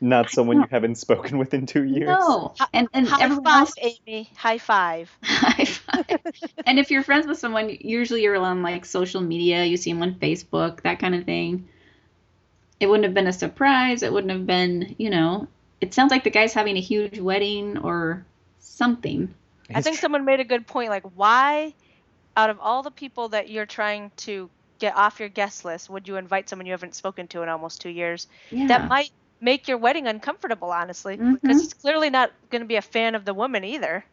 Not 0.00 0.30
someone 0.30 0.58
you 0.58 0.66
haven't 0.70 0.96
spoken 0.96 1.38
with 1.38 1.52
in 1.54 1.66
two 1.66 1.82
years. 1.84 2.08
no, 2.08 2.54
and 2.72 2.88
and 2.92 3.08
High 3.08 3.22
everyone 3.24 3.44
five, 3.44 3.60
else. 3.62 3.74
Amy. 3.78 4.30
High 4.36 4.58
five. 4.58 5.10
High 5.22 5.64
five. 5.64 6.20
and 6.66 6.78
if 6.78 6.90
you're 6.90 7.02
friends 7.02 7.26
with 7.26 7.38
someone, 7.38 7.68
usually 7.80 8.22
you're 8.22 8.36
on 8.36 8.62
like 8.62 8.84
social 8.84 9.20
media, 9.20 9.64
you 9.64 9.76
see 9.76 9.92
them 9.92 10.02
on 10.02 10.14
Facebook, 10.14 10.82
that 10.82 11.00
kind 11.00 11.14
of 11.16 11.24
thing. 11.24 11.68
It 12.80 12.86
wouldn't 12.86 13.04
have 13.06 13.14
been 13.14 13.26
a 13.26 13.32
surprise. 13.32 14.02
It 14.04 14.12
wouldn't 14.12 14.32
have 14.32 14.46
been, 14.46 14.94
you 14.98 15.10
know. 15.10 15.48
It 15.80 15.94
sounds 15.94 16.10
like 16.12 16.22
the 16.24 16.30
guy's 16.30 16.52
having 16.54 16.76
a 16.76 16.80
huge 16.80 17.18
wedding 17.18 17.78
or 17.78 18.24
something. 18.60 19.34
I 19.74 19.82
think 19.82 19.98
someone 19.98 20.24
made 20.24 20.40
a 20.40 20.44
good 20.44 20.66
point. 20.66 20.90
Like, 20.90 21.04
why, 21.16 21.74
out 22.36 22.50
of 22.50 22.60
all 22.60 22.82
the 22.84 22.90
people 22.92 23.30
that 23.30 23.48
you're 23.50 23.66
trying 23.66 24.12
to 24.18 24.48
get 24.78 24.96
off 24.96 25.20
your 25.20 25.28
guest 25.28 25.64
list, 25.64 25.88
would 25.90 26.08
you 26.08 26.16
invite 26.16 26.48
someone 26.48 26.66
you 26.66 26.72
haven't 26.72 26.94
spoken 26.94 27.28
to 27.28 27.42
in 27.42 27.48
almost 27.48 27.80
two 27.80 27.88
years? 27.90 28.26
Yeah. 28.50 28.68
That 28.68 28.88
might 28.88 29.10
make 29.40 29.68
your 29.68 29.78
wedding 29.78 30.06
uncomfortable, 30.06 30.70
honestly, 30.70 31.16
Mhm. 31.16 31.40
because 31.40 31.60
he's 31.60 31.74
clearly 31.74 32.10
not 32.10 32.32
going 32.50 32.62
to 32.62 32.66
be 32.68 32.76
a 32.76 32.82
fan 32.82 33.14
of 33.14 33.24
the 33.24 33.34
woman 33.34 33.64
either. 33.64 34.04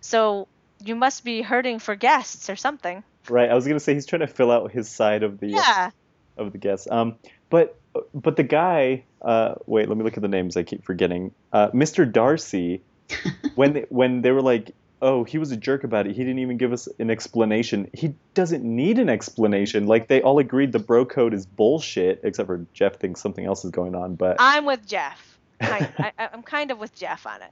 So 0.00 0.48
you 0.84 0.94
must 0.96 1.24
be 1.24 1.42
hurting 1.42 1.78
for 1.78 1.94
guests 1.94 2.50
or 2.50 2.56
something. 2.56 3.02
Right, 3.28 3.48
I 3.48 3.54
was 3.54 3.66
gonna 3.68 3.78
say 3.78 3.94
he's 3.94 4.06
trying 4.06 4.20
to 4.20 4.26
fill 4.26 4.50
out 4.50 4.72
his 4.72 4.88
side 4.88 5.22
of 5.22 5.38
the 5.38 5.48
Yeah. 5.50 5.90
of 6.36 6.50
the 6.50 6.58
guests. 6.58 6.88
Um, 6.90 7.16
but 7.50 7.78
but 8.14 8.34
the 8.36 8.42
guy, 8.42 9.04
uh, 9.20 9.54
wait, 9.66 9.88
let 9.88 9.96
me 9.96 10.02
look 10.02 10.16
at 10.16 10.22
the 10.22 10.28
names. 10.28 10.56
I 10.56 10.62
keep 10.64 10.82
forgetting. 10.84 11.32
Uh, 11.52 11.68
Mr. 11.70 12.10
Darcy, 12.10 12.82
when 13.54 13.74
they, 13.74 13.86
when 13.90 14.22
they 14.22 14.32
were 14.32 14.42
like, 14.42 14.74
oh, 15.02 15.24
he 15.24 15.36
was 15.36 15.50
a 15.50 15.56
jerk 15.56 15.82
about 15.82 16.06
it. 16.06 16.16
He 16.16 16.22
didn't 16.22 16.38
even 16.38 16.56
give 16.56 16.72
us 16.72 16.88
an 17.00 17.10
explanation. 17.10 17.90
He 17.92 18.14
doesn't 18.34 18.62
need 18.64 18.98
an 19.00 19.08
explanation. 19.08 19.86
Like 19.86 20.06
they 20.06 20.22
all 20.22 20.38
agreed 20.38 20.72
the 20.72 20.78
bro 20.78 21.04
code 21.04 21.34
is 21.34 21.44
bullshit, 21.44 22.20
except 22.22 22.46
for 22.46 22.64
Jeff 22.72 22.96
thinks 22.96 23.20
something 23.20 23.44
else 23.44 23.64
is 23.64 23.72
going 23.72 23.94
on. 23.94 24.14
But 24.14 24.36
I'm 24.38 24.64
with 24.64 24.86
Jeff. 24.86 25.38
I, 25.60 25.90
I, 25.98 26.28
I'm 26.32 26.42
kind 26.42 26.70
of 26.70 26.78
with 26.78 26.94
Jeff 26.94 27.26
on 27.26 27.42
it. 27.42 27.50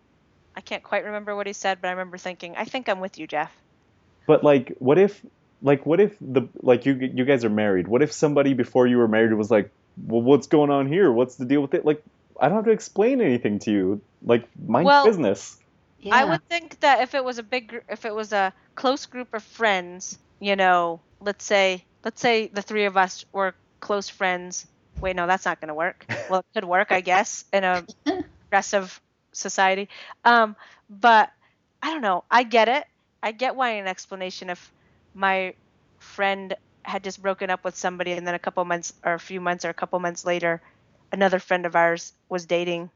I 0.56 0.60
can't 0.60 0.82
quite 0.82 1.04
remember 1.04 1.34
what 1.36 1.46
he 1.46 1.52
said, 1.52 1.78
but 1.82 1.88
I 1.88 1.90
remember 1.90 2.18
thinking, 2.18 2.54
I 2.56 2.64
think 2.64 2.88
I'm 2.88 3.00
with 3.00 3.18
you, 3.18 3.26
Jeff. 3.26 3.52
But 4.26 4.44
like, 4.44 4.74
what 4.78 4.98
if, 4.98 5.20
like, 5.62 5.84
what 5.86 6.00
if 6.00 6.16
the 6.20 6.42
like 6.62 6.86
you 6.86 6.94
you 6.94 7.24
guys 7.24 7.44
are 7.44 7.50
married? 7.50 7.88
What 7.88 8.02
if 8.02 8.12
somebody 8.12 8.54
before 8.54 8.86
you 8.86 8.98
were 8.98 9.08
married 9.08 9.32
was 9.34 9.50
like, 9.50 9.70
well, 10.06 10.22
what's 10.22 10.46
going 10.46 10.70
on 10.70 10.86
here? 10.86 11.10
What's 11.10 11.36
the 11.36 11.44
deal 11.44 11.60
with 11.60 11.74
it? 11.74 11.84
Like, 11.84 12.02
I 12.40 12.48
don't 12.48 12.56
have 12.56 12.64
to 12.66 12.70
explain 12.70 13.20
anything 13.20 13.58
to 13.60 13.72
you. 13.72 14.00
Like, 14.22 14.48
mind 14.66 14.84
your 14.84 14.92
Well- 14.92 15.04
business. 15.06 15.56
Yeah. 16.02 16.14
I 16.16 16.24
would 16.24 16.46
think 16.48 16.80
that 16.80 17.02
if 17.02 17.14
it 17.14 17.24
was 17.24 17.38
a 17.38 17.42
big, 17.42 17.82
if 17.88 18.04
it 18.04 18.14
was 18.14 18.32
a 18.32 18.52
close 18.74 19.06
group 19.06 19.34
of 19.34 19.42
friends, 19.42 20.18
you 20.40 20.56
know, 20.56 21.00
let's 21.20 21.44
say, 21.44 21.84
let's 22.04 22.20
say 22.20 22.48
the 22.48 22.62
three 22.62 22.84
of 22.84 22.96
us 22.96 23.24
were 23.32 23.54
close 23.80 24.08
friends. 24.08 24.66
Wait, 25.00 25.16
no, 25.16 25.26
that's 25.26 25.44
not 25.44 25.60
going 25.60 25.68
to 25.68 25.74
work. 25.74 26.06
Well, 26.30 26.40
it 26.40 26.46
could 26.54 26.64
work, 26.64 26.92
I 26.92 27.00
guess, 27.00 27.44
in 27.52 27.64
a 27.64 27.84
progressive 28.50 29.00
society. 29.32 29.88
Um, 30.24 30.54
but 30.88 31.30
I 31.82 31.90
don't 31.90 32.02
know. 32.02 32.24
I 32.30 32.44
get 32.44 32.68
it. 32.68 32.84
I 33.22 33.32
get 33.32 33.56
why 33.56 33.70
an 33.72 33.88
explanation 33.88 34.48
if 34.48 34.72
my 35.14 35.54
friend 35.98 36.54
had 36.82 37.04
just 37.04 37.20
broken 37.20 37.50
up 37.50 37.64
with 37.64 37.76
somebody 37.76 38.12
and 38.12 38.26
then 38.26 38.34
a 38.34 38.38
couple 38.38 38.64
months 38.64 38.92
or 39.04 39.14
a 39.14 39.18
few 39.18 39.40
months 39.40 39.64
or 39.64 39.70
a 39.70 39.74
couple 39.74 39.98
months 39.98 40.24
later, 40.24 40.62
another 41.12 41.38
friend 41.38 41.66
of 41.66 41.76
ours 41.76 42.12
was 42.28 42.46
dating. 42.46 42.90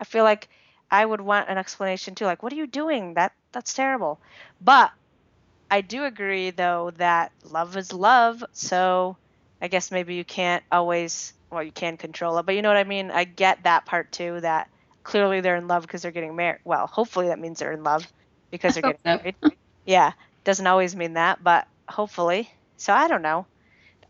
I 0.00 0.04
feel 0.04 0.24
like 0.24 0.48
I 0.92 1.04
would 1.06 1.22
want 1.22 1.50
an 1.50 1.58
explanation 1.58 2.14
too. 2.16 2.26
Like, 2.26 2.44
what 2.44 2.52
are 2.54 2.56
you 2.56 2.68
doing? 2.68 3.14
That 3.14 3.34
that's 3.52 3.74
terrible. 3.74 4.20
But 4.60 4.92
I 5.70 5.80
do 5.82 6.04
agree 6.04 6.50
though 6.50 6.92
that 6.96 7.32
love 7.44 7.76
is 7.76 7.92
love. 7.92 8.44
So 8.52 9.18
I 9.62 9.68
guess 9.68 9.90
maybe 9.90 10.14
you 10.14 10.24
can't 10.24 10.64
always 10.72 11.34
well, 11.50 11.62
you 11.64 11.72
can 11.72 11.96
control 11.98 12.38
it, 12.38 12.46
but 12.46 12.54
you 12.56 12.62
know 12.62 12.70
what 12.70 12.78
I 12.78 12.84
mean? 12.84 13.10
I 13.12 13.24
get 13.24 13.64
that 13.64 13.86
part 13.86 14.12
too 14.12 14.40
that 14.42 14.70
clearly 15.04 15.40
they're 15.40 15.56
in 15.56 15.68
love 15.68 15.82
because 15.82 16.02
they're 16.02 16.12
getting 16.12 16.36
married. 16.36 16.60
Well, 16.64 16.86
hopefully 16.86 17.28
that 17.28 17.38
means 17.40 17.58
they're 17.60 17.72
in 17.72 17.84
love 17.84 18.06
because 18.50 18.74
they're 18.74 18.82
getting 18.84 19.00
so. 19.04 19.18
married. 19.22 19.36
yeah, 19.86 20.12
doesn't 20.44 20.66
always 20.66 20.96
mean 20.96 21.14
that, 21.14 21.42
but 21.42 21.66
hopefully. 21.88 22.50
So 22.76 22.92
I 22.94 23.08
don't 23.08 23.22
know. 23.22 23.46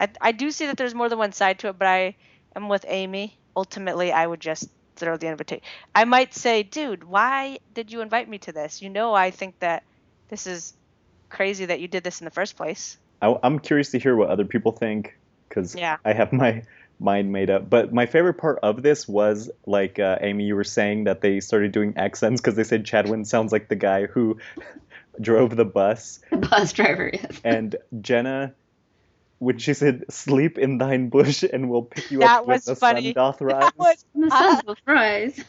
I 0.00 0.08
I 0.20 0.32
do 0.32 0.50
see 0.50 0.66
that 0.66 0.76
there's 0.76 0.94
more 0.94 1.08
than 1.08 1.18
one 1.18 1.32
side 1.32 1.58
to 1.60 1.68
it, 1.68 1.78
but 1.78 1.88
I 1.88 2.16
am 2.56 2.68
with 2.68 2.84
Amy. 2.88 3.38
Ultimately, 3.56 4.12
I 4.12 4.26
would 4.26 4.40
just 4.40 4.68
throw 4.96 5.16
the 5.16 5.26
invitation. 5.28 5.62
I 5.94 6.04
might 6.04 6.34
say, 6.34 6.62
dude, 6.62 7.04
why 7.04 7.58
did 7.74 7.90
you 7.92 8.00
invite 8.00 8.28
me 8.28 8.38
to 8.38 8.52
this? 8.52 8.82
You 8.82 8.90
know, 8.90 9.14
I 9.14 9.30
think 9.30 9.58
that 9.60 9.82
this 10.28 10.46
is 10.46 10.74
crazy 11.28 11.64
that 11.66 11.80
you 11.80 11.88
did 11.88 12.04
this 12.04 12.20
in 12.20 12.24
the 12.24 12.30
first 12.30 12.56
place. 12.56 12.98
I, 13.20 13.36
I'm 13.42 13.58
curious 13.58 13.90
to 13.92 13.98
hear 13.98 14.16
what 14.16 14.28
other 14.28 14.44
people 14.44 14.72
think 14.72 15.16
because 15.48 15.74
Yeah. 15.74 15.96
I 16.04 16.12
have 16.12 16.32
my 16.32 16.62
mind 17.00 17.32
made 17.32 17.50
up. 17.50 17.68
But 17.68 17.92
my 17.92 18.06
favorite 18.06 18.34
part 18.34 18.58
of 18.62 18.82
this 18.82 19.08
was 19.08 19.50
like 19.66 19.98
uh, 19.98 20.18
Amy, 20.20 20.44
you 20.44 20.54
were 20.54 20.64
saying 20.64 21.04
that 21.04 21.20
they 21.20 21.40
started 21.40 21.72
doing 21.72 21.94
accents 21.96 22.40
because 22.40 22.54
they 22.54 22.64
said 22.64 22.84
Chadwin 22.84 23.26
sounds 23.26 23.50
like 23.52 23.68
the 23.68 23.76
guy 23.76 24.06
who 24.06 24.38
drove 25.20 25.56
the 25.56 25.64
bus, 25.64 26.20
bus 26.30 26.72
driver. 26.72 27.10
Yes. 27.12 27.40
and 27.44 27.76
Jenna. 28.00 28.54
When 29.42 29.58
she 29.58 29.74
said 29.74 30.04
"sleep 30.08 30.56
in 30.56 30.78
thine 30.78 31.08
bush 31.08 31.42
and 31.42 31.68
we'll 31.68 31.82
pick 31.82 32.12
you 32.12 32.20
That 32.20 32.42
up 32.42 32.46
when 32.46 32.60
the 32.64 32.76
funny. 32.76 33.02
sun 33.12 33.14
doth 33.14 33.40
rise," 33.40 33.60
That 33.60 33.76
was, 33.76 34.04
And 34.14 34.24
the 34.24 34.30
sun 34.30 34.62
will 34.64 34.76
rise. 34.86 35.44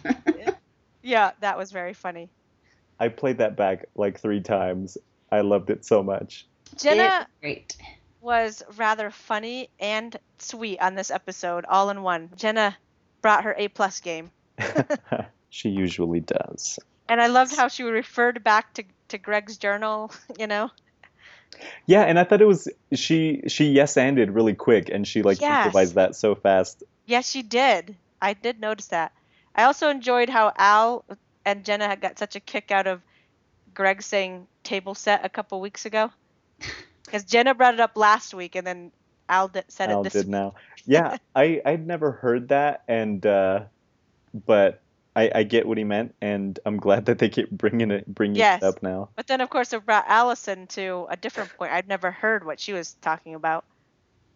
yeah, 1.04 1.32
that 1.41 1.60
was 1.60 1.72
very 1.72 1.94
funny. 1.94 2.28
I 3.00 3.10
played 3.10 3.38
that 3.38 3.56
back 3.56 3.86
like 3.94 4.20
three 4.20 4.41
times. 4.41 4.98
I 5.32 5.41
loved 5.41 5.70
it 5.70 5.86
so 5.86 6.02
much. 6.02 6.48
Jenna 6.76 7.28
Great. 7.39 7.78
was 8.20 8.64
rather 8.78 9.12
funny 9.12 9.70
and 9.80 10.18
sweet 10.39 10.80
on 10.80 10.96
this 10.96 11.12
episode, 11.12 11.64
all 11.70 11.91
in 11.91 12.02
one. 12.02 12.32
Jenna 12.36 12.76
brought 13.22 13.44
her 13.44 13.54
A 13.60 13.68
plus 13.68 14.00
game. 14.00 14.32
she 15.50 15.70
usually 15.70 16.22
does. 16.22 16.80
And 17.10 17.22
I 17.22 17.28
loved 17.28 17.56
how 17.56 17.68
she 17.68 17.84
referred 17.84 18.44
back 18.44 18.74
to, 18.74 18.84
to 19.10 19.20
Greg's 19.20 19.58
journal, 19.58 20.12
you 20.39 20.48
know? 20.48 20.72
Yeah, 21.88 22.01
and 22.04 22.20
I 22.20 22.24
thought 22.24 22.41
it 22.41 22.47
was 22.47 22.68
she 22.93 23.43
she 23.47 23.66
yes 23.72 23.97
ended 23.97 24.32
really 24.32 24.54
quick 24.54 24.89
and 24.89 25.08
she 25.08 25.22
like 25.24 25.41
Yes. 25.41 25.66
improvised 25.66 25.95
that 25.95 26.16
so 26.16 26.36
fast. 26.36 26.84
Yes, 27.06 27.30
she 27.30 27.41
did. 27.41 27.97
I 28.22 28.34
did 28.34 28.60
notice 28.60 28.88
that. 28.88 29.12
I 29.56 29.64
also 29.66 29.89
enjoyed 29.89 30.30
how 30.30 30.54
Al 30.58 31.06
and 31.45 31.64
Jenna 31.66 31.88
had 31.88 32.01
got 32.01 32.18
such 32.18 32.36
a 32.36 32.39
kick 32.39 32.72
out 32.72 32.88
of 32.88 33.01
Greg 33.74 34.01
saying 34.01 34.47
table 34.64 34.95
set 34.95 35.26
a 35.26 35.30
couple 35.30 35.62
weeks 35.62 35.86
ago. 35.86 36.12
Because 37.06 37.26
Jenna 37.26 37.54
brought 37.54 37.74
it 37.76 37.80
up 37.82 37.97
last 37.97 38.34
week 38.34 38.56
and 38.56 38.66
then 38.66 38.91
Al 39.30 39.49
did, 39.49 39.66
said 39.70 39.89
Al 39.89 40.01
it 40.01 40.04
this 40.04 40.14
did 40.14 40.28
week. 40.28 40.30
now. 40.30 40.56
Yeah, 40.86 41.18
I 41.36 41.62
I'd 41.66 41.86
never 41.86 42.12
heard 42.12 42.49
that 42.49 42.84
and 42.88 43.26
uh 43.26 43.66
but 44.34 44.83
I, 45.16 45.32
I 45.36 45.43
get 45.43 45.68
what 45.68 45.78
he 45.78 45.84
meant, 45.84 46.16
and 46.22 46.59
I'm 46.66 46.78
glad 46.78 47.05
that 47.05 47.20
they 47.20 47.30
keep 47.30 47.51
bringing 47.51 47.91
it 47.91 48.07
bringing 48.07 48.38
Yes. 48.38 48.64
it 48.64 48.66
up 48.66 48.82
now. 48.82 49.09
But 49.16 49.28
then, 49.28 49.41
of 49.41 49.49
course, 49.49 49.72
it 49.74 49.86
brought 49.86 50.05
Allison 50.07 50.66
to 50.68 51.05
a 51.09 51.16
different 51.16 51.55
point. 51.55 51.72
I'd 51.72 51.88
never 51.88 52.09
heard 52.11 52.45
what 52.45 52.59
she 52.59 52.74
was 52.74 52.95
talking 53.01 53.36
about. 53.36 53.64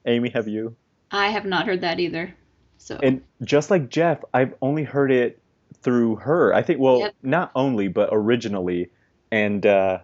Amy, 0.06 0.30
have 0.30 0.48
you? 0.48 0.76
I 1.12 1.30
have 1.30 1.46
not 1.46 1.66
heard 1.66 1.82
that 1.82 2.00
either. 2.00 2.34
So 2.78 3.00
And 3.02 3.24
just 3.44 3.72
like 3.72 3.90
Jeff, 3.90 4.20
I've 4.34 4.54
only 4.62 4.84
heard 4.84 5.12
it 5.12 5.42
through 5.82 6.18
her. 6.18 6.54
I 6.54 6.62
think 6.62 6.80
well, 6.80 7.00
Yep. 7.00 7.16
not 7.24 7.52
only, 7.56 7.88
but 7.88 8.10
originally. 8.12 8.92
And 9.32 9.66
uh 9.66 10.00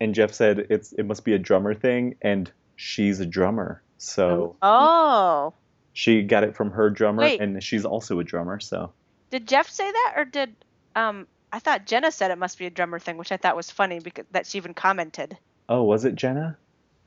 and 0.00 0.14
Jeff 0.14 0.32
said 0.32 0.66
it's 0.70 0.92
it 0.92 1.06
must 1.06 1.24
be 1.24 1.32
a 1.34 1.38
drummer 1.38 1.74
thing 1.74 2.14
and 2.22 2.50
she's 2.76 3.20
a 3.20 3.26
drummer. 3.26 3.82
So 3.98 4.56
Oh. 4.62 5.54
she 5.92 6.22
got 6.22 6.44
it 6.44 6.54
from 6.56 6.70
her 6.70 6.88
drummer 6.90 7.22
Wait. 7.22 7.40
and 7.40 7.62
she's 7.62 7.84
also 7.84 8.20
a 8.20 8.24
drummer, 8.24 8.60
so 8.60 8.92
Did 9.34 9.48
Jeff 9.48 9.68
say 9.68 9.90
that, 9.90 10.12
or 10.16 10.24
did 10.24 10.54
um? 10.94 11.26
I 11.52 11.58
thought 11.58 11.86
Jenna 11.86 12.12
said 12.12 12.30
it 12.30 12.38
must 12.38 12.56
be 12.56 12.66
a 12.66 12.70
drummer 12.70 13.00
thing, 13.00 13.16
which 13.16 13.32
I 13.32 13.36
thought 13.36 13.56
was 13.56 13.68
funny 13.68 13.98
because 13.98 14.26
that 14.30 14.46
she 14.46 14.58
even 14.58 14.74
commented. 14.74 15.36
Oh, 15.68 15.82
was 15.82 16.04
it 16.04 16.14
Jenna? 16.14 16.56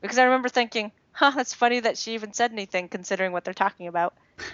Because 0.02 0.18
I 0.18 0.26
remember 0.26 0.50
thinking, 0.50 0.92
huh, 1.14 1.32
that's 1.34 1.54
funny 1.54 1.80
that 1.80 1.98
she 1.98 2.16
even 2.16 2.34
said 2.34 2.52
anything 2.52 2.90
considering 2.90 3.32
what 3.32 3.46
they're 3.46 3.54
talking 3.54 3.88
about. 3.88 4.14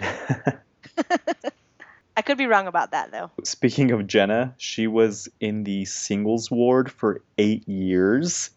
I 2.16 2.22
could 2.22 2.38
be 2.38 2.46
wrong 2.46 2.68
about 2.68 2.92
that 2.92 3.10
though. 3.10 3.32
Speaking 3.42 3.90
of 3.90 4.06
Jenna, 4.06 4.54
she 4.56 4.86
was 4.86 5.28
in 5.40 5.64
the 5.64 5.84
singles 5.84 6.52
ward 6.52 6.92
for 6.92 7.22
eight 7.38 7.68
years. 7.68 8.50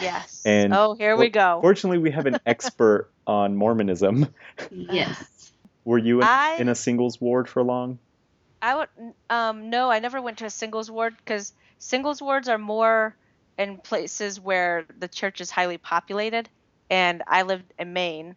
Yes. 0.00 0.40
And 0.46 0.72
oh, 0.72 0.94
here 0.94 1.14
we 1.18 1.28
go. 1.28 1.58
Fortunately, 1.60 1.98
we 1.98 2.10
have 2.12 2.24
an 2.24 2.38
expert 2.46 3.10
on 3.26 3.54
Mormonism. 3.54 4.32
Yes. 4.70 5.52
Were 5.84 5.98
you 5.98 6.20
in, 6.22 6.26
I- 6.26 6.56
in 6.58 6.70
a 6.70 6.74
singles 6.74 7.20
ward 7.20 7.50
for 7.50 7.62
long? 7.62 7.98
I 8.62 8.76
would 8.76 8.88
um 9.30 9.70
no, 9.70 9.90
I 9.90 9.98
never 10.00 10.22
went 10.22 10.38
to 10.38 10.46
a 10.46 10.50
singles 10.50 10.90
ward 10.90 11.16
because 11.18 11.52
singles 11.78 12.22
wards 12.22 12.48
are 12.48 12.58
more 12.58 13.16
in 13.58 13.78
places 13.78 14.40
where 14.40 14.86
the 14.98 15.08
church 15.08 15.40
is 15.42 15.50
highly 15.50 15.78
populated, 15.78 16.48
and 16.90 17.22
I 17.26 17.42
lived 17.42 17.72
in 17.78 17.92
Maine, 17.92 18.36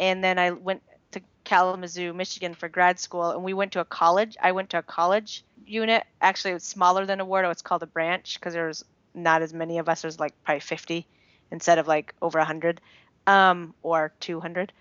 and 0.00 0.24
then 0.24 0.38
I 0.38 0.52
went 0.52 0.82
to 1.12 1.22
Kalamazoo, 1.44 2.12
Michigan 2.14 2.54
for 2.54 2.68
grad 2.68 3.00
school, 3.00 3.30
and 3.32 3.44
we 3.44 3.54
went 3.54 3.72
to 3.72 3.80
a 3.80 3.84
college. 3.86 4.36
I 4.42 4.52
went 4.52 4.70
to 4.70 4.78
a 4.78 4.82
college 4.82 5.44
unit. 5.64 6.04
Actually, 6.20 6.52
it 6.52 6.54
was 6.54 6.64
smaller 6.64 7.06
than 7.06 7.20
a 7.20 7.24
ward. 7.24 7.46
It's 7.46 7.62
called 7.62 7.82
a 7.82 7.86
branch 7.86 8.38
because 8.40 8.54
there 8.54 8.68
was 8.68 8.84
not 9.14 9.42
as 9.42 9.54
many 9.54 9.78
of 9.78 9.88
us. 9.88 10.02
There's 10.02 10.20
like 10.20 10.34
probably 10.44 10.60
50 10.60 11.08
instead 11.50 11.78
of 11.78 11.88
like 11.88 12.14
over 12.22 12.38
100 12.38 12.80
um, 13.26 13.74
or 13.82 14.14
200. 14.20 14.72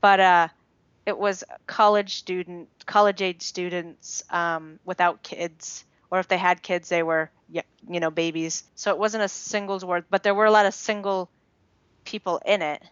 But 0.00 0.20
uh, 0.20 0.48
it 1.08 1.18
was 1.18 1.42
college 1.66 2.16
student, 2.16 2.68
college 2.84 3.22
age 3.22 3.40
students 3.40 4.22
um, 4.28 4.78
without 4.84 5.22
kids, 5.22 5.86
or 6.10 6.18
if 6.18 6.28
they 6.28 6.36
had 6.36 6.62
kids, 6.62 6.90
they 6.90 7.02
were 7.02 7.30
you 7.48 7.62
know 8.00 8.10
babies. 8.10 8.64
So 8.74 8.90
it 8.90 8.98
wasn't 8.98 9.24
a 9.24 9.28
singles 9.28 9.86
ward, 9.86 10.04
but 10.10 10.22
there 10.22 10.34
were 10.34 10.44
a 10.44 10.50
lot 10.50 10.66
of 10.66 10.74
single 10.74 11.30
people 12.04 12.42
in 12.44 12.60
it. 12.60 12.82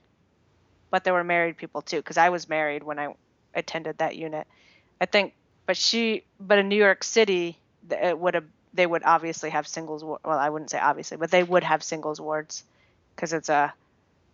But 0.91 1.05
there 1.05 1.12
were 1.12 1.25
married 1.25 1.59
people 1.59 1.83
too, 1.83 1.99
because 1.99 2.17
I 2.17 2.31
was 2.31 2.49
married 2.49 2.83
when 2.83 2.99
I 2.99 3.14
attended 3.55 3.99
that 3.99 4.17
unit. 4.17 4.47
I 4.99 5.05
think, 5.05 5.35
but 5.67 5.77
she, 5.77 6.25
but 6.41 6.59
in 6.59 6.71
New 6.71 6.83
York 6.89 7.05
City, 7.05 7.59
it 7.91 8.19
would 8.19 8.33
have. 8.33 8.45
They 8.73 8.87
would 8.87 9.03
obviously 9.05 9.51
have 9.51 9.69
singles. 9.69 10.03
Well, 10.03 10.19
I 10.25 10.49
wouldn't 10.49 10.71
say 10.71 10.79
obviously, 10.79 11.19
but 11.19 11.31
they 11.31 11.43
would 11.43 11.64
have 11.64 11.83
singles 11.83 12.19
wards, 12.19 12.64
because 13.14 13.35
it's 13.35 13.51
a 13.51 13.75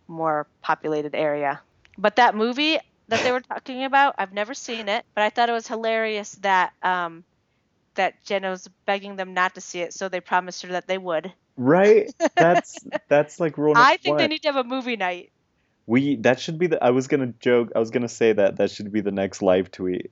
more 0.07 0.47
populated 0.61 1.15
area. 1.15 1.59
But 1.97 2.15
that 2.15 2.33
movie 2.33 2.79
that 3.13 3.23
they 3.23 3.31
were 3.31 3.41
talking 3.41 3.83
about, 3.83 4.15
I've 4.17 4.33
never 4.33 4.53
seen 4.53 4.89
it, 4.89 5.05
but 5.15 5.23
I 5.23 5.29
thought 5.29 5.49
it 5.49 5.53
was 5.53 5.67
hilarious 5.67 6.31
that 6.41 6.73
um, 6.81 7.23
that 7.95 8.23
Jenna 8.25 8.49
was 8.49 8.69
begging 8.85 9.15
them 9.15 9.33
not 9.33 9.55
to 9.55 9.61
see 9.61 9.79
it, 9.79 9.93
so 9.93 10.09
they 10.09 10.19
promised 10.19 10.63
her 10.63 10.69
that 10.69 10.87
they 10.87 10.97
would. 10.97 11.31
Right? 11.55 12.11
That's 12.35 12.79
that's 13.07 13.39
like 13.39 13.57
rule 13.57 13.73
I 13.75 13.97
think 13.97 14.17
they 14.17 14.27
need 14.27 14.41
to 14.43 14.49
have 14.49 14.65
a 14.65 14.67
movie 14.67 14.95
night. 14.95 15.31
We 15.85 16.15
that 16.17 16.39
should 16.39 16.57
be 16.57 16.67
the 16.67 16.83
I 16.83 16.91
was 16.91 17.07
gonna 17.07 17.33
joke 17.39 17.71
I 17.75 17.79
was 17.79 17.91
gonna 17.91 18.09
say 18.09 18.33
that 18.33 18.57
that 18.57 18.71
should 18.71 18.91
be 18.91 19.01
the 19.01 19.11
next 19.11 19.41
live 19.41 19.71
tweet. 19.71 20.11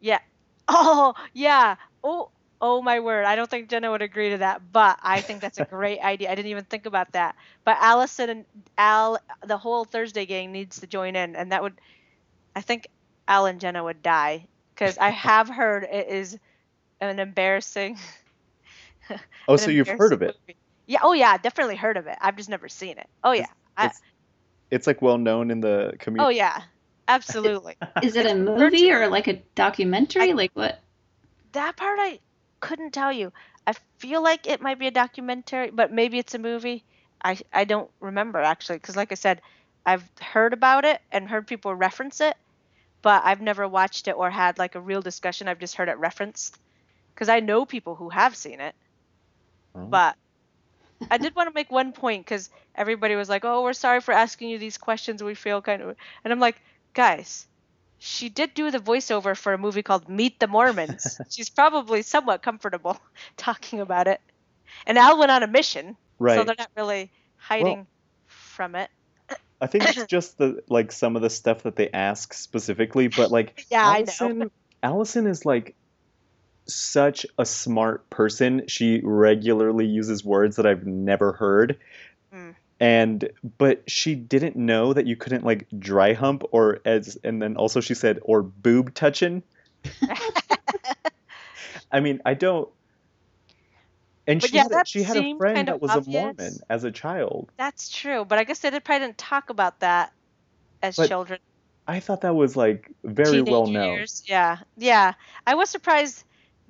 Yeah. 0.00 0.20
Oh, 0.70 1.14
yeah. 1.32 1.76
Oh, 2.04 2.28
oh 2.60 2.82
my 2.82 3.00
word. 3.00 3.24
I 3.24 3.36
don't 3.36 3.48
think 3.48 3.70
Jenna 3.70 3.90
would 3.90 4.02
agree 4.02 4.30
to 4.30 4.38
that, 4.38 4.60
but 4.70 4.98
I 5.02 5.22
think 5.22 5.40
that's 5.40 5.58
a 5.58 5.64
great 5.70 6.00
idea. 6.00 6.30
I 6.30 6.34
didn't 6.34 6.50
even 6.50 6.64
think 6.64 6.84
about 6.84 7.12
that. 7.12 7.36
But 7.64 7.78
Allison 7.80 8.30
and 8.30 8.44
Al, 8.76 9.18
the 9.46 9.56
whole 9.56 9.84
Thursday 9.84 10.26
gang 10.26 10.52
needs 10.52 10.80
to 10.80 10.86
join 10.86 11.16
in, 11.16 11.36
and 11.36 11.52
that 11.52 11.62
would, 11.62 11.80
I 12.58 12.60
think 12.60 12.88
Al 13.28 13.46
and 13.46 13.60
Jenna 13.60 13.84
would 13.84 14.02
die 14.02 14.48
because 14.74 14.98
I 14.98 15.10
have 15.10 15.48
heard 15.48 15.84
it 15.84 16.08
is 16.08 16.36
an 17.00 17.20
embarrassing. 17.20 17.98
Oh, 19.46 19.54
an 19.54 19.58
so 19.58 19.70
you've 19.70 19.88
heard 19.88 20.12
of 20.12 20.20
it? 20.22 20.36
movie. 20.46 20.58
Yeah. 20.86 20.98
Oh 21.02 21.12
yeah, 21.12 21.38
definitely 21.38 21.76
heard 21.76 21.96
of 21.96 22.06
it. 22.08 22.18
I've 22.20 22.36
just 22.36 22.48
never 22.48 22.68
seen 22.68 22.98
it. 22.98 23.06
Oh 23.24 23.30
yeah. 23.30 23.46
I, 23.76 23.86
It's, 23.86 24.00
it's 24.70 24.86
like 24.86 25.00
well 25.00 25.16
known 25.16 25.50
in 25.50 25.60
the 25.60 25.94
community. 25.98 26.26
oh 26.26 26.28
yeah. 26.30 26.62
Absolutely. 27.06 27.76
Is 28.02 28.16
it 28.16 28.26
a 28.26 28.34
movie 28.34 28.90
or 28.92 29.06
like 29.08 29.28
a 29.28 29.34
documentary? 29.54 30.30
I- 30.30 30.34
like 30.34 30.50
what? 30.54 30.80
that 31.52 31.76
part 31.76 31.98
I 32.02 32.18
couldn't 32.60 32.92
tell 32.92 33.12
you. 33.12 33.32
I 33.66 33.74
feel 33.98 34.22
like 34.22 34.46
it 34.46 34.60
might 34.60 34.78
be 34.78 34.88
a 34.88 34.90
documentary, 34.90 35.70
but 35.70 35.92
maybe 35.92 36.18
it's 36.18 36.34
a 36.34 36.38
movie. 36.38 36.84
I 37.22 37.38
I 37.52 37.64
don't 37.64 37.90
remember 38.00 38.40
actually, 38.40 38.78
because 38.78 38.96
like 38.96 39.12
I 39.12 39.14
said, 39.14 39.40
I've 39.86 40.10
heard 40.20 40.52
about 40.52 40.84
it 40.84 41.00
and 41.12 41.28
heard 41.28 41.46
people 41.46 41.74
reference 41.74 42.20
it, 42.20 42.36
but 43.02 43.22
I've 43.24 43.40
never 43.40 43.66
watched 43.68 44.08
it 44.08 44.16
or 44.16 44.30
had 44.30 44.58
like 44.58 44.74
a 44.74 44.80
real 44.80 45.02
discussion. 45.02 45.48
I've 45.48 45.60
just 45.60 45.76
heard 45.76 45.88
it 45.88 45.98
referenced, 45.98 46.58
because 47.14 47.28
I 47.28 47.40
know 47.40 47.64
people 47.64 47.94
who 47.94 48.08
have 48.08 48.36
seen 48.36 48.60
it. 48.60 48.74
Oh. 49.74 49.86
But 49.86 50.16
I 51.10 51.18
did 51.18 51.34
want 51.36 51.48
to 51.48 51.54
make 51.54 51.70
one 51.70 51.92
point 51.92 52.24
because 52.24 52.50
everybody 52.74 53.14
was 53.14 53.28
like, 53.28 53.44
"Oh, 53.44 53.62
we're 53.62 53.72
sorry 53.72 54.00
for 54.00 54.12
asking 54.12 54.50
you 54.50 54.58
these 54.58 54.78
questions. 54.78 55.22
We 55.22 55.34
feel 55.34 55.62
kind 55.62 55.82
of," 55.82 55.96
and 56.24 56.32
I'm 56.32 56.40
like, 56.40 56.60
guys, 56.94 57.46
she 57.98 58.28
did 58.28 58.54
do 58.54 58.70
the 58.70 58.78
voiceover 58.78 59.36
for 59.36 59.52
a 59.52 59.58
movie 59.58 59.82
called 59.82 60.08
Meet 60.08 60.40
the 60.40 60.46
Mormons. 60.46 61.20
She's 61.30 61.50
probably 61.50 62.02
somewhat 62.02 62.42
comfortable 62.42 62.98
talking 63.36 63.80
about 63.80 64.08
it. 64.08 64.20
And 64.86 64.98
Al 64.98 65.18
went 65.18 65.30
on 65.30 65.42
a 65.42 65.46
mission, 65.46 65.96
right. 66.18 66.36
so 66.36 66.44
they're 66.44 66.54
not 66.58 66.70
really 66.76 67.10
hiding 67.36 67.86
from 68.26 68.74
it. 68.74 68.90
I 69.60 69.66
think 69.66 69.84
it's 69.88 70.06
just 70.08 70.38
the 70.38 70.62
like 70.68 70.92
some 70.92 71.16
of 71.16 71.22
the 71.22 71.30
stuff 71.30 71.64
that 71.64 71.76
they 71.76 71.90
ask 71.90 72.32
specifically, 72.32 73.08
but 73.08 73.30
like 73.30 73.66
Yeah, 73.70 73.86
I 73.86 74.00
know. 74.00 74.12
Allison, 74.20 74.50
Allison 74.82 75.26
is 75.26 75.44
like 75.44 75.74
such 76.66 77.26
a 77.38 77.44
smart 77.44 78.08
person. 78.10 78.64
She 78.68 79.00
regularly 79.02 79.86
uses 79.86 80.24
words 80.24 80.56
that 80.56 80.66
I've 80.66 80.86
never 80.86 81.32
heard. 81.32 81.78
Mm. 82.32 82.54
And 82.80 83.30
but 83.58 83.90
she 83.90 84.14
didn't 84.14 84.54
know 84.54 84.92
that 84.92 85.06
you 85.06 85.16
couldn't 85.16 85.44
like 85.44 85.66
dry 85.78 86.12
hump 86.12 86.44
or 86.52 86.78
as 86.84 87.18
and 87.24 87.42
then 87.42 87.56
also 87.56 87.80
she 87.80 87.94
said 87.94 88.20
or 88.22 88.42
boob 88.42 88.94
touching. 88.94 89.42
I 91.90 92.00
mean, 92.00 92.20
I 92.24 92.34
don't 92.34 92.68
and 94.28 94.42
But 94.42 94.50
she 94.50 94.56
yeah, 94.56 94.64
had, 94.64 94.72
a, 94.72 94.84
she 94.84 95.02
had 95.02 95.18
a 95.18 95.24
friend 95.38 95.56
kind 95.56 95.68
that 95.68 95.82
was 95.82 95.96
obvious. 95.96 96.06
a 96.06 96.10
Mormon 96.10 96.60
as 96.70 96.84
a 96.84 96.92
child. 96.92 97.50
That's 97.58 97.90
true, 97.90 98.24
but 98.24 98.38
I 98.38 98.44
guess 98.44 98.60
they 98.60 98.70
probably 98.80 99.06
didn't 99.06 99.18
talk 99.18 99.50
about 99.50 99.80
that 99.80 100.12
as 100.82 100.96
But 100.96 101.08
children. 101.08 101.40
I 101.86 102.00
thought 102.00 102.22
that 102.22 102.34
was 102.36 102.56
like 102.56 102.92
very 103.04 103.42
Teenage 103.42 103.52
well 103.52 103.66
known. 103.66 103.94
years. 103.94 104.22
Yeah, 104.26 104.58
yeah. 104.76 105.14
I 105.46 105.54
was 105.54 105.70
surprised 105.70 106.24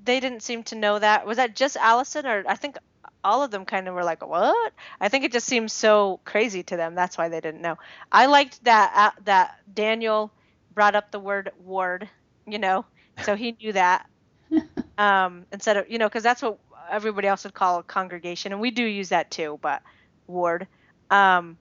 they 0.04 0.20
didn't 0.20 0.42
seem 0.42 0.64
to 0.64 0.76
know 0.76 0.98
that. 0.98 1.26
Was 1.26 1.38
that 1.38 1.56
just 1.56 1.76
Allison, 1.76 2.26
or 2.26 2.44
I 2.48 2.54
think 2.56 2.78
all 3.24 3.42
of 3.42 3.50
them 3.50 3.64
kind 3.66 3.88
of 3.88 3.94
were 3.94 4.04
like, 4.04 4.26
"What?" 4.26 4.72
I 5.00 5.08
think 5.08 5.24
it 5.24 5.32
just 5.32 5.46
seems 5.46 5.72
so 5.72 6.20
crazy 6.24 6.62
to 6.64 6.76
them. 6.76 6.94
That's 6.94 7.18
why 7.18 7.28
they 7.28 7.40
didn't 7.40 7.62
know. 7.62 7.76
I 8.12 8.26
liked 8.26 8.64
that 8.64 8.92
uh, 8.94 9.20
that 9.24 9.56
Daniel 9.72 10.32
brought 10.74 10.94
up 10.96 11.10
the 11.10 11.20
word 11.20 11.50
ward. 11.58 12.08
You 12.46 12.58
know, 12.58 12.86
so 13.20 13.36
he 13.36 13.56
knew 13.60 13.72
that. 13.72 14.06
um, 14.98 15.46
instead 15.52 15.76
of 15.76 15.90
you 15.90 15.98
know, 15.98 16.08
because 16.08 16.22
that's 16.22 16.42
what 16.42 16.58
everybody 16.90 17.28
else 17.28 17.44
would 17.44 17.54
call 17.54 17.82
congregation, 17.82 18.52
and 18.52 18.60
we 18.60 18.70
do 18.70 18.84
use 18.84 19.10
that 19.10 19.30
too, 19.30 19.58
but 19.62 19.82
ward. 20.26 20.66
Um, 21.10 21.56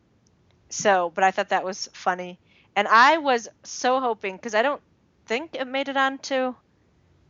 so, 0.69 1.11
but 1.13 1.23
I 1.23 1.31
thought 1.31 1.49
that 1.49 1.63
was 1.63 1.89
funny. 1.93 2.39
And 2.75 2.87
I 2.87 3.17
was 3.17 3.47
so 3.63 3.99
hoping 3.99 4.35
because 4.35 4.53
I 4.53 4.61
don't 4.61 4.81
think 5.25 5.55
it 5.55 5.65
made 5.67 5.89
it 5.89 5.97
onto 5.97 6.53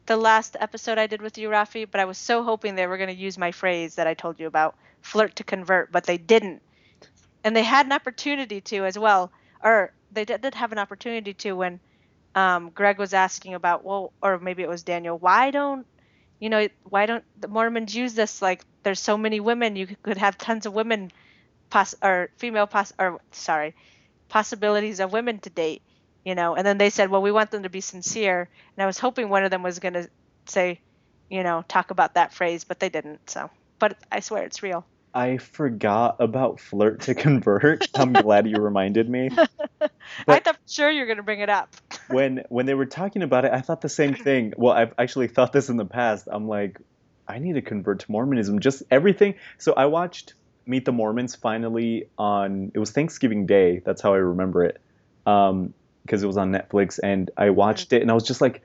the 0.06 0.18
last 0.18 0.56
episode 0.60 0.98
I 0.98 1.08
did 1.08 1.22
with 1.22 1.38
you, 1.38 1.50
Rafi, 1.50 1.88
but 1.90 2.02
I 2.02 2.06
was 2.06 2.18
so 2.18 2.44
hoping 2.44 2.76
they 2.76 2.88
were 2.88 2.98
going 2.98 3.14
to 3.14 3.16
use 3.16 3.38
my 3.38 3.52
phrase 3.52 3.96
that 3.96 4.08
I 4.08 4.14
told 4.14 4.40
you 4.40 4.48
about, 4.48 4.76
flirt 5.02 5.36
to 5.38 5.44
convert, 5.44 5.92
but 5.92 6.06
they 6.06 6.18
didn't. 6.18 6.62
And 7.44 7.56
they 7.56 7.64
had 7.64 7.86
an 7.86 7.92
opportunity 7.92 8.62
to 8.62 8.86
as 8.86 8.98
well, 8.98 9.32
or 9.64 9.92
they 10.12 10.26
did, 10.26 10.42
did 10.42 10.56
have 10.56 10.72
an 10.72 10.80
opportunity 10.80 11.34
to 11.34 11.54
when 11.54 11.80
um, 12.36 12.70
Greg 12.70 13.00
was 13.00 13.14
asking 13.14 13.54
about, 13.54 13.84
well, 13.84 14.14
or 14.22 14.40
maybe 14.40 14.64
it 14.64 14.70
was 14.70 14.84
Daniel, 14.84 15.18
why 15.18 15.52
don't, 15.52 15.86
you 16.40 16.50
know, 16.50 16.68
why 16.84 17.06
don't 17.06 17.24
the 17.38 17.48
Mormons 17.48 17.96
use 17.96 18.14
this? 18.14 18.42
Like, 18.42 18.64
there's 18.84 19.00
so 19.00 19.18
many 19.18 19.40
women, 19.40 19.76
you 19.76 19.88
could 20.04 20.18
have 20.18 20.38
tons 20.38 20.66
of 20.66 20.74
women, 20.74 21.12
poss- 21.70 21.96
or 22.04 22.30
female, 22.38 22.68
poss- 22.68 22.94
or 23.00 23.22
sorry, 23.32 23.76
possibilities 24.30 25.00
of 25.00 25.14
women 25.14 25.40
to 25.42 25.50
date, 25.50 25.84
you 26.26 26.36
know. 26.36 26.56
And 26.56 26.66
then 26.68 26.78
they 26.78 26.90
said, 26.90 27.10
well, 27.10 27.22
we 27.22 27.32
want 27.32 27.52
them 27.52 27.64
to 27.64 27.70
be 27.70 27.82
sincere. 27.82 28.50
And 28.78 28.84
I 28.84 28.88
was 28.88 29.00
hoping 29.00 29.30
one 29.30 29.44
of 29.46 29.52
them 29.52 29.64
was 29.64 29.80
going 29.80 29.94
to 29.96 30.10
say, 30.48 30.82
you 31.30 31.44
know, 31.44 31.64
talk 31.68 31.92
about 31.92 32.16
that 32.16 32.34
phrase, 32.34 32.64
but 32.66 32.80
they 32.80 32.90
didn't. 32.90 33.30
So, 33.30 33.50
but 33.80 33.98
I 34.12 34.20
swear 34.22 34.44
it's 34.46 34.64
real. 34.64 34.88
I 35.18 35.38
forgot 35.38 36.18
about 36.20 36.60
flirt 36.60 37.02
to 37.02 37.16
convert. 37.16 37.88
I'm 37.96 38.14
glad 38.14 38.46
you 38.46 38.58
reminded 38.58 39.10
me. 39.10 39.32
I 40.28 40.40
thought 40.40 40.58
for 40.58 40.70
sure 40.70 40.92
you're 40.92 41.08
going 41.08 41.18
to 41.18 41.24
bring 41.24 41.40
it 41.40 41.50
up. 41.50 41.76
When 42.10 42.44
when 42.48 42.68
they 42.68 42.74
were 42.74 42.86
talking 42.86 43.22
about 43.22 43.44
it, 43.44 43.52
I 43.52 43.60
thought 43.60 43.82
the 43.82 43.90
same 43.90 44.14
thing. 44.14 44.54
Well, 44.56 44.72
I've 44.72 44.94
actually 44.98 45.28
thought 45.28 45.52
this 45.52 45.68
in 45.68 45.76
the 45.76 45.86
past. 45.86 46.30
I'm 46.32 46.48
like, 46.48 46.80
I 47.28 47.40
need 47.40 47.54
to 47.54 47.62
convert 47.62 48.00
to 48.00 48.12
Mormonism. 48.12 48.60
Just 48.62 48.84
everything. 48.90 49.36
So 49.58 49.74
I 49.74 49.88
watched 49.88 50.34
Meet 50.66 50.86
the 50.86 50.94
Mormons 50.94 51.36
finally 51.36 52.08
on 52.18 52.72
it 52.74 52.80
was 52.80 52.92
Thanksgiving 52.92 53.46
Day. 53.46 53.82
That's 53.84 54.02
how 54.02 54.14
I 54.14 54.18
remember 54.18 54.64
it. 54.64 54.80
Um, 55.26 55.74
because 56.04 56.24
it 56.24 56.28
was 56.28 56.38
on 56.38 56.54
Netflix 56.54 56.98
and 57.04 57.30
I 57.36 57.50
watched 57.50 57.92
it 57.92 58.02
and 58.02 58.10
I 58.10 58.14
was 58.14 58.24
just 58.24 58.40
like, 58.40 58.64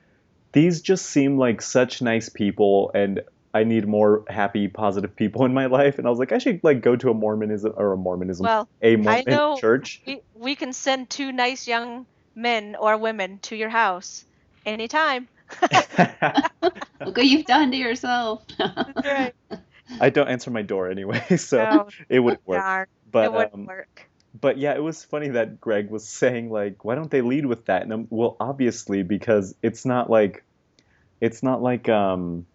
these 0.53 0.83
just 0.83 1.07
seem 1.07 1.37
like 1.39 1.63
such 1.63 2.01
nice 2.01 2.29
people 2.29 2.93
and 2.95 3.23
I 3.55 3.65
need 3.65 3.87
more 3.87 4.25
happy, 4.29 4.67
positive 4.69 5.15
people 5.15 5.45
in 5.45 5.53
my 5.53 5.67
life. 5.67 5.99
And 5.99 6.07
I 6.07 6.11
was 6.11 6.19
like, 6.19 6.33
I 6.33 6.39
should 6.39 6.61
like 6.63 6.81
go 6.81 6.97
to 6.97 7.11
a 7.11 7.15
Mormonism 7.15 7.75
or 7.77 7.93
a 7.93 7.97
Mormonism, 7.97 8.45
Well, 8.45 8.69
a 8.81 8.97
Mormon 8.97 9.25
know- 9.27 9.57
church. 9.59 10.01
we, 10.07 10.21
we 10.35 10.55
can 10.55 10.73
send 10.73 11.11
two 11.11 11.33
nice 11.33 11.69
young 11.69 12.07
men 12.35 12.77
or 12.81 12.97
women 12.97 13.39
to 13.43 13.57
your 13.57 13.69
house 13.69 14.25
anytime. 14.65 15.29
Look 15.61 17.17
what 17.17 17.27
you've 17.27 17.47
done 17.47 17.71
to 17.73 17.77
yourself. 17.77 18.43
Right. 18.59 19.35
I 20.01 20.09
don't 20.11 20.29
answer 20.29 20.51
my 20.51 20.63
door 20.63 20.89
anyway, 20.91 21.23
so 21.37 21.59
No, 21.59 21.89
it 22.09 22.21
wouldn't 22.21 22.47
work. 22.47 22.61
darn, 22.61 22.87
But 23.11 23.25
it 23.27 23.33
wouldn't 23.33 23.55
um, 23.55 23.67
work. 23.67 24.09
but 24.41 24.57
yeah, 24.57 24.75
it 24.75 24.83
was 24.83 25.05
funny 25.05 25.29
that 25.31 25.61
Greg 25.61 25.91
was 25.91 26.09
saying 26.09 26.51
like, 26.51 26.85
why 26.85 26.95
don't 26.95 27.11
they 27.11 27.21
lead 27.21 27.45
with 27.45 27.67
that? 27.67 27.83
And 27.83 27.93
I'm, 27.93 28.07
well, 28.09 28.37
obviously 28.41 29.03
because 29.03 29.55
it's 29.63 29.85
not 29.85 30.09
like, 30.09 30.43
it's 31.21 31.43
not 31.43 31.61
like 31.63 31.89
um, 31.91 32.47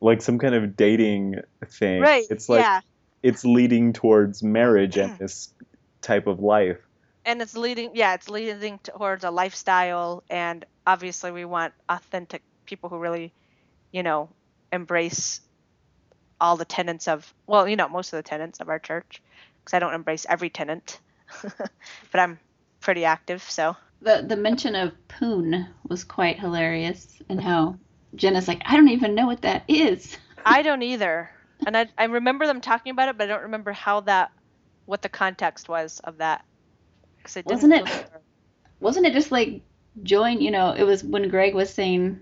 like 0.00 0.22
some 0.22 0.38
kind 0.38 0.54
of 0.54 0.76
dating 0.76 1.40
thing. 1.66 2.00
Right. 2.00 2.24
It's 2.30 2.48
like 2.48 2.62
yeah. 2.62 2.80
it's 3.22 3.44
leading 3.44 3.92
towards 3.92 4.42
marriage 4.42 4.96
and 4.96 5.16
this 5.18 5.52
type 6.00 6.26
of 6.26 6.40
life. 6.40 6.78
and 7.24 7.40
it's 7.40 7.56
leading 7.56 7.90
yeah 7.94 8.14
it's 8.14 8.28
leading 8.28 8.78
towards 8.80 9.24
a 9.24 9.30
lifestyle 9.30 10.22
and 10.28 10.64
obviously 10.86 11.30
we 11.30 11.44
want 11.44 11.72
authentic 11.88 12.42
people 12.66 12.88
who 12.90 12.98
really 12.98 13.32
you 13.92 14.02
know 14.02 14.28
embrace 14.72 15.40
all 16.40 16.56
the 16.56 16.64
tenets 16.64 17.06
of 17.06 17.32
well 17.46 17.68
you 17.68 17.76
know 17.76 17.88
most 17.88 18.12
of 18.12 18.16
the 18.16 18.22
tenets 18.28 18.60
of 18.60 18.68
our 18.68 18.78
church 18.80 19.22
because 19.60 19.74
i 19.74 19.78
don't 19.78 19.94
embrace 19.94 20.26
every 20.28 20.50
tenant 20.50 20.98
but 21.42 22.18
i'm 22.20 22.38
pretty 22.80 23.04
active 23.04 23.42
so 23.42 23.76
The 24.02 24.24
the 24.26 24.36
mention 24.36 24.74
of 24.74 24.90
poon 25.06 25.68
was 25.88 26.02
quite 26.02 26.40
hilarious, 26.40 27.06
and 27.28 27.40
how 27.40 27.76
Jenna's 28.14 28.48
like, 28.48 28.62
I 28.66 28.76
don't 28.76 28.88
even 28.88 29.14
know 29.14 29.26
what 29.26 29.42
that 29.42 29.64
is. 29.68 30.16
i 30.44 30.62
don't 30.62 30.82
either 30.82 31.30
and 31.66 31.76
I, 31.76 31.88
I 31.96 32.04
remember 32.04 32.46
them 32.46 32.60
talking 32.60 32.90
about 32.90 33.08
it 33.08 33.16
but 33.18 33.24
i 33.24 33.32
don't 33.32 33.42
remember 33.42 33.72
how 33.72 34.00
that 34.00 34.30
what 34.86 35.02
the 35.02 35.08
context 35.08 35.68
was 35.68 36.00
of 36.00 36.18
that 36.18 36.44
'Cause 37.22 37.36
it 37.36 37.46
Wasn't 37.46 37.72
it- 37.72 38.10
Wasn't 38.80 39.06
it 39.06 39.12
just 39.12 39.30
like 39.30 39.62
join? 40.02 40.40
You 40.40 40.50
know, 40.50 40.72
it 40.72 40.82
was 40.82 41.04
when 41.04 41.28
Greg 41.28 41.54
was 41.54 41.72
saying, 41.72 42.18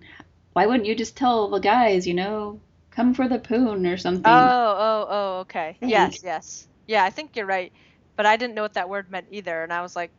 why 0.53 0.67
wouldn't 0.67 0.85
you 0.87 0.95
just 0.95 1.17
tell 1.17 1.49
the 1.49 1.59
guys, 1.59 2.07
you 2.07 2.13
know, 2.13 2.61
come 2.91 3.15
for 3.15 3.29
the 3.29 3.39
poon 3.39 3.87
or 3.87 3.97
something? 3.97 4.25
Oh, 4.27 4.77
oh, 4.79 5.07
oh, 5.09 5.39
okay. 5.41 5.77
Yes, 5.81 6.21
yes. 6.23 6.69
Yeah, 6.87 7.03
I 7.05 7.09
think 7.11 7.35
you're 7.35 7.47
right. 7.47 7.73
But 8.17 8.27
I 8.27 8.37
didn't 8.37 8.55
know 8.57 8.63
what 8.63 8.75
that 8.75 8.91
word 8.91 9.11
meant 9.11 9.29
either. 9.31 9.63
And 9.63 9.73
I 9.73 9.81
was 9.81 9.97
like, 9.97 10.11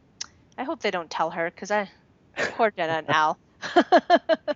I 0.58 0.64
hope 0.64 0.82
they 0.82 0.90
don't 0.92 1.10
tell 1.12 1.30
her 1.30 1.52
because 1.52 1.70
I, 1.70 1.90
poor 2.36 2.72
Jenna 2.72 2.94
and 2.94 3.10
Al. 3.10 3.38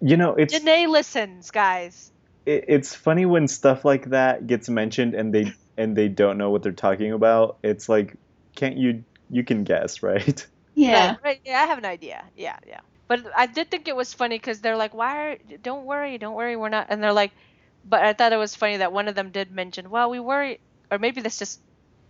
You 0.00 0.16
know, 0.16 0.34
it's 0.34 0.60
Janae 0.60 0.88
listens, 0.88 1.50
guys. 1.50 2.12
it, 2.46 2.64
it's 2.68 2.94
funny 2.94 3.26
when 3.26 3.48
stuff 3.48 3.84
like 3.84 4.06
that 4.10 4.46
gets 4.46 4.68
mentioned 4.68 5.14
and 5.14 5.32
they 5.34 5.52
and 5.76 5.96
they 5.96 6.08
don't 6.08 6.38
know 6.38 6.50
what 6.50 6.62
they're 6.62 6.72
talking 6.72 7.12
about. 7.12 7.58
It's 7.62 7.88
like, 7.88 8.16
can't 8.56 8.76
you 8.76 9.04
you 9.30 9.44
can 9.44 9.64
guess, 9.64 10.02
right? 10.04 10.46
yeah. 10.74 11.10
Right, 11.10 11.16
right. 11.24 11.40
Yeah, 11.44 11.60
I 11.62 11.66
have 11.66 11.78
an 11.78 11.84
idea. 11.86 12.24
Yeah, 12.36 12.56
yeah. 12.66 12.80
But 13.08 13.26
I 13.36 13.46
did 13.46 13.70
think 13.70 13.88
it 13.88 13.96
was 13.96 14.12
funny 14.14 14.36
because 14.36 14.60
they're 14.60 14.76
like, 14.76 14.94
why 14.94 15.16
are, 15.32 15.38
don't 15.62 15.84
worry, 15.86 16.18
don't 16.18 16.34
worry, 16.34 16.56
we're 16.56 16.68
not. 16.70 16.86
And 16.90 17.02
they're 17.02 17.12
like, 17.12 17.32
but 17.84 18.02
I 18.04 18.12
thought 18.14 18.32
it 18.32 18.36
was 18.36 18.54
funny 18.56 18.78
that 18.78 18.92
one 18.92 19.08
of 19.08 19.14
them 19.14 19.30
did 19.30 19.50
mention, 19.52 19.90
well, 19.90 20.10
we 20.10 20.18
worry, 20.20 20.60
or 20.90 20.98
maybe 20.98 21.20
this 21.20 21.38
just, 21.38 21.60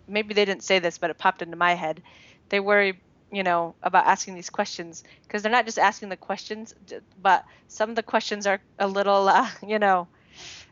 maybe 0.08 0.34
they 0.34 0.44
didn't 0.46 0.62
say 0.62 0.78
this, 0.78 0.98
but 0.98 1.10
it 1.10 1.18
popped 1.18 1.42
into 1.42 1.56
my 1.56 1.74
head. 1.74 2.02
They 2.48 2.60
worry, 2.60 3.00
you 3.32 3.42
know, 3.42 3.74
about 3.82 4.06
asking 4.06 4.34
these 4.34 4.50
questions 4.50 5.02
because 5.22 5.42
they're 5.42 5.52
not 5.52 5.66
just 5.66 5.78
asking 5.78 6.08
the 6.08 6.16
questions, 6.16 6.74
but 7.20 7.44
some 7.68 7.90
of 7.90 7.96
the 7.96 8.02
questions 8.02 8.46
are 8.46 8.60
a 8.78 8.86
little, 8.86 9.28
uh, 9.28 9.48
you 9.66 9.78
know, 9.78 10.08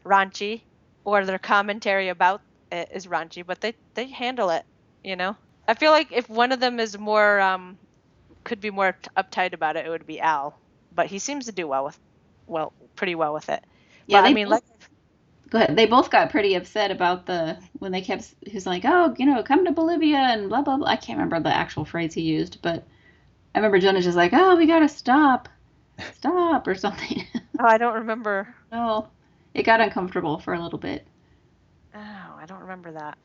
raunchy, 0.05 0.63
or 1.05 1.25
their 1.25 1.39
commentary 1.39 2.09
about 2.09 2.41
it 2.71 2.89
is 2.93 3.07
raunchy, 3.07 3.45
but 3.47 3.61
they 3.61 3.75
they 3.95 4.07
handle 4.07 4.51
it, 4.51 4.65
you 5.03 5.17
know. 5.17 5.37
I 5.67 5.75
feel 5.75 5.93
like 5.93 6.13
if 6.13 6.29
one 6.29 6.53
of 6.53 6.61
them 6.61 6.79
is 6.81 6.99
more 6.99 7.41
um, 7.41 7.79
could 8.45 8.61
be 8.61 8.71
more 8.71 8.93
t- 8.93 9.09
uptight 9.17 9.53
about 9.55 9.77
it, 9.77 9.87
it 9.87 9.91
would 9.91 10.07
be 10.07 10.21
Al. 10.21 10.59
But 10.95 11.07
he 11.07 11.19
seems 11.19 11.47
to 11.47 11.53
do 11.53 11.67
well 11.67 11.85
with, 11.85 11.99
well, 12.47 12.73
pretty 12.97 13.15
well 13.15 13.35
with 13.35 13.49
it. 13.49 13.65
Yeah, 14.07 14.21
but 14.21 14.27
I 14.27 14.31
mean, 14.31 14.49
like, 14.49 14.63
Go 15.55 15.61
ahead. 15.61 15.77
They 15.77 15.87
both 15.87 16.11
got 16.11 16.31
pretty 16.31 16.57
upset 16.57 16.91
about 16.91 17.27
the 17.27 17.57
when 17.79 17.93
they 17.93 18.01
kept. 18.01 18.35
He 18.45 18.55
was 18.55 18.67
like, 18.67 18.83
"Oh, 18.85 19.15
you 19.17 19.25
know, 19.25 19.41
come 19.45 19.65
to 19.65 19.71
Bolivia 19.71 20.17
and 20.17 20.49
blah 20.49 20.63
blah 20.63 20.79
blah." 20.79 20.89
I 20.89 20.97
can't 20.97 21.17
remember 21.17 21.39
the 21.39 21.55
actual 21.55 21.85
phrase 21.85 22.13
he 22.13 22.23
used, 22.23 22.61
but 22.61 22.83
I 23.55 23.59
remember 23.59 23.79
Jenna's 23.79 24.03
just 24.03 24.17
like, 24.17 24.33
"Oh, 24.33 24.57
we 24.57 24.67
gotta 24.67 24.89
stop, 24.89 25.49
stop," 26.15 26.67
or 26.67 26.75
something. 26.75 27.25
oh, 27.61 27.67
I 27.67 27.79
don't 27.79 27.95
remember. 27.95 28.53
oh, 28.73 29.07
it 29.55 29.63
got 29.63 29.81
uncomfortable 29.81 30.41
for 30.41 30.55
a 30.55 30.61
little 30.61 30.81
bit. 30.81 31.07
Oh, 31.95 32.37
I 32.37 32.47
don't 32.49 32.63
remember 32.63 32.91
that. 32.91 33.17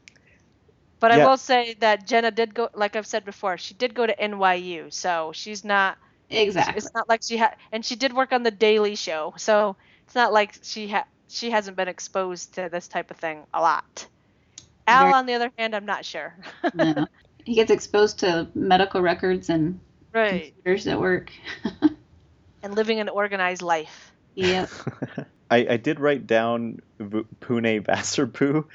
But 0.99 1.11
I 1.11 1.25
will 1.25 1.37
say 1.37 1.77
that 1.79 2.05
Jenna 2.05 2.29
did 2.29 2.53
go, 2.53 2.69
like 2.75 2.95
I've 2.95 3.07
said 3.07 3.25
before, 3.25 3.57
she 3.57 3.73
did 3.73 3.95
go 3.95 4.05
to 4.05 4.15
NYU, 4.15 4.93
so 4.93 5.31
she's 5.33 5.65
not. 5.65 5.97
Exactly. 6.29 6.77
It's 6.77 6.93
not 6.93 7.09
like 7.09 7.23
she 7.23 7.37
had, 7.37 7.55
and 7.71 7.83
she 7.83 7.95
did 7.95 8.13
work 8.13 8.33
on 8.33 8.43
the 8.43 8.51
Daily 8.51 8.93
Show, 8.93 9.33
so 9.37 9.77
it's 10.05 10.13
not 10.13 10.31
like 10.31 10.59
she 10.61 10.89
had 10.89 11.05
she 11.29 11.49
hasn't 11.51 11.77
been 11.77 11.87
exposed 11.87 12.55
to 12.55 12.67
this 12.71 12.87
type 12.87 13.11
of 13.11 13.17
thing 13.17 13.45
a 13.53 13.61
lot. 13.61 14.05
Al, 14.87 15.03
Very- 15.03 15.13
on 15.13 15.25
the 15.27 15.33
other 15.35 15.51
hand, 15.57 15.75
I'm 15.75 15.85
not 15.85 16.03
sure. 16.05 16.35
No. 16.73 17.05
He 17.45 17.55
gets 17.55 17.71
exposed 17.71 18.19
to 18.19 18.47
medical 18.53 19.01
records 19.01 19.49
and 19.49 19.79
right. 20.13 20.53
computers 20.53 20.85
at 20.87 20.99
work. 20.99 21.31
And 22.61 22.75
living 22.75 22.99
an 22.99 23.07
organized 23.07 23.61
life. 23.61 24.11
yep. 24.35 24.69
I, 25.49 25.65
I 25.71 25.77
did 25.77 25.99
write 25.99 26.27
down 26.27 26.81
V- 26.99 27.23
Pune 27.39 27.81
Vasarpu. 27.85 28.65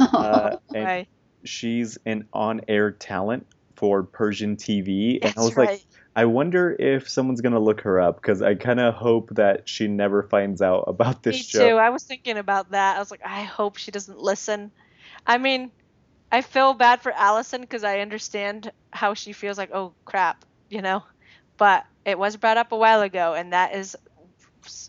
Uh, 0.00 0.56
and 0.74 0.84
Right. 0.84 1.08
she's 1.44 1.98
an 2.06 2.26
on-air 2.32 2.90
talent 2.92 3.46
for 3.76 4.02
Persian 4.02 4.56
TV, 4.56 5.18
and 5.22 5.34
I 5.36 5.40
was 5.42 5.54
right. 5.56 5.68
like, 5.72 5.82
I 6.16 6.26
wonder 6.26 6.74
if 6.78 7.08
someone's 7.08 7.40
gonna 7.40 7.58
look 7.58 7.80
her 7.82 8.00
up 8.00 8.16
because 8.16 8.42
I 8.42 8.54
kind 8.54 8.80
of 8.80 8.94
hope 8.94 9.30
that 9.30 9.68
she 9.68 9.88
never 9.88 10.22
finds 10.22 10.62
out 10.62 10.84
about 10.86 11.22
this 11.22 11.36
Me 11.36 11.42
show. 11.42 11.70
too. 11.70 11.76
I 11.76 11.90
was 11.90 12.04
thinking 12.04 12.38
about 12.38 12.70
that. 12.70 12.96
I 12.96 12.98
was 13.00 13.10
like, 13.10 13.24
I 13.24 13.42
hope 13.42 13.76
she 13.76 13.90
doesn't 13.90 14.18
listen. 14.18 14.70
I 15.26 15.38
mean, 15.38 15.70
I 16.30 16.40
feel 16.42 16.74
bad 16.74 17.00
for 17.02 17.12
Allison 17.12 17.60
because 17.60 17.84
I 17.84 18.00
understand 18.00 18.70
how 18.92 19.14
she 19.14 19.32
feels 19.32 19.58
like, 19.58 19.70
oh 19.72 19.92
crap, 20.04 20.44
you 20.68 20.82
know. 20.82 21.02
But 21.56 21.84
it 22.04 22.18
was 22.18 22.36
brought 22.36 22.56
up 22.56 22.72
a 22.72 22.76
while 22.76 23.02
ago, 23.02 23.34
and 23.34 23.52
that 23.52 23.74
is 23.74 23.96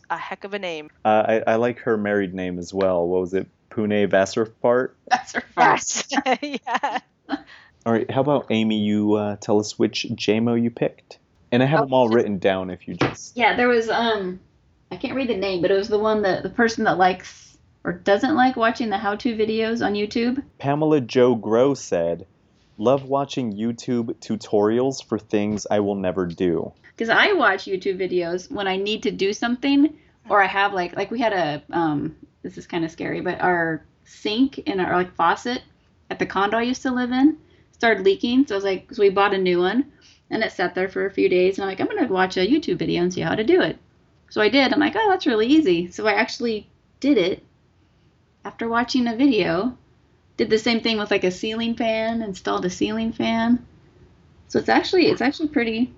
a 0.09 0.17
heck 0.17 0.43
of 0.43 0.53
a 0.53 0.59
name. 0.59 0.89
Uh, 1.03 1.41
I, 1.47 1.53
I 1.53 1.55
like 1.55 1.79
her 1.79 1.97
married 1.97 2.33
name 2.33 2.59
as 2.59 2.73
well. 2.73 3.07
What 3.07 3.21
was 3.21 3.33
it? 3.33 3.47
Pune 3.69 4.07
Vasarpart. 4.09 4.91
That's 5.07 5.33
her 5.35 5.43
first. 5.53 6.11
Yes. 6.25 6.59
yeah. 6.65 6.99
All 7.85 7.93
right, 7.93 8.09
how 8.09 8.21
about 8.21 8.47
Amy? 8.49 8.79
You 8.79 9.13
uh, 9.13 9.35
tell 9.35 9.59
us 9.59 9.77
which 9.77 10.07
JMO 10.09 10.59
you 10.59 10.71
picked, 10.71 11.19
and 11.51 11.61
I 11.61 11.67
have 11.67 11.81
them 11.81 11.93
all 11.93 12.09
written 12.09 12.39
down. 12.39 12.71
If 12.71 12.87
you 12.87 12.95
just 12.95 13.37
Yeah, 13.37 13.55
there 13.55 13.67
was 13.67 13.89
um 13.89 14.39
I 14.91 14.95
can't 14.97 15.15
read 15.15 15.29
the 15.29 15.37
name, 15.37 15.61
but 15.61 15.69
it 15.69 15.75
was 15.75 15.87
the 15.87 15.99
one 15.99 16.23
that 16.23 16.41
the 16.41 16.49
person 16.49 16.85
that 16.85 16.97
likes 16.97 17.57
or 17.83 17.93
doesn't 17.93 18.35
like 18.35 18.55
watching 18.55 18.89
the 18.89 18.97
how-to 18.97 19.35
videos 19.35 19.85
on 19.85 19.93
YouTube. 19.93 20.43
Pamela 20.57 20.99
Joe 20.99 21.35
Grow 21.35 21.75
said, 21.75 22.25
"Love 22.79 23.03
watching 23.03 23.53
YouTube 23.53 24.15
tutorials 24.15 25.05
for 25.05 25.19
things 25.19 25.67
I 25.69 25.79
will 25.81 25.93
never 25.93 26.25
do." 26.25 26.73
Because 26.87 27.09
I 27.09 27.33
watch 27.33 27.65
YouTube 27.65 27.99
videos 27.99 28.49
when 28.49 28.67
I 28.67 28.77
need 28.77 29.03
to 29.03 29.11
do 29.11 29.31
something, 29.31 29.95
or 30.27 30.41
I 30.41 30.47
have 30.47 30.73
like 30.73 30.95
like 30.95 31.11
we 31.11 31.19
had 31.19 31.33
a 31.33 31.61
um 31.69 32.15
this 32.41 32.57
is 32.57 32.65
kind 32.65 32.83
of 32.83 32.89
scary, 32.89 33.21
but 33.21 33.41
our 33.41 33.85
sink 34.05 34.57
in 34.57 34.79
our 34.79 34.95
like 34.95 35.13
faucet 35.13 35.61
at 36.09 36.17
the 36.17 36.25
condo 36.25 36.57
I 36.57 36.63
used 36.63 36.81
to 36.81 36.91
live 36.91 37.11
in 37.11 37.37
started 37.75 38.05
leaking. 38.05 38.47
So 38.47 38.55
I 38.55 38.57
was 38.57 38.63
like, 38.63 38.91
so 38.93 39.01
we 39.01 39.09
bought 39.09 39.33
a 39.33 39.37
new 39.37 39.59
one, 39.59 39.91
and 40.29 40.43
it 40.43 40.51
sat 40.51 40.75
there 40.75 40.89
for 40.89 41.05
a 41.05 41.11
few 41.11 41.29
days, 41.29 41.57
and 41.57 41.63
I'm 41.63 41.69
like, 41.69 41.81
I'm 41.81 41.87
gonna 41.87 42.11
watch 42.11 42.37
a 42.37 42.47
YouTube 42.47 42.79
video 42.79 43.03
and 43.03 43.13
see 43.13 43.21
how 43.21 43.35
to 43.35 43.43
do 43.43 43.61
it. 43.61 43.77
So 44.29 44.41
I 44.41 44.49
did. 44.49 44.73
I'm 44.73 44.79
like, 44.79 44.95
oh, 44.95 45.09
that's 45.09 45.27
really 45.27 45.47
easy. 45.47 45.91
So 45.91 46.07
I 46.07 46.13
actually 46.13 46.69
did 46.99 47.17
it 47.17 47.43
after 48.43 48.67
watching 48.67 49.07
a 49.07 49.15
video. 49.15 49.77
Did 50.37 50.49
the 50.49 50.59
same 50.59 50.81
thing 50.81 50.97
with 50.97 51.11
like 51.11 51.23
a 51.23 51.31
ceiling 51.31 51.75
fan, 51.75 52.21
installed 52.21 52.65
a 52.65 52.69
ceiling 52.69 53.13
fan. 53.13 53.65
So 54.47 54.59
it's 54.59 54.69
actually 54.69 55.07
it's 55.07 55.21
actually 55.21 55.49
pretty 55.49 55.93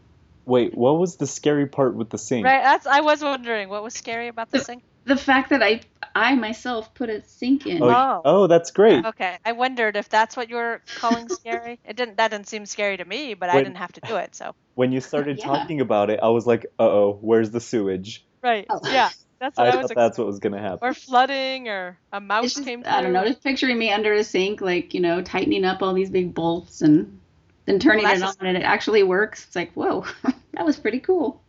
Wait, 0.47 0.77
what 0.77 0.97
was 0.97 1.17
the 1.17 1.27
scary 1.27 1.65
part 1.65 1.93
with 1.93 2.09
the 2.09 2.17
sink? 2.17 2.45
Right. 2.45 2.63
That's. 2.63 2.87
I 2.87 3.01
was 3.01 3.21
wondering 3.21 3.67
what 3.67 3.83
was 3.83 3.93
scary 3.93 4.29
about 4.29 4.49
this 4.49 4.65
thing. 4.65 4.81
The 5.07 5.17
fact 5.17 5.49
that 5.49 5.63
I 5.63 5.81
I 6.13 6.35
myself 6.35 6.93
put 6.93 7.09
a 7.09 7.23
sink 7.25 7.65
in. 7.65 7.81
Oh, 7.81 7.89
Oh. 7.89 8.21
oh, 8.25 8.47
that's 8.47 8.71
great. 8.71 9.05
Okay. 9.05 9.37
I 9.45 9.51
wondered 9.53 9.95
if 9.95 10.09
that's 10.09 10.35
what 10.37 10.49
you 10.49 10.55
were 10.57 10.81
calling 10.95 11.29
scary. 11.29 11.79
It 11.85 11.95
didn't. 11.95 12.17
That 12.17 12.31
didn't 12.31 12.47
seem 12.47 12.65
scary 12.65 12.97
to 12.97 13.05
me, 13.05 13.33
but 13.33 13.49
I 13.49 13.57
didn't 13.63 13.77
have 13.77 13.93
to 13.93 14.01
do 14.01 14.15
it. 14.17 14.35
So. 14.35 14.53
When 14.75 14.91
you 14.91 15.01
started 15.01 15.37
Yeah. 15.39 15.45
talking 15.45 15.81
about 15.81 16.09
it, 16.09 16.19
I 16.21 16.29
was 16.29 16.45
like, 16.45 16.65
"Uh 16.79 16.83
oh, 16.83 17.17
where's 17.21 17.49
the 17.51 17.59
sewage?" 17.59 18.23
Right. 18.43 18.65
Oh. 18.69 18.79
Yeah. 18.83 19.09
That's 19.39 19.55
what 19.57 19.67
I 19.67 19.69
I, 19.71 19.75
was. 19.75 19.87
thought 19.87 19.95
that's 19.95 20.17
what 20.17 20.25
was 20.27 20.39
gonna 20.39 20.59
happen. 20.61 20.79
or 20.81 20.93
flooding, 20.95 21.69
or 21.69 21.97
a 22.11 22.19
mouse 22.19 22.53
just, 22.55 22.65
came 22.65 22.81
through. 22.83 22.91
I 22.91 23.01
don't 23.03 23.13
know, 23.13 23.23
just 23.23 23.43
picturing 23.43 23.77
me 23.77 23.91
under 23.91 24.13
a 24.13 24.23
sink, 24.23 24.61
like, 24.61 24.95
you 24.95 24.99
know, 24.99 25.21
tightening 25.21 25.63
up 25.63 25.83
all 25.83 25.93
these 25.93 26.09
big 26.09 26.33
bolts 26.33 26.81
and 26.81 27.19
then 27.65 27.77
turning 27.79 28.03
Well, 28.03 28.13
it 28.13 28.15
on 28.15 28.19
that's 28.21 28.37
and 28.41 28.57
it 28.57 28.63
actually 28.63 29.03
works. 29.03 29.45
It's 29.45 29.55
like, 29.55 29.73
whoa, 29.73 30.05
that 30.53 30.65
was 30.65 30.77
pretty 30.79 30.99
cool. 30.99 31.39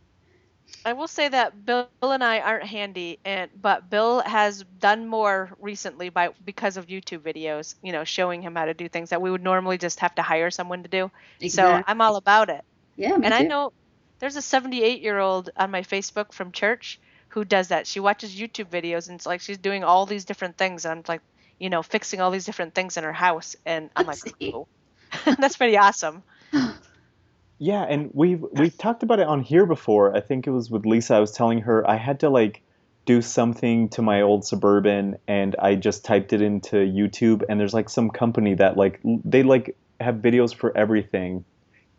I 0.85 0.93
will 0.93 1.07
say 1.07 1.27
that 1.27 1.65
Bill 1.65 1.89
and 2.01 2.23
I 2.23 2.39
aren't 2.39 2.65
handy, 2.65 3.19
and 3.25 3.49
but 3.61 3.89
Bill 3.89 4.21
has 4.21 4.63
done 4.79 5.07
more 5.07 5.51
recently 5.59 6.09
by 6.09 6.29
because 6.43 6.77
of 6.77 6.87
YouTube 6.87 7.19
videos. 7.19 7.75
You 7.83 7.91
know, 7.91 8.03
showing 8.03 8.41
him 8.41 8.55
how 8.55 8.65
to 8.65 8.73
do 8.73 8.87
things 8.89 9.09
that 9.09 9.21
we 9.21 9.29
would 9.31 9.43
normally 9.43 9.77
just 9.77 9.99
have 9.99 10.15
to 10.15 10.21
hire 10.21 10.49
someone 10.51 10.83
to 10.83 10.89
do. 10.89 11.11
So 11.47 11.81
I'm 11.85 12.01
all 12.01 12.15
about 12.15 12.49
it. 12.49 12.63
yeah, 12.95 13.17
and 13.21 13.33
I 13.33 13.43
know 13.43 13.73
there's 14.19 14.35
a 14.35 14.41
78 14.41 15.01
year 15.01 15.19
old 15.19 15.49
on 15.57 15.71
my 15.71 15.81
Facebook 15.81 16.33
from 16.33 16.51
church 16.51 16.99
who 17.29 17.45
does 17.45 17.69
that. 17.69 17.87
She 17.87 17.99
watches 17.99 18.35
YouTube 18.35 18.69
videos 18.69 19.07
and 19.09 19.15
it's 19.17 19.25
like 19.25 19.41
she's 19.41 19.57
doing 19.57 19.83
all 19.83 20.05
these 20.05 20.25
different 20.25 20.57
things. 20.57 20.85
And 20.85 20.91
I'm 20.99 21.03
like, 21.07 21.21
you 21.59 21.69
know, 21.69 21.83
fixing 21.83 22.21
all 22.21 22.31
these 22.31 22.45
different 22.45 22.73
things 22.75 22.97
in 22.97 23.03
her 23.03 23.13
house. 23.13 23.55
And 23.65 23.89
I'm 23.95 24.05
like, 24.07 24.19
Let's 24.25 24.33
see. 24.39 24.51
"Whoa." 24.51 24.67
That's 25.39 25.57
pretty 25.57 25.77
awesome. 25.77 26.23
Yeah, 27.59 27.83
and 27.83 28.09
we've 28.13 28.43
we've 28.53 28.77
talked 28.77 29.03
about 29.03 29.19
it 29.19 29.27
on 29.27 29.41
here 29.41 29.65
before. 29.65 30.15
I 30.15 30.21
think 30.21 30.47
it 30.47 30.51
was 30.51 30.71
with 30.71 30.85
Lisa. 30.85 31.15
I 31.15 31.19
was 31.19 31.31
telling 31.33 31.59
her 31.61 31.87
I 31.89 31.97
had 31.97 32.21
to 32.21 32.29
like 32.29 32.61
do 33.05 33.21
something 33.21 33.89
to 33.89 34.01
my 34.01 34.21
old 34.21 34.45
suburban 34.45 35.17
and 35.27 35.55
I 35.59 35.75
just 35.75 36.05
typed 36.05 36.31
it 36.31 36.41
into 36.41 36.75
YouTube 36.75 37.43
and 37.49 37.59
there's 37.59 37.73
like 37.73 37.89
some 37.89 38.09
company 38.11 38.53
that 38.55 38.77
like 38.77 38.99
they 39.03 39.41
like 39.43 39.75
have 39.99 40.15
videos 40.15 40.53
for 40.53 40.75
everything 40.77 41.43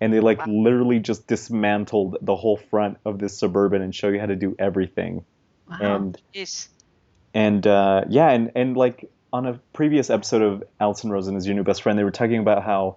and 0.01 0.13
they 0.13 0.21
like 0.21 0.39
Wow. 0.47 0.53
literally 0.53 1.01
just 1.01 1.27
dismantled 1.27 2.17
the 2.23 2.37
whole 2.37 2.57
front 2.57 2.99
of 3.05 3.19
this 3.19 3.37
suburban 3.37 3.83
and 3.83 3.95
show 3.95 4.09
you 4.09 4.21
how 4.21 4.27
to 4.27 4.37
do 4.37 4.55
everything. 4.59 5.25
Wow. 5.69 5.79
And 5.97 6.23
Jeez. 6.33 6.69
and 7.35 7.67
uh, 7.67 8.05
yeah, 8.09 8.31
and 8.31 8.53
and 8.55 8.77
like 8.77 9.11
on 9.33 9.47
a 9.47 9.61
previous 9.73 10.11
episode 10.11 10.43
of 10.43 10.63
Allison 10.81 11.11
Rosen 11.11 11.37
is 11.37 11.47
your 11.47 11.55
new 11.57 11.65
best 11.65 11.83
friend, 11.83 11.99
they 11.99 12.05
were 12.05 12.11
talking 12.11 12.39
about 12.39 12.63
how 12.65 12.97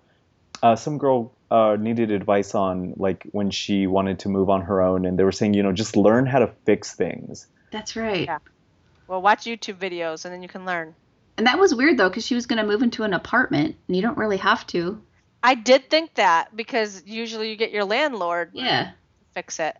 uh, 0.61 0.75
some 0.75 0.97
girl 0.97 1.33
uh, 1.53 1.77
needed 1.79 2.09
advice 2.09 2.55
on 2.55 2.95
like 2.97 3.23
when 3.31 3.51
she 3.51 3.85
wanted 3.85 4.17
to 4.19 4.29
move 4.29 4.49
on 4.49 4.61
her 4.61 4.81
own, 4.81 5.05
and 5.05 5.19
they 5.19 5.23
were 5.23 5.31
saying, 5.31 5.53
you 5.53 5.61
know, 5.61 5.71
just 5.71 5.95
learn 5.95 6.25
how 6.25 6.39
to 6.39 6.51
fix 6.65 6.95
things. 6.95 7.45
That's 7.71 7.95
right. 7.95 8.25
Yeah. 8.25 8.39
Well, 9.07 9.21
watch 9.21 9.43
YouTube 9.43 9.77
videos 9.77 10.25
and 10.25 10.33
then 10.33 10.41
you 10.41 10.49
can 10.49 10.65
learn. 10.65 10.95
And 11.37 11.45
that 11.47 11.59
was 11.59 11.75
weird 11.75 11.97
though, 11.97 12.09
because 12.09 12.25
she 12.25 12.35
was 12.35 12.47
going 12.47 12.61
to 12.61 12.65
move 12.65 12.81
into 12.81 13.03
an 13.03 13.13
apartment, 13.13 13.75
and 13.87 13.95
you 13.95 14.01
don't 14.01 14.17
really 14.17 14.37
have 14.37 14.65
to. 14.67 15.01
I 15.43 15.55
did 15.55 15.89
think 15.89 16.15
that 16.15 16.55
because 16.55 17.03
usually 17.05 17.49
you 17.49 17.55
get 17.55 17.71
your 17.71 17.85
landlord 17.85 18.53
to 18.55 18.61
Yeah. 18.61 18.91
fix 19.33 19.59
it. 19.59 19.75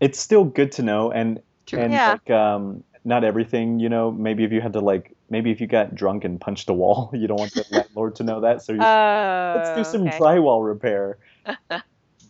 It's 0.00 0.18
still 0.18 0.44
good 0.44 0.72
to 0.72 0.82
know, 0.82 1.12
and 1.12 1.42
True. 1.66 1.80
and 1.80 1.92
Yeah. 1.92 2.12
like 2.12 2.30
um, 2.30 2.84
not 3.04 3.24
everything, 3.24 3.78
you 3.78 3.88
know. 3.88 4.10
Maybe 4.10 4.44
if 4.44 4.52
you 4.52 4.60
had 4.60 4.72
to 4.72 4.80
like, 4.80 5.14
maybe 5.32 5.50
if 5.50 5.60
you 5.60 5.66
got 5.66 5.94
drunk 5.96 6.24
and 6.24 6.40
punched 6.40 6.70
a 6.70 6.74
wall, 6.74 7.10
you 7.14 7.26
don't 7.26 7.38
want 7.38 7.54
the 7.54 7.64
landlord 7.70 8.16
to 8.16 8.24
know 8.24 8.42
that, 8.42 8.62
so 8.62 8.72
you, 8.72 8.80
Oh. 8.82 9.52
let's 9.56 9.72
do 9.74 9.84
some 9.84 10.08
okay. 10.08 10.18
drywall 10.18 10.64
repair. 10.64 11.18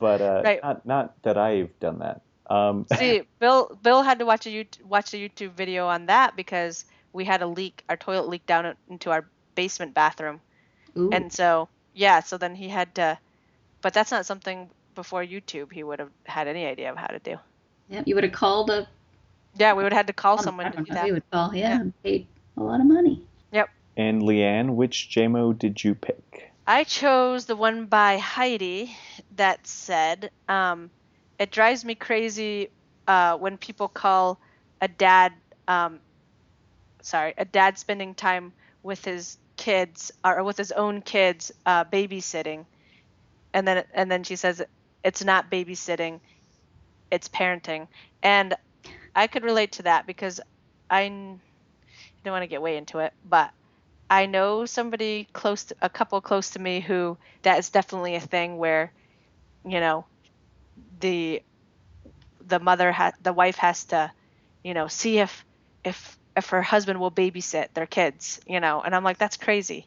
But 0.00 0.22
uh, 0.22 0.42
Right. 0.44 0.62
not 0.62 0.86
not 0.86 1.22
that 1.22 1.38
I've 1.38 1.78
done 1.80 1.98
that. 2.00 2.22
Um, 2.50 2.86
See, 2.98 3.22
Bill 3.40 3.78
Bill 3.82 4.02
had 4.02 4.18
to 4.20 4.26
watch 4.26 4.46
a 4.46 4.50
YouTube, 4.50 4.84
watch 4.84 5.14
a 5.14 5.18
YouTube 5.18 5.52
video 5.52 5.86
on 5.86 6.06
that 6.06 6.36
because 6.36 6.84
we 7.12 7.24
had 7.24 7.42
a 7.42 7.46
leak. 7.46 7.84
Our 7.88 7.96
toilet 7.96 8.28
leaked 8.28 8.46
down 8.46 8.76
into 8.88 9.10
our 9.10 9.30
basement 9.54 9.94
bathroom, 9.94 10.40
Ooh. 10.98 11.10
and 11.12 11.32
so 11.32 11.68
yeah, 11.94 12.20
so 12.20 12.38
then 12.38 12.54
he 12.54 12.68
had 12.68 12.94
to. 12.96 13.18
But 13.82 13.94
that's 13.94 14.10
not 14.12 14.26
something 14.26 14.70
before 14.94 15.24
YouTube 15.24 15.72
he 15.72 15.82
would 15.84 16.00
have 16.00 16.10
had 16.26 16.48
any 16.48 16.66
idea 16.66 16.90
of 16.90 16.96
how 16.98 17.08
to 17.08 17.18
do. 17.20 17.38
yeah, 17.88 18.02
you 18.06 18.14
would 18.14 18.24
have 18.24 18.32
called 18.32 18.70
a 18.70 18.88
Yeah, 19.58 19.74
we 19.74 19.82
would 19.82 19.92
have 19.92 19.98
had 20.00 20.06
to 20.08 20.12
call 20.12 20.38
someone 20.38 20.70
to 20.72 20.78
don't 20.78 20.86
do 20.86 20.92
know, 20.92 20.94
that. 20.94 21.04
We 21.06 21.12
would 21.12 21.30
call, 21.30 21.54
yeah, 21.54 21.80
and 21.80 21.92
paid 22.02 22.26
a 22.56 22.62
lot 22.62 22.80
of 22.80 22.86
money. 22.86 23.22
Yep. 23.52 23.68
And 23.96 24.22
Leeann, 24.22 24.74
which 24.74 25.10
JMO 25.10 25.58
did 25.58 25.82
you 25.82 25.94
pick? 25.94 26.52
I 26.66 26.84
chose 26.84 27.46
the 27.46 27.56
one 27.56 27.86
by 27.86 28.18
Heidi 28.18 28.96
that 29.36 29.66
said, 29.66 30.30
um, 30.48 30.90
"It 31.38 31.50
drives 31.50 31.84
me 31.84 31.94
crazy 31.94 32.68
uh, 33.08 33.36
when 33.36 33.58
people 33.58 33.88
call 33.88 34.38
a 34.80 34.88
dad, 34.88 35.32
um, 35.66 36.00
sorry, 37.02 37.34
a 37.36 37.44
dad 37.44 37.78
spending 37.78 38.14
time 38.14 38.52
with 38.82 39.04
his 39.04 39.38
kids 39.56 40.12
or 40.24 40.42
with 40.44 40.56
his 40.56 40.72
own 40.72 41.02
kids 41.02 41.50
uh, 41.66 41.84
babysitting," 41.84 42.64
and 43.52 43.66
then 43.66 43.84
and 43.92 44.10
then 44.10 44.22
she 44.22 44.36
says, 44.36 44.62
"It's 45.02 45.24
not 45.24 45.50
babysitting, 45.50 46.20
it's 47.10 47.28
parenting," 47.28 47.88
and 48.22 48.54
I 49.16 49.26
could 49.26 49.42
relate 49.42 49.72
to 49.72 49.82
that 49.82 50.06
because 50.06 50.40
I 50.88 51.04
n- 51.06 51.40
don't 52.24 52.32
want 52.32 52.42
to 52.42 52.48
get 52.48 52.62
way 52.62 52.76
into 52.76 52.98
it, 52.98 53.12
but 53.24 53.50
I 54.08 54.26
know 54.26 54.66
somebody 54.66 55.26
close, 55.32 55.64
to, 55.64 55.76
a 55.80 55.88
couple 55.88 56.20
close 56.20 56.50
to 56.50 56.58
me 56.58 56.80
who 56.80 57.16
that 57.42 57.58
is 57.58 57.70
definitely 57.70 58.14
a 58.14 58.20
thing 58.20 58.58
where, 58.58 58.92
you 59.64 59.80
know, 59.80 60.06
the 61.00 61.42
the 62.44 62.58
mother 62.58 62.90
has 62.92 63.14
the 63.22 63.32
wife 63.32 63.56
has 63.56 63.84
to, 63.86 64.12
you 64.64 64.74
know, 64.74 64.88
see 64.88 65.18
if 65.18 65.44
if 65.84 66.18
if 66.36 66.50
her 66.50 66.62
husband 66.62 67.00
will 67.00 67.10
babysit 67.10 67.72
their 67.74 67.86
kids, 67.86 68.40
you 68.46 68.60
know, 68.60 68.82
and 68.82 68.94
I'm 68.94 69.04
like 69.04 69.18
that's 69.18 69.36
crazy. 69.36 69.86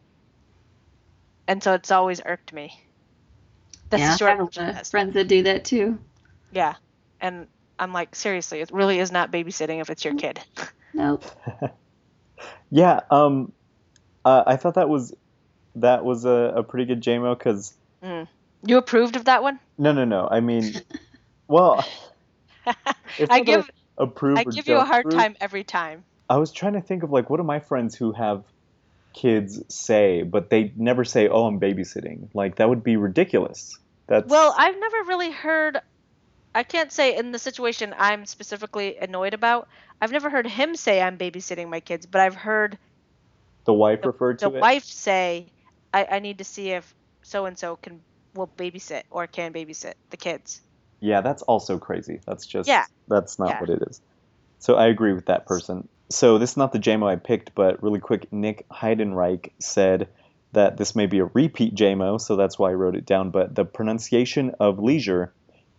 And 1.48 1.62
so 1.62 1.74
it's 1.74 1.92
always 1.92 2.22
irked 2.26 2.54
me. 2.54 2.74
That's 3.90 4.02
yeah, 4.02 4.12
the 4.14 4.18
short 4.18 4.32
I 4.32 4.36
have 4.64 4.80
of 4.80 4.88
friends 4.88 5.14
that 5.14 5.28
do 5.28 5.44
that 5.44 5.66
too. 5.66 6.00
Yeah, 6.52 6.76
and 7.22 7.48
I'm 7.78 7.94
like 7.94 8.16
seriously, 8.16 8.62
it 8.62 8.72
really 8.72 9.00
is 9.00 9.12
not 9.12 9.32
babysitting 9.32 9.82
if 9.82 9.90
it's 9.90 10.04
your 10.04 10.16
kid. 10.16 10.40
Nope. 10.94 11.26
Yeah, 12.72 13.02
um, 13.12 13.54
uh, 14.24 14.44
I 14.46 14.56
thought 14.58 14.76
that 14.76 14.90
was 14.90 15.14
that 15.76 16.04
was 16.04 16.26
a, 16.26 16.54
a 16.58 16.64
pretty 16.64 16.86
good 16.86 17.02
JMO 17.02 17.38
because 17.38 17.74
You 18.66 18.78
approved 18.78 19.16
of 19.16 19.26
that 19.26 19.44
one? 19.44 19.60
no, 19.78 19.92
no, 19.92 20.06
no. 20.06 20.28
I 20.30 20.40
mean, 20.40 20.74
well, 21.48 21.86
I 23.30 23.42
give 23.42 23.70
approve 23.98 24.40
I 24.40 24.44
give 24.44 24.68
you 24.68 24.78
a 24.78 24.86
hard 24.86 25.06
approve. 25.06 25.16
time 25.16 25.36
every 25.40 25.64
time. 25.64 26.06
I 26.28 26.38
was 26.38 26.52
trying 26.52 26.74
to 26.74 26.82
think 26.82 27.04
of 27.04 27.12
like 27.12 27.30
what 27.30 27.38
do 27.38 27.44
my 27.44 27.60
friends 27.60 27.96
who 27.96 28.12
have 28.14 28.44
kids 29.16 29.64
say, 29.70 30.24
but 30.24 30.50
they 30.50 30.74
never 30.76 31.04
say, 31.04 31.28
"Oh, 31.28 31.46
I'm 31.46 31.60
babysitting." 31.60 32.30
Like 32.34 32.58
that 32.58 32.70
would 32.70 32.84
be 32.84 32.98
ridiculous. 32.98 33.72
That's 34.08 34.30
Well, 34.30 34.54
I've 34.58 34.80
never 34.80 34.98
really 35.08 35.32
heard. 35.32 35.80
I 36.56 36.64
can't 36.64 36.92
say 36.92 37.18
in 37.18 37.34
the 37.34 37.40
situation 37.40 37.94
I'm 37.98 38.26
specifically 38.26 38.96
annoyed 38.98 39.34
about. 39.34 39.68
I've 40.02 40.14
never 40.14 40.30
heard 40.30 40.48
him 40.48 40.76
say 40.76 41.02
I'm 41.02 41.18
babysitting 41.18 41.70
my 41.70 41.82
kids, 41.82 42.06
but 42.06 42.22
I've 42.22 42.36
heard 42.36 42.78
the 43.66 43.74
wife 43.74 44.02
the, 44.02 44.08
referred 44.08 44.40
to 44.40 44.50
the 44.50 44.58
it. 44.58 44.62
wife 44.62 44.86
say, 44.86 45.48
I, 45.94 46.08
"I 46.12 46.20
need 46.20 46.38
to 46.38 46.46
see 46.46 46.72
if 46.72 46.96
so 47.24 47.46
and 47.46 47.58
so 47.58 47.76
can 47.76 48.00
will 48.34 48.48
babysit 48.48 49.04
or 49.12 49.28
can 49.28 49.52
babysit 49.52 49.96
the 50.12 50.18
kids." 50.18 50.62
Yeah, 51.02 51.20
that's 51.20 51.42
also 51.42 51.78
crazy. 51.78 52.22
That's 52.26 52.46
just 52.46 52.70
Yeah. 52.70 52.86
that's 53.10 53.38
not 53.38 53.50
Yeah. 53.50 53.60
what 53.60 53.70
it 53.70 53.82
is. 53.90 54.02
So 54.60 54.76
I 54.76 54.88
agree 54.88 55.14
with 55.14 55.26
that 55.26 55.46
person. 55.46 55.90
So 56.10 56.38
this 56.38 56.52
is 56.52 56.58
not 56.58 56.72
the 56.72 56.80
JMO 56.80 57.06
I 57.08 57.18
picked, 57.18 57.54
but 57.54 57.84
really 57.84 58.00
quick, 58.00 58.32
Nick 58.32 58.66
Heidenreich 58.70 59.52
said 59.60 60.08
that 60.54 60.78
this 60.78 60.96
may 60.96 61.06
be 61.06 61.20
a 61.20 61.26
repeat 61.26 61.76
JMO, 61.76 62.22
so 62.22 62.38
that's 62.38 62.58
why 62.58 62.70
I 62.72 62.76
wrote 62.76 62.96
it 62.96 63.06
down. 63.06 63.32
But 63.32 63.56
the 63.56 63.66
pronunciation 63.66 64.56
of 64.60 64.80
leisure 64.80 65.34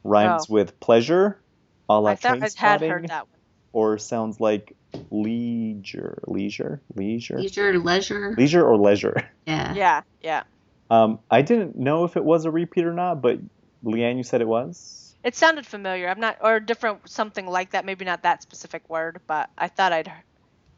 rhymes 0.07 0.49
with 0.49 0.79
pleasure, 0.81 1.41
a 1.89 2.01
la 2.01 2.11
Oh. 2.11 2.13
I 2.13 2.15
thought 2.17 2.43
I 2.43 2.49
had 2.57 2.81
heard 2.81 3.09
that 3.09 3.29
one. 3.29 3.39
or 3.73 3.99
sounds 3.99 4.41
like 4.41 4.75
leisure, 5.11 6.23
leisure, 6.27 6.81
leisure, 6.95 7.39
Leisure, 7.39 7.79
leisure. 7.79 8.35
leisure 8.37 8.67
or 8.67 8.77
leisure. 8.77 9.29
Yeah. 9.47 9.75
Yeah, 9.75 10.03
yeah. 10.23 10.43
Um, 10.91 11.21
I 11.31 11.43
didn't 11.43 11.77
know 11.77 12.05
if 12.05 12.17
it 12.17 12.25
was 12.25 12.45
a 12.47 12.51
repeat 12.51 12.85
or 12.85 12.93
not, 12.93 13.21
but 13.23 13.39
Leeann, 13.85 14.17
you 14.17 14.23
said 14.25 14.41
it 14.41 14.49
was. 14.49 15.15
It 15.23 15.35
sounded 15.37 15.67
familiar. 15.67 16.09
I'm 16.09 16.19
not 16.21 16.39
or 16.41 16.59
different 16.61 17.09
something 17.09 17.47
like 17.47 17.71
that. 17.71 17.85
Maybe 17.85 18.05
not 18.05 18.23
that 18.23 18.43
specific 18.43 18.89
word, 18.89 19.21
but 19.27 19.51
I 19.59 19.69
thought 19.69 19.93
I'd 19.93 20.13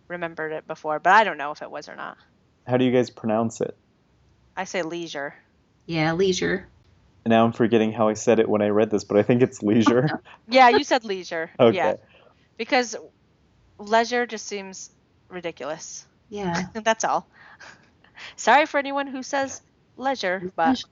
remembered 0.09 0.53
it 0.53 0.67
before, 0.67 0.99
but 0.99 1.13
I 1.13 1.25
don't 1.25 1.39
know 1.39 1.51
if 1.53 1.63
it 1.63 1.71
was 1.71 1.89
or 1.89 1.97
not. 1.97 2.17
How 2.67 2.77
do 2.77 2.85
you 2.85 2.93
guys 2.93 3.09
pronounce 3.11 3.61
it? 3.61 3.77
I 4.57 4.65
say 4.65 4.83
leisure. 4.83 5.35
Yeah, 5.87 6.13
leisure. 6.13 6.67
Now 7.27 7.45
I'm 7.45 7.53
forgetting 7.53 7.93
how 7.93 8.09
I 8.09 8.15
said 8.15 8.39
it 8.41 8.49
when 8.49 8.63
I 8.63 8.69
read 8.69 8.91
this, 8.91 9.05
but 9.05 9.19
I 9.19 9.23
think 9.23 9.43
it's 9.43 9.63
leisure. 9.63 10.09
Yeah, 10.49 10.71
you 10.71 10.85
said 10.85 11.05
leisure. 11.05 11.51
okay. 11.61 11.77
Yeah, 11.77 11.95
because 12.57 12.97
leisure 13.79 14.27
just 14.27 14.47
seems 14.47 14.91
ridiculous. 15.29 16.07
Yeah. 16.31 16.67
That's 16.73 17.05
all. 17.05 17.29
Sorry 18.37 18.67
for 18.67 18.79
anyone 18.79 19.07
who 19.07 19.23
says 19.23 19.61
leisure, 19.97 20.53
but 20.57 20.83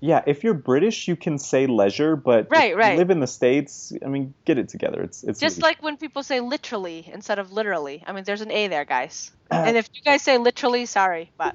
Yeah, 0.00 0.22
if 0.26 0.42
you're 0.42 0.54
British, 0.54 1.06
you 1.08 1.14
can 1.14 1.38
say 1.38 1.66
leisure, 1.66 2.16
but 2.16 2.48
Right, 2.50 2.72
if 2.72 2.78
right. 2.78 2.92
you 2.92 2.98
live 2.98 3.10
in 3.10 3.20
the 3.20 3.26
states, 3.26 3.92
I 4.04 4.08
mean, 4.08 4.34
get 4.44 4.58
it 4.58 4.68
together. 4.68 5.02
It's 5.02 5.22
it's 5.22 5.38
just 5.38 5.58
leisure. 5.58 5.66
like 5.66 5.82
when 5.82 5.96
people 5.96 6.22
say 6.22 6.40
literally 6.40 7.08
instead 7.12 7.38
of 7.38 7.52
literally. 7.52 8.02
I 8.06 8.12
mean, 8.12 8.24
there's 8.24 8.40
an 8.40 8.50
A 8.50 8.68
there, 8.68 8.84
guys. 8.84 9.30
And 9.50 9.76
if 9.76 9.88
you 9.92 10.00
guys 10.02 10.22
say 10.22 10.38
literally, 10.38 10.86
sorry, 10.86 11.30
but 11.36 11.54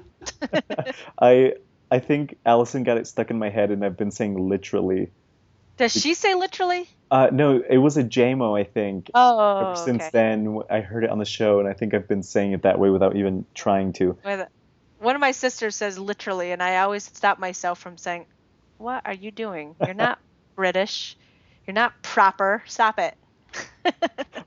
I 1.20 1.54
I 1.90 1.98
think 1.98 2.38
Allison 2.44 2.82
got 2.82 2.98
it 2.98 3.06
stuck 3.06 3.30
in 3.30 3.38
my 3.38 3.50
head, 3.50 3.70
and 3.70 3.84
I've 3.84 3.96
been 3.96 4.10
saying 4.10 4.36
literally. 4.36 5.10
does 5.76 5.92
she 5.92 6.14
say 6.14 6.34
literally? 6.34 6.88
Uh, 7.10 7.30
no, 7.32 7.62
it 7.68 7.78
was 7.78 7.96
a 7.96 8.04
JMO, 8.04 8.58
I 8.58 8.64
think. 8.64 9.10
Oh, 9.14 9.58
Ever 9.60 9.76
since 9.76 10.02
okay. 10.02 10.10
then, 10.12 10.60
I 10.70 10.80
heard 10.80 11.04
it 11.04 11.10
on 11.10 11.18
the 11.18 11.24
show, 11.24 11.58
and 11.58 11.68
I 11.68 11.72
think 11.72 11.94
I've 11.94 12.06
been 12.08 12.22
saying 12.22 12.52
it 12.52 12.62
that 12.62 12.78
way 12.78 12.90
without 12.90 13.16
even 13.16 13.46
trying 13.54 13.94
to. 13.94 14.18
One 14.98 15.14
of 15.14 15.20
my 15.20 15.30
sisters 15.30 15.76
says 15.76 15.98
literally, 15.98 16.52
and 16.52 16.62
I 16.62 16.78
always 16.78 17.04
stop 17.04 17.38
myself 17.38 17.78
from 17.78 17.96
saying, 17.96 18.26
"What 18.76 19.02
are 19.06 19.14
you 19.14 19.30
doing? 19.30 19.76
You're 19.84 19.94
not 19.94 20.18
British. 20.56 21.16
You're 21.66 21.74
not 21.74 22.02
proper. 22.02 22.62
Stop 22.66 22.98
it." 22.98 23.16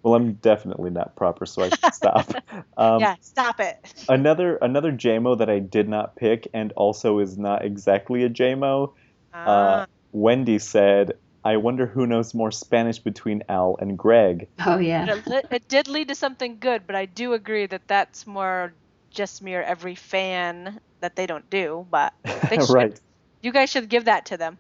Well, 0.04 0.16
I'm 0.16 0.34
definitely 0.34 0.90
not 0.90 1.16
proper, 1.16 1.46
so 1.46 1.62
I 1.64 1.70
should 1.70 1.94
stop. 1.94 2.32
Um, 2.76 3.00
yeah, 3.02 3.16
stop 3.22 3.60
it. 3.60 3.78
Another 4.10 4.56
another 4.58 4.92
JMO 4.92 5.38
that 5.38 5.50
I 5.50 5.60
did 5.60 5.88
not 5.88 6.16
pick, 6.16 6.48
and 6.54 6.72
also 6.74 7.20
is 7.20 7.38
not 7.38 7.64
exactly 7.64 8.24
a 8.24 8.30
JMO. 8.30 8.94
Ah, 9.34 9.46
Uh, 9.46 9.86
Wendy 10.12 10.58
said, 10.58 11.14
"I 11.44 11.58
wonder 11.58 11.86
who 11.86 12.08
knows 12.08 12.34
more 12.34 12.52
Spanish 12.52 12.98
between 12.98 13.44
Al 13.48 13.78
and 13.80 13.96
Greg." 13.98 14.48
Oh 14.66 14.80
yeah. 14.80 15.06
it, 15.28 15.46
it 15.52 15.68
did 15.68 15.88
lead 15.88 16.08
to 16.08 16.16
something 16.16 16.58
good, 16.60 16.88
but 16.88 16.96
I 16.96 17.06
do 17.06 17.34
agree 17.34 17.68
that 17.68 17.88
that's 17.88 18.26
more 18.26 18.74
just 19.12 19.44
mere 19.44 19.62
every 19.62 19.96
fan 19.96 20.80
that 21.02 21.16
they 21.16 21.28
don't 21.28 21.48
do, 21.52 21.86
but 21.92 22.14
they 22.50 22.58
should. 22.58 22.70
right. 22.74 23.00
You 23.44 23.52
guys 23.52 23.70
should 23.70 23.88
give 23.88 24.06
that 24.06 24.26
to 24.28 24.38
them. 24.38 24.58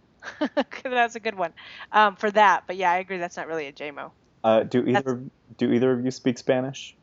that's 0.83 1.15
a 1.15 1.19
good 1.19 1.35
one 1.35 1.53
um, 1.91 2.15
for 2.15 2.29
that. 2.31 2.65
But 2.67 2.75
yeah, 2.75 2.91
I 2.91 2.97
agree. 2.97 3.17
That's 3.17 3.37
not 3.37 3.47
really 3.47 3.65
a 3.67 3.73
JMO. 3.73 4.11
Uh, 4.43 4.63
do 4.63 4.83
That's- 4.83 5.03
either 5.03 5.23
do 5.57 5.71
either 5.71 5.91
of 5.91 6.03
you 6.03 6.11
speak 6.11 6.37
Spanish? 6.37 6.95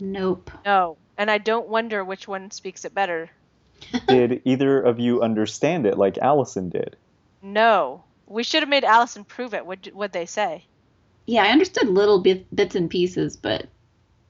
Nope. 0.00 0.50
No, 0.64 0.96
and 1.16 1.30
I 1.30 1.38
don't 1.38 1.68
wonder 1.68 2.04
which 2.04 2.28
one 2.28 2.50
speaks 2.50 2.84
it 2.84 2.94
better. 2.94 3.30
Did 4.08 4.42
either 4.44 4.80
of 4.80 4.98
you 4.98 5.22
understand 5.22 5.86
it 5.86 5.96
like 5.96 6.18
Allison 6.18 6.68
did? 6.68 6.96
No, 7.42 8.02
we 8.26 8.42
should 8.42 8.62
have 8.62 8.68
made 8.68 8.84
Allison 8.84 9.24
prove 9.24 9.54
it. 9.54 9.64
What 9.64 9.88
would 9.94 10.12
they 10.12 10.26
say? 10.26 10.64
Yeah, 11.26 11.44
I 11.44 11.48
understood 11.48 11.88
little 11.88 12.20
bit, 12.20 12.54
bits 12.54 12.74
and 12.74 12.90
pieces, 12.90 13.36
but 13.36 13.66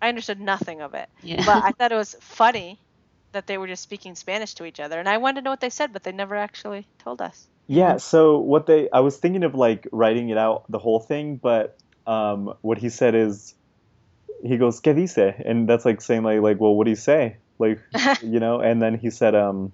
I 0.02 0.08
understood 0.08 0.40
nothing 0.40 0.80
of 0.82 0.94
it, 0.94 1.08
yeah. 1.22 1.44
but 1.46 1.64
I 1.64 1.70
thought 1.78 1.92
it 1.92 1.96
was 1.96 2.16
funny 2.20 2.78
that 3.32 3.46
they 3.46 3.56
were 3.56 3.66
just 3.66 3.82
speaking 3.82 4.14
Spanish 4.14 4.54
to 4.54 4.64
each 4.64 4.80
other, 4.80 4.98
and 4.98 5.08
I 5.08 5.18
wanted 5.18 5.40
to 5.40 5.44
know 5.44 5.50
what 5.50 5.60
they 5.60 5.70
said, 5.70 5.92
but 5.92 6.02
they 6.02 6.12
never 6.12 6.34
actually 6.36 6.86
told 6.98 7.22
us. 7.22 7.46
Yeah, 7.66 7.98
so 7.98 8.38
what 8.38 8.66
they 8.66 8.90
I 8.90 9.00
was 9.00 9.16
thinking 9.16 9.44
of 9.44 9.54
like 9.54 9.86
writing 9.92 10.28
it 10.30 10.38
out 10.38 10.64
the 10.70 10.78
whole 10.78 11.00
thing, 11.00 11.36
but 11.36 11.78
um, 12.08 12.54
what 12.62 12.78
he 12.78 12.88
said 12.88 13.14
is 13.14 13.54
he 14.42 14.56
goes, 14.56 14.80
¿Qué 14.80 14.94
dice? 14.94 15.34
And 15.44 15.68
that's 15.68 15.84
like 15.84 16.00
saying 16.00 16.22
like 16.22 16.40
like 16.40 16.60
well 16.60 16.74
what 16.74 16.84
do 16.84 16.90
you 16.90 16.96
say? 16.96 17.36
Like 17.58 17.80
you 18.22 18.40
know, 18.40 18.60
and 18.60 18.80
then 18.80 18.98
he 18.98 19.10
said 19.10 19.34
um 19.34 19.72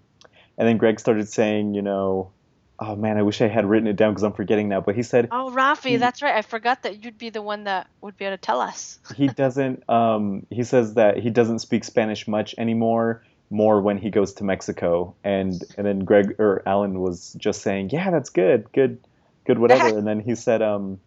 and 0.59 0.69
then 0.69 0.79
Greg 0.79 1.01
started 1.01 1.29
saying, 1.29 1.75
you 1.75 1.83
know, 1.83 2.33
oh 2.81 2.97
man, 2.97 3.17
I 3.19 3.23
wish 3.23 3.41
I 3.41 3.49
had 3.49 3.67
written 3.67 3.89
it 3.89 3.97
down 3.97 4.13
because 4.13 4.25
I'm 4.25 4.33
forgetting 4.33 4.69
now, 4.69 4.81
but 4.81 4.97
he 4.97 5.03
said 5.03 5.29
Oh, 5.31 5.53
Rafi, 5.55 5.91
He- 5.91 5.97
that's 5.97 6.23
right. 6.23 6.35
I 6.35 6.43
forgot 6.43 6.83
that 6.83 7.05
you'd 7.05 7.19
be 7.19 7.31
the 7.31 7.43
one 7.43 7.65
that 7.65 7.89
would 8.01 8.17
be 8.17 8.25
able 8.25 8.37
to 8.37 8.41
tell 8.41 8.61
us. 8.61 8.99
he 9.17 9.29
doesn't 9.29 9.89
um 9.89 10.47
he 10.51 10.65
says 10.65 10.95
that 10.95 11.19
he 11.19 11.31
doesn't 11.31 11.61
speak 11.61 11.85
Spanish 11.85 12.27
much 12.27 12.55
anymore 12.59 13.23
more 13.51 13.81
when 13.81 13.99
he 13.99 14.11
goes 14.11 14.33
to 14.35 14.45
Mexico 14.45 15.15
and 15.23 15.63
and 15.77 15.87
then 15.87 16.01
Greg 16.01 16.35
or 16.41 16.63
Alan 16.67 17.01
was 17.01 17.35
just 17.35 17.63
saying 17.63 17.91
yeah 17.93 18.11
that's 18.11 18.31
good 18.31 18.73
good 18.73 18.99
good 19.47 19.59
whatever 19.59 19.87
and 19.99 20.07
then 20.07 20.19
he 20.19 20.35
said 20.35 20.63
um 20.63 20.99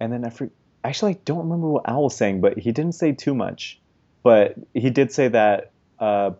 and 0.00 0.12
then 0.12 0.24
I 0.24 0.32
actually 0.88 1.14
I 1.14 1.18
don't 1.24 1.44
remember 1.44 1.68
what 1.68 1.88
Al 1.88 2.02
was 2.02 2.16
saying 2.16 2.40
but 2.40 2.58
he 2.58 2.72
didn't 2.72 2.94
say 2.94 3.12
too 3.12 3.34
much. 3.34 3.78
But 4.22 4.54
he 4.74 4.90
did 4.90 5.12
say 5.12 5.28
that 5.28 5.72
uh 5.98 6.32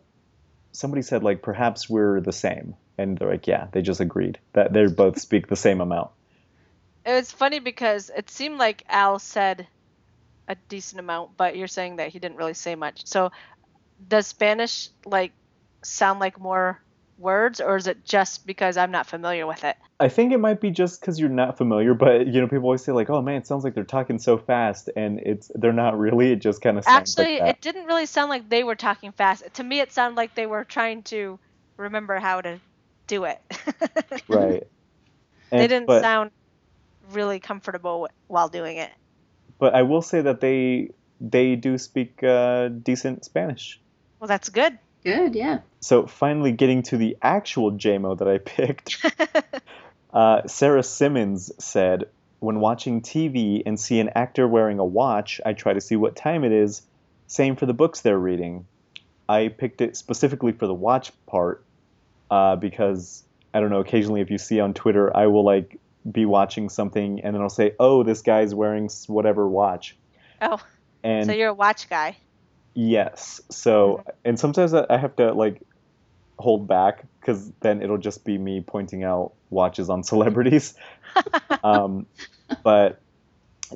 somebody 0.72 1.02
said 1.02 1.22
like 1.22 1.42
perhaps 1.42 1.88
we're 1.88 2.20
the 2.20 2.32
same. 2.32 2.74
And 2.98 3.16
they're 3.16 3.30
like 3.30 3.46
yeah 3.46 3.68
they 3.72 3.82
just 3.82 4.00
agreed 4.00 4.38
that 4.54 4.72
they 4.72 4.86
both 4.86 5.20
speak 5.20 5.46
the 5.46 5.56
same 5.56 5.80
amount. 5.80 6.10
It 7.04 7.12
was 7.12 7.30
funny 7.30 7.60
because 7.60 8.10
it 8.14 8.28
seemed 8.28 8.58
like 8.58 8.84
Al 8.88 9.18
said 9.18 9.66
a 10.48 10.56
decent 10.68 11.00
amount, 11.00 11.36
but 11.36 11.56
you're 11.56 11.68
saying 11.68 11.96
that 11.96 12.08
he 12.08 12.18
didn't 12.18 12.36
really 12.36 12.54
say 12.54 12.74
much. 12.74 13.06
So, 13.06 13.30
does 14.06 14.26
Spanish 14.26 14.90
like 15.06 15.32
sound 15.82 16.20
like 16.20 16.38
more 16.38 16.82
words, 17.20 17.60
or 17.60 17.76
is 17.76 17.86
it 17.86 18.04
just 18.04 18.46
because 18.46 18.76
I'm 18.76 18.90
not 18.90 19.06
familiar 19.06 19.46
with 19.46 19.64
it? 19.64 19.76
I 20.00 20.08
think 20.08 20.32
it 20.32 20.38
might 20.38 20.60
be 20.60 20.70
just 20.70 21.00
because 21.00 21.20
you're 21.20 21.28
not 21.28 21.58
familiar, 21.58 21.94
but 21.94 22.26
you 22.26 22.40
know, 22.40 22.48
people 22.48 22.64
always 22.64 22.82
say 22.82 22.92
like, 22.92 23.10
"Oh 23.10 23.20
man, 23.20 23.36
it 23.36 23.46
sounds 23.46 23.62
like 23.62 23.74
they're 23.74 23.84
talking 23.84 24.18
so 24.18 24.38
fast," 24.38 24.88
and 24.96 25.20
it's 25.20 25.50
they're 25.54 25.72
not 25.72 25.98
really. 25.98 26.32
It 26.32 26.36
just 26.36 26.62
kind 26.62 26.78
of 26.78 26.84
sounds 26.84 27.18
Actually, 27.18 27.34
like 27.34 27.40
that. 27.40 27.48
it 27.48 27.60
didn't 27.60 27.86
really 27.86 28.06
sound 28.06 28.30
like 28.30 28.48
they 28.48 28.64
were 28.64 28.74
talking 28.74 29.12
fast. 29.12 29.44
To 29.54 29.62
me, 29.62 29.80
it 29.80 29.92
sounded 29.92 30.16
like 30.16 30.34
they 30.34 30.46
were 30.46 30.64
trying 30.64 31.02
to 31.04 31.38
remember 31.76 32.18
how 32.18 32.40
to 32.40 32.60
do 33.06 33.24
it. 33.24 33.40
right. 34.28 34.66
they 35.50 35.66
didn't 35.66 35.86
but, 35.86 36.00
sound 36.00 36.30
really 37.12 37.40
comfortable 37.40 38.08
while 38.28 38.48
doing 38.48 38.78
it. 38.78 38.90
But 39.58 39.74
I 39.74 39.82
will 39.82 40.02
say 40.02 40.22
that 40.22 40.40
they 40.40 40.90
they 41.20 41.56
do 41.56 41.76
speak 41.76 42.22
uh, 42.22 42.68
decent 42.68 43.24
Spanish. 43.24 43.80
Well, 44.18 44.28
that's 44.28 44.48
good. 44.48 44.78
Good, 45.04 45.34
yeah. 45.34 45.60
So 45.80 46.06
finally, 46.06 46.52
getting 46.52 46.82
to 46.84 46.96
the 46.96 47.16
actual 47.22 47.72
JMO 47.72 48.18
that 48.18 48.28
I 48.28 48.38
picked, 48.38 49.04
uh, 50.12 50.46
Sarah 50.46 50.82
Simmons 50.82 51.52
said, 51.58 52.04
"When 52.40 52.60
watching 52.60 53.00
TV 53.00 53.62
and 53.64 53.80
see 53.80 53.98
an 54.00 54.10
actor 54.14 54.46
wearing 54.46 54.78
a 54.78 54.84
watch, 54.84 55.40
I 55.44 55.54
try 55.54 55.72
to 55.72 55.80
see 55.80 55.96
what 55.96 56.16
time 56.16 56.44
it 56.44 56.52
is. 56.52 56.82
Same 57.26 57.56
for 57.56 57.66
the 57.66 57.74
books 57.74 58.02
they're 58.02 58.18
reading. 58.18 58.66
I 59.28 59.48
picked 59.48 59.80
it 59.80 59.96
specifically 59.96 60.52
for 60.52 60.66
the 60.66 60.74
watch 60.74 61.12
part 61.26 61.64
uh, 62.30 62.56
because 62.56 63.24
I 63.54 63.60
don't 63.60 63.70
know. 63.70 63.80
Occasionally, 63.80 64.20
if 64.20 64.30
you 64.30 64.38
see 64.38 64.60
on 64.60 64.74
Twitter, 64.74 65.16
I 65.16 65.28
will 65.28 65.44
like 65.44 65.78
be 66.10 66.24
watching 66.26 66.68
something 66.68 67.20
and 67.22 67.34
then 67.34 67.40
I'll 67.40 67.48
say, 67.48 67.74
"Oh, 67.78 68.02
this 68.02 68.20
guy's 68.20 68.54
wearing 68.54 68.90
whatever 69.06 69.48
watch." 69.48 69.96
oh, 70.42 70.60
And 71.02 71.26
so 71.26 71.32
you're 71.32 71.48
a 71.48 71.54
watch 71.54 71.88
guy. 71.88 72.16
Yes. 72.74 73.40
So, 73.50 74.04
and 74.24 74.38
sometimes 74.38 74.74
I 74.74 74.86
I 74.88 74.96
have 74.96 75.16
to 75.16 75.32
like 75.32 75.62
hold 76.38 76.66
back 76.66 77.04
because 77.20 77.52
then 77.60 77.82
it'll 77.82 77.98
just 77.98 78.24
be 78.24 78.38
me 78.38 78.62
pointing 78.66 79.04
out 79.04 79.32
watches 79.50 79.90
on 79.90 80.02
celebrities. 80.12 80.74
um, 81.64 82.06
but 82.64 83.00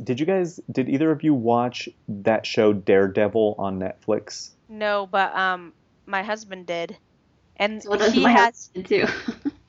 did 0.02 0.18
you 0.18 0.26
guys, 0.26 0.58
did 0.70 0.88
either 0.88 1.10
of 1.10 1.22
you 1.22 1.34
watch 1.34 1.88
that 2.08 2.46
show 2.46 2.72
Daredevil 2.72 3.56
on 3.58 3.78
Netflix? 3.78 4.50
No, 4.68 5.06
but 5.06 5.34
um, 5.36 5.72
my 6.06 6.22
husband 6.22 6.66
did, 6.66 6.96
and 7.56 7.82
So 7.82 7.96
does 7.96 8.12
he 8.12 8.22
my 8.22 8.32
has. 8.32 8.70
too. 8.84 9.06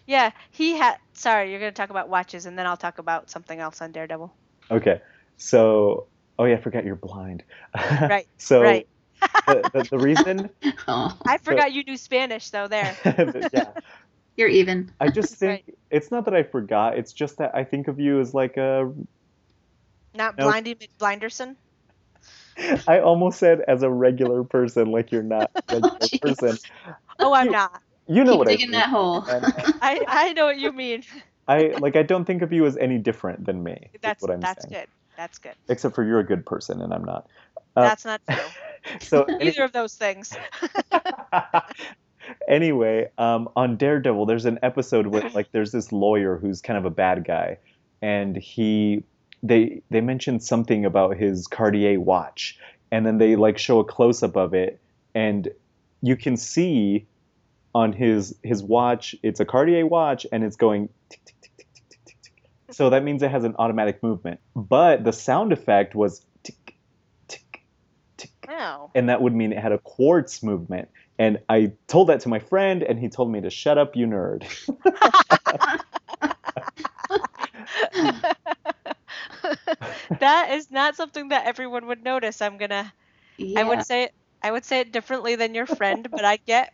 Yeah, 0.08 0.32
he 0.52 0.78
had. 0.78 0.98
Sorry, 1.14 1.50
you're 1.50 1.60
gonna 1.60 1.72
talk 1.72 1.90
about 1.90 2.10
watches, 2.10 2.46
and 2.46 2.60
then 2.60 2.68
I'll 2.68 2.78
talk 2.78 3.00
about 3.00 3.32
something 3.32 3.60
else 3.60 3.82
on 3.82 3.92
Daredevil. 3.92 4.32
Okay. 4.70 5.02
So, 5.38 6.06
oh 6.38 6.46
yeah, 6.46 6.58
I 6.58 6.62
forgot 6.62 6.86
you're 6.86 6.96
blind. 6.96 7.44
Right, 7.74 8.28
so 8.38 8.62
right. 8.62 8.88
The, 9.48 9.70
the, 9.74 9.84
the 9.92 9.98
reason, 10.00 10.50
oh, 10.88 11.18
I 11.26 11.38
forgot 11.38 11.72
you 11.74 11.84
knew 11.84 11.98
Spanish, 11.98 12.50
though. 12.50 12.68
There. 12.68 12.96
yeah, 13.54 13.70
you're 14.38 14.48
even. 14.50 14.92
I 15.00 15.08
just 15.08 15.30
That's 15.40 15.64
think 15.64 15.76
it's 15.90 16.12
not 16.12 16.26
that 16.26 16.34
I 16.36 16.44
forgot. 16.44 16.98
It's 16.98 17.14
just 17.14 17.38
that 17.38 17.54
I 17.56 17.64
think 17.64 17.88
of 17.88 18.00
you 18.00 18.20
as 18.20 18.34
like 18.34 18.58
a 18.58 18.92
Not 20.16 20.38
No. 20.38 20.48
Blindy 20.52 20.76
McBlinderson. 21.00 21.56
I 22.88 23.00
almost 23.00 23.38
said 23.38 23.62
as 23.68 23.84
a 23.84 23.90
regular 23.90 24.44
person, 24.44 24.92
like 24.92 25.12
you're 25.12 25.24
not 25.24 25.52
a 25.70 25.74
regular 25.76 26.00
Jeez. 26.00 26.22
person. 26.22 26.58
Oh, 27.20 27.34
I'm 27.34 27.48
You- 27.48 27.52
not. 27.52 27.82
You 28.08 28.24
know 28.24 28.34
Keep 28.34 28.38
what 28.40 28.48
I 28.48 28.52
digging 28.52 28.70
mean. 28.70 28.80
that 28.80 28.90
hole. 28.90 29.24
I 29.28 30.00
I 30.08 30.34
know 30.34 30.46
what 30.46 30.60
you 30.60 30.72
mean. 30.72 31.02
I 31.48 31.70
like 31.80 31.96
I 31.96 32.04
don't 32.04 32.24
think 32.26 32.44
of 32.44 32.54
you 32.54 32.64
as 32.68 32.78
any 32.78 33.00
different 33.00 33.46
than 33.48 33.64
me. 33.64 33.90
That's 34.02 34.22
what 34.22 34.30
I'm 34.30 34.42
that's 34.42 34.64
saying. 34.70 34.82
good. 34.84 34.88
That's 35.18 35.40
good. 35.40 35.56
Except 35.70 35.96
for 35.96 36.04
you're 36.04 36.20
a 36.20 36.24
good 36.26 36.46
person 36.46 36.82
and 36.84 36.94
I'm 36.94 37.04
not. 37.04 37.28
Uh, 37.76 37.82
That's 37.82 38.06
not 38.06 38.22
true. 38.30 38.38
so 39.02 39.24
any- 39.40 39.57
of 39.57 39.72
those 39.72 39.95
things. 39.95 40.36
anyway, 42.48 43.10
um, 43.18 43.49
on 43.56 43.78
Daredevil, 43.78 44.26
there's 44.26 44.45
an 44.45 44.60
episode 44.64 45.07
where 45.07 45.30
like 45.30 45.52
there's 45.52 45.72
this 45.72 45.91
lawyer 45.91 46.38
who's 46.38 46.62
kind 46.62 46.78
of 46.78 46.86
a 46.86 46.90
bad 46.90 47.26
guy, 47.26 47.57
and 48.02 48.36
he 48.36 49.03
they 49.44 49.82
they 49.90 50.02
mention 50.02 50.40
something 50.40 50.86
about 50.86 51.18
his 51.18 51.48
Cartier 51.48 51.99
watch, 51.99 52.60
and 52.91 53.06
then 53.06 53.18
they 53.18 53.36
like 53.36 53.57
show 53.57 53.80
a 53.80 53.86
close 53.86 54.24
up 54.24 54.36
of 54.36 54.53
it, 54.53 54.80
and 55.14 55.49
you 56.02 56.16
can 56.16 56.38
see 56.38 57.06
on 57.74 57.91
his 57.94 58.36
his 58.44 58.64
watch 58.64 59.16
it's 59.24 59.40
a 59.40 59.45
Cartier 59.45 59.86
watch, 59.86 60.26
and 60.32 60.44
it's 60.44 60.56
going. 60.56 60.90
tick, 61.10 61.22
tick, 61.26 61.40
tick. 61.41 61.68
So 62.72 62.90
that 62.90 63.03
means 63.03 63.22
it 63.22 63.32
has 63.32 63.44
an 63.44 63.56
automatic 63.57 64.02
movement, 64.02 64.40
but 64.56 65.03
the 65.03 65.14
sound 65.14 65.53
effect 65.53 65.95
was 65.95 66.26
tick, 68.48 68.90
and 68.96 69.10
that 69.10 69.22
would 69.22 69.34
mean 69.34 69.52
it 69.52 69.60
had 69.60 69.72
a 69.72 69.80
quartz 69.80 70.44
movement. 70.44 70.90
And 71.18 71.40
I 71.48 71.72
told 71.88 72.10
that 72.10 72.22
to 72.22 72.30
my 72.30 72.40
friend, 72.40 72.84
and 72.84 73.00
he 73.00 73.10
told 73.10 73.32
me 73.32 73.42
to 73.42 73.50
shut 73.50 73.78
up, 73.78 73.96
you 73.96 74.06
nerd. 74.06 74.46
that 80.20 80.52
is 80.52 80.72
not 80.72 80.96
something 80.96 81.30
that 81.30 81.46
everyone 81.46 81.88
would 81.88 82.04
notice. 82.04 82.42
I'm 82.42 82.58
gonna. 82.58 82.92
I 83.56 83.64
would 83.64 83.86
say. 83.86 84.10
I 84.44 84.52
would 84.52 84.66
say 84.66 84.82
it 84.82 84.92
differently 84.92 85.36
than 85.36 85.56
your 85.56 85.66
friend, 85.66 86.08
but 86.12 86.24
I 86.24 86.38
get. 86.46 86.72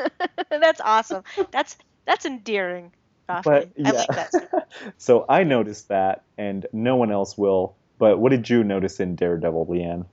that's 0.50 0.80
awesome. 0.80 1.22
That's 1.50 1.76
that's 2.06 2.24
endearing. 2.24 2.92
Rafi. 3.28 3.44
But 3.44 3.68
I 3.84 3.90
like 3.90 4.08
that. 4.08 4.68
so 4.98 5.26
I 5.28 5.44
noticed 5.44 5.88
that, 5.88 6.24
and 6.38 6.66
no 6.72 6.96
one 6.96 7.10
else 7.10 7.36
will. 7.36 7.76
But 7.98 8.18
what 8.18 8.30
did 8.30 8.48
you 8.48 8.64
notice 8.64 9.00
in 9.00 9.16
Daredevil, 9.16 9.66
Leeann? 9.66 10.06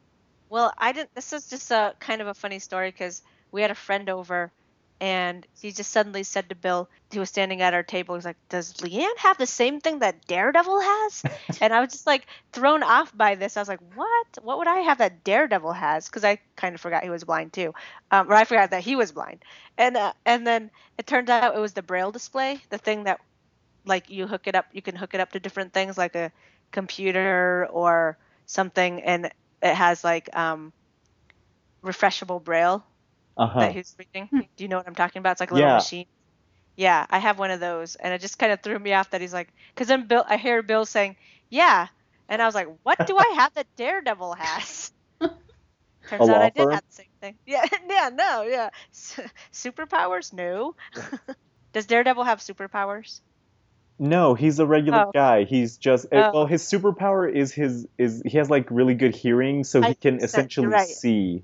Well, 0.50 0.74
I 0.78 0.92
didn't. 0.94 1.14
This 1.16 1.34
is 1.34 1.48
just 1.48 1.72
a 1.72 1.96
kind 2.00 2.22
of 2.22 2.28
a 2.28 2.34
funny 2.34 2.60
story 2.60 2.90
because 2.92 3.22
we 3.52 3.62
had 3.62 3.72
a 3.72 3.76
friend 3.76 4.10
over, 4.10 4.52
and 5.00 5.46
he 5.60 5.72
just 5.72 5.92
suddenly 5.92 6.24
said 6.24 6.50
to 6.50 6.56
Bill, 6.56 6.90
he 7.12 7.20
was 7.20 7.30
standing 7.30 7.62
at 7.62 7.74
our 7.74 7.84
table. 7.84 8.16
He's 8.16 8.26
like, 8.26 8.38
"Does 8.50 8.74
Leeann 8.82 9.18
have 9.20 9.38
the 9.38 9.46
same 9.46 9.80
thing 9.82 10.00
that 10.00 10.26
Daredevil 10.28 10.80
has?" 10.82 11.24
and 11.62 11.74
I 11.74 11.82
was 11.82 11.92
just 11.92 12.08
like 12.08 12.26
thrown 12.54 12.84
off 12.84 13.16
by 13.16 13.36
this. 13.36 13.58
I 13.58 13.62
was 13.62 13.68
like, 13.70 13.82
"What? 13.96 14.28
What 14.42 14.58
would 14.60 14.68
I 14.68 14.80
have 14.82 15.00
that 15.00 15.24
Daredevil 15.24 15.74
has?" 15.74 16.08
Because 16.08 16.24
I 16.24 16.40
kind 16.56 16.76
of 16.76 16.82
forgot 16.82 17.04
he 17.04 17.10
was 17.10 17.24
blind 17.26 17.54
too, 17.54 17.74
um, 18.12 18.30
or 18.32 18.36
I 18.36 18.46
forgot 18.46 18.72
that 18.72 18.84
he 18.84 18.96
was 18.96 19.12
blind. 19.12 19.44
And 19.78 19.98
uh, 19.98 20.14
and 20.26 20.48
then 20.48 20.72
it 20.98 21.08
turned 21.08 21.30
out 21.30 21.56
it 21.56 21.60
was 21.60 21.74
the 21.74 21.84
Braille 21.84 22.12
display, 22.12 22.62
the 22.70 22.78
thing 22.78 23.04
that 23.04 23.20
like 23.86 24.10
you 24.10 24.28
hook 24.28 24.48
it 24.48 24.56
up. 24.56 24.66
You 24.72 24.82
can 24.82 24.96
hook 24.96 25.14
it 25.14 25.20
up 25.22 25.32
to 25.34 25.40
different 25.40 25.74
things 25.74 25.98
like 25.98 26.16
a 26.16 26.32
computer 26.72 27.68
or 27.72 28.18
something, 28.46 29.02
and 29.02 29.32
it 29.68 29.76
has 29.76 30.04
like 30.04 30.36
um 30.36 30.74
refreshable 31.86 32.44
braille 32.44 32.86
Uh 33.38 33.48
huh. 33.48 33.60
that 33.60 33.72
he's 33.74 33.96
reading. 34.00 34.30
Do 34.58 34.64
you 34.64 34.68
know 34.70 34.78
what 34.78 34.88
I'm 34.88 34.96
talking 34.96 35.20
about? 35.20 35.32
It's 35.34 35.40
like 35.42 35.52
a 35.52 35.56
little 35.56 35.70
Yeah. 35.70 35.72
machine. 35.72 36.06
Yeah, 36.78 37.06
I 37.10 37.20
have 37.20 37.40
one 37.40 37.52
of 37.52 37.60
those, 37.60 37.96
and 37.96 38.14
it 38.14 38.22
just 38.22 38.38
kind 38.40 38.52
of 38.52 38.62
threw 38.62 38.80
me 38.80 38.94
off 38.94 39.12
that 39.12 39.22
he's 39.22 39.34
like, 39.34 39.50
because 39.74 39.88
then 39.88 40.08
Bill, 40.08 40.24
I 40.28 40.38
hear 40.38 40.62
Bill 40.64 40.86
saying, 40.86 41.16
"Yeah," 41.50 41.88
and 42.30 42.42
I 42.42 42.46
was 42.46 42.56
like, 42.56 42.68
"What 42.84 43.00
do 43.06 43.18
I 43.18 43.34
have 43.38 43.54
that 43.56 43.68
Daredevil 43.78 44.34
has?" 44.36 44.92
Turns 46.08 46.28
A 46.28 46.30
out 46.30 46.42
I 46.42 46.50
did 46.50 46.70
have 46.72 46.84
the 46.88 46.94
same 46.94 47.06
thing. 47.22 47.40
Yeah, 47.46 47.66
yeah, 47.90 48.10
no, 48.14 48.44
yeah. 48.44 48.70
S- 48.94 49.20
superpowers? 49.54 50.34
No. 50.34 50.76
Does 51.74 51.88
Daredevil 51.88 52.24
have 52.24 52.40
superpowers? 52.40 53.22
No, 54.00 54.34
he's 54.36 54.60
a 54.60 54.66
regular 54.66 55.06
Oh. 55.08 55.12
guy. 55.14 55.44
He's 55.44 55.78
just 55.78 56.06
uh, 56.14 56.30
Oh. 56.30 56.32
well, 56.34 56.46
his 56.46 56.64
superpower 56.64 57.32
is 57.32 57.52
his 57.54 57.88
is 57.98 58.22
he 58.26 58.38
has 58.38 58.50
like 58.50 58.70
really 58.70 58.94
good 58.94 59.16
hearing, 59.16 59.64
so 59.64 59.82
he 59.82 59.88
I 59.90 59.94
can 59.94 60.22
essentially 60.24 60.68
right. 60.68 60.88
see 60.88 61.44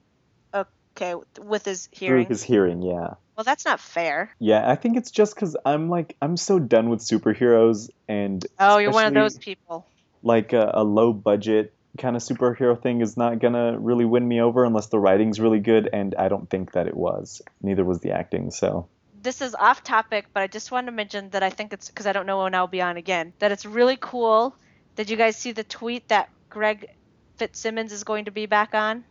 Okay, 0.95 1.15
with 1.41 1.65
his 1.65 1.89
hearing. 1.91 2.25
through 2.25 2.33
his 2.35 2.43
hearing. 2.43 2.83
Yeah, 2.83 3.15
Well, 3.35 3.43
that's 3.43 3.65
not 3.65 3.79
fair. 3.79 4.29
yeah. 4.37 4.69
I 4.69 4.75
think 4.75 4.95
it's 4.95 5.09
just 5.09 5.33
because 5.33 5.57
I'm 5.65 5.89
like 5.89 6.15
I'm 6.21 6.37
so 6.37 6.59
done 6.59 6.89
with 6.89 6.99
superheroes, 6.99 7.89
and 8.07 8.45
Oh, 8.59 8.77
you're 8.77 8.91
one 8.91 9.07
of 9.07 9.13
those 9.15 9.37
people. 9.39 9.87
Like 10.21 10.53
a, 10.53 10.69
a 10.75 10.83
low 10.83 11.11
budget 11.11 11.73
kind 11.97 12.15
of 12.15 12.21
superhero 12.21 12.79
thing 12.79 13.01
is 13.01 13.17
not 13.17 13.39
gonna 13.39 13.77
really 13.79 14.05
win 14.05 14.27
me 14.27 14.39
over 14.41 14.63
unless 14.65 14.87
the 14.87 14.99
writing's 14.99 15.39
really 15.39 15.59
good, 15.59 15.89
and 15.91 16.13
I 16.13 16.27
don't 16.29 16.47
think 16.47 16.73
that 16.73 16.85
it 16.87 16.95
was. 16.95 17.41
Neither 17.63 17.83
was 17.83 17.99
the 18.01 18.11
acting. 18.11 18.51
So 18.51 18.87
this 19.23 19.41
is 19.41 19.55
off 19.55 19.83
topic, 19.83 20.27
but 20.33 20.43
I 20.43 20.47
just 20.47 20.71
wanted 20.71 20.87
to 20.87 20.91
mention 20.91 21.29
that 21.31 21.41
I 21.43 21.49
think 21.49 21.73
it's 21.73 21.87
because 21.87 22.05
I 22.05 22.13
don't 22.13 22.25
know 22.25 22.43
when 22.43 22.53
I'll 22.53 22.67
be 22.67 22.81
on 22.81 22.97
again. 22.97 23.33
That 23.39 23.51
it's 23.51 23.65
really 23.65 23.97
cool. 23.99 24.55
Did 24.95 25.09
you 25.09 25.17
guys 25.17 25.37
see 25.37 25.53
the 25.53 25.63
tweet 25.63 26.09
that 26.09 26.29
Greg 26.49 26.89
Fitzsimmons 27.37 27.91
is 27.91 28.03
going 28.03 28.25
to 28.25 28.31
be 28.31 28.45
back 28.45 28.75
on? 28.75 29.03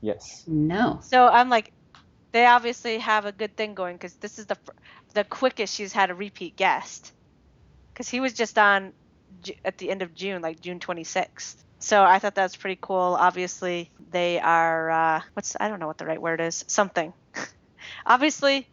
yes, 0.00 0.44
No. 0.46 1.00
So 1.02 1.26
I'm 1.26 1.48
like, 1.50 1.72
they 2.32 2.46
obviously 2.46 2.98
have 2.98 3.24
a 3.24 3.32
good 3.32 3.56
thing 3.56 3.74
going 3.74 3.96
because 3.96 4.14
this 4.14 4.38
is 4.38 4.46
the 4.46 4.56
the 5.14 5.24
quickest 5.24 5.74
she's 5.74 5.92
had 5.92 6.10
a 6.10 6.14
repeat 6.14 6.56
guest. 6.56 7.12
Because 7.92 8.08
he 8.08 8.20
was 8.20 8.32
just 8.32 8.58
on 8.58 8.92
at 9.64 9.78
the 9.78 9.90
end 9.90 10.02
of 10.02 10.14
June, 10.14 10.42
like 10.42 10.60
June 10.60 10.80
26th. 10.80 11.56
So 11.78 12.02
I 12.02 12.18
thought 12.18 12.34
that's 12.34 12.56
pretty 12.56 12.78
cool. 12.80 13.16
Obviously, 13.18 13.90
they 14.10 14.40
are 14.40 14.90
uh, 14.90 15.20
what's 15.34 15.56
I 15.58 15.68
don't 15.68 15.80
know 15.80 15.86
what 15.86 15.98
the 15.98 16.06
right 16.06 16.20
word 16.20 16.40
is. 16.40 16.64
Something. 16.66 17.12
Obviously, 18.06 18.68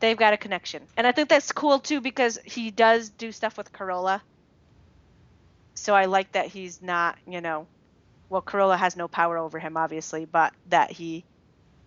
they've 0.00 0.16
got 0.16 0.32
a 0.32 0.36
connection, 0.36 0.82
and 0.96 1.06
I 1.06 1.12
think 1.12 1.28
that's 1.28 1.52
cool 1.52 1.78
too 1.78 2.00
because 2.00 2.38
he 2.44 2.70
does 2.70 3.10
do 3.10 3.32
stuff 3.32 3.56
with 3.56 3.72
Carolla. 3.72 4.20
So 5.74 5.94
I 5.94 6.06
like 6.06 6.32
that 6.32 6.46
he's 6.46 6.80
not, 6.80 7.16
you 7.26 7.40
know, 7.40 7.66
well, 8.28 8.42
Carolla 8.42 8.76
has 8.76 8.96
no 8.96 9.08
power 9.08 9.38
over 9.38 9.58
him, 9.58 9.76
obviously, 9.76 10.24
but 10.24 10.52
that 10.68 10.90
he 10.90 11.24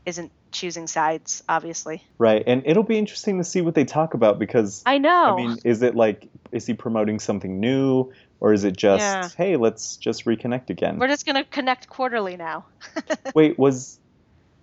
isn't 0.05 0.31
choosing 0.51 0.87
sides, 0.87 1.43
obviously. 1.47 2.03
right. 2.17 2.43
And 2.45 2.63
it'll 2.65 2.83
be 2.83 2.97
interesting 2.97 3.37
to 3.37 3.43
see 3.43 3.61
what 3.61 3.75
they 3.75 3.85
talk 3.85 4.13
about 4.13 4.39
because 4.39 4.81
I 4.85 4.97
know. 4.97 5.25
I 5.25 5.35
mean, 5.35 5.57
is 5.63 5.81
it 5.81 5.95
like 5.95 6.27
is 6.51 6.65
he 6.65 6.73
promoting 6.73 7.19
something 7.19 7.59
new, 7.59 8.11
or 8.39 8.53
is 8.53 8.63
it 8.63 8.75
just 8.77 9.01
Yeah. 9.01 9.29
hey, 9.37 9.57
let's 9.57 9.97
just 9.97 10.25
reconnect 10.25 10.69
again? 10.69 10.97
We're 10.97 11.07
just 11.07 11.25
gonna 11.25 11.43
connect 11.43 11.89
quarterly 11.89 12.37
now. 12.37 12.65
Wait, 13.35 13.59
was 13.59 13.99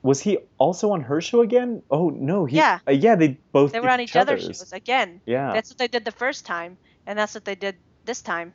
was 0.06 0.20
he 0.20 0.38
also 0.58 0.92
on 0.92 1.02
her 1.02 1.20
show 1.20 1.40
again? 1.42 1.82
Oh 1.90 2.08
no, 2.10 2.44
he 2.46 2.56
Yeah. 2.56 2.78
uh, 2.88 2.92
yeah, 2.92 3.16
they 3.16 3.38
both 3.52 3.72
They 3.72 3.78
did 3.78 3.84
were 3.84 3.90
on 3.90 4.00
each 4.00 4.16
other's 4.16 4.44
other's. 4.44 4.58
shows 4.58 4.72
again. 4.72 5.20
Yeah, 5.26 5.52
That's 5.52 5.70
what 5.70 5.78
they 5.78 5.88
did 5.88 6.04
the 6.04 6.12
first 6.12 6.46
time, 6.46 6.78
and 7.06 7.18
that's 7.18 7.34
what 7.34 7.44
they 7.44 7.54
did 7.56 7.76
this 8.04 8.22
time. 8.22 8.54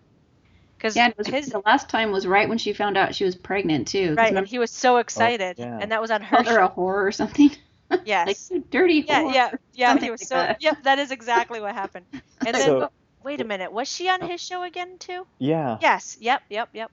Because 0.77 0.95
Yeah, 0.95 1.11
was, 1.17 1.27
his 1.27 1.47
the 1.49 1.61
last 1.63 1.89
time 1.89 2.11
was 2.11 2.25
right 2.25 2.49
when 2.49 2.57
she 2.57 2.73
found 2.73 2.97
out 2.97 3.13
she 3.13 3.23
was 3.25 3.35
pregnant 3.35 3.87
too. 3.87 4.09
'cause 4.09 4.17
right, 4.17 4.33
and 4.35 4.47
he 4.47 4.57
was 4.57 4.71
so 4.71 4.97
excited, 4.97 5.59
yeah. 5.59 5.77
and 5.79 5.91
that 5.91 6.01
was 6.01 6.09
on 6.09 6.21
her 6.21 6.37
called 6.37 6.47
her 6.47 6.59
a 6.59 6.67
show. 6.67 6.73
whore 6.75 7.05
or 7.07 7.11
something. 7.11 7.51
Yes. 8.05 8.25
like 8.27 8.37
you 8.49 8.65
dirty 8.71 9.03
yeah, 9.05 9.21
whore. 9.21 9.33
yeah, 9.33 9.51
yeah. 9.73 9.97
He 9.97 10.09
was 10.09 10.21
like 10.21 10.27
so. 10.29 10.35
that. 10.35 10.61
Yep, 10.61 10.83
that 10.83 10.97
is 10.99 11.11
exactly 11.11 11.59
what 11.59 11.73
happened. 11.75 12.05
And 12.47 12.55
then, 12.55 12.65
So- 12.65 12.89
wait 13.21 13.41
a 13.41 13.43
minute, 13.43 13.71
was 13.73 13.87
she 13.91 14.07
on 14.09 14.21
his 14.21 14.41
show 14.41 14.63
again 14.63 14.97
too? 14.97 15.27
yeah. 15.39 15.77
Yes. 15.81 16.15
Yep. 16.21 16.41
Yep. 16.49 16.69
Yep. 16.73 16.91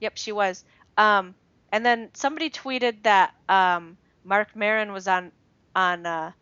Yep. 0.00 0.12
She 0.16 0.30
was. 0.32 0.64
Um, 0.96 1.34
and 1.72 1.84
then 1.84 2.10
somebody 2.14 2.50
tweeted 2.50 3.02
that 3.04 3.34
um, 3.48 3.96
Marc 4.24 4.54
Maron 4.56 4.92
was 4.92 5.08
on 5.08 5.32
on 5.74 6.06
uh, 6.06 6.32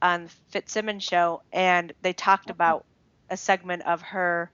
on 0.00 0.28
Fitzsimmons 0.50 1.02
show, 1.02 1.42
and 1.52 1.92
they 2.02 2.12
talked 2.12 2.50
about 2.50 2.84
a 3.30 3.36
segment 3.36 3.82
of 3.82 4.02
her 4.02 4.50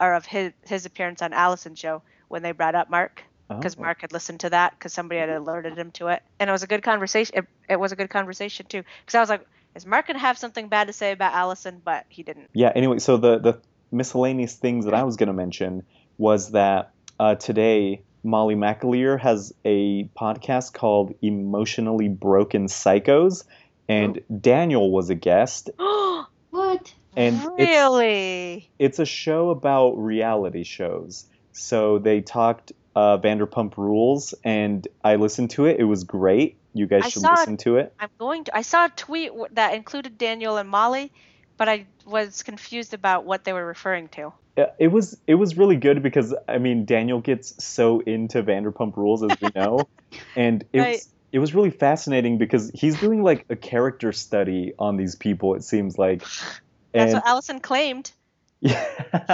or 0.00 0.14
of 0.14 0.26
his 0.26 0.52
his 0.66 0.86
appearance 0.86 1.22
on 1.22 1.32
Allison's 1.32 1.78
show 1.78 2.02
when 2.28 2.42
they 2.42 2.52
brought 2.52 2.74
up 2.74 2.90
Mark 2.90 3.22
because 3.48 3.76
Oh. 3.76 3.82
Mark 3.82 4.02
had 4.02 4.12
listened 4.12 4.40
to 4.40 4.50
that 4.50 4.78
because 4.78 4.92
somebody 4.92 5.18
had 5.20 5.28
alerted 5.30 5.76
him 5.76 5.90
to 5.92 6.08
it, 6.08 6.22
and 6.38 6.48
it 6.48 6.52
was 6.52 6.62
a 6.62 6.68
good 6.68 6.82
conversation. 6.82 7.38
It, 7.38 7.44
it 7.68 7.80
was 7.80 7.92
a 7.92 7.96
good 7.96 8.10
conversation 8.10 8.66
too 8.66 8.84
because 9.04 9.14
I 9.14 9.20
was 9.20 9.28
like, 9.28 9.46
is 9.74 9.86
Mark 9.86 10.06
gonna 10.06 10.18
have 10.18 10.38
something 10.38 10.68
bad 10.68 10.86
to 10.86 10.92
say 10.92 11.12
about 11.12 11.34
Allison? 11.34 11.80
But 11.84 12.06
he 12.08 12.22
didn't. 12.22 12.50
Yeah. 12.52 12.72
Anyway, 12.74 12.98
so 12.98 13.16
the 13.16 13.38
the 13.38 13.60
miscellaneous 13.92 14.54
things 14.54 14.84
that 14.84 14.94
I 14.94 15.02
was 15.02 15.16
going 15.16 15.26
to 15.26 15.32
mention 15.32 15.84
was 16.16 16.52
that 16.52 16.92
uh, 17.18 17.34
today 17.34 18.02
Molly 18.22 18.54
McAleer 18.54 19.18
has 19.20 19.54
a 19.64 20.04
podcast 20.18 20.72
called 20.74 21.14
Emotionally 21.22 22.08
Broken 22.08 22.66
Psychos, 22.66 23.44
and 23.88 24.20
Daniel 24.40 24.90
was 24.90 25.10
a 25.10 25.14
guest, 25.14 25.70
What? 26.50 26.94
and 27.16 27.44
really? 27.58 28.70
it's 28.78 28.98
a 28.98 29.06
show 29.06 29.50
about 29.50 29.92
reality 29.98 30.64
shows. 30.64 31.26
So 31.52 31.98
they 31.98 32.20
talked 32.20 32.72
uh, 32.94 33.18
Vanderpump 33.18 33.76
Rules, 33.76 34.34
and 34.44 34.86
I 35.04 35.16
listened 35.16 35.50
to 35.50 35.66
it. 35.66 35.80
It 35.80 35.84
was 35.84 36.04
great. 36.04 36.56
You 36.72 36.86
guys 36.86 37.02
I 37.04 37.08
should 37.08 37.22
saw 37.22 37.32
it. 37.34 37.38
listen 37.40 37.56
to 37.58 37.76
it. 37.76 37.92
I'm 37.98 38.10
going 38.18 38.44
to. 38.44 38.56
I 38.56 38.62
saw 38.62 38.86
a 38.86 38.88
tweet 38.90 39.32
that 39.52 39.74
included 39.74 40.18
Daniel 40.18 40.56
and 40.56 40.68
Molly, 40.68 41.12
but 41.60 41.68
I 41.68 41.84
was 42.06 42.42
confused 42.42 42.94
about 42.94 43.26
what 43.26 43.44
they 43.44 43.52
were 43.52 43.66
referring 43.66 44.08
to. 44.08 44.32
It 44.78 44.88
was 44.88 45.20
it 45.26 45.34
was 45.34 45.58
really 45.58 45.76
good 45.76 46.02
because 46.02 46.34
I 46.48 46.56
mean 46.56 46.86
Daniel 46.86 47.20
gets 47.20 47.62
so 47.62 48.00
into 48.00 48.42
Vanderpump 48.42 48.96
Rules 48.96 49.22
as 49.22 49.38
we 49.42 49.50
know, 49.54 49.86
and 50.34 50.64
it 50.72 50.78
Right. 50.80 50.92
was 50.92 51.08
it 51.32 51.38
was 51.38 51.54
really 51.54 51.70
fascinating 51.70 52.38
because 52.38 52.70
he's 52.74 52.98
doing 52.98 53.22
like 53.22 53.44
a 53.50 53.56
character 53.56 54.10
study 54.12 54.72
on 54.78 54.96
these 54.96 55.16
people. 55.16 55.54
It 55.54 55.62
seems 55.62 55.98
like, 55.98 56.22
That's 56.92 57.12
what 57.12 57.26
Allison 57.26 57.60
claimed. 57.60 58.10
yeah, 58.60 58.82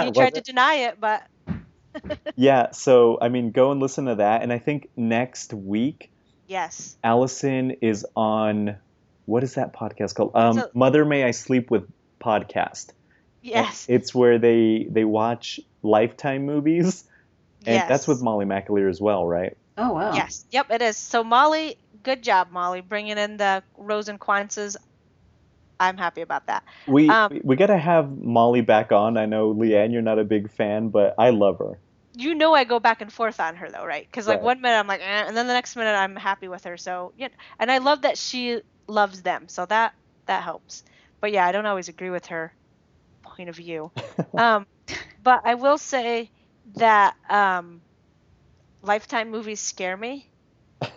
He 0.03 0.11
tried 0.11 0.33
to 0.33 0.39
it? 0.41 0.45
deny 0.45 0.73
it, 0.89 0.99
but 0.99 1.23
yeah. 2.35 2.71
So 2.71 3.17
I 3.21 3.29
mean, 3.29 3.51
go 3.51 3.71
and 3.71 3.79
listen 3.79 4.05
to 4.05 4.15
that. 4.15 4.43
And 4.43 4.51
I 4.51 4.59
think 4.59 4.89
next 4.97 5.53
week 5.53 6.11
yes. 6.45 6.97
Allison 7.05 7.71
is 7.81 8.05
on 8.17 8.75
what 9.25 9.43
is 9.43 9.55
that 9.55 9.73
podcast 9.73 10.15
called? 10.15 10.31
Um, 10.35 10.57
a- 10.57 10.69
Mother 10.73 11.03
May 11.05 11.23
I 11.23 11.31
Sleep 11.31 11.71
with 11.71 11.87
podcast. 12.19 12.89
And 12.89 13.51
Yes. 13.53 13.85
it's 13.87 14.13
where 14.13 14.39
they 14.39 14.87
they 14.89 15.05
watch 15.05 15.59
Lifetime 15.83 16.45
movies, 16.45 17.05
and 17.65 17.75
yes. 17.75 17.87
that's 17.87 18.07
with 18.07 18.21
Molly 18.21 18.45
McAleer 18.45 18.89
as 18.89 18.99
well, 18.99 19.25
right? 19.25 19.55
Oh 19.77 19.93
wow. 19.93 20.13
Yes. 20.13 20.45
Yep, 20.51 20.71
it 20.71 20.81
is. 20.81 20.97
So 20.97 21.23
Molly, 21.23 21.77
good 22.03 22.23
job, 22.23 22.49
Molly, 22.51 22.81
bringing 22.81 23.17
in 23.17 23.37
the 23.37 23.63
Rosencrantzes. 23.79 24.75
I'm 25.79 25.97
happy 25.97 26.21
about 26.21 26.47
that. 26.47 26.63
We 26.87 27.07
Um, 27.09 27.31
we, 27.31 27.41
we 27.43 27.55
got 27.55 27.67
to 27.67 27.77
have 27.77 28.17
Molly 28.17 28.61
back 28.61 28.91
on. 28.91 29.17
I 29.17 29.25
know 29.27 29.53
Leeann, 29.53 29.93
you're 29.93 30.01
not 30.01 30.17
a 30.19 30.23
big 30.23 30.49
fan, 30.49 30.89
but 30.89 31.13
I 31.17 31.29
love 31.29 31.59
her. 31.59 31.79
You 32.15 32.33
know 32.33 32.53
I 32.55 32.63
go 32.63 32.79
back 32.79 33.01
and 33.01 33.13
forth 33.13 33.39
on 33.39 33.55
her 33.57 33.69
though, 33.69 33.85
right? 33.85 34.07
Because 34.09 34.27
like 34.27 34.37
Right. 34.37 34.43
one 34.43 34.61
minute 34.61 34.77
I'm 34.79 34.87
like, 34.87 35.01
eh, 35.01 35.25
and 35.27 35.37
then 35.37 35.45
the 35.47 35.53
next 35.53 35.75
minute 35.75 35.93
I'm 35.93 36.15
happy 36.15 36.47
with 36.47 36.63
her. 36.63 36.75
So 36.77 37.13
yeah, 37.15 37.27
and 37.59 37.71
I 37.71 37.77
love 37.77 38.01
that 38.01 38.17
she 38.17 38.61
loves 38.87 39.21
them. 39.21 39.47
So 39.47 39.65
that 39.67 39.93
that 40.25 40.43
helps. 40.43 40.83
But 41.21 41.31
yeah, 41.31 41.45
I 41.45 41.51
don't 41.51 41.65
always 41.65 41.89
agree 41.89 42.09
with 42.09 42.27
her 42.27 42.53
point 43.23 43.49
of 43.49 43.55
view. 43.55 43.91
um, 44.37 44.67
but 45.23 45.41
I 45.45 45.55
will 45.55 45.77
say 45.77 46.29
that 46.75 47.15
um, 47.29 47.81
Lifetime 48.81 49.29
movies 49.31 49.61
scare 49.61 49.97
me. 49.97 50.25